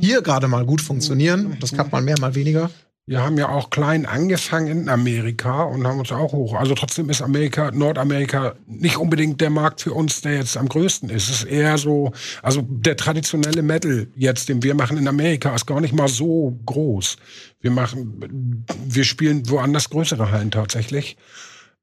hier 0.00 0.22
gerade 0.22 0.46
mal 0.46 0.64
gut 0.64 0.80
funktionieren. 0.80 1.56
Das 1.60 1.72
klappt 1.72 1.90
mal 1.90 2.00
mehr, 2.00 2.14
mal 2.20 2.36
weniger. 2.36 2.70
Wir 3.08 3.22
haben 3.22 3.38
ja 3.38 3.48
auch 3.50 3.70
klein 3.70 4.04
angefangen 4.04 4.66
in 4.66 4.88
Amerika 4.88 5.62
und 5.62 5.86
haben 5.86 6.00
uns 6.00 6.10
auch 6.10 6.32
hoch. 6.32 6.54
Also 6.54 6.74
trotzdem 6.74 7.08
ist 7.08 7.22
Amerika, 7.22 7.70
Nordamerika 7.70 8.56
nicht 8.66 8.96
unbedingt 8.96 9.40
der 9.40 9.50
Markt 9.50 9.80
für 9.80 9.92
uns, 9.92 10.22
der 10.22 10.34
jetzt 10.34 10.56
am 10.56 10.68
größten 10.68 11.08
ist. 11.10 11.28
Es 11.28 11.42
ist 11.42 11.44
eher 11.44 11.78
so, 11.78 12.10
also 12.42 12.62
der 12.62 12.96
traditionelle 12.96 13.62
Metal 13.62 14.08
jetzt, 14.16 14.48
den 14.48 14.64
wir 14.64 14.74
machen 14.74 14.96
in 14.96 15.06
Amerika, 15.06 15.54
ist 15.54 15.66
gar 15.66 15.80
nicht 15.80 15.94
mal 15.94 16.08
so 16.08 16.58
groß. 16.66 17.16
Wir 17.60 17.70
machen, 17.70 18.64
wir 18.84 19.04
spielen 19.04 19.48
woanders 19.48 19.88
größere 19.88 20.32
Hallen 20.32 20.50
tatsächlich. 20.50 21.16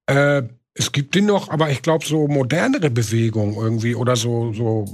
Äh, 0.07 0.43
es 0.73 0.91
gibt 0.91 1.15
den 1.15 1.27
noch, 1.27 1.49
aber 1.49 1.69
ich 1.69 1.81
glaube 1.81 2.05
so 2.05 2.27
modernere 2.27 2.89
Bewegungen 2.89 3.55
irgendwie 3.55 3.95
oder 3.95 4.17
so, 4.17 4.51
so 4.51 4.85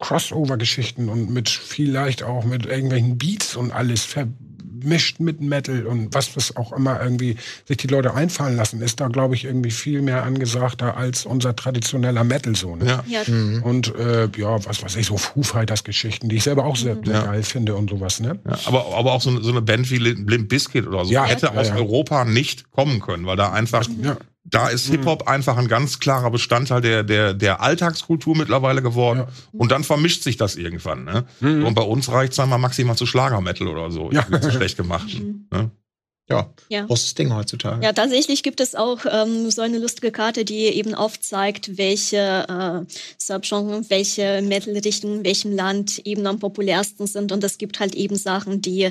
Crossover-Geschichten 0.00 1.08
und 1.08 1.30
mit 1.30 1.48
vielleicht 1.48 2.24
auch 2.24 2.44
mit 2.44 2.66
irgendwelchen 2.66 3.16
Beats 3.16 3.56
und 3.56 3.70
alles 3.70 4.04
mischt 4.84 5.20
mit 5.20 5.40
Metal 5.40 5.86
und 5.86 6.14
was, 6.14 6.36
was 6.36 6.56
auch 6.56 6.72
immer 6.72 7.02
irgendwie 7.02 7.36
sich 7.66 7.76
die 7.76 7.86
Leute 7.86 8.14
einfallen 8.14 8.56
lassen, 8.56 8.80
ist 8.82 9.00
da, 9.00 9.08
glaube 9.08 9.34
ich, 9.34 9.44
irgendwie 9.44 9.70
viel 9.70 10.02
mehr 10.02 10.24
angesagter 10.24 10.96
als 10.96 11.26
unser 11.26 11.54
traditioneller 11.56 12.24
Metal 12.24 12.54
so. 12.54 12.76
Ne? 12.76 12.86
Ja. 12.86 13.04
ja. 13.06 13.22
Mhm. 13.26 13.62
Und 13.62 13.94
äh, 13.96 14.28
ja, 14.36 14.64
was 14.64 14.82
weiß 14.82 14.96
ich, 14.96 15.06
so 15.06 15.16
Foo 15.16 15.42
Fighters 15.42 15.84
Geschichten, 15.84 16.28
die 16.28 16.36
ich 16.36 16.44
selber 16.44 16.64
auch 16.64 16.76
sehr, 16.76 16.96
sehr 17.04 17.14
ja. 17.14 17.24
geil 17.24 17.42
finde 17.42 17.74
und 17.74 17.90
sowas. 17.90 18.20
Ne? 18.20 18.38
Ja, 18.46 18.58
aber, 18.66 18.86
aber 18.96 19.12
auch 19.12 19.22
so, 19.22 19.40
so 19.40 19.50
eine 19.50 19.62
Band 19.62 19.90
wie 19.90 19.98
Limp 19.98 20.48
Bizkit 20.48 20.86
oder 20.86 21.04
so 21.04 21.22
hätte 21.24 21.52
aus 21.52 21.70
Europa 21.70 22.24
nicht 22.24 22.70
kommen 22.70 23.00
können, 23.00 23.26
weil 23.26 23.36
da 23.36 23.52
einfach 23.52 23.86
da 24.44 24.68
ist 24.68 24.88
mhm. 24.88 24.92
Hip-Hop 24.92 25.28
einfach 25.28 25.56
ein 25.56 25.68
ganz 25.68 25.98
klarer 25.98 26.30
Bestandteil 26.30 26.80
der, 26.80 27.02
der, 27.04 27.34
der 27.34 27.60
Alltagskultur 27.60 28.36
mittlerweile 28.36 28.82
geworden. 28.82 29.20
Ja. 29.20 29.28
Und 29.52 29.70
dann 29.70 29.84
vermischt 29.84 30.22
sich 30.22 30.36
das 30.36 30.56
irgendwann. 30.56 31.04
Ne? 31.04 31.24
Mhm. 31.40 31.64
Und 31.64 31.74
bei 31.74 31.82
uns 31.82 32.10
reicht 32.10 32.32
es 32.32 32.36
dann 32.36 32.48
mal 32.48 32.58
maximal 32.58 32.96
zu 32.96 33.06
Schlagermetal 33.06 33.68
oder 33.68 33.90
so. 33.90 34.10
Ja. 34.10 34.26
schlecht 34.50 34.76
gemacht. 34.76 35.20
Mhm. 35.20 35.46
Ne? 35.50 35.70
Ja, 36.32 36.50
ja, 36.68 36.86
großes 36.86 37.14
Ding 37.14 37.34
heutzutage. 37.34 37.84
Ja, 37.84 37.92
tatsächlich 37.92 38.42
gibt 38.42 38.60
es 38.60 38.74
auch 38.74 39.00
ähm, 39.10 39.50
so 39.50 39.62
eine 39.62 39.78
lustige 39.78 40.10
Karte, 40.10 40.44
die 40.44 40.64
eben 40.66 40.94
aufzeigt, 40.94 41.78
welche 41.78 42.46
äh, 42.48 42.92
Subgenres, 43.18 43.90
welche 43.90 44.42
Metal-Richtungen 44.42 45.18
in 45.18 45.24
welchem 45.24 45.52
Land 45.52 46.00
eben 46.04 46.26
am 46.26 46.38
populärsten 46.38 47.06
sind. 47.06 47.32
Und 47.32 47.44
es 47.44 47.58
gibt 47.58 47.80
halt 47.80 47.94
eben 47.94 48.16
Sachen, 48.16 48.60
die 48.60 48.90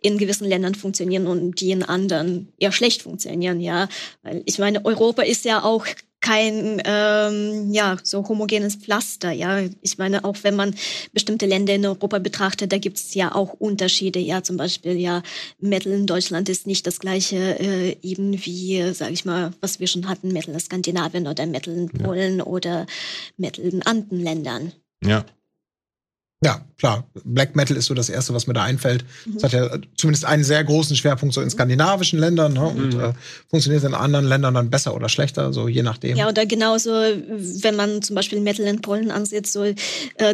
in 0.00 0.18
gewissen 0.18 0.46
Ländern 0.46 0.74
funktionieren 0.74 1.26
und 1.26 1.60
die 1.60 1.70
in 1.70 1.82
anderen 1.82 2.52
eher 2.58 2.72
schlecht 2.72 3.02
funktionieren. 3.02 3.60
Ja, 3.60 3.88
weil 4.22 4.42
ich 4.46 4.58
meine, 4.58 4.84
Europa 4.84 5.22
ist 5.22 5.44
ja 5.44 5.62
auch 5.62 5.86
kein 6.22 6.80
ähm, 6.84 7.72
ja 7.72 7.98
so 8.02 8.26
homogenes 8.26 8.76
Pflaster. 8.76 9.32
Ja, 9.32 9.60
ich 9.82 9.98
meine, 9.98 10.24
auch 10.24 10.36
wenn 10.42 10.56
man 10.56 10.74
bestimmte 11.12 11.44
Länder 11.44 11.74
in 11.74 11.84
Europa 11.84 12.18
betrachtet, 12.18 12.72
da 12.72 12.78
gibt 12.78 12.96
es 12.96 13.14
ja 13.14 13.34
auch 13.34 13.52
Unterschiede. 13.52 14.18
Ja, 14.18 14.42
zum 14.42 14.56
Beispiel 14.56 14.98
ja 14.98 15.22
Metal 15.60 15.92
in 15.92 16.06
Deutschland 16.06 16.48
ist 16.48 16.66
nicht 16.66 16.86
das 16.86 16.98
gleiche 17.00 17.36
äh, 17.60 17.96
eben 18.02 18.32
wie, 18.46 18.94
sage 18.94 19.12
ich 19.12 19.26
mal, 19.26 19.52
was 19.60 19.80
wir 19.80 19.86
schon 19.86 20.08
hatten, 20.08 20.32
Metal 20.32 20.54
in 20.54 20.60
Skandinavien 20.60 21.26
oder 21.26 21.44
Metal 21.44 21.74
in 21.74 21.90
Polen 21.90 22.38
ja. 22.38 22.44
oder 22.44 22.86
Metal 23.36 23.64
in 23.64 23.82
anderen 23.82 24.20
Ländern. 24.20 24.72
Ja. 25.04 25.26
Ja, 26.44 26.60
klar. 26.76 27.04
Black 27.24 27.54
Metal 27.54 27.76
ist 27.76 27.86
so 27.86 27.94
das 27.94 28.08
Erste, 28.08 28.34
was 28.34 28.48
mir 28.48 28.52
da 28.52 28.64
einfällt. 28.64 29.04
Es 29.24 29.34
mhm. 29.34 29.42
hat 29.44 29.52
ja 29.52 29.78
zumindest 29.96 30.24
einen 30.24 30.42
sehr 30.42 30.62
großen 30.64 30.96
Schwerpunkt 30.96 31.34
so 31.34 31.40
in 31.40 31.48
skandinavischen 31.48 32.18
Ländern 32.18 32.54
ne? 32.54 32.66
und 32.66 32.94
mhm. 32.94 33.00
äh, 33.00 33.12
funktioniert 33.48 33.84
in 33.84 33.94
anderen 33.94 34.24
Ländern 34.24 34.54
dann 34.54 34.68
besser 34.68 34.92
oder 34.94 35.08
schlechter, 35.08 35.52
so 35.52 35.68
je 35.68 35.84
nachdem. 35.84 36.16
Ja, 36.16 36.28
oder 36.28 36.44
genauso, 36.44 36.90
wenn 36.90 37.76
man 37.76 38.02
zum 38.02 38.16
Beispiel 38.16 38.40
Metal 38.40 38.66
in 38.66 38.80
Polen 38.80 39.12
ansieht, 39.12 39.46
so, 39.46 39.62
äh, 39.62 39.76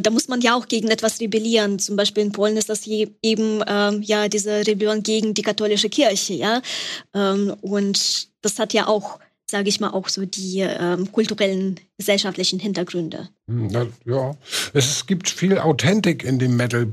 da 0.00 0.10
muss 0.10 0.28
man 0.28 0.40
ja 0.40 0.54
auch 0.56 0.66
gegen 0.66 0.88
etwas 0.88 1.20
rebellieren. 1.20 1.78
Zum 1.78 1.96
Beispiel 1.96 2.22
in 2.22 2.32
Polen 2.32 2.56
ist 2.56 2.70
das 2.70 2.86
je, 2.86 3.08
eben 3.22 3.62
ähm, 3.66 4.02
ja 4.02 4.28
diese 4.28 4.66
Rebellion 4.66 5.02
gegen 5.02 5.34
die 5.34 5.42
katholische 5.42 5.90
Kirche, 5.90 6.32
ja. 6.32 6.62
Ähm, 7.14 7.54
und 7.60 8.28
das 8.40 8.58
hat 8.58 8.72
ja 8.72 8.86
auch 8.86 9.18
sage 9.50 9.68
ich 9.68 9.80
mal, 9.80 9.90
auch 9.90 10.08
so 10.08 10.24
die 10.26 10.60
ähm, 10.60 11.10
kulturellen, 11.10 11.80
gesellschaftlichen 11.96 12.58
Hintergründe. 12.58 13.28
Hm, 13.48 13.70
ja, 14.04 14.36
es 14.74 15.06
gibt 15.06 15.30
viel 15.30 15.58
Authentik 15.58 16.24
in 16.24 16.38
dem 16.38 16.56
Metal 16.56 16.86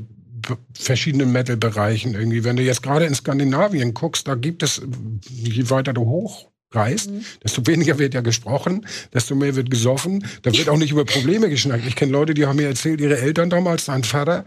verschiedenen 0.73 1.31
Metal-Bereichen 1.31 2.13
irgendwie. 2.13 2.43
Wenn 2.43 2.55
du 2.55 2.61
jetzt 2.61 2.83
gerade 2.83 3.05
in 3.05 3.15
Skandinavien 3.15 3.95
guckst, 3.95 4.27
da 4.27 4.35
gibt 4.35 4.61
es, 4.61 4.81
je 5.27 5.69
weiter 5.71 5.91
du 5.91 6.05
hoch 6.05 6.51
reist, 6.71 7.09
mhm. 7.09 7.25
desto 7.43 7.65
weniger 7.65 7.97
wird 7.97 8.13
ja 8.13 8.21
gesprochen, 8.21 8.85
desto 9.11 9.33
mehr 9.33 9.55
wird 9.55 9.71
gesoffen. 9.71 10.25
Da 10.43 10.51
wird 10.53 10.69
auch 10.69 10.77
nicht 10.77 10.91
über 10.91 11.05
Probleme 11.05 11.49
geschnackt. 11.49 11.85
Ich 11.87 11.95
kenne 11.95 12.11
Leute, 12.11 12.35
die 12.35 12.45
haben 12.45 12.57
mir 12.57 12.67
erzählt, 12.67 13.01
ihre 13.01 13.17
Eltern 13.17 13.49
damals, 13.49 13.85
sein 13.85 14.03
Vater, 14.03 14.45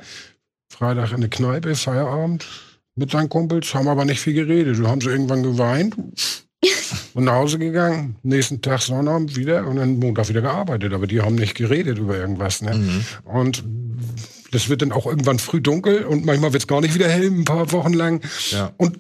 Freitag 0.71 1.13
in 1.13 1.21
der 1.21 1.31
Kneipe, 1.31 1.75
Feierabend 1.75 2.47
mit 2.95 3.11
seinen 3.11 3.29
Kumpels, 3.29 3.75
haben 3.75 3.89
aber 3.89 4.05
nicht 4.05 4.21
viel 4.21 4.35
geredet. 4.35 4.79
Du 4.79 4.87
haben 4.87 5.01
sie 5.01 5.09
irgendwann 5.09 5.43
geweint 5.43 5.97
und 7.15 7.25
nach 7.25 7.35
Hause 7.35 7.59
gegangen, 7.59 8.17
nächsten 8.23 8.61
Tag 8.61 8.81
Sonnabend 8.81 9.37
wieder 9.37 9.67
und 9.67 9.77
dann 9.77 9.99
Montag 9.99 10.29
wieder 10.29 10.43
gearbeitet. 10.43 10.93
Aber 10.93 11.07
die 11.07 11.21
haben 11.21 11.37
nicht 11.37 11.55
geredet 11.55 11.99
über 11.99 12.17
irgendwas. 12.17 12.63
Ne? 12.63 12.75
Mhm. 12.75 13.05
Und 13.25 13.65
das 14.51 14.69
wird 14.69 14.83
dann 14.83 14.93
auch 14.93 15.07
irgendwann 15.07 15.39
früh 15.39 15.61
dunkel 15.61 16.05
und 16.05 16.25
manchmal 16.25 16.53
wird 16.53 16.63
es 16.63 16.67
gar 16.67 16.81
nicht 16.81 16.95
wieder 16.95 17.09
hell, 17.09 17.27
ein 17.27 17.45
paar 17.45 17.71
Wochen 17.73 17.93
lang. 17.93 18.23
Ja. 18.51 18.73
Und 18.77 18.99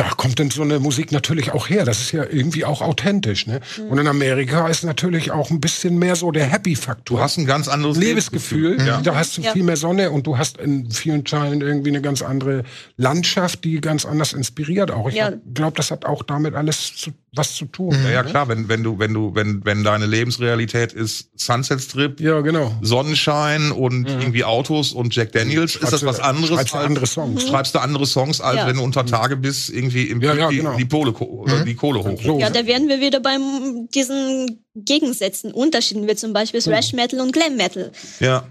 da 0.00 0.08
kommt 0.16 0.38
denn 0.38 0.50
so 0.50 0.62
eine 0.62 0.78
Musik 0.78 1.12
natürlich 1.12 1.52
auch 1.52 1.68
her. 1.68 1.84
Das 1.84 2.00
ist 2.00 2.12
ja 2.12 2.24
irgendwie 2.24 2.64
auch 2.64 2.80
authentisch. 2.80 3.46
Ne? 3.46 3.60
Mhm. 3.76 3.88
Und 3.88 3.98
in 3.98 4.06
Amerika 4.06 4.66
ist 4.66 4.82
natürlich 4.82 5.30
auch 5.30 5.50
ein 5.50 5.60
bisschen 5.60 5.98
mehr 5.98 6.16
so 6.16 6.30
der 6.30 6.46
Happy-Faktor. 6.46 7.18
Du 7.18 7.22
hast 7.22 7.36
ein 7.36 7.44
ganz 7.44 7.68
anderes 7.68 7.98
Lebensgefühl. 7.98 8.70
Lebensgefühl. 8.70 8.94
Ja. 8.94 9.02
Da 9.02 9.14
hast 9.14 9.36
du 9.36 9.42
ja. 9.42 9.52
viel 9.52 9.62
mehr 9.62 9.76
Sonne 9.76 10.10
und 10.10 10.26
du 10.26 10.38
hast 10.38 10.56
in 10.56 10.90
vielen 10.90 11.26
Teilen 11.26 11.60
irgendwie 11.60 11.90
eine 11.90 12.00
ganz 12.00 12.22
andere 12.22 12.64
Landschaft, 12.96 13.62
die 13.64 13.78
ganz 13.82 14.06
anders 14.06 14.32
inspiriert 14.32 14.90
auch. 14.90 15.10
Ich 15.10 15.16
ja. 15.16 15.32
glaube, 15.52 15.76
das 15.76 15.90
hat 15.90 16.06
auch 16.06 16.22
damit 16.22 16.54
alles 16.54 16.96
zu 16.96 17.10
was 17.32 17.54
zu 17.54 17.64
tun. 17.66 17.96
Ja, 18.04 18.10
ja 18.10 18.22
klar, 18.24 18.48
wenn, 18.48 18.68
wenn 18.68 18.82
du, 18.82 18.98
wenn 18.98 19.14
du, 19.14 19.34
wenn, 19.34 19.64
wenn 19.64 19.84
deine 19.84 20.06
Lebensrealität 20.06 20.92
ist 20.92 21.30
Sunset 21.36 21.80
Strip, 21.80 22.20
Ja, 22.20 22.40
genau. 22.40 22.74
Sonnenschein 22.82 23.70
und 23.72 24.08
irgendwie 24.08 24.44
Autos 24.44 24.92
und 24.92 25.14
Jack 25.14 25.32
Daniels, 25.32 25.76
ist 25.76 25.82
das 25.84 26.00
Schreibst 26.00 26.04
was 26.06 26.20
anderes? 26.20 26.48
schreibst 26.56 26.74
du 26.74 26.78
andere 26.78 27.06
Songs. 27.06 27.48
Schreibst 27.48 27.74
du 27.74 27.78
andere 27.78 28.06
Songs, 28.06 28.40
als 28.40 28.56
Ja. 28.56 28.66
wenn 28.66 28.76
du 28.76 28.82
unter 28.82 29.06
Tage 29.06 29.36
bist, 29.36 29.70
irgendwie 29.70 30.04
im 30.04 30.20
Ja, 30.20 30.34
ja, 30.34 30.48
die, 30.48 30.56
genau. 30.56 30.76
die, 30.76 30.88
Kohle, 30.88 31.12
oder 31.12 31.64
die 31.64 31.74
Kohle 31.74 32.00
hoch. 32.02 32.20
So. 32.22 32.38
Ja, 32.40 32.50
da 32.50 32.66
wären 32.66 32.88
wir 32.88 33.00
wieder 33.00 33.20
beim 33.20 33.88
diesen 33.94 34.64
Gegensätzen, 34.74 35.52
Unterschieden, 35.52 36.08
wie 36.08 36.14
zum 36.16 36.32
Beispiel 36.32 36.60
Thrash 36.60 36.92
Metal 36.92 37.20
und 37.20 37.32
Glam 37.32 37.56
Metal. 37.56 37.92
Ja. 38.20 38.44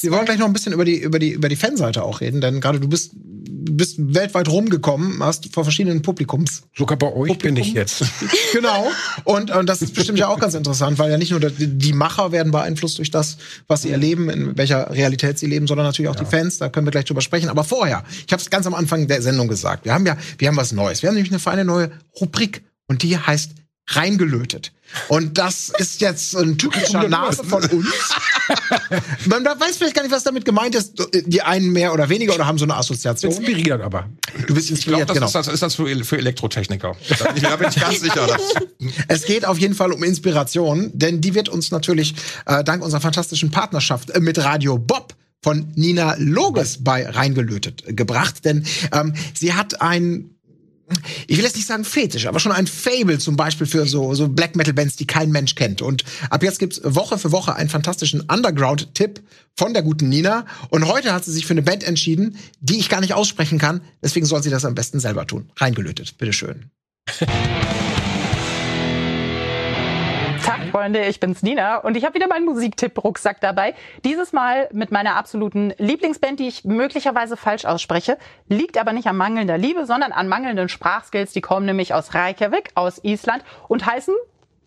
Wir 0.00 0.10
wollen 0.12 0.24
gleich 0.24 0.38
noch 0.38 0.46
ein 0.46 0.52
bisschen 0.52 0.72
über 0.72 0.84
die, 0.84 0.96
über 0.98 1.18
die, 1.18 1.30
über 1.30 1.48
die 1.48 1.56
Fanseite 1.56 2.02
auch 2.02 2.20
reden, 2.20 2.40
denn 2.40 2.60
gerade 2.60 2.80
du 2.80 2.88
bist, 2.88 3.12
bist 3.70 3.96
weltweit 3.98 4.48
rumgekommen, 4.48 5.22
hast 5.22 5.52
vor 5.52 5.64
verschiedenen 5.64 6.02
Publikums. 6.02 6.62
Sogar 6.76 6.98
bei 6.98 7.12
euch 7.12 7.38
bin 7.38 7.56
ich 7.56 7.72
jetzt. 7.72 8.04
genau. 8.52 8.88
Und, 9.24 9.50
und 9.50 9.68
das 9.68 9.82
ist 9.82 9.94
bestimmt 9.94 10.18
ja 10.18 10.28
auch 10.28 10.38
ganz 10.38 10.54
interessant, 10.54 10.98
weil 10.98 11.10
ja 11.10 11.18
nicht 11.18 11.30
nur 11.30 11.40
die, 11.40 11.66
die 11.66 11.92
Macher 11.92 12.32
werden 12.32 12.52
beeinflusst 12.52 12.98
durch 12.98 13.10
das, 13.10 13.38
was 13.66 13.82
sie 13.82 13.90
erleben, 13.90 14.30
in 14.30 14.56
welcher 14.56 14.90
Realität 14.90 15.38
sie 15.38 15.46
leben, 15.46 15.66
sondern 15.66 15.86
natürlich 15.86 16.10
auch 16.10 16.16
die 16.16 16.24
Fans. 16.24 16.58
Da 16.58 16.68
können 16.68 16.86
wir 16.86 16.90
gleich 16.90 17.04
drüber 17.04 17.20
sprechen. 17.20 17.48
Aber 17.48 17.64
vorher, 17.64 18.04
ich 18.26 18.32
habe 18.32 18.40
es 18.40 18.50
ganz 18.50 18.66
am 18.66 18.74
Anfang 18.74 19.06
der 19.08 19.22
Sendung 19.22 19.48
gesagt, 19.48 19.84
wir 19.84 19.94
haben 19.94 20.06
ja, 20.06 20.16
wir 20.38 20.48
haben 20.48 20.56
was 20.56 20.72
Neues. 20.72 21.02
Wir 21.02 21.08
haben 21.08 21.16
nämlich 21.16 21.32
eine 21.32 21.40
feine 21.40 21.64
neue 21.64 21.90
Rubrik 22.20 22.62
und 22.86 23.02
die 23.02 23.16
heißt 23.16 23.52
reingelötet. 23.88 24.72
Und 25.08 25.36
das 25.36 25.70
ist 25.78 26.00
jetzt 26.00 26.34
ein 26.34 26.56
typischer 26.56 27.08
Name 27.08 27.32
von 27.32 27.62
uns. 27.64 27.86
Man 29.26 29.44
weiß 29.44 29.76
vielleicht 29.76 29.94
gar 29.94 30.02
nicht, 30.02 30.12
was 30.12 30.24
damit 30.24 30.44
gemeint 30.44 30.74
ist. 30.74 30.94
Die 31.26 31.42
einen 31.42 31.72
mehr 31.72 31.92
oder 31.92 32.08
weniger 32.08 32.34
oder 32.34 32.46
haben 32.46 32.58
so 32.58 32.64
eine 32.64 32.76
Assoziation. 32.76 33.32
Inspiriert 33.32 33.82
aber. 33.82 34.08
Du 34.46 34.54
bist 34.54 34.70
Ich 34.70 34.84
glaube, 34.84 35.02
inspiriert, 35.02 35.10
das 35.10 35.14
genau. 35.14 35.26
ist, 35.26 35.34
das, 35.34 35.48
ist 35.48 35.62
das 35.62 35.74
für, 35.74 36.04
für 36.04 36.16
Elektrotechniker. 36.18 36.96
Da 37.42 37.56
bin 37.56 37.68
ich 37.68 37.80
ganz 37.80 38.00
sicher. 38.00 38.26
Dass, 38.26 38.54
Es 39.08 39.24
geht 39.24 39.44
auf 39.44 39.58
jeden 39.58 39.74
Fall 39.74 39.92
um 39.92 40.02
Inspiration, 40.02 40.90
denn 40.94 41.20
die 41.20 41.34
wird 41.34 41.48
uns 41.48 41.70
natürlich 41.70 42.14
äh, 42.46 42.64
dank 42.64 42.82
unserer 42.82 43.00
fantastischen 43.00 43.50
Partnerschaft 43.50 44.10
äh, 44.10 44.20
mit 44.20 44.38
Radio 44.38 44.78
Bob 44.78 45.14
von 45.42 45.70
Nina 45.76 46.16
Loges 46.18 46.82
bei 46.82 47.08
reingelötet 47.08 47.84
äh, 47.86 47.92
gebracht, 47.92 48.44
denn 48.44 48.64
ähm, 48.92 49.14
sie 49.34 49.52
hat 49.52 49.80
ein 49.80 50.30
ich 51.26 51.36
will 51.36 51.44
jetzt 51.44 51.56
nicht 51.56 51.66
sagen 51.66 51.84
Fetisch, 51.84 52.26
aber 52.26 52.40
schon 52.40 52.52
ein 52.52 52.66
Fable 52.66 53.18
zum 53.18 53.36
Beispiel 53.36 53.66
für 53.66 53.86
so, 53.86 54.14
so 54.14 54.28
Black 54.28 54.56
Metal 54.56 54.74
Bands, 54.74 54.96
die 54.96 55.06
kein 55.06 55.30
Mensch 55.30 55.54
kennt. 55.54 55.82
Und 55.82 56.04
ab 56.30 56.42
jetzt 56.42 56.58
gibt's 56.58 56.80
Woche 56.84 57.18
für 57.18 57.32
Woche 57.32 57.54
einen 57.54 57.68
fantastischen 57.68 58.22
Underground-Tipp 58.22 59.20
von 59.56 59.74
der 59.74 59.82
guten 59.82 60.08
Nina. 60.08 60.46
Und 60.70 60.86
heute 60.86 61.12
hat 61.12 61.24
sie 61.24 61.32
sich 61.32 61.46
für 61.46 61.54
eine 61.54 61.62
Band 61.62 61.84
entschieden, 61.84 62.36
die 62.60 62.78
ich 62.78 62.88
gar 62.88 63.00
nicht 63.00 63.14
aussprechen 63.14 63.58
kann. 63.58 63.80
Deswegen 64.02 64.26
soll 64.26 64.42
sie 64.42 64.50
das 64.50 64.64
am 64.64 64.74
besten 64.74 65.00
selber 65.00 65.26
tun. 65.26 65.50
Reingelötet. 65.56 66.16
Bitteschön. 66.18 66.70
Freunde, 70.78 71.06
ich 71.06 71.18
bin's 71.18 71.42
Nina 71.42 71.78
und 71.78 71.96
ich 71.96 72.04
habe 72.04 72.14
wieder 72.14 72.28
meinen 72.28 72.44
Musiktipp-Rucksack 72.44 73.40
dabei. 73.40 73.74
Dieses 74.04 74.32
Mal 74.32 74.68
mit 74.72 74.92
meiner 74.92 75.16
absoluten 75.16 75.74
Lieblingsband, 75.76 76.38
die 76.38 76.46
ich 76.46 76.64
möglicherweise 76.64 77.36
falsch 77.36 77.64
ausspreche. 77.64 78.16
Liegt 78.48 78.78
aber 78.78 78.92
nicht 78.92 79.08
an 79.08 79.16
mangelnder 79.16 79.58
Liebe, 79.58 79.86
sondern 79.86 80.12
an 80.12 80.28
mangelnden 80.28 80.68
Sprachskills. 80.68 81.32
Die 81.32 81.40
kommen 81.40 81.66
nämlich 81.66 81.94
aus 81.94 82.14
Reykjavik, 82.14 82.70
aus 82.76 83.02
Island 83.02 83.42
und 83.66 83.86
heißen 83.86 84.14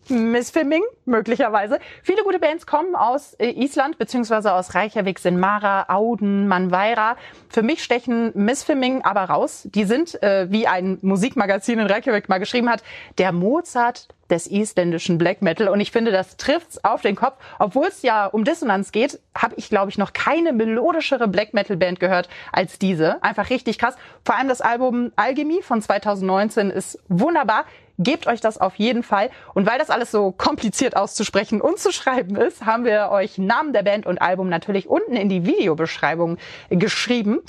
Missfilming, 0.08 0.82
möglicherweise. 1.04 1.78
Viele 2.02 2.22
gute 2.24 2.38
Bands 2.38 2.66
kommen 2.66 2.94
aus 2.94 3.34
äh, 3.34 3.50
Island 3.50 3.98
beziehungsweise 3.98 4.52
aus 4.52 4.74
Reykjavik, 4.74 5.18
sind 5.18 5.38
Mara, 5.38 5.86
Auden, 5.88 6.48
Manvaira. 6.48 7.16
Für 7.48 7.62
mich 7.62 7.82
stechen 7.82 8.32
Missfilming 8.34 9.02
aber 9.02 9.24
raus. 9.24 9.68
Die 9.72 9.84
sind, 9.84 10.22
äh, 10.22 10.50
wie 10.50 10.66
ein 10.66 10.98
Musikmagazin 11.02 11.78
in 11.78 11.86
Reykjavik 11.86 12.28
mal 12.28 12.38
geschrieben 12.38 12.68
hat, 12.68 12.82
der 13.18 13.32
Mozart 13.32 14.08
des 14.32 14.46
isländischen 14.46 15.18
Black 15.18 15.42
Metal. 15.42 15.68
Und 15.68 15.80
ich 15.80 15.92
finde, 15.92 16.10
das 16.10 16.38
trifft's 16.38 16.82
auf 16.82 17.02
den 17.02 17.14
Kopf. 17.14 17.36
Obwohl 17.58 17.86
es 17.86 18.00
ja 18.00 18.26
um 18.26 18.44
Dissonanz 18.44 18.90
geht, 18.90 19.20
habe 19.36 19.54
ich, 19.58 19.68
glaube 19.68 19.90
ich, 19.90 19.98
noch 19.98 20.14
keine 20.14 20.54
melodischere 20.54 21.28
Black 21.28 21.52
Metal 21.52 21.76
Band 21.76 22.00
gehört 22.00 22.30
als 22.50 22.78
diese. 22.78 23.22
Einfach 23.22 23.50
richtig 23.50 23.78
krass. 23.78 23.94
Vor 24.24 24.36
allem 24.36 24.48
das 24.48 24.62
Album 24.62 25.12
Alchemy 25.16 25.60
von 25.62 25.82
2019 25.82 26.70
ist 26.70 26.98
wunderbar. 27.08 27.66
Gebt 27.98 28.26
euch 28.26 28.40
das 28.40 28.58
auf 28.58 28.76
jeden 28.76 29.02
Fall. 29.02 29.30
Und 29.54 29.66
weil 29.66 29.78
das 29.78 29.90
alles 29.90 30.10
so 30.10 30.32
kompliziert 30.32 30.96
auszusprechen 30.96 31.60
und 31.60 31.78
zu 31.78 31.92
schreiben 31.92 32.36
ist, 32.36 32.64
haben 32.64 32.84
wir 32.84 33.10
euch 33.10 33.38
Namen 33.38 33.72
der 33.72 33.82
Band 33.82 34.06
und 34.06 34.20
Album 34.20 34.48
natürlich 34.48 34.88
unten 34.88 35.14
in 35.14 35.28
die 35.28 35.44
Videobeschreibung 35.44 36.38
geschrieben. 36.70 37.40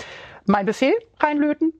Mein 0.45 0.65
Befehl, 0.65 0.93
reinlöten. 1.19 1.73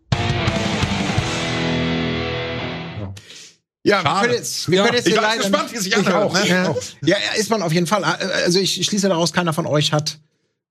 Ja, 3.86 3.98
wir 3.98 4.02
Schade. 4.10 4.22
können 4.28 4.34
jetzt, 4.40 4.72
wir 4.72 4.78
Ja, 4.78 4.84
können 4.86 4.96
jetzt 4.96 5.08
ich 5.08 5.14
hier 5.14 5.22
bin 5.22 5.30
leider 5.30 5.42
gespannt, 5.42 5.74
wie 5.74 5.78
sich 5.78 5.88
Ich 5.92 5.98
anhört. 5.98 6.24
auch. 6.24 6.34
Ne? 6.34 6.76
Ja, 7.02 7.18
ist 7.36 7.50
man 7.50 7.62
auf 7.62 7.74
jeden 7.74 7.86
Fall. 7.88 8.04
Also 8.06 8.60
ich 8.60 8.86
schließe 8.86 9.10
daraus, 9.10 9.34
keiner 9.34 9.52
von 9.52 9.66
euch 9.68 9.92
hat 9.92 10.20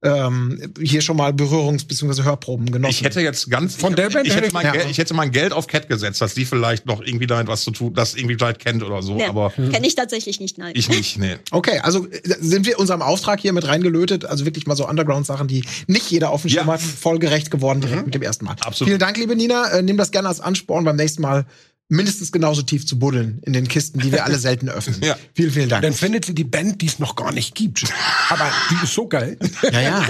ähm, 0.05 0.72
hier 0.80 1.00
schon 1.00 1.16
mal 1.16 1.30
Berührungs- 1.32 1.86
bzw. 1.86 2.22
Hörproben 2.24 2.70
genossen. 2.72 2.90
Ich 2.90 3.03
hätte 3.05 3.20
jetzt 3.20 3.48
ganz 3.50 3.76
Von 3.76 3.94
der 3.94 4.11
Band 4.11 4.26
ich, 4.26 4.34
hätte 4.34 4.53
mein 4.53 4.66
Ja. 4.66 4.72
Geld, 4.72 4.86
ich 4.90 4.98
hätte 4.98 5.14
mein 5.14 5.30
Geld 5.30 5.53
auf 5.53 5.66
Cat 5.68 5.88
gesetzt, 5.88 6.20
dass 6.20 6.34
die 6.34 6.44
vielleicht 6.44 6.86
noch 6.86 7.00
irgendwie 7.00 7.26
damit 7.28 7.46
was 7.46 7.62
zu 7.62 7.70
tun, 7.70 7.94
das 7.94 8.14
irgendwie 8.14 8.34
vielleicht 8.34 8.59
kennt 8.59 8.82
oder 8.82 9.00
so, 9.03 9.16
Ja, 9.18 9.28
aber 9.28 9.50
Kenne 9.50 9.86
ich 9.86 9.94
tatsächlich 9.94 10.40
nicht, 10.40 10.59
nein. 10.59 10.72
ich 10.74 10.88
nicht, 10.88 11.18
nee. 11.18 11.36
okay, 11.53 11.78
also 11.80 12.07
äh, 12.09 12.20
sind 12.40 12.66
wir 12.66 12.78
unserem 12.80 13.00
Auftrag 13.03 13.38
hier 13.40 13.53
mit 13.53 13.66
reingelötet, 13.66 14.24
also 14.24 14.44
wirklich 14.44 14.66
mal 14.66 14.74
so 14.76 14.88
Underground-Sachen, 14.88 15.46
die 15.46 15.64
nicht 15.86 16.11
jeder 16.11 16.30
auf 16.30 16.42
dem 16.42 16.50
Schirm 16.50 16.66
Ja. 16.66 16.72
hat, 16.74 16.80
folgerecht 16.82 17.50
geworden 17.50 17.80
direkt 17.80 18.05
mit 18.07 18.14
dem 18.14 18.22
ersten 18.22 18.44
Mal. 18.44 18.57
Absolut. 18.61 18.88
Vielen 18.88 18.98
Dank, 19.00 19.16
liebe 19.18 19.36
Nina. 19.36 19.68
Äh, 19.70 19.82
nimm 19.82 19.96
das 19.96 20.11
gerne 20.11 20.28
als 20.28 20.40
Ansporn 20.40 20.84
beim 20.84 20.96
nächsten 20.96 21.22
Mal 21.22 21.46
mindestens 21.88 22.32
genauso 22.32 22.62
tief 22.62 22.86
zu 22.86 22.98
buddeln 22.98 23.40
in 23.44 23.52
den 23.52 23.68
Kisten, 23.68 24.00
die 24.00 24.12
wir 24.12 24.24
alle 24.24 24.38
selten 24.38 24.68
öffnen. 24.68 25.00
Ja. 25.02 25.16
Vielen, 25.34 25.50
vielen 25.50 25.68
Dank. 25.68 25.82
Dann 25.82 25.92
findet 25.92 26.24
sie 26.24 26.34
die 26.34 26.44
Band, 26.44 26.80
die 26.80 26.86
es 26.86 26.98
noch 26.98 27.16
gar 27.16 27.32
nicht 27.32 27.54
gibt. 27.54 27.84
Aber 28.30 28.50
die 28.70 28.84
ist 28.84 28.94
so 28.94 29.06
geil. 29.06 29.38
Ja, 29.70 29.80
ja. 29.80 30.04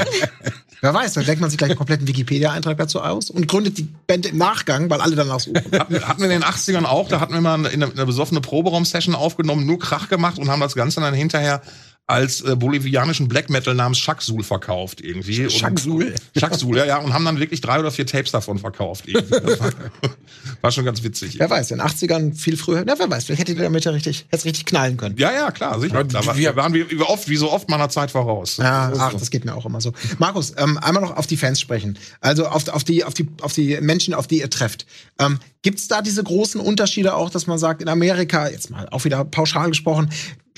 Wer 0.83 0.93
weiß, 0.93 1.13
dann 1.13 1.25
denkt 1.25 1.41
man 1.41 1.49
sich 1.49 1.59
gleich 1.59 1.71
einen 1.71 1.79
kompletten 1.79 2.09
Wikipedia-Eintrag 2.09 2.77
dazu 2.77 3.01
aus 3.01 3.31
und 3.31 3.47
gründet 3.47 3.79
die 3.79 3.89
Band 4.09 4.27
im 4.27 4.37
Nachgang, 4.37 4.91
weil 4.91 5.01
alle 5.01 5.15
danach 5.15 5.39
suchen. 5.39 5.63
Hatten, 5.73 6.09
hatten 6.09 6.21
wir 6.21 6.29
in 6.29 6.41
den 6.41 6.45
80ern 6.45 6.85
auch, 6.85 7.09
da 7.09 7.21
hatten 7.21 7.33
wir 7.33 7.41
mal 7.41 7.55
eine, 7.55 7.69
eine, 7.69 7.89
eine 7.89 8.05
besoffene 8.05 8.41
Proberaum-Session 8.41 9.15
aufgenommen, 9.15 9.65
nur 9.65 9.79
Krach 9.79 10.09
gemacht 10.09 10.41
und 10.41 10.51
haben 10.51 10.59
das 10.59 10.75
Ganze 10.75 11.01
dann 11.01 11.15
hinterher 11.15 11.63
als 12.09 12.41
äh, 12.43 12.57
bolivianischen 12.57 13.29
Black 13.29 13.49
Metal 13.49 13.75
namens 13.75 13.99
Shaksul 13.99 14.43
verkauft 14.43 15.01
irgendwie. 15.01 15.49
Shaksul? 15.49 16.15
Shaksul, 16.37 16.77
ja, 16.77 16.85
ja, 16.85 16.99
und 16.99 17.15
haben 17.15 17.25
dann 17.25 17.39
wirklich 17.39 17.61
drei 17.61 17.79
oder 17.81 17.91
vier 17.91 18.07
Tapes 18.07 18.33
davon 18.33 18.59
verkauft. 18.59 19.07
War, 19.13 19.71
war 20.61 20.73
schon 20.73 20.85
ganz 20.85 21.03
witzig. 21.03 21.39
Wer 21.39 21.49
weiß, 21.49 21.71
in 21.71 21.79
den 21.79 21.87
80ern 21.87 22.35
viel 22.35 22.57
früher. 22.57 22.83
Na, 22.85 22.95
wer 22.99 23.09
weiß, 23.09 23.25
vielleicht 23.25 23.41
hättet 23.43 23.57
ihr 23.57 23.63
damit 23.63 23.85
ja 23.85 23.93
richtig, 23.93 24.27
hätt's 24.29 24.45
richtig 24.45 24.67
knallen 24.67 24.97
können. 24.97 25.17
Ja, 25.17 25.33
ja, 25.33 25.51
klar, 25.53 25.79
sicher. 25.81 26.03
Da 26.05 26.27
war, 26.27 26.37
wir- 26.37 26.43
wir 26.43 26.57
waren 26.57 26.75
wie, 26.75 26.91
wie 26.91 27.01
oft, 27.01 27.29
wie 27.29 27.37
so 27.37 27.51
oft 27.51 27.71
meiner 27.71 27.89
Zeit 27.89 28.11
voraus. 28.11 28.57
Ja, 28.57 28.93
ach, 28.99 29.13
das 29.15 29.31
geht 29.31 29.45
mir 29.45 29.55
auch 29.55 29.65
immer 29.65 29.81
so. 29.81 29.93
Markus, 30.19 30.53
ähm, 30.59 30.79
einmal 30.79 31.03
noch 31.05 31.17
auf 31.17 31.27
die 31.29 31.37
Fans 31.37 31.61
sprechen. 31.61 31.99
Also 32.21 32.47
auf, 32.47 32.69
auf, 32.69 32.85
die, 32.85 33.05
auf, 33.05 33.15
die, 33.15 33.29
auf 33.41 33.53
die 33.53 33.79
Menschen, 33.81 34.13
auf 34.13 34.27
die 34.27 34.41
ihr 34.41 34.51
trefft. 34.51 34.87
Ähm, 35.19 35.39
Gibt's 35.63 35.87
da 35.87 36.03
diese 36.03 36.25
großen 36.25 36.61
Unterschiede 36.61 37.15
auch, 37.15 37.31
dass 37.31 37.47
man 37.47 37.59
sagt, 37.59 37.83
in 37.83 37.89
Amerika, 37.89 38.49
jetzt 38.49 38.71
mal 38.71 38.89
auch 38.91 39.05
wieder 39.05 39.25
pauschal 39.25 39.69
gesprochen, 39.69 40.11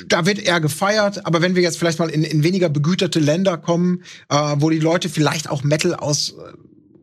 da 0.08 0.26
wird 0.26 0.38
eher 0.38 0.60
gefeiert, 0.60 1.26
aber 1.26 1.42
wenn 1.42 1.54
wir 1.54 1.62
jetzt 1.62 1.78
vielleicht 1.78 1.98
mal 1.98 2.08
in, 2.08 2.24
in 2.24 2.42
weniger 2.42 2.68
begüterte 2.68 3.20
Länder 3.20 3.58
kommen, 3.58 4.02
äh, 4.28 4.56
wo 4.58 4.70
die 4.70 4.78
Leute 4.78 5.08
vielleicht 5.08 5.50
auch 5.50 5.62
Metal 5.62 5.94
aus, 5.94 6.30
äh, 6.30 6.52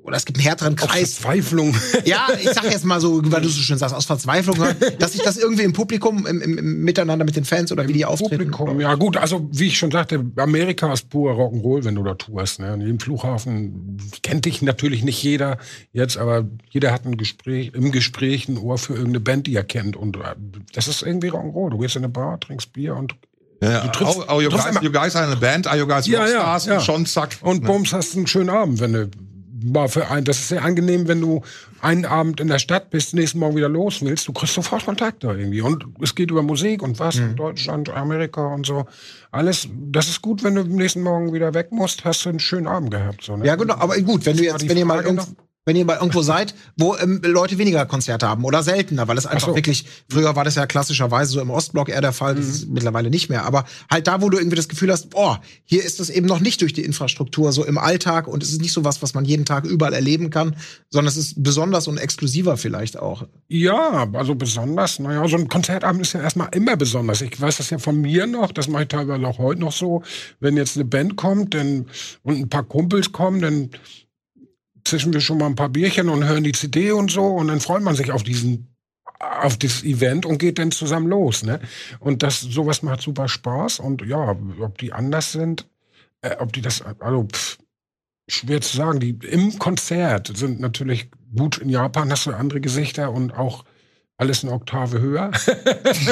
oder 0.04 0.18
es 0.18 0.26
gibt 0.26 0.38
einen 0.39 0.45
härteren 0.47 0.76
Kreis, 0.76 1.14
Verzweiflung. 1.16 1.76
ja, 2.06 2.28
ich 2.41 2.49
sag 2.49 2.64
jetzt 2.66 2.86
mal 2.86 2.99
so, 2.99 3.22
weil 3.32 3.41
du 3.41 3.49
so 3.49 3.62
schön 3.62 3.78
sagst, 3.78 3.93
aus 3.95 4.06
Verzweiflung, 4.06 4.58
hören, 4.58 4.76
dass 4.99 5.12
sich 5.14 5.22
das 5.22 5.38
irgendwie 5.38 5.64
im 5.64 5.74
Publikum, 5.74 6.26
im, 6.26 6.41
im, 6.41 6.58
im 6.58 6.84
Miteinander 6.84 7.24
mit 7.24 7.36
den 7.36 7.45
Fans 7.45 7.72
oder 7.72 7.88
wie 7.88 7.93
die 7.93 8.06
auftreten. 8.06 8.49
Publikum. 8.52 8.80
Ja 8.82 8.95
gut, 8.95 9.18
also 9.18 9.47
wie 9.52 9.68
ich 9.68 9.78
schon 9.78 9.91
sagte, 9.91 10.26
Amerika 10.38 10.91
ist 10.91 11.10
pur 11.10 11.34
Rock'n'Roll, 11.34 11.84
wenn 11.84 11.95
du 11.95 12.04
da 12.04 12.16
tourst. 12.16 12.60
Ne? 12.60 12.74
In 12.74 12.82
jedem 12.82 12.99
Flughafen 12.99 13.97
kennt 14.24 14.45
dich 14.45 14.62
natürlich 14.62 15.04
nicht 15.04 15.22
jeder 15.22 15.58
jetzt, 15.93 16.18
aber 16.18 16.45
jeder 16.70 16.91
hat 16.91 17.06
ein 17.06 17.18
Gespräch, 17.18 17.72
im 17.76 17.91
Gespräch 17.91 18.47
ein 18.49 18.58
Ohr 18.58 18.78
für 18.78 18.93
irgendeine 18.93 19.20
Band, 19.20 19.47
die 19.47 19.56
er 19.56 19.64
kennt. 19.64 19.95
Und 19.95 20.18
äh, 20.18 20.20
das 20.74 20.88
ist 20.88 21.04
irgendwie 21.04 21.30
Rock'n'Roll. 21.30 21.70
Du 21.70 21.78
gehst 21.78 21.95
in 21.95 22.04
eine 22.04 22.10
Bar, 22.12 22.39
trinkst 22.39 22.74
Bier 22.74 22.95
und 22.95 23.16
Ja, 23.62 23.82
Du 23.86 23.89
triffst- 23.91 24.18
oh, 24.18 24.24
oh, 24.38 24.41
you, 24.41 24.49
guys, 24.49 24.66
you 24.82 24.91
guys 24.91 25.16
are 25.16 25.28
in 25.28 25.34
a 25.34 25.36
band, 25.39 25.68
are 25.68 25.78
you 25.78 25.86
guys 25.86 26.08
Ja, 26.08 26.28
ja, 26.28 26.54
Rockstars? 26.54 26.66
ja. 26.66 26.74
Und 26.78 26.82
schon 26.84 27.06
zack. 27.06 27.38
Und 27.41 27.62
Ne? 27.62 27.68
bums, 27.68 27.93
hast 27.93 28.16
einen 28.18 28.26
schönen 28.26 28.49
Abend, 28.49 28.80
wenn 28.80 28.93
du 28.93 29.10
mal 29.64 29.88
für 29.88 30.09
ein, 30.09 30.24
das 30.24 30.39
ist 30.39 30.49
sehr 30.49 30.64
angenehm, 30.64 31.07
wenn 31.07 31.22
du 31.22 31.41
einen 31.82 32.05
Abend 32.05 32.39
in 32.39 32.47
der 32.47 32.59
Stadt 32.59 32.89
bist, 32.89 33.14
nächsten 33.14 33.39
Morgen 33.39 33.55
wieder 33.55 33.70
los 33.70 34.01
willst, 34.01 34.28
du 34.28 34.34
kriegst 34.34 34.53
sofort 34.53 34.86
Kontakt 34.86 35.24
da 35.24 35.34
irgendwie. 35.34 35.62
Und 35.62 35.86
es 36.01 36.16
geht 36.16 36.32
über 36.32 36.43
Musik 36.43 36.84
und 36.84 36.99
was, 36.99 37.16
Mhm. 37.16 37.36
Deutschland, 37.36 37.89
Amerika 37.89 38.53
und 38.53 38.66
so. 38.66 38.86
Alles, 39.32 39.68
das 39.91 40.09
ist 40.09 40.22
gut, 40.22 40.43
wenn 40.43 40.55
du 40.55 40.62
am 40.62 40.70
nächsten 40.70 41.01
Morgen 41.01 41.34
wieder 41.34 41.53
weg 41.53 41.72
musst, 41.72 42.05
hast 42.05 42.26
du 42.26 42.30
einen 42.30 42.39
schönen 42.39 42.68
Abend 42.68 42.91
gehabt. 42.91 43.24
So, 43.24 43.38
ne? 43.38 43.45
Ja, 43.45 43.55
genau, 43.55 43.76
aber 43.76 43.97
gut, 44.01 44.26
wenn 44.26 44.38
du 44.38 44.43
war 44.43 44.51
jetzt, 44.59 44.68
wenn 44.68 44.78
ihr 44.78 44.86
mal 44.86 45.03
irgend. 45.03 45.28
Wenn 45.66 45.76
ihr 45.76 45.86
mal 45.86 45.97
irgendwo 45.97 46.22
seid, 46.24 46.55
wo 46.78 46.95
ähm, 46.95 47.22
Leute 47.24 47.57
weniger 47.57 47.86
Konzerte 47.86 48.28
haben 48.28 48.43
oder 48.43 48.64
seltener, 48.64 49.07
weil 49.07 49.18
es 49.18 49.26
einfach 49.26 49.49
so. 49.49 49.55
wirklich, 49.55 49.86
früher 50.09 50.36
war 50.36 50.43
das 50.43 50.55
ja 50.55 50.66
klassischerweise 50.66 51.32
so 51.34 51.41
im 51.41 51.49
Ostblock 51.49 51.89
eher 51.89 52.01
der 52.01 52.14
Fall, 52.14 52.36
das 52.36 52.47
ist 52.47 52.68
Mhm. 52.68 52.74
mittlerweile 52.74 53.09
nicht 53.09 53.30
mehr, 53.30 53.45
aber 53.45 53.66
halt 53.89 54.07
da, 54.07 54.22
wo 54.22 54.30
du 54.30 54.38
irgendwie 54.38 54.55
das 54.55 54.68
Gefühl 54.70 54.91
hast, 54.91 55.09
oh, 55.14 55.36
hier 55.66 55.84
ist 55.84 55.99
das 55.99 56.09
eben 56.09 56.26
noch 56.28 56.39
nicht 56.39 56.62
durch 56.62 56.74
die 56.74 56.84
Infrastruktur 56.84 57.51
so 57.51 57.64
im 57.66 57.78
Alltag 57.78 58.28
und 58.28 58.41
es 58.43 58.51
ist 58.51 58.62
nicht 58.62 58.74
so 58.74 58.84
was, 58.84 59.01
was 59.01 59.14
man 59.14 59.26
jeden 59.26 59.45
Tag 59.45 59.66
überall 59.66 59.93
erleben 59.93 60.30
kann, 60.30 60.55
sondern 60.89 61.07
es 61.09 61.18
ist 61.18 61.43
besonders 61.43 61.88
und 61.88 61.97
exklusiver 61.97 62.57
vielleicht 62.57 62.97
auch. 62.97 63.28
Ja, 63.47 64.07
also 64.14 64.36
besonders, 64.36 64.99
naja, 64.99 65.28
so 65.28 65.38
ein 65.38 65.47
Konzertabend 65.47 66.01
ist 66.01 66.14
ja 66.14 66.22
erstmal 66.22 66.49
immer 66.53 66.76
besonders. 66.76 67.22
Ich 67.22 67.39
weiß 67.39 67.57
das 67.57 67.70
ja 67.70 67.78
von 67.78 68.01
mir 68.01 68.26
noch, 68.28 68.51
das 68.51 68.68
mache 68.68 68.84
ich 68.84 68.89
teilweise 68.89 69.26
auch 69.28 69.38
heute 69.38 69.62
noch 69.62 69.72
so. 69.74 70.01
Wenn 70.39 70.57
jetzt 70.57 70.76
eine 70.78 70.86
Band 70.86 71.16
kommt 71.16 71.53
dann, 71.53 71.86
und 72.24 72.38
ein 72.39 72.49
paar 72.49 72.64
Kumpels 72.64 73.12
kommen, 73.12 73.41
dann 73.41 73.70
zischen 74.92 75.14
wir 75.14 75.22
schon 75.22 75.38
mal 75.38 75.48
ein 75.48 75.56
paar 75.56 75.70
Bierchen 75.70 76.10
und 76.10 76.26
hören 76.26 76.44
die 76.44 76.52
CD 76.52 76.92
und 76.92 77.10
so. 77.10 77.26
Und 77.26 77.48
dann 77.48 77.62
freut 77.62 77.82
man 77.82 77.96
sich 77.96 78.12
auf 78.12 78.24
diesen 78.24 78.68
auf 79.20 79.58
das 79.58 79.84
Event 79.84 80.26
und 80.26 80.39
geht 80.39 80.60
dann 80.60 80.72
zusammen 80.72 81.08
los, 81.08 81.44
ne? 81.44 81.60
Und 82.00 82.24
das 82.24 82.42
sowas 82.42 82.82
macht 82.82 83.02
super 83.02 83.28
Spaß. 83.28 83.80
Und 83.80 84.02
ja, 84.06 84.36
ob 84.60 84.78
die 84.80 84.94
anders 84.94 85.32
sind, 85.32 85.68
äh, 86.22 86.36
ob 86.39 86.54
die 86.54 86.62
das 86.62 86.82
also 86.82 87.28
pff, 87.32 87.58
schwer 88.28 88.62
zu 88.62 88.76
sagen, 88.76 89.00
die 89.00 89.18
im 89.22 89.58
Konzert 89.60 90.36
sind 90.36 90.60
natürlich 90.60 91.10
gut 91.36 91.60
in 91.60 91.70
Japan 91.70 92.12
hast 92.12 92.26
du 92.26 92.34
andere 92.34 92.60
Gesichter 92.60 93.12
und 93.12 93.32
auch 93.32 93.64
alles 94.18 94.44
eine 94.44 94.54
Oktave 94.54 95.00
höher 95.00 95.32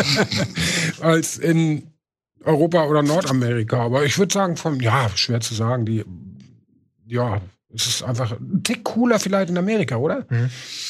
als 1.02 1.38
in 1.38 1.92
Europa 2.44 2.86
oder 2.86 3.04
Nordamerika, 3.04 3.84
aber 3.84 4.06
ich 4.06 4.18
würde 4.18 4.34
sagen 4.34 4.56
von 4.56 4.80
ja, 4.80 5.10
schwer 5.16 5.42
zu 5.42 5.54
sagen, 5.54 5.86
die 5.86 6.06
ja, 7.06 7.42
es 7.74 7.86
ist 7.88 8.04
einfach 8.04 8.32
ein 8.32 8.64
Tick 8.64 8.84
cooler 8.84 9.20
vielleicht 9.20 9.50
in 9.50 9.58
Amerika, 9.58 9.98
oder? 9.98 10.26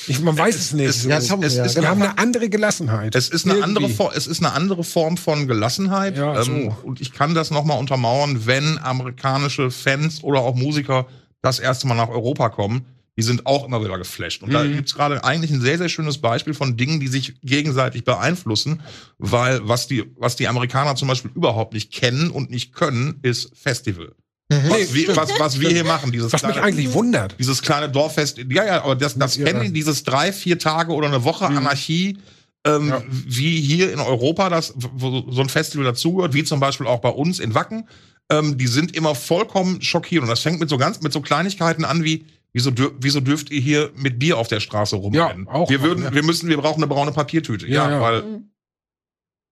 Ich, 0.08 0.22
man 0.22 0.38
weiß 0.38 0.56
es, 0.56 0.74
nicht. 0.74 0.88
es- 0.90 1.04
so. 1.04 1.10
ja, 1.10 1.18
es 1.18 1.30
es 1.30 1.56
ja, 1.56 1.66
ist 1.66 1.76
wir 1.76 1.88
haben 1.90 2.02
eine 2.02 2.18
andere 2.18 2.50
Gelassenheit. 2.50 3.16
Es 3.16 3.30
ist 3.30 3.46
eine 3.46 3.56
Irgendwie. 3.56 3.64
andere 3.84 3.90
Form, 3.90 4.12
es 4.16 4.28
ist 4.28 4.40
eine 4.44 4.54
andere 4.54 4.84
Form 4.84 5.18
von 5.18 5.48
Gelassenheit. 5.48 6.18
Ja, 6.18 6.42
so. 6.42 6.52
ähm, 6.52 6.72
und 6.84 7.02
ich 7.02 7.12
kann 7.12 7.34
das 7.36 7.52
nochmal 7.52 7.80
untermauern, 7.80 8.46
wenn 8.46 8.78
amerikanische 8.78 9.72
Fans 9.72 10.24
oder 10.24 10.40
auch 10.40 10.56
Musiker 10.56 11.08
das 11.42 11.60
erste 11.60 11.88
Mal 11.88 11.96
nach 11.96 12.10
Europa 12.10 12.50
kommen, 12.50 12.86
die 13.18 13.24
sind 13.24 13.46
auch 13.46 13.66
immer 13.66 13.84
wieder 13.84 13.98
geflasht. 13.98 14.44
Und 14.44 14.54
da 14.54 14.64
Mhm. 14.64 14.76
gibt's 14.78 14.96
gerade 14.96 15.22
eigentlich 15.26 15.52
ein 15.52 15.60
sehr, 15.60 15.78
sehr 15.78 15.90
schönes 15.90 16.20
Beispiel 16.20 16.54
von 16.54 16.78
Dingen, 16.78 17.02
die 17.02 17.10
sich 17.10 17.36
gegenseitig 17.42 18.06
beeinflussen, 18.06 18.82
weil 19.18 19.60
was 19.68 19.88
die, 19.88 20.06
was 20.18 20.38
die 20.38 20.48
Amerikaner 20.48 20.96
zum 20.96 21.10
Beispiel 21.10 21.32
überhaupt 21.36 21.74
nicht 21.74 21.92
kennen 21.92 22.30
und 22.32 22.50
nicht 22.50 22.74
können, 22.74 23.20
ist 23.22 23.52
Festival. 23.58 24.14
Was, 24.52 24.94
wir, 24.96 25.16
was, 25.16 25.30
was 25.40 25.60
wir 25.60 25.70
hier 25.70 25.84
machen, 25.84 26.12
dieses 26.12 26.34
Was 26.34 26.42
mich 26.42 26.54
kleine- 26.54 26.66
eigentlich 26.68 26.92
wundert. 26.94 27.36
dieses 27.40 27.62
kleine 27.62 27.88
Dorffest, 27.88 28.40
ja, 28.50 28.66
ja, 28.66 28.84
aber 28.84 28.96
das, 28.96 29.16
das 29.16 29.38
kennen 29.38 29.62
die, 29.62 29.72
dieses 29.74 30.04
drei, 30.04 30.34
vier 30.34 30.58
Tage 30.58 30.92
oder 30.94 31.08
eine 31.08 31.24
Woche 31.24 31.46
Anarchie, 31.46 32.18
ähm, 32.66 32.90
Ja. 32.90 33.04
wie 33.08 33.62
hier 33.62 33.94
in 33.94 34.00
Europa 34.00 34.50
das, 34.50 34.74
wo 34.76 35.24
so 35.32 35.42
ein 35.42 35.50
Festival 35.50 35.86
dazugehört, 35.86 36.34
wie 36.34 36.44
zum 36.44 36.60
Beispiel 36.60 36.88
auch 36.88 37.00
bei 37.00 37.10
uns 37.10 37.40
in 37.40 37.54
Wacken, 37.54 37.88
ähm, 38.32 38.58
die 38.58 38.66
sind 38.68 38.96
immer 38.96 39.14
vollkommen 39.14 39.82
schockiert. 39.84 40.24
Und 40.24 40.30
das 40.30 40.40
fängt 40.40 40.60
mit 40.60 40.70
so 40.70 40.78
ganz, 40.78 41.00
mit 41.02 41.14
so 41.14 41.22
Kleinigkeiten 41.22 41.86
an 41.86 42.04
wie, 42.04 42.26
wieso, 42.52 42.72
dür 42.72 42.92
wieso 43.00 43.20
dürft 43.22 43.52
ihr 43.52 43.62
hier 43.62 43.92
mit 43.96 44.18
Bier 44.18 44.38
auf 44.40 44.48
der 44.48 44.60
Straße 44.62 44.96
rumrennen? 44.96 45.46
Ja, 45.46 45.52
auch 45.54 45.70
wir 45.70 45.82
würden, 45.84 46.04
ja. 46.06 46.14
wir 46.14 46.24
müssen, 46.24 46.50
wir 46.50 46.58
brauchen 46.58 46.78
eine 46.84 46.88
braune 46.88 47.12
Papiertüte. 47.12 47.68
Ja, 47.68 47.86
Ja, 47.88 47.92
ja. 47.92 48.02
weil 48.02 48.22
Mhm. 48.24 48.50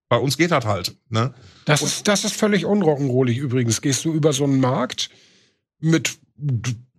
Bei 0.09 0.17
uns 0.17 0.37
geht 0.37 0.51
das 0.51 0.65
halt, 0.65 0.95
ne? 1.09 1.33
Das 1.65 1.81
ist, 1.81 2.07
das 2.07 2.23
ist 2.23 2.35
völlig 2.35 2.65
unrock'n'rollig 2.65 3.37
übrigens. 3.37 3.81
Gehst 3.81 4.05
du 4.05 4.13
über 4.13 4.33
so 4.33 4.45
einen 4.45 4.59
Markt 4.59 5.09
mit, 5.79 6.17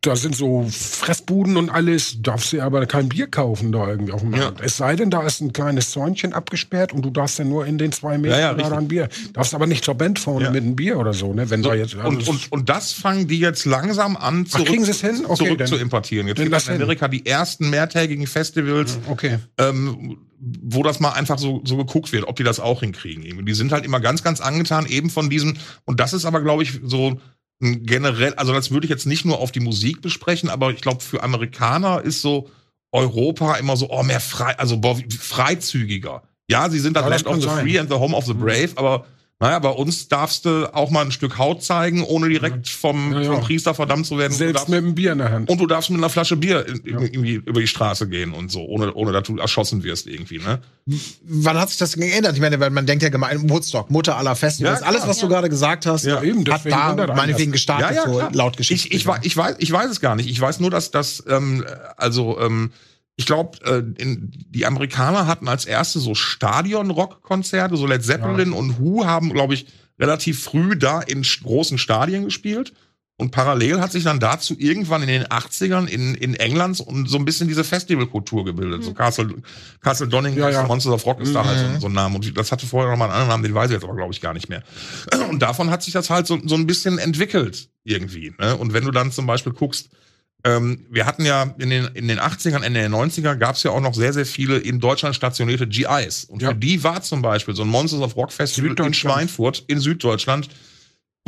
da 0.00 0.14
sind 0.14 0.36
so 0.36 0.64
Fressbuden 0.70 1.56
und 1.56 1.70
alles, 1.70 2.22
darfst 2.22 2.52
du 2.52 2.60
aber 2.62 2.86
kein 2.86 3.08
Bier 3.08 3.26
kaufen 3.26 3.72
da 3.72 3.88
irgendwie 3.88 4.12
auf 4.12 4.20
dem 4.20 4.32
Ja. 4.32 4.38
Markt. 4.44 4.60
Es 4.62 4.76
sei 4.76 4.94
denn, 4.94 5.10
da 5.10 5.22
ist 5.26 5.40
ein 5.40 5.52
kleines 5.52 5.90
Zäunchen 5.90 6.32
abgesperrt 6.32 6.92
und 6.92 7.02
du 7.04 7.10
darfst 7.10 7.38
dann 7.40 7.48
nur 7.48 7.66
in 7.66 7.78
den 7.78 7.90
zwei 7.90 8.16
Metern 8.16 8.38
ja, 8.38 8.54
da 8.54 8.62
richtig. 8.62 8.78
ein 8.78 8.88
Bier. 8.88 9.08
Darfst 9.32 9.54
aber 9.54 9.66
nicht 9.66 9.84
zur 9.84 9.94
Band 9.94 10.18
vorne 10.20 10.46
Ja. 10.46 10.50
mit 10.52 10.62
einem 10.62 10.76
Bier 10.76 10.98
oder 10.98 11.12
so, 11.12 11.34
ne? 11.34 11.50
Wenn 11.50 11.62
So, 11.64 11.70
da 11.70 11.74
jetzt, 11.74 11.96
also 11.96 12.08
und, 12.08 12.28
und, 12.28 12.52
und 12.52 12.68
das 12.68 12.92
fangen 12.92 13.26
die 13.26 13.40
jetzt 13.40 13.64
langsam 13.64 14.16
an, 14.16 14.46
Ach, 14.52 14.64
kriegen 14.64 14.84
sie 14.84 14.92
es 14.92 15.00
hin? 15.00 15.24
Okay, 15.26 15.46
zurück 15.46 15.66
zu 15.66 15.76
importieren. 15.76 16.28
Jetzt 16.28 16.38
gibt 16.38 16.54
es 16.54 16.68
in 16.68 16.74
Amerika 16.76 17.08
die 17.08 17.26
ersten 17.26 17.68
mehrtägigen 17.70 18.26
Festivals, 18.28 18.98
okay. 19.08 19.38
ähm, 19.58 20.18
wo 20.40 20.84
das 20.84 21.00
mal 21.00 21.10
einfach 21.10 21.38
so, 21.38 21.62
so 21.64 21.76
geguckt 21.76 22.12
wird, 22.12 22.28
ob 22.28 22.36
die 22.36 22.44
das 22.44 22.60
auch 22.60 22.80
hinkriegen. 22.80 23.44
Die 23.44 23.54
sind 23.54 23.72
halt 23.72 23.84
immer 23.84 23.98
ganz, 23.98 24.22
ganz 24.22 24.40
angetan 24.40 24.86
eben 24.86 25.10
von 25.10 25.28
diesem, 25.28 25.56
und 25.84 25.98
das 25.98 26.12
ist 26.12 26.24
aber, 26.24 26.40
glaube 26.40 26.62
ich, 26.62 26.80
so 26.84 27.20
generell, 27.60 28.34
also 28.34 28.52
das 28.52 28.70
würde 28.70 28.86
ich 28.86 28.90
jetzt 28.90 29.06
nicht 29.06 29.24
nur 29.24 29.38
auf 29.40 29.50
die 29.52 29.60
Musik 29.60 30.00
besprechen, 30.00 30.48
aber 30.48 30.70
ich 30.70 30.80
glaube, 30.80 31.02
für 31.02 31.22
Amerikaner 31.22 32.02
ist 32.02 32.22
so 32.22 32.48
Europa 32.92 33.56
immer 33.56 33.76
so, 33.76 33.90
oh, 33.90 34.02
mehr 34.02 34.20
frei, 34.20 34.56
also 34.58 34.78
boah, 34.78 34.96
freizügiger. 35.18 36.22
Ja, 36.50 36.70
sie 36.70 36.78
sind 36.78 36.96
Ja, 36.96 37.06
Land 37.06 37.26
of 37.26 37.32
kann 37.32 37.40
the. 37.42 37.48
Free 37.48 37.78
and 37.78 37.90
the 37.90 37.96
Home 37.96 38.14
of 38.16 38.24
the 38.24 38.34
Mhm. 38.34 38.40
Brave, 38.40 38.70
aber 38.76 39.06
naja, 39.40 39.60
bei 39.60 39.68
uns 39.70 40.08
darfst 40.08 40.44
du 40.46 40.74
auch 40.74 40.90
mal 40.90 41.04
ein 41.04 41.12
Stück 41.12 41.38
Haut 41.38 41.62
zeigen, 41.62 42.02
ohne 42.02 42.28
direkt 42.28 42.68
vom, 42.68 43.12
Ja, 43.12 43.20
ja. 43.20 43.32
vom 43.32 43.40
Priester 43.40 43.72
verdammt 43.72 44.04
zu 44.06 44.18
werden. 44.18 44.32
Du 44.32 44.38
Selbst 44.38 44.54
darfst- 44.56 44.68
mit 44.68 44.78
einem 44.78 44.94
Bier 44.96 45.12
in 45.12 45.18
der 45.18 45.30
Hand. 45.30 45.48
und 45.48 45.60
du 45.60 45.66
darfst 45.66 45.90
mit 45.90 45.98
einer 45.98 46.08
Flasche 46.10 46.36
Bier 46.36 46.66
in, 46.66 46.80
Ja. 46.84 47.00
irgendwie 47.00 47.34
über 47.34 47.60
die 47.60 47.68
Straße 47.68 48.08
gehen 48.08 48.32
und 48.32 48.50
so, 48.50 48.64
ohne, 48.64 48.92
ohne 48.94 49.12
dass 49.12 49.22
du 49.24 49.36
erschossen 49.38 49.84
wirst 49.84 50.08
irgendwie, 50.08 50.38
ne? 50.38 50.60
Wann 51.22 51.56
hat 51.56 51.68
sich 51.68 51.78
das 51.78 51.94
geändert? 51.94 52.34
Ich 52.34 52.40
meine, 52.40 52.58
weil 52.58 52.70
man 52.70 52.86
denkt 52.86 53.02
ja 53.04 53.10
gemein, 53.10 53.48
Woodstock, 53.48 53.90
Mutter 53.90 54.16
aller 54.16 54.34
Festivals, 54.34 54.80
Ja, 54.80 54.86
alles, 54.86 55.06
was 55.06 55.18
du 55.18 55.28
gerade 55.28 55.48
gesagt 55.48 55.86
hast, 55.86 56.04
Ja, 56.04 56.20
eben, 56.22 56.44
hat 56.50 56.66
da 56.66 57.14
meinetwegen 57.14 57.52
gestartet, 57.52 57.98
so 58.04 58.20
laut 58.32 58.56
Geschichte. 58.56 58.88
Ich, 58.88 58.94
ich, 58.94 59.06
wei- 59.06 59.20
ich, 59.22 59.36
weiß, 59.36 59.54
ich 59.60 59.70
weiß 59.70 59.88
es 59.90 60.00
gar 60.00 60.16
nicht. 60.16 60.28
Ich 60.28 60.40
weiß 60.40 60.58
nur, 60.60 60.70
dass 60.70 60.90
das, 60.90 61.22
ähm, 61.28 61.64
also, 61.96 62.40
ähm, 62.40 62.72
ich 63.18 63.26
glaube, 63.26 63.58
äh, 63.66 63.82
die 63.84 64.64
Amerikaner 64.64 65.26
hatten 65.26 65.48
als 65.48 65.64
erste 65.66 65.98
so 65.98 66.14
Stadion-Rock-Konzerte, 66.14 67.76
so 67.76 67.86
Led 67.86 68.04
Zeppelin 68.04 68.52
und 68.52 68.78
Who 68.78 69.04
haben, 69.04 69.32
glaube 69.32 69.54
ich, 69.54 69.66
relativ 69.98 70.42
früh 70.42 70.76
da 70.76 71.00
in 71.00 71.22
großen 71.22 71.78
Stadien 71.78 72.24
gespielt. 72.24 72.72
Und 73.20 73.32
parallel 73.32 73.80
hat 73.80 73.90
sich 73.90 74.04
dann 74.04 74.20
dazu 74.20 74.54
irgendwann 74.56 75.02
in 75.02 75.08
den 75.08 75.24
80ern 75.24 75.86
in, 75.88 76.14
in 76.14 76.34
England 76.34 76.78
und 76.78 77.08
so 77.08 77.18
ein 77.18 77.24
bisschen 77.24 77.48
diese 77.48 77.64
Festivalkultur 77.64 78.44
gebildet. 78.44 78.84
So 78.84 78.94
Castle, 78.94 79.34
Castle 79.80 80.06
Donington, 80.06 80.40
Ja, 80.40 80.50
ja. 80.50 80.62
Monsters 80.68 80.92
of 80.92 81.04
Rock 81.04 81.20
ist 81.20 81.34
da 81.34 81.44
halt 81.44 81.58
Mhm. 81.58 81.74
so, 81.74 81.80
so 81.80 81.86
ein 81.88 81.94
Name. 81.94 82.14
Und 82.14 82.38
das 82.38 82.52
hatte 82.52 82.64
vorher 82.64 82.88
noch 82.92 82.96
mal 82.96 83.06
einen 83.06 83.14
anderen 83.14 83.28
Namen, 83.30 83.42
den 83.42 83.54
weiß 83.54 83.70
ich 83.70 83.74
jetzt 83.74 83.82
aber, 83.82 83.96
glaube 83.96 84.12
ich, 84.12 84.20
gar 84.20 84.34
nicht 84.34 84.48
mehr. 84.48 84.62
Und 85.30 85.42
davon 85.42 85.68
hat 85.70 85.82
sich 85.82 85.92
das 85.92 86.10
halt 86.10 86.28
so, 86.28 86.38
so 86.44 86.54
ein 86.54 86.68
bisschen 86.68 86.98
entwickelt 87.00 87.68
irgendwie. 87.82 88.32
Ne? 88.38 88.56
Und 88.56 88.72
wenn 88.72 88.84
du 88.84 88.92
dann 88.92 89.10
zum 89.10 89.26
Beispiel 89.26 89.52
guckst, 89.52 89.88
ähm, 90.44 90.86
wir 90.90 91.04
hatten 91.06 91.24
ja 91.24 91.54
in 91.58 91.70
den, 91.70 91.86
in 91.94 92.08
den 92.08 92.20
80ern, 92.20 92.62
Ende 92.62 92.80
der 92.80 92.90
90er 92.90 93.34
gab 93.36 93.56
es 93.56 93.62
ja 93.64 93.72
auch 93.72 93.80
noch 93.80 93.94
sehr, 93.94 94.12
sehr 94.12 94.26
viele 94.26 94.58
in 94.58 94.78
Deutschland 94.80 95.16
stationierte 95.16 95.66
GIs. 95.66 96.24
Und 96.24 96.42
Ja. 96.42 96.50
für 96.50 96.54
die 96.54 96.82
war 96.84 97.02
zum 97.02 97.22
Beispiel 97.22 97.54
so 97.56 97.62
ein 97.62 97.68
Monsters 97.68 98.00
of 98.00 98.16
Rock 98.16 98.32
Festival 98.32 98.74
in. 98.86 98.94
Schweinfurt 98.94 99.64
in 99.66 99.80
Süddeutschland 99.80 100.48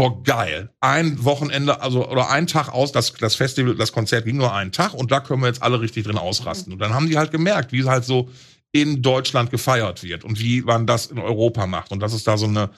Boah, 0.00 0.22
geil. 0.22 0.70
Ein 0.80 1.22
Wochenende, 1.24 1.82
also, 1.82 2.08
oder 2.08 2.30
ein 2.30 2.46
Tag 2.46 2.70
aus, 2.70 2.90
das, 2.90 3.12
das 3.12 3.34
Festival, 3.34 3.74
das 3.74 3.92
Konzert 3.92 4.24
ging 4.24 4.38
nur 4.38 4.54
einen 4.54 4.72
Tag 4.72 4.94
und 4.94 5.10
da 5.12 5.20
können 5.20 5.42
wir 5.42 5.48
jetzt 5.48 5.62
alle 5.62 5.78
richtig 5.82 6.04
drin 6.04 6.16
ausrasten. 6.16 6.72
Und 6.72 6.78
dann 6.78 6.94
haben 6.94 7.06
die 7.08 7.18
halt 7.18 7.32
gemerkt, 7.32 7.72
wie 7.72 7.80
es 7.80 7.86
halt 7.86 8.04
so 8.06 8.30
in 8.72 9.02
Deutschland 9.02 9.50
gefeiert 9.50 10.02
wird 10.02 10.24
und 10.24 10.40
wie 10.40 10.62
man 10.62 10.86
das 10.86 11.06
in 11.06 11.18
Europa 11.18 11.66
macht. 11.66 11.92
Und 11.92 12.00
dass 12.00 12.14
es 12.14 12.24
da 12.24 12.38
so 12.38 12.46
eine, 12.46 12.70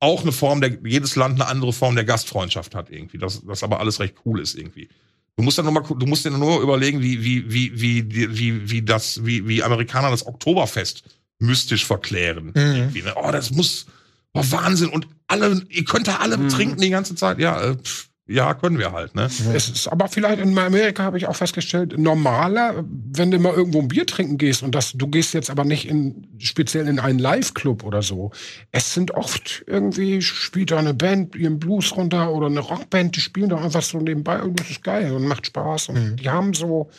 auch 0.00 0.20
eine 0.20 0.32
Form 0.32 0.60
der, 0.60 0.76
jedes 0.84 1.16
Land 1.16 1.40
eine 1.40 1.48
andere 1.48 1.72
Form 1.72 1.94
der 1.94 2.04
Gastfreundschaft 2.04 2.74
hat 2.74 2.90
irgendwie. 2.90 3.16
Das, 3.16 3.42
das 3.46 3.62
aber 3.62 3.80
alles 3.80 3.98
recht 3.98 4.16
cool 4.26 4.38
ist 4.38 4.54
irgendwie. 4.54 4.90
Du 5.38 5.44
musst 5.44 5.56
dann 5.56 5.66
nur 5.66 5.74
mal, 5.74 5.84
du 5.88 6.04
musst 6.06 6.24
dir 6.24 6.32
nur 6.32 6.60
überlegen, 6.60 7.00
wie, 7.00 7.22
wie, 7.22 7.44
wie, 7.48 7.80
wie, 7.80 8.36
wie, 8.36 8.70
wie 8.70 8.82
das, 8.82 9.24
wie, 9.24 9.46
wie 9.46 9.62
Amerikaner 9.62 10.10
das 10.10 10.26
Oktoberfest 10.26 11.04
mystisch 11.38 11.84
verklären. 11.86 12.50
Irgendwie, 12.54 13.02
ne? 13.02 13.14
Oh, 13.14 13.30
das 13.30 13.52
muss, 13.52 13.86
oh, 14.34 14.42
Wahnsinn. 14.50 14.88
Und 14.88 15.06
alle, 15.28 15.62
ihr 15.68 15.84
könnt 15.84 16.08
da 16.08 16.16
alle 16.16 16.38
Mhm. 16.38 16.48
trinken 16.48 16.80
die 16.80 16.90
ganze 16.90 17.14
Zeit. 17.14 17.38
Ja, 17.38 17.60
äh, 17.62 17.76
pff, 17.76 18.07
ja, 18.30 18.52
können 18.52 18.78
wir 18.78 18.92
halt, 18.92 19.14
ne? 19.14 19.24
Es 19.24 19.40
ist 19.40 19.88
aber 19.88 20.06
vielleicht 20.08 20.40
in 20.42 20.56
Amerika 20.58 21.02
habe 21.02 21.16
ich 21.16 21.26
auch 21.26 21.34
festgestellt, 21.34 21.98
normaler, 21.98 22.84
wenn 22.86 23.30
du 23.30 23.38
mal 23.38 23.54
irgendwo 23.54 23.80
ein 23.80 23.88
Bier 23.88 24.06
trinken 24.06 24.36
gehst 24.36 24.62
und 24.62 24.74
das, 24.74 24.92
du 24.92 25.08
gehst 25.08 25.32
jetzt 25.32 25.48
aber 25.48 25.64
nicht 25.64 25.88
in, 25.88 26.28
speziell 26.38 26.88
in 26.88 26.98
einen 27.00 27.18
Live-Club 27.18 27.84
oder 27.84 28.02
so. 28.02 28.30
Es 28.70 28.92
sind 28.92 29.12
oft 29.12 29.64
irgendwie, 29.66 30.20
spielt 30.20 30.72
da 30.72 30.78
eine 30.78 30.92
Band 30.92 31.36
ihren 31.36 31.58
Blues 31.58 31.96
runter 31.96 32.30
oder 32.30 32.48
eine 32.48 32.60
Rockband, 32.60 33.16
die 33.16 33.20
spielen 33.20 33.48
da 33.48 33.56
einfach 33.56 33.82
so 33.82 33.98
nebenbei 33.98 34.42
und 34.42 34.60
das 34.60 34.68
ist 34.68 34.84
geil 34.84 35.10
und 35.10 35.26
macht 35.26 35.46
Spaß. 35.46 35.88
Und 35.88 36.16
die 36.16 36.28
haben 36.28 36.52
so, 36.52 36.90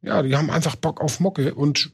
ja, 0.00 0.22
die 0.22 0.36
haben 0.36 0.48
einfach 0.48 0.76
Bock 0.76 1.00
auf 1.00 1.18
Mucke 1.18 1.54
und 1.54 1.90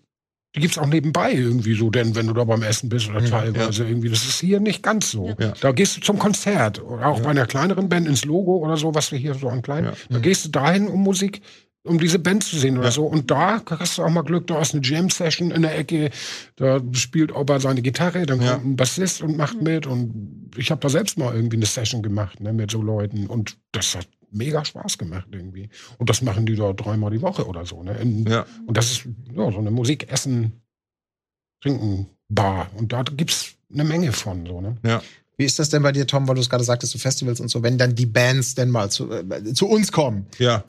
die 0.57 0.61
gibt's 0.61 0.79
auch 0.79 0.87
nebenbei 0.87 1.33
irgendwie 1.33 1.75
so, 1.75 1.91
denn 1.91 2.15
wenn 2.15 2.27
du 2.27 2.33
da 2.33 2.45
beim 2.45 2.63
Essen 2.63 2.89
bist 2.89 3.09
oder 3.11 3.23
teilweise 3.25 3.87
irgendwie, 3.87 4.09
das 4.09 4.25
ist 4.25 4.41
hier 4.41 4.61
nicht 4.61 4.83
ganz 4.83 5.11
so. 5.11 5.35
Ja. 5.39 5.53
Da 5.61 5.73
gehst 5.73 5.97
du 5.97 6.01
zum 6.01 6.19
Konzert 6.19 6.83
oder 6.83 7.07
auch 7.07 7.21
bei 7.21 7.31
einer 7.31 7.47
kleineren 7.47 7.89
Band 7.89 8.09
ins 8.09 8.25
Logo 8.25 8.57
oder 8.57 8.77
so, 8.77 8.95
was 8.95 9.13
wir 9.13 9.19
hier 9.19 9.35
so 9.35 9.49
an 9.49 9.61
kleinen, 9.63 9.89
Ja. 9.89 9.93
da 10.09 10.19
gehst 10.19 10.47
du 10.47 10.49
dahin 10.49 10.89
um 10.89 11.03
Musik 11.03 11.43
um 11.89 11.99
diese 11.99 12.19
Band 12.19 12.45
zu 12.45 12.59
sehen 12.59 12.77
oder 12.77 12.89
ja. 12.89 12.93
so. 12.93 13.07
Und 13.07 13.31
da 13.31 13.63
hast 13.69 13.99
du 13.99 14.03
auch 14.03 14.11
mal 14.11 14.23
Glück, 14.23 14.47
du 14.47 14.55
hast 14.55 14.75
eine 14.75 14.83
Jam-Session 14.85 15.51
in 15.51 15.63
der 15.63 15.79
Ecke, 15.79 16.11
da 16.57 16.81
spielt 16.93 17.35
Opa 17.35 17.61
seine 17.61 17.83
Gitarre, 17.83 18.27
dann 18.27 18.39
kommt 18.39 18.65
ein 18.65 18.77
Bassist 18.77 19.23
und 19.23 19.37
macht 19.37 19.61
mit. 19.63 19.87
Und 19.87 20.51
ich 20.57 20.71
habe 20.71 20.81
da 20.81 20.89
selbst 20.89 21.19
mal 21.19 21.35
irgendwie 21.35 21.57
eine 21.57 21.67
Session 21.67 22.03
gemacht 22.03 22.41
ne, 22.41 22.53
mit 22.53 22.71
so 22.71 22.83
Leuten. 22.83 23.27
Und 23.27 23.57
das 23.73 23.97
hat 23.97 24.09
mega 24.31 24.65
Spaß 24.65 24.99
gemacht 24.99 25.29
irgendwie. 25.33 25.69
Und 25.99 26.11
das 26.11 26.23
machen 26.23 26.47
die 26.47 26.57
da 26.57 26.73
dreimal 26.73 27.11
die 27.11 27.23
Woche 27.23 27.47
oder 27.47 27.65
so. 27.67 27.83
Ne? 27.83 27.97
In, 27.99 28.27
ja. 28.27 28.47
Und 28.67 28.77
das 28.77 28.91
ist 28.91 29.09
ja, 29.35 29.51
so 29.51 29.59
eine 29.59 29.71
Musik, 29.71 30.11
Essen, 30.11 30.61
Trinken, 31.63 32.07
Bar. 32.29 32.71
Und 32.77 32.93
da 32.93 33.03
gibt's 33.03 33.55
eine 33.73 33.85
Menge 33.85 34.13
von. 34.13 34.47
So, 34.47 34.61
ne? 34.61 34.77
Ja. 34.85 35.03
Wie 35.37 35.45
ist 35.45 35.59
das 35.59 35.71
denn 35.71 35.83
bei 35.83 35.93
dir, 35.93 36.07
Tom, 36.07 36.27
weil 36.27 36.35
du 36.35 36.41
es 36.41 36.51
gerade 36.51 36.65
sagtest, 36.65 36.93
zu 36.93 36.99
Festivals 36.99 37.41
und 37.41 37.49
so, 37.49 37.63
wenn 37.63 37.79
dann 37.79 37.95
die 37.95 38.07
Bands 38.07 38.55
denn 38.55 38.71
mal 38.71 38.91
zu, 38.91 39.11
äh, 39.11 39.55
zu 39.55 39.69
uns 39.69 39.93
kommen? 39.93 40.27
Ja. 40.39 40.65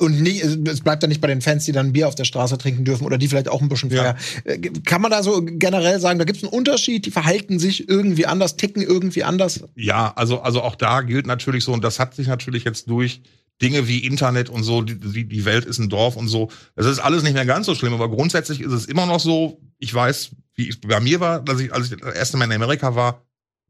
Und 0.00 0.22
nie, 0.22 0.40
es 0.40 0.80
bleibt 0.80 1.02
dann 1.02 1.10
nicht 1.10 1.20
bei 1.20 1.28
den 1.28 1.42
Fans, 1.42 1.66
die 1.66 1.72
dann 1.72 1.92
Bier 1.92 2.08
auf 2.08 2.14
der 2.14 2.24
Straße 2.24 2.56
trinken 2.56 2.84
dürfen 2.84 3.04
oder 3.04 3.18
die 3.18 3.28
vielleicht 3.28 3.48
auch 3.48 3.60
ein 3.60 3.68
bisschen 3.68 3.90
feiern. 3.90 4.16
Ja. 4.46 4.52
Äh, 4.52 4.58
kann 4.58 5.02
man 5.02 5.10
da 5.10 5.22
so 5.22 5.42
generell 5.44 6.00
sagen, 6.00 6.18
da 6.18 6.24
gibt 6.24 6.38
es 6.38 6.44
einen 6.44 6.52
Unterschied, 6.52 7.04
die 7.04 7.10
verhalten 7.10 7.58
sich 7.58 7.86
irgendwie 7.88 8.24
anders, 8.24 8.56
ticken 8.56 8.82
irgendwie 8.82 9.24
anders? 9.24 9.60
Ja, 9.74 10.12
also, 10.16 10.40
also 10.40 10.62
auch 10.62 10.74
da 10.74 11.02
gilt 11.02 11.26
natürlich 11.26 11.64
so, 11.64 11.72
und 11.72 11.84
das 11.84 11.98
hat 11.98 12.14
sich 12.14 12.28
natürlich 12.28 12.64
jetzt 12.64 12.88
durch 12.88 13.20
Dinge 13.60 13.88
wie 13.88 13.98
Internet 13.98 14.48
und 14.48 14.62
so, 14.62 14.80
die, 14.80 15.28
die 15.28 15.44
Welt 15.44 15.66
ist 15.66 15.78
ein 15.78 15.90
Dorf 15.90 16.16
und 16.16 16.28
so. 16.28 16.50
Das 16.76 16.86
ist 16.86 16.98
alles 16.98 17.22
nicht 17.22 17.34
mehr 17.34 17.44
ganz 17.44 17.66
so 17.66 17.74
schlimm, 17.74 17.92
aber 17.92 18.08
grundsätzlich 18.08 18.62
ist 18.62 18.72
es 18.72 18.86
immer 18.86 19.04
noch 19.04 19.20
so, 19.20 19.60
ich 19.78 19.92
weiß, 19.92 20.30
wie 20.54 20.68
es 20.70 20.80
bei 20.80 21.00
mir 21.00 21.20
war, 21.20 21.40
dass 21.40 21.60
ich, 21.60 21.74
als 21.74 21.92
ich 21.92 22.00
das 22.00 22.14
erste 22.14 22.38
Mal 22.38 22.46
in 22.46 22.52
Amerika 22.52 22.94
war, 22.94 23.22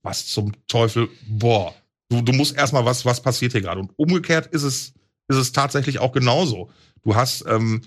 was 0.02 0.26
zum 0.26 0.52
Teufel, 0.68 1.08
boah, 1.28 1.74
du, 2.08 2.22
du 2.22 2.32
musst 2.32 2.56
erstmal 2.56 2.84
was, 2.84 3.04
was 3.04 3.20
passiert 3.20 3.52
hier 3.52 3.62
gerade. 3.62 3.80
Und 3.80 3.90
umgekehrt 3.96 4.46
ist 4.46 4.62
es 4.62 4.92
ist 5.30 5.36
es 5.36 5.52
tatsächlich 5.52 6.00
auch 6.00 6.12
genauso. 6.12 6.70
Du 7.02 7.14
hast, 7.14 7.44
ähm, 7.48 7.82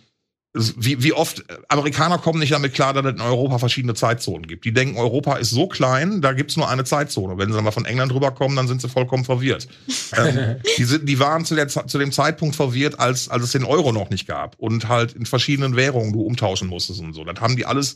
wie, 0.53 1.01
wie 1.03 1.13
oft 1.13 1.39
äh, 1.49 1.57
Amerikaner 1.67 2.19
kommen 2.19 2.39
nicht 2.39 2.53
damit 2.53 2.73
klar, 2.73 2.93
dass 2.93 3.05
es 3.05 3.13
in 3.13 3.21
Europa 3.21 3.57
verschiedene 3.57 3.95
Zeitzonen 3.95 4.47
gibt. 4.47 4.65
Die 4.65 4.73
denken, 4.73 4.97
Europa 4.97 5.35
ist 5.35 5.49
so 5.49 5.67
klein, 5.67 6.21
da 6.21 6.33
gibt's 6.33 6.57
nur 6.57 6.69
eine 6.69 6.83
Zeitzone. 6.83 7.37
Wenn 7.37 7.49
sie 7.49 7.55
dann 7.55 7.63
mal 7.63 7.71
von 7.71 7.85
England 7.85 8.13
rüberkommen, 8.13 8.55
dann 8.55 8.67
sind 8.67 8.81
sie 8.81 8.87
vollkommen 8.87 9.25
verwirrt. 9.25 9.67
ähm, 10.17 10.57
die, 10.77 10.83
sind, 10.83 11.09
die 11.09 11.19
waren 11.19 11.43
zu, 11.43 11.55
der, 11.55 11.67
zu 11.67 11.97
dem 11.97 12.11
Zeitpunkt 12.11 12.55
verwirrt, 12.55 12.99
als, 12.99 13.29
als 13.29 13.43
es 13.43 13.51
den 13.51 13.65
Euro 13.65 13.91
noch 13.91 14.09
nicht 14.09 14.27
gab 14.27 14.55
und 14.57 14.87
halt 14.87 15.13
in 15.13 15.25
verschiedenen 15.25 15.75
Währungen 15.75 16.13
du 16.13 16.21
umtauschen 16.21 16.69
musstest 16.69 17.01
und 17.01 17.13
so. 17.13 17.23
Das 17.23 17.41
haben 17.41 17.55
die 17.55 17.65
alles, 17.65 17.95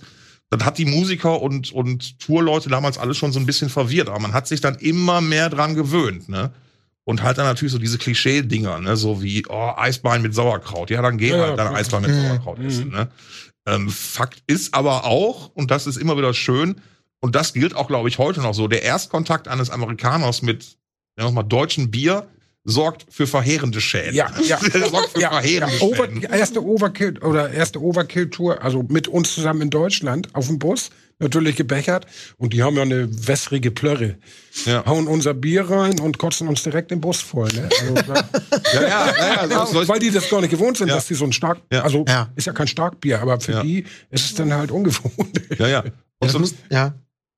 das 0.50 0.66
hat 0.66 0.78
die 0.78 0.86
Musiker 0.86 1.42
und, 1.42 1.72
und 1.72 2.20
Tourleute 2.20 2.70
damals 2.70 2.98
alles 2.98 3.18
schon 3.18 3.32
so 3.32 3.40
ein 3.40 3.46
bisschen 3.46 3.70
verwirrt. 3.70 4.10
Aber 4.10 4.20
man 4.20 4.34
hat 4.34 4.48
sich 4.48 4.62
dann 4.62 4.76
immer 4.76 5.22
mehr 5.22 5.50
dran 5.50 5.76
gewöhnt, 5.76 6.28
ne? 6.28 6.52
Und 7.08 7.24
halt 7.24 7.38
dann 7.38 7.46
natürlich 7.46 7.72
so 7.72 7.80
diese 7.80 7.98
Klischee-Dinger, 7.98 8.82
ne, 8.82 8.98
so 8.98 9.24
wie, 9.24 9.46
oh, 9.48 9.72
Eisbein 9.78 10.22
mit 10.22 10.36
Sauerkraut. 10.36 10.90
Ja, 10.90 11.02
dann 11.02 11.18
geh 11.18 11.30
ja, 11.30 11.38
halt 11.38 11.58
dann 11.58 11.74
Eisbein 11.74 12.02
mit 12.02 12.14
Sauerkraut 12.14 12.60
mhm. 12.60 12.66
essen, 12.66 12.90
ne. 12.90 13.08
Ähm, 13.66 13.88
Fakt 13.90 14.44
ist 14.46 14.74
aber 14.74 15.06
auch, 15.06 15.50
und 15.54 15.72
das 15.72 15.88
ist 15.88 15.96
immer 15.96 16.18
wieder 16.18 16.34
schön, 16.34 16.82
und 17.22 17.34
das 17.34 17.54
gilt 17.54 17.78
auch, 17.78 17.88
glaube 17.88 18.10
ich, 18.10 18.18
heute 18.18 18.42
noch 18.42 18.54
so, 18.54 18.68
der 18.68 18.84
Erstkontakt 18.84 19.48
eines 19.48 19.70
Amerikaners 19.70 20.42
mit, 20.42 20.78
ja, 21.18 21.24
nochmal, 21.24 21.46
deutschen 21.46 21.92
Bier 21.92 22.28
sorgt 22.66 23.06
für 23.10 23.26
verheerende 23.26 23.80
Schäden. 23.80 24.14
Ja, 24.14 24.30
ja. 24.44 24.60
sorgt 24.90 25.12
für 25.12 25.22
ja, 25.22 25.30
verheerende 25.30 25.78
ja. 25.78 25.82
Over, 25.84 26.10
erste 26.30 26.62
Overkill 26.62 27.20
oder 27.20 27.52
erste 27.52 27.82
Overkill-Tour, 27.82 28.62
also 28.62 28.84
mit 28.84 29.08
uns 29.08 29.34
zusammen 29.34 29.62
in 29.62 29.70
Deutschland 29.70 30.36
auf 30.36 30.48
dem 30.48 30.60
Bus 30.60 30.90
natürlich 31.20 31.56
gebechert. 31.56 32.06
Und 32.38 32.54
die 32.54 32.64
haben 32.64 32.76
ja 32.76 32.84
eine 32.84 33.28
wässrige 33.28 33.72
Plörre. 33.72 34.18
Ja. 34.66 34.86
Hauen 34.86 35.08
unser 35.08 35.34
Bier 35.34 35.70
rein 35.70 36.00
und 36.00 36.18
kotzen 36.18 36.48
uns 36.48 36.64
direkt 36.64 36.92
den 36.92 37.02
Bus 37.02 37.22
voll. 37.22 37.50
Ne? 37.54 37.70
Also, 37.80 37.96
ja, 38.74 38.82
ja, 38.82 39.16
ja, 39.18 39.46
ja 39.46 39.88
weil 39.88 40.00
die 40.00 40.12
das 40.12 40.30
gar 40.30 40.42
nicht 40.42 40.52
gewohnt 40.52 40.78
sind, 40.78 40.90
dass 40.90 41.08
die 41.08 41.16
so 41.16 41.26
ein 41.26 41.34
stark, 41.34 41.62
also 41.70 42.06
ist 42.36 42.48
ja 42.48 42.54
kein 42.54 42.68
Starkbier, 42.68 43.22
aber 43.22 43.40
für 43.40 43.62
die 43.62 43.86
ist 44.10 44.26
es 44.26 44.36
dann 44.36 44.54
halt 44.54 44.72
ungewohnt. 44.72 45.42
Ja, 45.60 45.68
ja. 45.68 45.84
Und 46.20 46.32
so, 46.32 46.42
ja. 46.70 46.94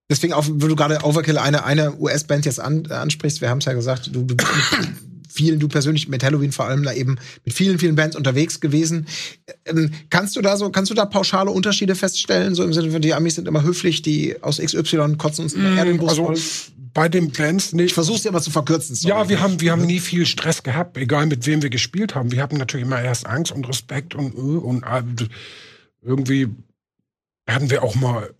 Deswegen, 0.09 0.33
auch, 0.33 0.45
wenn 0.47 0.69
du 0.69 0.75
gerade 0.75 1.03
Overkill 1.03 1.37
eine, 1.37 1.63
eine 1.65 1.95
US-Band 1.99 2.45
jetzt 2.45 2.59
an, 2.59 2.87
ansprichst, 2.87 3.41
wir 3.41 3.49
haben 3.49 3.59
es 3.59 3.65
ja 3.65 3.73
gesagt, 3.73 4.09
du, 4.11 4.23
du 4.23 4.35
vielen, 5.29 5.59
du 5.59 5.67
persönlich 5.67 6.07
mit 6.07 6.23
Halloween 6.23 6.51
vor 6.51 6.65
allem 6.65 6.83
da 6.83 6.93
eben 6.93 7.17
mit 7.45 7.53
vielen, 7.53 7.79
vielen 7.79 7.95
Bands 7.95 8.15
unterwegs 8.15 8.59
gewesen. 8.59 9.07
Ähm, 9.65 9.91
kannst 10.09 10.35
du 10.35 10.41
da 10.41 10.57
so, 10.57 10.69
kannst 10.69 10.91
du 10.91 10.95
da 10.95 11.05
pauschale 11.05 11.51
Unterschiede 11.51 11.95
feststellen? 11.95 12.55
So 12.55 12.63
im 12.63 12.73
Sinne 12.73 12.91
von, 12.91 13.01
die 13.01 13.13
Amis 13.13 13.35
sind 13.35 13.47
immer 13.47 13.63
höflich, 13.63 14.01
die 14.01 14.41
aus 14.41 14.57
XY 14.57 15.15
kotzen 15.17 15.45
uns 15.45 15.55
mm, 15.55 15.75
den 15.77 15.97
Bus 15.97 16.09
also, 16.09 16.25
voll? 16.25 16.37
Bei 16.93 17.07
den 17.07 17.31
Bands 17.31 17.71
nicht. 17.73 17.87
Ich 17.87 17.93
versuch's 17.93 18.23
dir 18.23 18.29
aber 18.29 18.41
zu 18.41 18.49
verkürzen. 18.49 18.95
Sorry. 18.95 19.13
Ja, 19.13 19.29
wir 19.29 19.39
haben, 19.39 19.61
wir 19.61 19.71
haben 19.71 19.85
nie 19.85 19.99
viel 19.99 20.25
Stress 20.25 20.63
gehabt, 20.63 20.97
egal 20.97 21.27
mit 21.27 21.45
wem 21.45 21.61
wir 21.61 21.69
gespielt 21.69 22.15
haben. 22.15 22.31
Wir 22.31 22.41
hatten 22.41 22.57
natürlich 22.57 22.85
immer 22.85 23.01
erst 23.01 23.27
Angst 23.27 23.51
und 23.51 23.67
Respekt 23.67 24.15
und, 24.15 24.31
und, 24.33 24.83
und 24.83 25.29
irgendwie 26.01 26.47
hatten 27.47 27.69
wir 27.69 27.83
auch 27.83 27.95
mal 27.95 28.33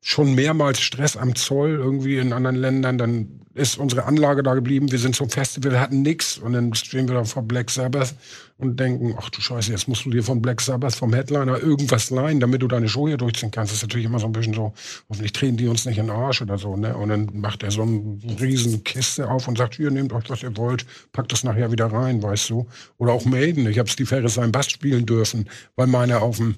schon 0.00 0.34
mehrmals 0.34 0.80
Stress 0.80 1.16
am 1.16 1.34
Zoll 1.34 1.70
irgendwie 1.70 2.16
in 2.16 2.32
anderen 2.32 2.56
Ländern. 2.56 2.98
Dann 2.98 3.40
ist 3.54 3.78
unsere 3.78 4.04
Anlage 4.04 4.42
da 4.42 4.54
geblieben. 4.54 4.90
Wir 4.90 4.98
sind 4.98 5.14
zum 5.14 5.28
Festival, 5.28 5.78
hatten 5.78 6.02
nix. 6.02 6.38
Und 6.38 6.54
dann 6.54 6.72
stehen 6.74 7.08
wir 7.08 7.16
da 7.16 7.24
vor 7.24 7.42
Black 7.42 7.70
Sabbath 7.70 8.14
und 8.56 8.78
denken, 8.78 9.14
ach 9.18 9.28
du 9.28 9.40
Scheiße, 9.40 9.72
jetzt 9.72 9.88
musst 9.88 10.04
du 10.04 10.10
dir 10.10 10.22
von 10.22 10.40
Black 10.40 10.60
Sabbath, 10.60 10.94
vom 10.94 11.12
Headliner 11.12 11.58
irgendwas 11.60 12.10
leihen, 12.10 12.40
damit 12.40 12.62
du 12.62 12.68
deine 12.68 12.88
Show 12.88 13.08
hier 13.08 13.16
durchziehen 13.16 13.50
kannst. 13.50 13.72
Das 13.72 13.78
ist 13.78 13.82
natürlich 13.82 14.06
immer 14.06 14.18
so 14.18 14.26
ein 14.26 14.32
bisschen 14.32 14.54
so, 14.54 14.72
hoffentlich 15.08 15.32
drehen 15.32 15.56
die 15.56 15.66
uns 15.66 15.84
nicht 15.84 15.98
in 15.98 16.06
den 16.06 16.16
Arsch 16.16 16.40
oder 16.40 16.56
so. 16.56 16.76
Ne? 16.76 16.96
Und 16.96 17.08
dann 17.08 17.28
macht 17.34 17.62
er 17.62 17.70
so 17.70 17.82
eine 17.82 18.18
riesen 18.40 18.84
Kiste 18.84 19.28
auf 19.28 19.48
und 19.48 19.58
sagt, 19.58 19.74
hier, 19.74 19.90
nehmt 19.90 20.12
euch, 20.12 20.28
was 20.28 20.42
ihr 20.42 20.56
wollt, 20.56 20.86
packt 21.12 21.32
das 21.32 21.44
nachher 21.44 21.72
wieder 21.72 21.86
rein, 21.86 22.22
weißt 22.22 22.50
du. 22.50 22.66
Oder 22.98 23.12
auch 23.12 23.24
Maiden. 23.24 23.66
Ich 23.66 23.78
habe 23.78 23.88
Steve 23.88 24.06
Ferris 24.06 24.34
seinen 24.34 24.52
Bass 24.52 24.70
spielen 24.70 25.06
dürfen, 25.06 25.48
weil 25.76 25.88
meine 25.88 26.20
auf 26.20 26.36
dem 26.36 26.54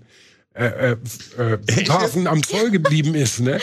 äh, 0.55 0.92
äh, 0.92 0.96
äh 1.38 1.88
Hafen 1.88 2.26
am 2.26 2.42
Zoll 2.42 2.70
geblieben 2.70 3.14
ist, 3.14 3.40
ne? 3.40 3.59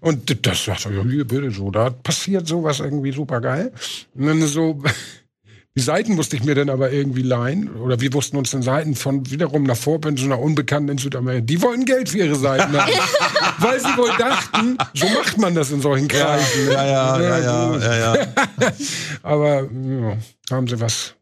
Und 0.00 0.46
das 0.46 0.64
sagt 0.64 0.86
er, 0.86 0.92
ja, 0.92 1.02
hier 1.02 1.26
bitte 1.26 1.50
so, 1.50 1.70
da 1.70 1.90
passiert 1.90 2.46
sowas 2.46 2.80
irgendwie 2.80 3.12
super 3.12 3.40
geil. 3.40 3.72
Und 4.14 4.26
dann 4.26 4.46
so, 4.46 4.82
die 5.76 5.82
Seiten 5.82 6.14
musste 6.14 6.36
ich 6.36 6.44
mir 6.44 6.54
dann 6.54 6.70
aber 6.70 6.92
irgendwie 6.92 7.22
leihen, 7.22 7.68
oder 7.76 8.00
wir 8.00 8.12
wussten 8.14 8.36
uns 8.36 8.50
dann 8.50 8.62
Seiten 8.62 8.94
von 8.94 9.30
wiederum 9.30 9.64
nach 9.64 9.76
Vorband, 9.76 10.18
so 10.18 10.24
einer 10.24 10.38
Unbekannten 10.38 10.92
in 10.92 10.98
Südamerika. 10.98 11.44
Die 11.44 11.60
wollten 11.62 11.84
Geld 11.84 12.08
für 12.08 12.18
ihre 12.18 12.36
Seiten 12.36 12.72
haben, 12.76 12.92
weil 13.58 13.78
sie 13.78 13.96
wohl 13.96 14.10
dachten, 14.18 14.78
so 14.94 15.08
macht 15.10 15.36
man 15.36 15.54
das 15.54 15.70
in 15.70 15.82
solchen 15.82 16.08
Kreisen. 16.08 16.66
Ne? 16.66 16.72
Ja, 16.72 16.86
ja, 16.86 17.20
ja, 17.20 17.38
ja, 17.38 17.76
ja, 17.78 18.14
ja. 18.16 18.26
aber 19.22 19.62
ja, 19.62 20.16
haben 20.50 20.66
sie 20.66 20.80
was 20.80 21.14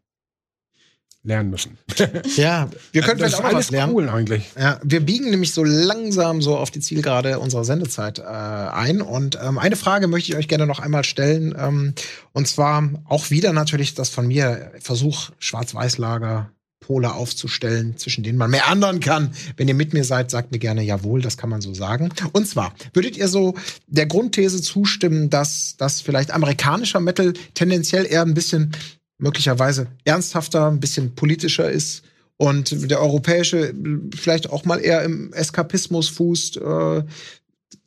lernen 1.29 1.49
müssen. 1.49 1.77
Ja, 2.35 2.69
wir 2.91 3.01
können 3.01 3.19
das 3.19 3.31
vielleicht 3.35 3.45
auch 3.45 3.53
alles 3.53 3.71
lernen. 3.71 3.93
cool 3.93 4.09
eigentlich. 4.09 4.43
Ja, 4.57 4.79
wir 4.83 4.99
biegen 4.99 5.29
nämlich 5.29 5.53
so 5.53 5.63
langsam 5.63 6.41
so 6.41 6.57
auf 6.57 6.71
die 6.71 6.79
Zielgerade 6.79 7.39
unserer 7.39 7.63
Sendezeit 7.63 8.19
äh, 8.19 8.23
ein. 8.23 9.01
Und 9.01 9.37
ähm, 9.41 9.57
eine 9.57 9.75
Frage 9.75 10.07
möchte 10.07 10.31
ich 10.31 10.37
euch 10.37 10.47
gerne 10.47 10.65
noch 10.65 10.79
einmal 10.79 11.03
stellen. 11.03 11.55
Ähm, 11.57 11.93
und 12.33 12.47
zwar 12.47 12.89
auch 13.05 13.29
wieder 13.29 13.53
natürlich 13.53 13.93
das 13.93 14.09
von 14.09 14.27
mir 14.27 14.71
Versuch, 14.79 15.29
Schwarz-Weiß-Lager 15.39 16.51
Pole 16.89 17.13
aufzustellen, 17.13 17.97
zwischen 17.97 18.23
denen 18.23 18.39
man 18.39 18.49
mehr 18.49 18.67
anderen 18.67 18.99
kann. 18.99 19.31
Wenn 19.57 19.67
ihr 19.67 19.75
mit 19.75 19.93
mir 19.93 20.03
seid, 20.03 20.31
sagt 20.31 20.51
mir 20.51 20.57
gerne 20.57 20.81
jawohl, 20.81 21.21
das 21.21 21.37
kann 21.37 21.51
man 21.51 21.61
so 21.61 21.71
sagen. 21.75 22.09
Und 22.31 22.47
zwar, 22.47 22.73
würdet 22.93 23.15
ihr 23.15 23.27
so 23.27 23.53
der 23.85 24.07
Grundthese 24.07 24.59
zustimmen, 24.59 25.29
dass 25.29 25.75
das 25.77 26.01
vielleicht 26.01 26.31
amerikanischer 26.31 26.99
Metal 26.99 27.33
tendenziell 27.53 28.07
eher 28.07 28.23
ein 28.23 28.33
bisschen 28.33 28.71
möglicherweise 29.19 29.87
ernsthafter, 30.05 30.67
ein 30.67 30.79
bisschen 30.79 31.13
politischer 31.13 31.69
ist 31.69 32.03
und 32.37 32.89
der 32.89 33.01
europäische 33.01 33.73
vielleicht 34.15 34.49
auch 34.49 34.65
mal 34.65 34.79
eher 34.79 35.03
im 35.03 35.31
Eskapismus 35.33 36.09
fußt. 36.09 36.57
Äh, 36.57 37.03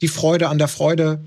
die 0.00 0.08
Freude 0.08 0.48
an 0.48 0.58
der 0.58 0.68
Freude. 0.68 1.24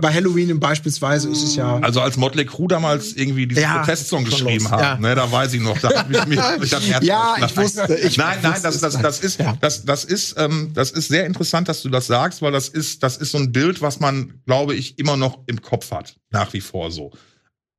Bei 0.00 0.12
Halloween 0.12 0.58
beispielsweise 0.58 1.28
ist 1.28 1.42
es 1.42 1.56
ja. 1.56 1.78
Also 1.78 2.00
als 2.00 2.16
Motley 2.16 2.44
Crue 2.44 2.68
damals 2.68 3.12
irgendwie 3.12 3.46
diese 3.46 3.62
ja, 3.62 3.78
Protestsong 3.78 4.24
geschrieben 4.24 4.64
los. 4.64 4.70
haben, 4.70 5.02
ja. 5.02 5.08
ne, 5.08 5.14
da 5.14 5.30
weiß 5.30 5.54
ich 5.54 5.60
noch, 5.60 5.78
da 5.78 5.90
habe 5.94 6.12
ich 6.12 6.26
mich, 6.26 6.40
ich 6.62 6.90
Herz 6.90 7.04
Ja, 7.04 7.36
ich 7.44 7.56
wusste. 7.56 7.94
Ich 7.94 8.16
nein, 8.16 8.38
nein, 8.42 8.60
das, 8.62 8.80
das, 8.80 9.00
das 9.00 9.20
ist, 9.20 9.38
ja. 9.38 9.56
das, 9.60 9.84
das 9.84 10.04
ist, 10.04 10.34
ähm, 10.38 10.72
das 10.74 10.90
ist 10.90 11.08
sehr 11.08 11.24
interessant, 11.24 11.68
dass 11.68 11.82
du 11.82 11.88
das 11.88 12.08
sagst, 12.08 12.42
weil 12.42 12.52
das 12.52 12.68
ist, 12.68 13.02
das 13.02 13.16
ist 13.16 13.30
so 13.30 13.38
ein 13.38 13.52
Bild, 13.52 13.80
was 13.80 14.00
man, 14.00 14.34
glaube 14.44 14.74
ich, 14.74 14.98
immer 14.98 15.16
noch 15.16 15.38
im 15.46 15.62
Kopf 15.62 15.92
hat, 15.92 16.16
nach 16.30 16.52
wie 16.52 16.60
vor 16.60 16.90
so. 16.90 17.12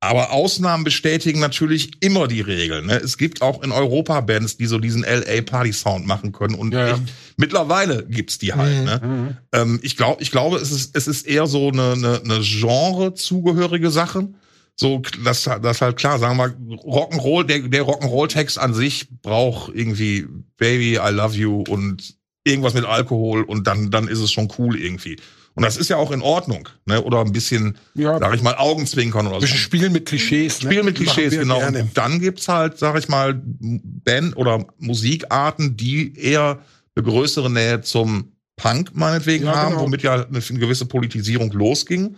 Aber 0.02 0.32
Ausnahmen 0.32 0.82
bestätigen 0.82 1.38
natürlich 1.38 1.92
immer 2.00 2.26
die 2.26 2.40
Regeln. 2.40 2.86
Ne? 2.86 2.96
Es 2.96 3.18
gibt 3.18 3.40
auch 3.40 3.62
in 3.62 3.70
Europa 3.70 4.20
Bands, 4.20 4.56
die 4.56 4.66
so 4.66 4.78
diesen 4.78 5.04
LA 5.04 5.42
Party 5.42 5.72
Sound 5.72 6.08
machen 6.08 6.32
können. 6.32 6.56
Und 6.56 6.74
ja, 6.74 6.88
ja. 6.88 6.94
Ich, 6.96 7.12
mittlerweile 7.36 8.04
gibt's 8.06 8.36
die 8.36 8.52
halt. 8.52 8.80
Mhm. 8.80 8.84
Ne? 8.84 9.00
Mhm. 9.00 9.36
Ähm, 9.52 9.80
ich 9.80 9.96
glaube, 9.96 10.20
ich 10.20 10.32
glaube, 10.32 10.56
es 10.56 10.72
ist, 10.72 10.96
es 10.96 11.06
ist 11.06 11.24
eher 11.24 11.46
so 11.46 11.68
eine, 11.68 11.92
eine, 11.92 12.20
eine 12.20 12.40
Genre-zugehörige 12.40 13.92
Sache. 13.92 14.28
So, 14.74 15.02
das, 15.22 15.44
das 15.44 15.80
halt 15.80 15.98
klar, 15.98 16.18
sagen 16.18 16.36
wir 16.36 16.48
mal, 16.48 16.56
Rock'n'Roll, 16.78 17.44
der, 17.44 17.60
der 17.60 17.84
Rock'n'Roll-Text 17.84 18.58
an 18.58 18.74
sich 18.74 19.06
braucht 19.22 19.72
irgendwie 19.72 20.26
Baby, 20.56 20.94
I 20.94 21.12
love 21.12 21.36
you 21.36 21.62
und 21.68 22.16
irgendwas 22.42 22.74
mit 22.74 22.86
Alkohol 22.86 23.44
und 23.44 23.68
dann, 23.68 23.92
dann 23.92 24.08
ist 24.08 24.18
es 24.18 24.32
schon 24.32 24.52
cool 24.58 24.76
irgendwie. 24.76 25.16
Und 25.54 25.64
das 25.64 25.76
ist 25.76 25.90
ja 25.90 25.96
auch 25.96 26.10
in 26.10 26.22
Ordnung, 26.22 26.68
ne? 26.86 27.02
Oder 27.02 27.20
ein 27.20 27.32
bisschen, 27.32 27.76
ja, 27.94 28.18
sag 28.18 28.34
ich 28.34 28.42
mal, 28.42 28.54
Augenzwinkern 28.54 29.26
oder 29.26 29.40
so. 29.40 29.46
Spielen 29.46 29.92
mit 29.92 30.06
Klischees, 30.06 30.62
ne? 30.62 30.70
Spielen 30.70 30.86
mit 30.86 30.96
Klischees, 30.96 31.32
genau. 31.32 31.58
Gerne. 31.58 31.82
Und 31.82 31.98
dann 31.98 32.20
gibt's 32.20 32.48
halt, 32.48 32.78
sag 32.78 32.98
ich 32.98 33.08
mal, 33.08 33.40
Band 33.44 34.36
oder 34.36 34.64
Musikarten, 34.78 35.76
die 35.76 36.16
eher 36.18 36.60
eine 36.94 37.04
größere 37.04 37.50
Nähe 37.50 37.82
zum 37.82 38.32
Punk 38.56 38.90
meinetwegen 38.94 39.44
Ja, 39.46 39.56
haben, 39.56 39.70
genau. 39.72 39.82
womit 39.82 40.02
ja 40.02 40.26
eine 40.26 40.40
gewisse 40.40 40.86
Politisierung 40.86 41.50
losging. 41.52 42.16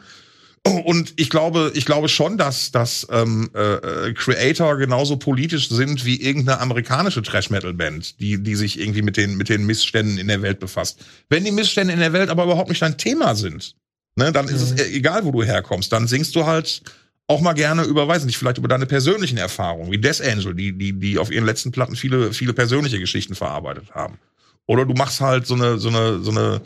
Und 0.66 1.12
ich 1.16 1.28
glaube, 1.28 1.72
ich 1.74 1.84
glaube 1.84 2.08
schon, 2.08 2.38
dass, 2.38 2.72
dass 2.72 3.06
ähm, 3.10 3.50
äh, 3.52 4.14
Creator 4.14 4.78
genauso 4.78 5.18
politisch 5.18 5.68
sind 5.68 6.06
wie 6.06 6.20
irgendeine 6.20 6.58
amerikanische 6.60 7.22
Trash-Metal-Band, 7.22 8.18
die, 8.18 8.42
die 8.42 8.54
sich 8.54 8.80
irgendwie 8.80 9.02
mit 9.02 9.18
den, 9.18 9.36
mit 9.36 9.50
den 9.50 9.66
Missständen 9.66 10.16
in 10.16 10.28
der 10.28 10.40
Welt 10.40 10.60
befasst. 10.60 11.04
Wenn 11.28 11.44
die 11.44 11.52
Missstände 11.52 11.92
in 11.92 12.00
der 12.00 12.14
Welt 12.14 12.30
aber 12.30 12.44
überhaupt 12.44 12.70
nicht 12.70 12.80
dein 12.80 12.96
Thema 12.96 13.34
sind, 13.34 13.76
ne, 14.16 14.32
dann 14.32 14.48
ist 14.48 14.62
es 14.62 14.72
e- 14.72 14.96
egal, 14.96 15.26
wo 15.26 15.32
du 15.32 15.42
herkommst. 15.42 15.92
Dann 15.92 16.06
singst 16.08 16.34
du 16.34 16.46
halt 16.46 16.80
auch 17.26 17.42
mal 17.42 17.52
gerne 17.52 17.84
über, 17.84 18.08
weiß 18.08 18.24
nicht, 18.24 18.38
vielleicht 18.38 18.58
über 18.58 18.68
deine 18.68 18.86
persönlichen 18.86 19.36
Erfahrungen, 19.36 19.92
wie 19.92 19.98
Death 19.98 20.22
Angel, 20.22 20.54
die, 20.54 20.72
die, 20.72 20.92
die 20.94 21.18
auf 21.18 21.30
ihren 21.30 21.44
letzten 21.44 21.72
Platten 21.72 21.94
viele, 21.94 22.32
viele 22.32 22.54
persönliche 22.54 22.98
Geschichten 22.98 23.34
verarbeitet 23.34 23.90
haben. 23.94 24.18
Oder 24.66 24.86
du 24.86 24.94
machst 24.94 25.20
halt 25.20 25.46
so 25.46 25.54
eine, 25.54 25.78
so 25.78 25.88
eine, 25.88 26.20
so 26.20 26.30
eine, 26.30 26.62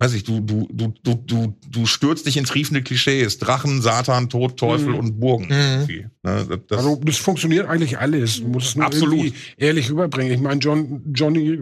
weiß 0.00 0.12
ich, 0.14 0.24
du, 0.24 0.40
du, 0.40 0.68
du, 0.72 0.92
du, 1.02 1.14
du, 1.14 1.56
du 1.70 1.86
stürzt 1.86 2.26
dich 2.26 2.36
in 2.36 2.44
triefende 2.44 2.82
Klischees. 2.82 3.38
Drachen, 3.38 3.80
Satan, 3.80 4.28
Tod, 4.28 4.56
Teufel 4.58 4.88
Mhm. 4.90 4.98
und 4.98 5.20
Burgen. 5.20 5.44
Mhm. 5.46 5.52
irgendwie, 5.52 6.06
Ne? 6.22 6.46
Das, 6.48 6.58
das, 6.68 6.78
Also 6.78 7.00
das 7.04 7.16
funktioniert 7.18 7.68
eigentlich 7.68 7.98
alles. 7.98 8.40
Du 8.40 8.48
musst 8.48 8.68
es 8.68 8.76
nur 8.76 8.86
Absolut. 8.86 9.14
irgendwie 9.18 9.34
ehrlich 9.56 9.90
rüberbringen. 9.90 10.32
Ich 10.32 10.40
meine, 10.40 10.60
John, 10.60 11.02
Johnny 11.14 11.58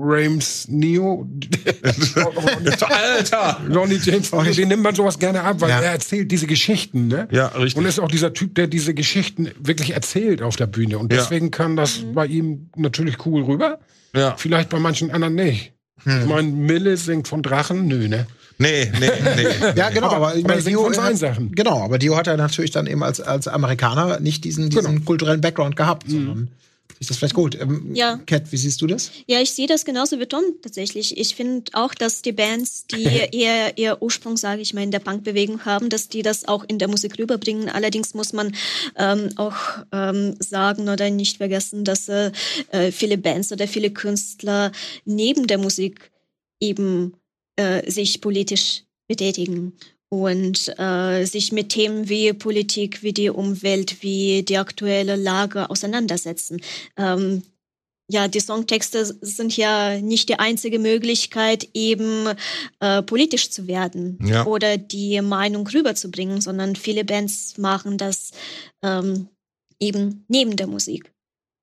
Rames 0.00 0.66
Neo, 0.68 1.26
Alter! 2.88 3.60
Johnny 3.70 3.96
James, 4.02 4.30
den 4.30 4.68
nimmt 4.68 4.82
man 4.82 4.94
sowas 4.94 5.18
gerne 5.18 5.42
ab, 5.42 5.60
weil 5.60 5.70
Ja. 5.70 5.80
er 5.80 5.92
erzählt 5.92 6.30
diese 6.30 6.46
Geschichten, 6.46 7.08
ne? 7.08 7.28
Ja, 7.30 7.48
richtig. 7.48 7.76
Und 7.76 7.86
ist 7.86 7.98
auch 7.98 8.08
dieser 8.08 8.32
Typ, 8.32 8.54
der 8.54 8.66
diese 8.66 8.94
Geschichten 8.94 9.50
wirklich 9.58 9.94
erzählt 9.94 10.42
auf 10.42 10.56
der 10.56 10.66
Bühne. 10.66 10.98
Und 10.98 11.12
Ja. 11.12 11.18
deswegen 11.18 11.50
kann 11.50 11.76
das 11.76 12.04
bei 12.14 12.26
ihm 12.26 12.70
natürlich 12.76 13.24
cool 13.26 13.42
rüber. 13.42 13.78
ja. 14.14 14.34
Vielleicht 14.36 14.68
bei 14.70 14.78
manchen 14.78 15.10
anderen 15.10 15.34
nicht. 15.34 15.72
Hm. 16.04 16.20
Ich 16.22 16.26
meine, 16.26 16.48
Mille 16.48 16.96
singt 16.96 17.28
von 17.28 17.42
Drachen, 17.42 17.86
nö, 17.86 18.08
ne? 18.08 18.26
Nee, 18.60 18.90
nee, 18.98 19.08
nee. 19.36 19.46
Ja, 19.76 19.88
genau, 19.90 20.08
aber, 20.10 20.34
ich 20.34 20.44
aber 20.44 20.48
meine, 20.48 20.54
das 20.56 20.64
sind 20.64 20.72
Dio 20.72 20.90
hat, 21.02 21.16
Sachen. 21.16 21.52
genau, 21.54 21.82
aber 21.84 21.98
Dio 21.98 22.16
hat 22.16 22.26
ja 22.26 22.36
natürlich 22.36 22.72
dann 22.72 22.86
eben 22.88 23.02
als, 23.04 23.20
als 23.20 23.46
Amerikaner 23.46 24.18
nicht 24.20 24.44
diesen, 24.44 24.68
diesen 24.70 24.94
Genau. 24.94 25.04
kulturellen 25.04 25.40
Background 25.40 25.76
gehabt, 25.76 26.08
Mhm. 26.08 26.12
sondern 26.12 26.48
ist 27.00 27.10
das 27.10 27.16
vielleicht 27.16 27.34
gut. 27.34 27.58
Ähm, 27.60 27.94
Ja. 27.94 28.18
Kat, 28.26 28.50
wie 28.50 28.56
siehst 28.56 28.80
du 28.80 28.86
das? 28.86 29.10
Ja, 29.26 29.40
ich 29.40 29.52
sehe 29.52 29.66
das 29.66 29.84
genauso 29.84 30.18
wie 30.18 30.26
Tom 30.26 30.42
tatsächlich. 30.62 31.16
Ich 31.16 31.34
finde 31.34 31.70
auch, 31.74 31.94
dass 31.94 32.22
die 32.22 32.32
Bands, 32.32 32.86
die 32.86 33.04
eher 33.32 33.78
ihr 33.78 34.02
Ursprung, 34.02 34.36
sage 34.36 34.62
ich 34.62 34.74
mal, 34.74 34.82
in 34.82 34.90
der 34.90 34.98
Punkbewegung 34.98 35.64
haben, 35.64 35.88
dass 35.88 36.08
die 36.08 36.22
das 36.22 36.46
auch 36.46 36.64
in 36.68 36.78
der 36.78 36.88
Musik 36.88 37.18
rüberbringen. 37.18 37.68
Allerdings 37.68 38.14
muss 38.14 38.32
man 38.32 38.54
ähm, 38.96 39.30
auch 39.36 39.56
ähm, 39.92 40.36
sagen 40.40 40.88
oder 40.88 41.10
nicht 41.10 41.38
vergessen, 41.38 41.84
dass 41.84 42.08
äh, 42.08 42.32
äh, 42.70 42.92
viele 42.92 43.18
Bands 43.18 43.52
oder 43.52 43.68
viele 43.68 43.90
Künstler 43.90 44.72
neben 45.04 45.46
der 45.46 45.58
Musik 45.58 46.10
eben 46.60 47.14
äh, 47.56 47.90
sich 47.90 48.20
politisch 48.20 48.84
betätigen 49.08 49.72
und 50.10 50.72
äh, 50.78 51.24
sich 51.24 51.52
mit 51.52 51.68
Themen 51.70 52.08
wie 52.08 52.32
Politik, 52.32 53.02
wie 53.02 53.12
die 53.12 53.30
Umwelt, 53.30 54.02
wie 54.02 54.42
die 54.42 54.58
aktuelle 54.58 55.16
Lage 55.16 55.68
auseinandersetzen. 55.70 56.60
Ähm, 56.96 57.42
ja, 58.10 58.26
die 58.26 58.40
Songtexte 58.40 59.04
sind 59.20 59.54
ja 59.58 60.00
nicht 60.00 60.30
die 60.30 60.38
einzige 60.38 60.78
Möglichkeit, 60.78 61.68
eben 61.74 62.26
äh, 62.80 63.02
politisch 63.02 63.50
zu 63.50 63.66
werden 63.66 64.18
Ja. 64.24 64.46
oder 64.46 64.78
die 64.78 65.20
Meinung 65.20 65.66
rüberzubringen, 65.66 66.40
sondern 66.40 66.74
viele 66.74 67.04
Bands 67.04 67.58
machen 67.58 67.98
das 67.98 68.30
ähm, 68.82 69.28
eben 69.78 70.24
neben 70.28 70.56
der 70.56 70.68
Musik. 70.68 71.12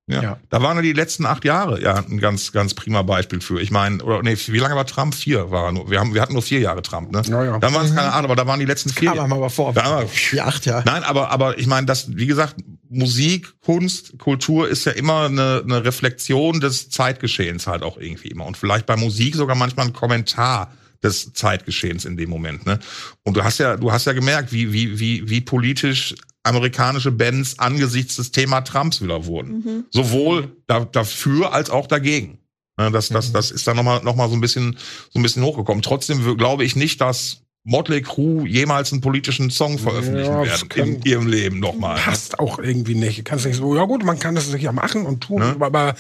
Ja. 0.08 0.22
Ja. 0.22 0.40
Da 0.50 0.62
waren 0.62 0.76
ja 0.78 0.84
die 0.84 0.94
letzten 0.94 1.26
acht 1.26 1.46
Jahre 1.46 1.82
ja 1.82 1.96
ein 1.96 2.20
ganz, 2.20 2.52
ganz 2.52 2.76
prima 2.76 3.02
Beispiel 3.02 3.42
für. 3.42 3.60
Ich 3.60 3.72
meine, 3.72 4.04
oder 4.04 4.22
nee, 4.22 4.38
wie 4.38 4.60
lange 4.60 4.76
war 4.76 4.86
Trump? 4.86 5.16
Vier 5.16 5.50
war 5.50 5.66
er 5.66 5.72
nur. 5.72 5.90
Wir, 5.90 6.00
haben, 6.00 6.14
wir 6.14 6.22
hatten 6.22 6.34
nur 6.34 6.44
vier 6.44 6.60
Jahre 6.60 6.84
Trump, 6.84 7.12
ne? 7.12 7.24
Ja, 7.26 7.44
ja. 7.44 7.58
Dann 7.58 7.74
waren 7.74 7.88
es 7.88 7.96
keine 7.96 8.12
Ahnung, 8.14 8.26
aber 8.26 8.36
da 8.36 8.46
waren 8.46 8.60
die 8.60 8.68
letzten 8.68 8.90
vier. 8.92 9.14
Kam 9.14 9.30
mal 9.30 9.50
vor. 9.50 9.74
Ja, 9.76 9.84
aber- 9.84 10.06
Die 10.32 10.42
acht, 10.42 10.66
ja. 10.68 10.84
Nein, 10.86 11.04
aber, 11.04 11.32
aber 11.32 11.58
ich 11.58 11.66
meine, 11.66 11.88
das, 11.88 12.16
wie 12.16 12.28
gesagt, 12.28 12.56
Musik, 12.88 13.60
Kunst, 13.62 14.20
Kultur 14.20 14.70
ist 14.70 14.86
ja 14.86 14.92
immer 14.92 15.26
eine, 15.26 15.62
eine 15.64 15.84
Reflexion 15.84 16.60
des 16.60 16.90
Zeitgeschehens 16.92 17.66
halt 17.66 17.82
auch 17.82 17.98
irgendwie 17.98 18.28
immer. 18.28 18.46
Und 18.46 18.58
vielleicht 18.58 18.86
bei 18.86 18.96
Musik 18.96 19.36
sogar 19.36 19.56
manchmal 19.56 19.88
ein 19.88 19.94
Kommentar 19.94 20.72
des 21.04 21.34
Zeitgeschehens 21.34 22.06
in 22.06 22.16
dem 22.16 22.30
Moment. 22.30 22.66
Ne? 22.68 22.78
Und 23.24 23.38
du 23.38 23.44
hast 23.44 23.58
ja, 23.58 23.76
du 23.76 23.92
hast 23.92 24.06
ja 24.06 24.14
gemerkt, 24.14 24.52
wie, 24.52 24.72
wie, 24.72 25.00
wie, 25.00 25.28
wie 25.30 25.42
politisch 25.42 26.14
amerikanische 26.46 27.12
Bands 27.12 27.60
angesichts 27.60 28.16
des 28.18 28.32
Thema 28.32 28.62
Trumps 28.62 29.02
wieder 29.02 29.26
wurden. 29.26 29.52
Mhm. 29.60 29.86
Sowohl 29.92 30.56
da, 30.68 30.86
dafür 30.86 31.54
als 31.54 31.70
auch 31.70 31.88
dagegen. 31.88 32.38
Ne, 32.78 32.92
Das, 32.92 33.10
das, 33.10 33.32
das 33.32 33.52
ist 33.52 33.68
dann 33.68 33.76
nochmal 33.76 34.04
noch 34.04 34.16
mal 34.16 34.30
so 34.30 34.36
ein 34.36 34.42
bisschen, 34.42 34.78
so 35.10 35.20
ein 35.20 35.24
bisschen 35.24 35.44
hochgekommen. 35.44 35.82
Trotzdem 35.82 36.38
glaube 36.38 36.64
ich 36.66 36.76
nicht, 36.76 37.02
dass 37.02 37.42
Motley 37.68 38.04
Crue 38.04 38.48
jemals 38.48 38.92
einen 38.92 39.02
politischen 39.02 39.50
Song 39.50 39.80
veröffentlichen 39.80 40.32
Ja, 40.32 40.44
werden 40.46 40.70
kann- 40.70 40.88
in 40.88 41.02
ihrem 41.02 41.26
Leben 41.28 41.60
nochmal. 41.60 41.98
Passt 41.98 42.38
auch 42.38 42.60
irgendwie 42.60 42.94
nicht. 42.94 43.26
Kannst 43.26 43.46
nicht 43.48 43.56
so, 43.56 43.76
ja 43.76 43.86
gut, 43.86 44.04
man 44.06 44.20
kann 44.20 44.36
das 44.36 44.52
sicher 44.52 44.72
machen 44.72 45.06
und 45.08 45.22
tun, 45.22 45.40
Ne? 45.40 45.56
aber 45.60 45.96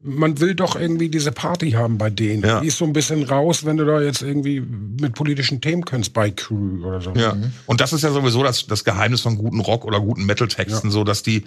man 0.00 0.40
will 0.40 0.54
doch 0.54 0.76
irgendwie 0.76 1.08
diese 1.08 1.32
Party 1.32 1.72
haben 1.72 1.98
bei 1.98 2.10
denen. 2.10 2.44
Ja. 2.44 2.60
Die 2.60 2.68
ist 2.68 2.78
so 2.78 2.84
ein 2.84 2.92
bisschen 2.92 3.24
raus, 3.24 3.64
wenn 3.64 3.76
du 3.76 3.84
da 3.84 4.00
jetzt 4.00 4.22
irgendwie 4.22 4.60
mit 4.60 5.14
politischen 5.14 5.60
Themen 5.60 5.84
kannst 5.84 6.12
bei 6.12 6.30
Crew 6.30 6.86
oder 6.86 7.00
so. 7.00 7.12
Ja. 7.14 7.36
Und 7.66 7.80
das 7.80 7.92
ist 7.92 8.02
ja 8.02 8.10
sowieso 8.10 8.42
das, 8.42 8.66
das 8.66 8.84
Geheimnis 8.84 9.22
von 9.22 9.36
guten 9.36 9.60
Rock- 9.60 9.84
oder 9.84 10.00
guten 10.00 10.24
Metal-Texten, 10.24 10.90
so 10.90 11.02
dass 11.02 11.22
die, 11.22 11.44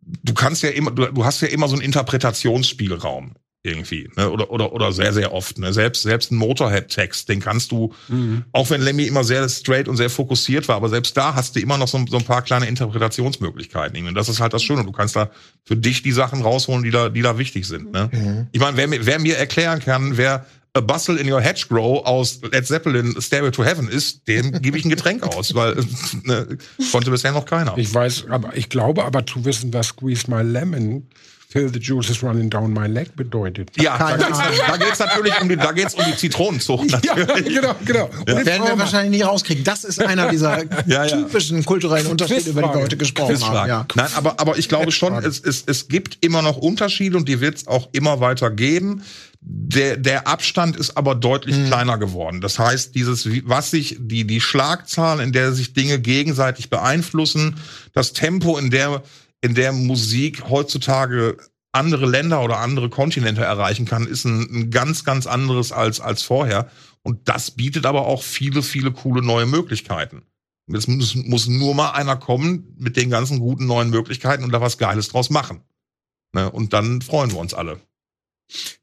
du 0.00 0.32
kannst 0.32 0.62
ja 0.62 0.70
immer, 0.70 0.92
du, 0.92 1.06
du 1.06 1.24
hast 1.24 1.40
ja 1.40 1.48
immer 1.48 1.68
so 1.68 1.74
einen 1.74 1.82
Interpretationsspielraum 1.82 3.34
irgendwie, 3.64 4.08
ne? 4.16 4.30
oder, 4.30 4.50
oder, 4.50 4.72
oder 4.72 4.92
sehr, 4.92 5.12
sehr 5.12 5.32
oft, 5.34 5.58
ne? 5.58 5.72
Selbst, 5.72 6.02
selbst 6.02 6.30
ein 6.30 6.36
Motorhead-Text, 6.36 7.28
den 7.28 7.40
kannst 7.40 7.72
du, 7.72 7.92
Mhm. 8.08 8.44
auch 8.52 8.70
wenn 8.70 8.80
Lemmy 8.80 9.04
immer 9.04 9.24
sehr 9.24 9.48
straight 9.48 9.88
und 9.88 9.96
sehr 9.96 10.10
fokussiert 10.10 10.68
war, 10.68 10.76
aber 10.76 10.88
selbst 10.88 11.16
da 11.16 11.34
hast 11.34 11.56
du 11.56 11.60
immer 11.60 11.76
noch 11.76 11.88
so, 11.88 12.02
so 12.08 12.18
ein 12.18 12.24
paar 12.24 12.42
kleine 12.42 12.66
Interpretationsmöglichkeiten. 12.66 13.96
irgendwie. 13.96 14.10
Und 14.10 14.14
das 14.14 14.28
ist 14.28 14.40
halt 14.40 14.52
das 14.52 14.62
Schöne. 14.62 14.84
Du 14.84 14.92
kannst 14.92 15.16
da 15.16 15.30
für 15.64 15.76
dich 15.76 16.02
die 16.02 16.12
Sachen 16.12 16.42
rausholen, 16.42 16.82
die 16.84 16.90
da, 16.90 17.08
die 17.08 17.22
da 17.22 17.36
wichtig 17.38 17.66
sind. 17.66 17.92
Ne? 17.92 18.46
Ich 18.52 18.60
meine, 18.60 18.76
wer, 18.76 18.86
mir- 18.88 19.04
wer 19.06 19.18
mir 19.18 19.36
erklären 19.36 19.80
kann, 19.80 20.16
wer 20.16 20.46
A 20.74 20.80
Bustle 20.80 21.18
in 21.18 21.30
Your 21.30 21.40
Hedgerow 21.40 22.04
aus 22.06 22.40
Led 22.52 22.66
Zeppelin 22.66 23.20
Stairway 23.20 23.50
to 23.50 23.64
Heaven 23.64 23.88
ist, 23.88 24.28
dem 24.28 24.52
gebe 24.62 24.78
ich 24.78 24.84
ein 24.84 24.90
Getränk 24.90 25.24
aus, 25.24 25.54
weil 25.54 25.76
ne, 26.24 26.58
konnte 26.92 27.10
bisher 27.10 27.32
noch 27.32 27.46
keiner. 27.46 27.76
Ich 27.76 27.92
weiß, 27.92 28.26
aber 28.28 28.56
ich 28.56 28.68
glaube 28.68 29.04
aber 29.04 29.26
zu 29.26 29.44
wissen, 29.44 29.72
was 29.72 29.88
Squeeze 29.88 30.30
My 30.30 30.42
Lemon, 30.42 31.08
Feel 31.50 31.72
the 31.72 31.78
Juice 31.80 32.10
is 32.10 32.22
running 32.22 32.50
down 32.50 32.74
my 32.74 32.86
leg 32.86 33.16
bedeutet. 33.16 33.70
ja, 33.80 33.96
da 33.96 34.16
Keine 34.16 34.56
da 34.66 34.76
geht's 34.76 34.98
natürlich 34.98 35.32
um 35.40 35.48
die, 35.48 35.56
da 35.56 35.72
geht's 35.72 35.94
um 35.94 36.04
die 36.04 36.14
Zitronenzucht 36.14 36.90
Ja, 37.06 37.16
natürlich. 37.16 37.54
genau, 37.54 37.74
genau. 37.86 38.04
Und 38.18 38.28
jetzt 38.28 38.44
Werden 38.44 38.66
wir 38.66 38.78
wahrscheinlich 38.78 39.12
nicht 39.18 39.26
rauskriegen. 39.26 39.64
Das 39.64 39.82
ist 39.84 39.98
einer 40.02 40.28
dieser 40.28 40.64
Ja, 40.86 41.06
ja. 41.06 41.16
typischen 41.16 41.64
kulturellen 41.64 42.06
Unterschiede, 42.08 42.50
über 42.50 42.60
die 42.62 42.68
wir 42.68 42.82
heute 42.82 42.98
gesprochen 42.98 43.28
haben. 43.28 43.36
Quizfrage. 43.38 43.68
Ja. 43.70 43.86
Nein, 43.94 44.10
aber, 44.16 44.38
aber 44.38 44.58
ich 44.58 44.68
glaube 44.68 44.92
schon, 44.92 45.14
es, 45.24 45.40
es, 45.40 45.64
es 45.66 45.88
gibt 45.88 46.18
immer 46.22 46.42
noch 46.42 46.58
Unterschiede 46.58 47.16
und 47.16 47.26
die 47.26 47.40
wird 47.40 47.56
es 47.56 47.66
auch 47.66 47.88
immer 47.92 48.20
weiter 48.20 48.50
geben. 48.50 49.02
Der, 49.40 49.96
der 49.96 50.26
Abstand 50.28 50.76
ist 50.76 50.98
aber 50.98 51.14
deutlich 51.14 51.56
kleiner 51.68 51.96
geworden. 51.96 52.42
Das 52.42 52.58
heißt, 52.58 52.94
dieses, 52.94 53.26
was 53.46 53.70
sich, 53.70 53.96
die, 53.98 54.26
die 54.26 54.42
Schlagzahl, 54.42 55.20
in 55.20 55.32
der 55.32 55.52
sich 55.52 55.72
Dinge 55.72 55.98
gegenseitig 55.98 56.68
beeinflussen, 56.68 57.56
das 57.94 58.12
Tempo, 58.12 58.58
in 58.58 58.70
der, 58.70 59.02
in 59.40 59.54
der 59.54 59.72
Musik 59.72 60.48
heutzutage 60.48 61.36
andere 61.72 62.06
Länder 62.06 62.42
oder 62.42 62.58
andere 62.58 62.88
Kontinente 62.88 63.42
erreichen 63.42 63.86
kann, 63.86 64.06
ist 64.06 64.24
ein, 64.24 64.48
ein 64.50 64.70
ganz, 64.70 65.04
ganz 65.04 65.26
anderes 65.26 65.70
als, 65.72 66.00
als 66.00 66.22
vorher. 66.22 66.70
Und 67.02 67.28
das 67.28 67.52
bietet 67.52 67.86
aber 67.86 68.06
auch 68.06 68.22
viele, 68.22 68.62
viele 68.62 68.92
coole 68.92 69.22
neue 69.22 69.46
Möglichkeiten. 69.46 70.22
Es 70.72 70.86
muss, 70.86 71.14
muss 71.14 71.46
nur 71.46 71.74
mal 71.74 71.92
einer 71.92 72.16
kommen 72.16 72.74
mit 72.78 72.96
den 72.96 73.10
ganzen 73.10 73.38
guten 73.38 73.66
neuen 73.66 73.90
Möglichkeiten 73.90 74.44
und 74.44 74.52
da 74.52 74.60
was 74.60 74.78
Geiles 74.78 75.08
draus 75.08 75.30
machen. 75.30 75.62
Ne? 76.32 76.50
Und 76.50 76.72
dann 76.72 77.00
freuen 77.00 77.32
wir 77.32 77.38
uns 77.38 77.54
alle. 77.54 77.80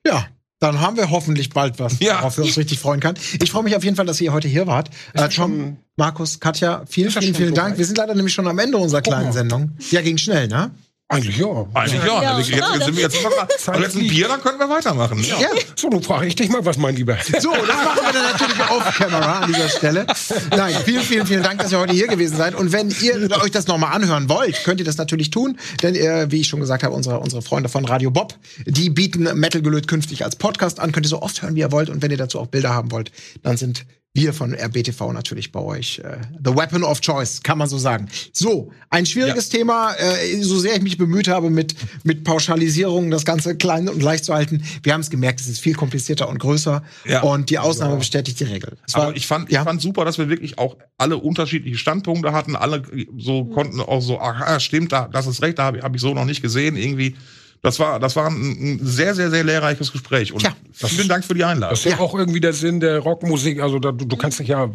Ja, 0.05 0.27
dann 0.59 0.79
haben 0.81 0.97
wir 0.97 1.09
hoffentlich 1.11 1.49
bald 1.49 1.79
was, 1.79 1.99
Ja. 1.99 2.19
worauf 2.19 2.37
wir 2.37 2.45
uns 2.45 2.57
richtig 2.57 2.79
freuen 2.79 2.99
können. 2.99 3.17
Ich 3.41 3.51
freue 3.51 3.63
mich 3.63 3.75
auf 3.75 3.83
jeden 3.83 3.95
Fall, 3.95 4.05
dass 4.05 4.21
ihr 4.21 4.31
heute 4.33 4.47
hier 4.47 4.67
wart. 4.67 4.89
Äh, 5.13 5.27
Tom, 5.29 5.77
Markus, 5.97 6.39
Katja, 6.39 6.83
vielen, 6.87 7.11
vielen, 7.11 7.35
vielen 7.35 7.53
Dank. 7.53 7.77
Wir 7.77 7.85
sind 7.85 7.97
leider 7.97 8.15
nämlich 8.15 8.33
schon 8.33 8.47
am 8.47 8.57
Ende 8.59 8.77
unserer 8.77 9.01
kleinen. 9.01 9.31
Sendung. 9.33 9.71
Ja, 9.91 10.01
ging 10.01 10.17
schnell, 10.17 10.47
ne? 10.47 10.71
Eigentlich 11.07 11.37
ja. 11.37 11.67
Eigentlich 11.75 12.03
ja. 12.03 12.23
Ja, 12.23 12.37
jetzt, 12.39 12.49
jetzt 12.49 12.83
sind 12.83 12.95
wir 12.95 13.03
jetzt 13.03 13.15
jetzt 13.15 13.69
ein 13.69 13.83
fliegt. 13.83 14.09
Bier, 14.09 14.27
dann 14.27 14.41
können 14.41 14.57
wir 14.57 14.67
weitermachen. 14.67 15.23
Ja. 15.23 15.39
Ja. 15.39 15.49
So, 15.75 15.87
nun 15.87 16.01
frage 16.01 16.25
ich 16.25 16.35
dich 16.35 16.49
mal 16.49 16.65
was, 16.65 16.77
mein 16.79 16.95
Lieber. 16.95 17.15
So, 17.39 17.51
das 17.51 17.67
machen 17.67 17.99
wir 18.05 18.13
dann 18.13 18.31
natürlich 18.31 18.59
off-camera 18.71 19.39
an 19.39 19.53
dieser 19.53 19.69
Stelle. 19.69 20.07
Nein, 20.49 20.75
vielen, 20.83 21.03
vielen, 21.03 21.27
vielen 21.27 21.43
Dank, 21.43 21.61
dass 21.61 21.71
ihr 21.71 21.77
heute 21.77 21.93
hier 21.93 22.07
gewesen 22.07 22.37
seid. 22.37 22.55
Und 22.55 22.71
wenn 22.71 22.89
ihr 23.01 23.29
euch 23.43 23.51
das 23.51 23.67
nochmal 23.67 23.93
anhören 23.93 24.29
wollt, 24.29 24.63
könnt 24.63 24.79
ihr 24.79 24.85
das 24.85 24.97
natürlich 24.97 25.29
tun. 25.29 25.59
Denn, 25.83 25.93
äh, 25.95 26.31
wie 26.31 26.41
ich 26.41 26.47
schon 26.47 26.59
gesagt 26.59 26.81
habe, 26.81 26.95
unsere, 26.95 27.19
unsere 27.19 27.43
Freunde 27.43 27.69
von 27.69 27.85
Radio 27.85 28.09
Bob, 28.09 28.33
die 28.65 28.89
bieten 28.89 29.23
Metal 29.39 29.61
Gelöt 29.61 29.87
künftig 29.87 30.23
als 30.23 30.37
Podcast 30.37 30.79
an. 30.79 30.91
Könnt 30.91 31.05
ihr 31.05 31.09
so 31.09 31.21
oft 31.21 31.39
hören, 31.43 31.53
wie 31.53 31.59
ihr 31.59 31.71
wollt. 31.71 31.91
Und 31.91 32.01
wenn 32.01 32.09
ihr 32.09 32.17
dazu 32.17 32.39
auch 32.39 32.47
Bilder 32.47 32.73
haben 32.73 32.91
wollt, 32.91 33.11
dann 33.43 33.57
sind 33.57 33.85
wir 34.15 34.33
von 34.33 34.53
RBTV 34.53 35.11
natürlich 35.11 35.51
bei 35.51 35.59
euch. 35.59 35.99
Äh, 35.99 36.17
the 36.43 36.55
Weapon 36.55 36.83
of 36.83 37.01
Choice, 37.01 37.43
kann 37.43 37.57
man 37.57 37.67
so 37.67 37.77
sagen. 37.77 38.07
So, 38.31 38.71
ein 38.89 39.05
schwieriges 39.05 39.51
ja. 39.51 39.59
Thema, 39.59 39.93
äh, 39.95 40.41
so 40.41 40.57
sehr 40.57 40.77
ich 40.77 40.81
mich 40.81 40.97
bemüht 40.97 41.27
habe, 41.27 41.49
mit, 41.49 41.75
mit 42.03 42.23
Pauschalisierungen 42.23 43.11
das 43.11 43.25
Ganze 43.25 43.57
klein 43.57 43.89
und 43.89 44.01
leicht 44.01 44.23
zu 44.23 44.33
halten. 44.33 44.63
Wir 44.83 44.93
haben 44.93 45.01
es 45.01 45.09
gemerkt, 45.09 45.41
es 45.41 45.47
ist 45.47 45.59
viel 45.59 45.75
komplizierter 45.75 46.29
und 46.29 46.39
größer. 46.39 46.81
Ja. 47.05 47.21
Und 47.23 47.49
die 47.49 47.59
Ausnahme 47.59 47.93
ja. 47.93 47.99
bestätigt 47.99 48.39
die 48.39 48.45
Regel. 48.45 48.77
War, 48.93 49.03
Aber 49.03 49.15
ich 49.17 49.27
fand, 49.27 49.51
ich 49.51 49.57
fand 49.57 49.81
super, 49.81 50.05
dass 50.05 50.17
wir 50.17 50.29
wirklich 50.29 50.57
auch 50.57 50.77
alle 50.97 51.17
unterschiedliche 51.17 51.77
Standpunkte 51.77 52.31
hatten. 52.31 52.55
Alle 52.55 52.83
so 53.17 53.43
konnten 53.43 53.81
auch 53.81 54.01
so, 54.01 54.19
ach, 54.21 54.61
stimmt, 54.61 54.93
da, 54.93 55.09
das 55.11 55.27
ist 55.27 55.41
recht, 55.41 55.59
da 55.59 55.65
habe 55.65 55.81
hab 55.81 55.93
ich 55.93 56.01
so 56.01 56.13
noch 56.13 56.25
nicht 56.25 56.41
gesehen. 56.41 56.77
Irgendwie 56.77 57.17
das 57.65 57.79
war, 57.79 57.99
das 57.99 58.15
war 58.15 58.29
ein, 58.29 58.79
sehr, 58.81 59.15
sehr, 59.15 59.29
sehr 59.29 59.43
lehrreiches 59.43 59.91
Gespräch. 59.91 60.31
Und 60.31 60.43
ja, 60.43 60.55
vielen 60.71 61.07
Dank 61.07 61.25
für 61.25 61.33
die 61.33 61.43
Einladung. 61.43 61.71
Das 61.71 61.85
ist 61.85 61.91
ja 61.91 61.99
auch 61.99 62.13
irgendwie 62.13 62.39
der 62.39 62.53
Sinn 62.53 62.79
der 62.79 62.99
Rockmusik. 62.99 63.61
Also 63.61 63.79
da, 63.79 63.91
du, 63.91 64.05
du 64.05 64.15
kannst 64.15 64.39
dich 64.39 64.49
ja 64.49 64.69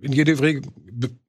in 0.00 0.12
jede 0.12 0.36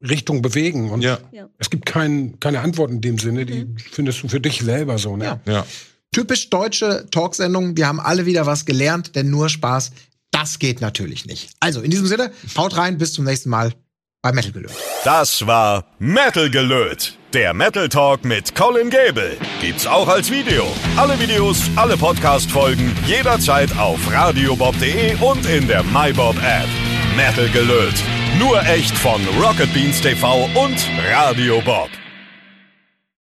Richtung 0.02 0.41
bewegen. 0.41 0.90
Und 0.90 1.02
ja. 1.02 1.19
es 1.57 1.69
gibt 1.69 1.86
kein, 1.86 2.40
keine 2.40 2.60
Antwort 2.60 2.91
in 2.91 3.02
dem 3.02 3.18
Sinne. 3.18 3.45
Die 3.45 3.65
mhm. 3.65 3.77
findest 3.77 4.23
du 4.23 4.27
für 4.27 4.40
dich 4.40 4.60
selber 4.61 4.98
so. 4.98 5.15
Ne? 5.15 5.26
Ja. 5.26 5.40
ja. 5.45 5.65
Typisch 6.11 6.49
deutsche 6.49 7.06
Talksendung. 7.11 7.77
Wir 7.77 7.88
haben 7.88 7.99
alle 7.99 8.26
wieder 8.26 8.45
was 8.45 8.65
gelernt, 8.65 9.15
denn 9.15 9.30
nur 9.30 9.49
Spaß, 9.49 9.91
das 10.32 10.60
geht 10.60 10.82
natürlich 10.82 11.26
nicht. 11.26 11.52
Also 11.60 11.82
in 11.82 11.91
diesem 11.91 12.07
Sinne, 12.07 12.32
haut 12.57 12.77
rein, 12.77 12.98
bis 12.98 13.14
zum 13.14 13.26
nächsten 13.26 13.49
Mal 13.49 13.73
bei 14.22 14.32
Metal 14.32 14.52
Gelöt. 14.52 14.72
Das 15.03 15.45
war 15.45 15.86
Metal 15.99 16.49
Gelöt. 16.49 17.18
Der 17.36 17.53
Metal 17.53 17.90
Talk 17.90 18.24
mit 18.24 18.56
Colin 18.56 18.90
Gable 18.90 19.36
gibt's 19.60 19.86
auch 19.86 20.07
als 20.07 20.32
Video. 20.32 20.64
Alle 20.95 21.20
Videos, 21.20 21.70
alle 21.76 21.98
Podcast-Folgen 21.98 22.95
jederzeit 23.06 23.78
auf 23.78 23.99
radiobob.de 24.10 25.18
und 25.20 25.45
in 25.45 25.68
der 25.68 25.84
MyBob 25.84 26.38
App. 26.38 26.70
Metal 27.18 27.49
Gelöt. 27.49 27.95
Nur 28.40 28.66
echt 28.66 28.98
von 28.98 29.20
Rocket 29.44 29.74
Beans 29.74 29.99
TV 29.99 30.45
und 30.56 30.90
Radio 31.12 31.60
Bob. 31.60 31.90